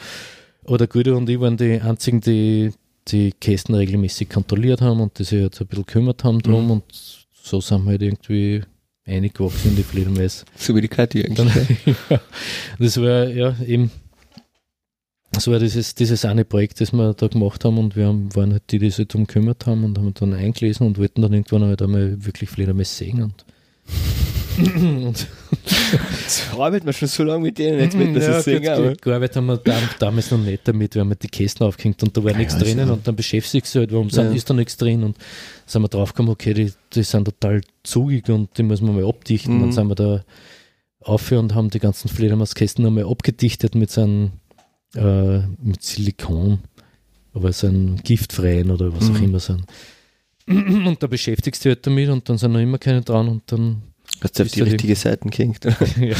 Aber 0.64 0.78
der 0.78 0.86
Guido 0.86 1.16
und 1.16 1.28
ich 1.28 1.40
waren 1.40 1.56
die 1.56 1.80
einzigen, 1.80 2.20
die 2.20 2.72
die 3.08 3.32
Kästen 3.32 3.74
regelmäßig 3.74 4.28
kontrolliert 4.28 4.80
haben 4.80 5.00
und 5.00 5.18
die 5.18 5.24
sich 5.24 5.40
jetzt 5.40 5.60
ein 5.60 5.66
bisschen 5.66 5.84
gekümmert 5.86 6.22
haben 6.22 6.40
drum 6.40 6.66
Mhm. 6.66 6.70
und 6.70 6.84
so 7.32 7.60
sind 7.60 7.82
wir 7.84 7.90
halt 7.90 8.02
irgendwie 8.02 8.62
eingewachsen 9.04 9.70
in 9.70 9.76
die 9.76 9.82
Fledermäuse. 9.82 10.44
So 10.56 10.74
wie 10.76 10.82
die 10.82 10.88
Kathi 10.88 11.24
Dann, 11.34 11.48
eigentlich. 11.48 11.78
ja, 12.10 12.20
das 12.78 13.00
war 13.00 13.26
ja 13.28 13.56
eben, 13.66 13.90
das 15.32 15.48
war 15.48 15.58
dieses, 15.58 15.96
dieses 15.96 16.24
eine 16.24 16.44
Projekt, 16.44 16.80
das 16.80 16.92
wir 16.92 17.12
da 17.14 17.26
gemacht 17.26 17.64
haben 17.64 17.78
und 17.78 17.96
wir 17.96 18.06
haben, 18.06 18.32
waren 18.36 18.52
halt 18.52 18.70
die, 18.70 18.78
die 18.78 18.90
sich 18.90 19.08
darum 19.08 19.26
gekümmert 19.26 19.66
haben 19.66 19.82
und 19.82 19.98
haben 19.98 20.14
dann 20.14 20.34
eingelesen 20.34 20.86
und 20.86 20.96
wollten 20.98 21.22
dann 21.22 21.32
irgendwann 21.32 21.64
halt 21.64 21.82
einmal 21.82 22.24
wirklich 22.24 22.50
Fledermäuse 22.50 22.94
sehen 22.94 23.20
und 23.22 23.44
Jetzt 24.58 25.28
arbeitet 26.52 26.84
man 26.84 26.92
schon 26.94 27.08
so 27.08 27.22
lange 27.24 27.42
mit 27.44 27.58
denen, 27.58 27.78
jetzt 27.80 27.98
wird 27.98 28.16
das 28.16 28.24
ja, 28.26 28.34
so 28.34 28.40
singen. 28.50 28.68
aber- 28.68 28.94
gearbeitet 28.94 29.36
haben 29.36 29.46
wir 29.46 29.56
dam- 29.58 29.88
damals 29.98 30.30
noch 30.30 30.38
nicht 30.38 30.66
damit, 30.66 30.94
wir 30.94 31.00
haben 31.00 31.08
halt 31.10 31.22
die 31.22 31.28
Kästen 31.28 31.66
aufgehängt 31.66 32.02
und 32.02 32.16
da 32.16 32.22
war 32.24 32.34
nichts 32.36 32.54
ja, 32.54 32.58
ist 32.60 32.66
drinnen 32.66 32.88
ja- 32.88 32.92
und 32.94 33.06
dann 33.06 33.16
beschäftigst 33.16 33.74
du 33.74 33.80
halt, 33.80 33.92
warum 33.92 34.10
sind, 34.10 34.26
Ja. 34.26 34.32
ist 34.32 34.48
da 34.48 34.54
nichts 34.54 34.76
drin 34.76 35.02
und 35.04 35.16
sind 35.66 35.82
wir 35.82 35.88
draufgekommen, 35.88 36.32
okay, 36.32 36.54
die, 36.54 36.72
die 36.94 37.02
sind 37.02 37.24
total 37.24 37.60
zugig 37.82 38.28
und 38.28 38.56
die 38.58 38.62
muss 38.62 38.80
man 38.80 38.94
mal 38.94 39.06
abdichten. 39.08 39.56
Mhm. 39.56 39.60
Dann 39.62 39.72
sind 39.72 39.88
wir 39.88 39.94
da 39.94 40.24
auf 41.00 41.32
und 41.32 41.54
haben 41.54 41.70
die 41.70 41.78
ganzen 41.80 42.08
Fledermauskästen 42.08 42.84
nochmal 42.84 43.06
abgedichtet 43.06 43.74
mit 43.74 43.90
so 43.90 44.02
einem, 44.02 44.30
äh, 44.94 45.38
mit 45.62 45.82
Silikon, 45.82 46.60
aber 47.34 47.52
so 47.52 47.66
einem 47.66 47.96
giftfreien 48.02 48.70
oder 48.70 48.92
was 48.94 49.08
auch 49.10 49.18
Mhm. 49.18 49.24
immer 49.24 49.40
so 49.40 49.54
ein. 49.54 49.64
Und 50.86 51.02
da 51.02 51.06
beschäftigst 51.06 51.64
du 51.64 51.68
dich 51.68 51.76
halt 51.76 51.86
damit 51.86 52.08
und 52.08 52.28
dann 52.28 52.36
sind 52.36 52.50
noch 52.52 52.58
immer 52.60 52.76
keine 52.78 53.00
dran 53.02 53.28
und 53.28 53.42
dann 53.46 53.80
Hast 54.22 54.38
du 54.38 54.42
auf 54.44 54.50
die 54.50 54.58
ja 54.60 54.64
die- 54.64 54.70
richtige 54.72 54.94
Seiten 54.96 55.30
gehängt? 55.30 55.64
ja, 55.96 56.16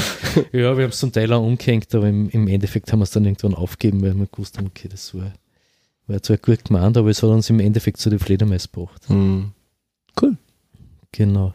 ja, 0.52 0.76
wir 0.76 0.84
haben 0.84 0.90
es 0.90 0.98
zum 0.98 1.12
Teil 1.12 1.32
auch 1.32 1.44
umgehängt, 1.44 1.94
aber 1.94 2.08
im, 2.08 2.28
im 2.30 2.48
Endeffekt 2.48 2.92
haben 2.92 2.98
wir 3.00 3.04
es 3.04 3.10
dann 3.10 3.24
irgendwann 3.24 3.54
aufgegeben, 3.54 4.02
weil 4.02 4.14
wir 4.14 4.26
gewusst 4.26 4.58
haben, 4.58 4.66
okay, 4.68 4.88
das 4.88 5.14
war, 5.14 5.32
war 6.06 6.22
zwar 6.22 6.36
gut 6.38 6.64
gemeint, 6.64 6.96
aber 6.96 7.10
es 7.10 7.22
hat 7.22 7.30
uns 7.30 7.48
im 7.50 7.60
Endeffekt 7.60 7.98
zu 7.98 8.10
den 8.10 8.18
Fledermäuse 8.18 8.68
gebracht. 8.72 9.08
Mhm. 9.08 9.52
Cool. 10.20 10.36
Genau. 11.12 11.54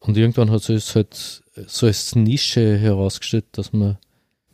Und 0.00 0.16
irgendwann 0.16 0.50
hat 0.50 0.68
es 0.68 0.94
halt 0.94 1.42
so 1.66 1.86
als 1.86 2.14
Nische 2.14 2.76
herausgestellt, 2.78 3.46
dass 3.52 3.72
man, 3.72 3.98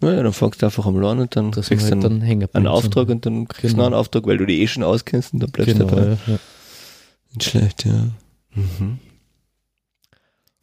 Naja, 0.00 0.22
dann 0.22 0.32
fangst 0.32 0.62
du 0.62 0.66
einfach 0.66 0.86
am 0.86 0.96
an 1.04 1.18
und 1.20 1.36
dann 1.36 1.50
dass 1.52 1.66
kriegst 1.68 1.86
du 1.90 1.92
halt 1.94 2.04
einen, 2.04 2.20
dann 2.20 2.48
einen. 2.54 2.66
Auftrag 2.66 3.08
und 3.08 3.26
dann 3.26 3.46
kriegst 3.48 3.64
du 3.64 3.68
Genau. 3.68 3.82
noch 3.82 3.86
einen 3.86 3.94
Auftrag, 3.94 4.26
weil 4.26 4.38
du 4.38 4.46
die 4.46 4.60
eh 4.62 4.66
schon 4.68 4.82
auskennst 4.82 5.32
und 5.34 5.40
dann 5.40 5.50
bleibst 5.50 5.74
Genau, 5.74 5.88
du 5.90 5.96
dabei. 5.96 6.08
ja, 6.12 6.18
ja. 6.34 6.38
Nicht 7.34 7.44
schlecht, 7.44 7.84
ja. 7.84 8.08
Mhm. 8.54 8.98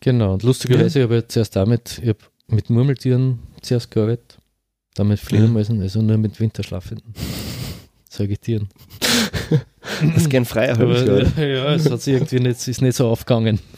Genau, 0.02 0.34
und 0.34 0.44
lustigerweise, 0.44 1.00
ich 1.00 1.04
habe 1.04 1.16
ja 1.16 1.28
zuerst 1.28 1.56
damit, 1.56 2.00
ich 2.02 2.10
habe 2.10 2.20
mit 2.48 2.70
Murmeltieren 2.70 3.40
zuerst 3.62 3.90
gearbeitet, 3.92 4.38
dann 4.96 5.08
mit 5.08 5.20
Fledermäusen, 5.20 5.82
also 5.82 6.02
nur 6.02 6.18
mit 6.18 6.40
Winterschlafenden. 6.40 7.14
Säugetieren. 8.10 8.68
Das 10.02 10.24
ist 10.24 10.30
gern 10.30 10.44
freier 10.46 10.78
oder? 10.80 11.24
ja, 11.38 11.44
ja, 11.46 11.74
es 11.74 11.90
hat 11.90 12.02
sich 12.02 12.16
irgendwie 12.16 12.40
nicht, 12.42 12.68
ist 12.68 12.82
nicht 12.82 12.96
so 12.98 13.08
aufgegangen. 13.08 13.60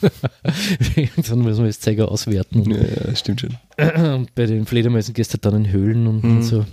dann 1.28 1.38
muss 1.38 1.56
man 1.58 1.66
das 1.66 1.78
Zeiger 1.78 2.10
auswerten. 2.10 2.68
Ja, 2.68 2.78
ja, 2.78 3.04
das 3.04 3.20
stimmt 3.20 3.42
schon. 3.42 3.56
und 4.14 4.34
bei 4.34 4.46
den 4.46 4.66
Fledermäusen 4.66 5.14
gehst 5.14 5.34
du 5.34 5.38
dann 5.38 5.54
in 5.54 5.70
Höhlen 5.70 6.06
und, 6.08 6.24
Mhm. 6.24 6.36
und 6.36 6.42
so. 6.42 6.64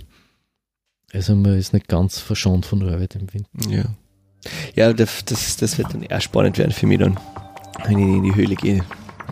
Also 1.12 1.36
man 1.36 1.56
ist 1.58 1.72
nicht 1.72 1.86
ganz 1.88 2.18
verschont 2.18 2.66
von 2.66 2.82
Arbeit 2.88 3.14
im 3.16 3.32
Winter. 3.32 3.48
Ja. 3.70 3.84
Ja, 4.74 4.92
das, 4.92 5.24
das, 5.24 5.56
das 5.56 5.78
wird 5.78 5.92
dann 5.94 6.02
eher 6.02 6.20
spannend 6.20 6.58
werden 6.58 6.72
für 6.72 6.86
mich 6.86 6.98
dann, 6.98 7.16
wenn 7.84 7.98
ich 7.98 8.04
in 8.16 8.22
die 8.24 8.34
Höhle 8.34 8.56
gehe. 8.56 8.82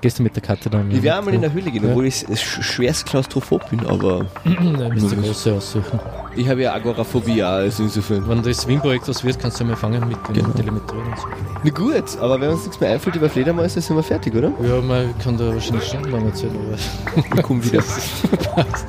Gehst 0.01 0.19
du 0.19 0.23
mit 0.23 0.35
der 0.35 0.43
Karte 0.43 0.71
dann? 0.71 0.91
Ich 0.91 1.03
werde 1.03 1.19
einmal 1.19 1.35
in 1.35 1.43
der 1.43 1.53
Höhle 1.53 1.71
gehen, 1.71 1.85
obwohl 1.87 2.07
ich 2.07 2.25
schwerst 2.37 3.05
klaustrophob 3.07 3.69
bin, 3.69 3.85
aber 3.87 4.27
Nein, 4.45 4.93
müsst 4.95 5.13
du 5.13 5.17
große 5.17 5.53
aussuchen. 5.53 6.01
ich 6.35 6.49
habe 6.49 6.63
ja 6.63 6.73
Agoraphobie, 6.73 7.43
also 7.43 7.83
insofern. 7.83 8.27
Wenn 8.29 8.43
das 8.43 8.67
Wien-Projekt 8.67 9.07
was 9.09 9.23
wird, 9.23 9.39
kannst 9.39 9.61
du 9.61 9.65
mal 9.65 9.77
fangen 9.77 10.09
mit 10.09 10.17
den 10.29 10.35
Genau. 10.35 10.49
Telemetrien 10.51 11.03
und 11.05 11.19
so. 11.19 11.27
Na 11.63 11.71
gut, 11.71 12.19
aber 12.19 12.41
wenn 12.41 12.49
uns 12.51 12.63
nichts 12.63 12.81
mehr 12.81 12.93
einfällt 12.93 13.17
über 13.17 13.29
Fledermäuse, 13.29 13.81
sind 13.81 13.95
wir 13.97 14.03
fertig, 14.03 14.35
oder? 14.35 14.53
Ja, 14.63 14.81
man 14.81 15.17
kann 15.19 15.37
da 15.37 15.53
wahrscheinlich 15.53 15.85
schon 15.87 16.05
lange 16.05 16.27
erzählen, 16.29 16.55
aber 16.57 17.37
Wir 17.37 17.43
kommen 17.43 17.63
wieder. 17.63 17.83
Passt. 18.55 18.87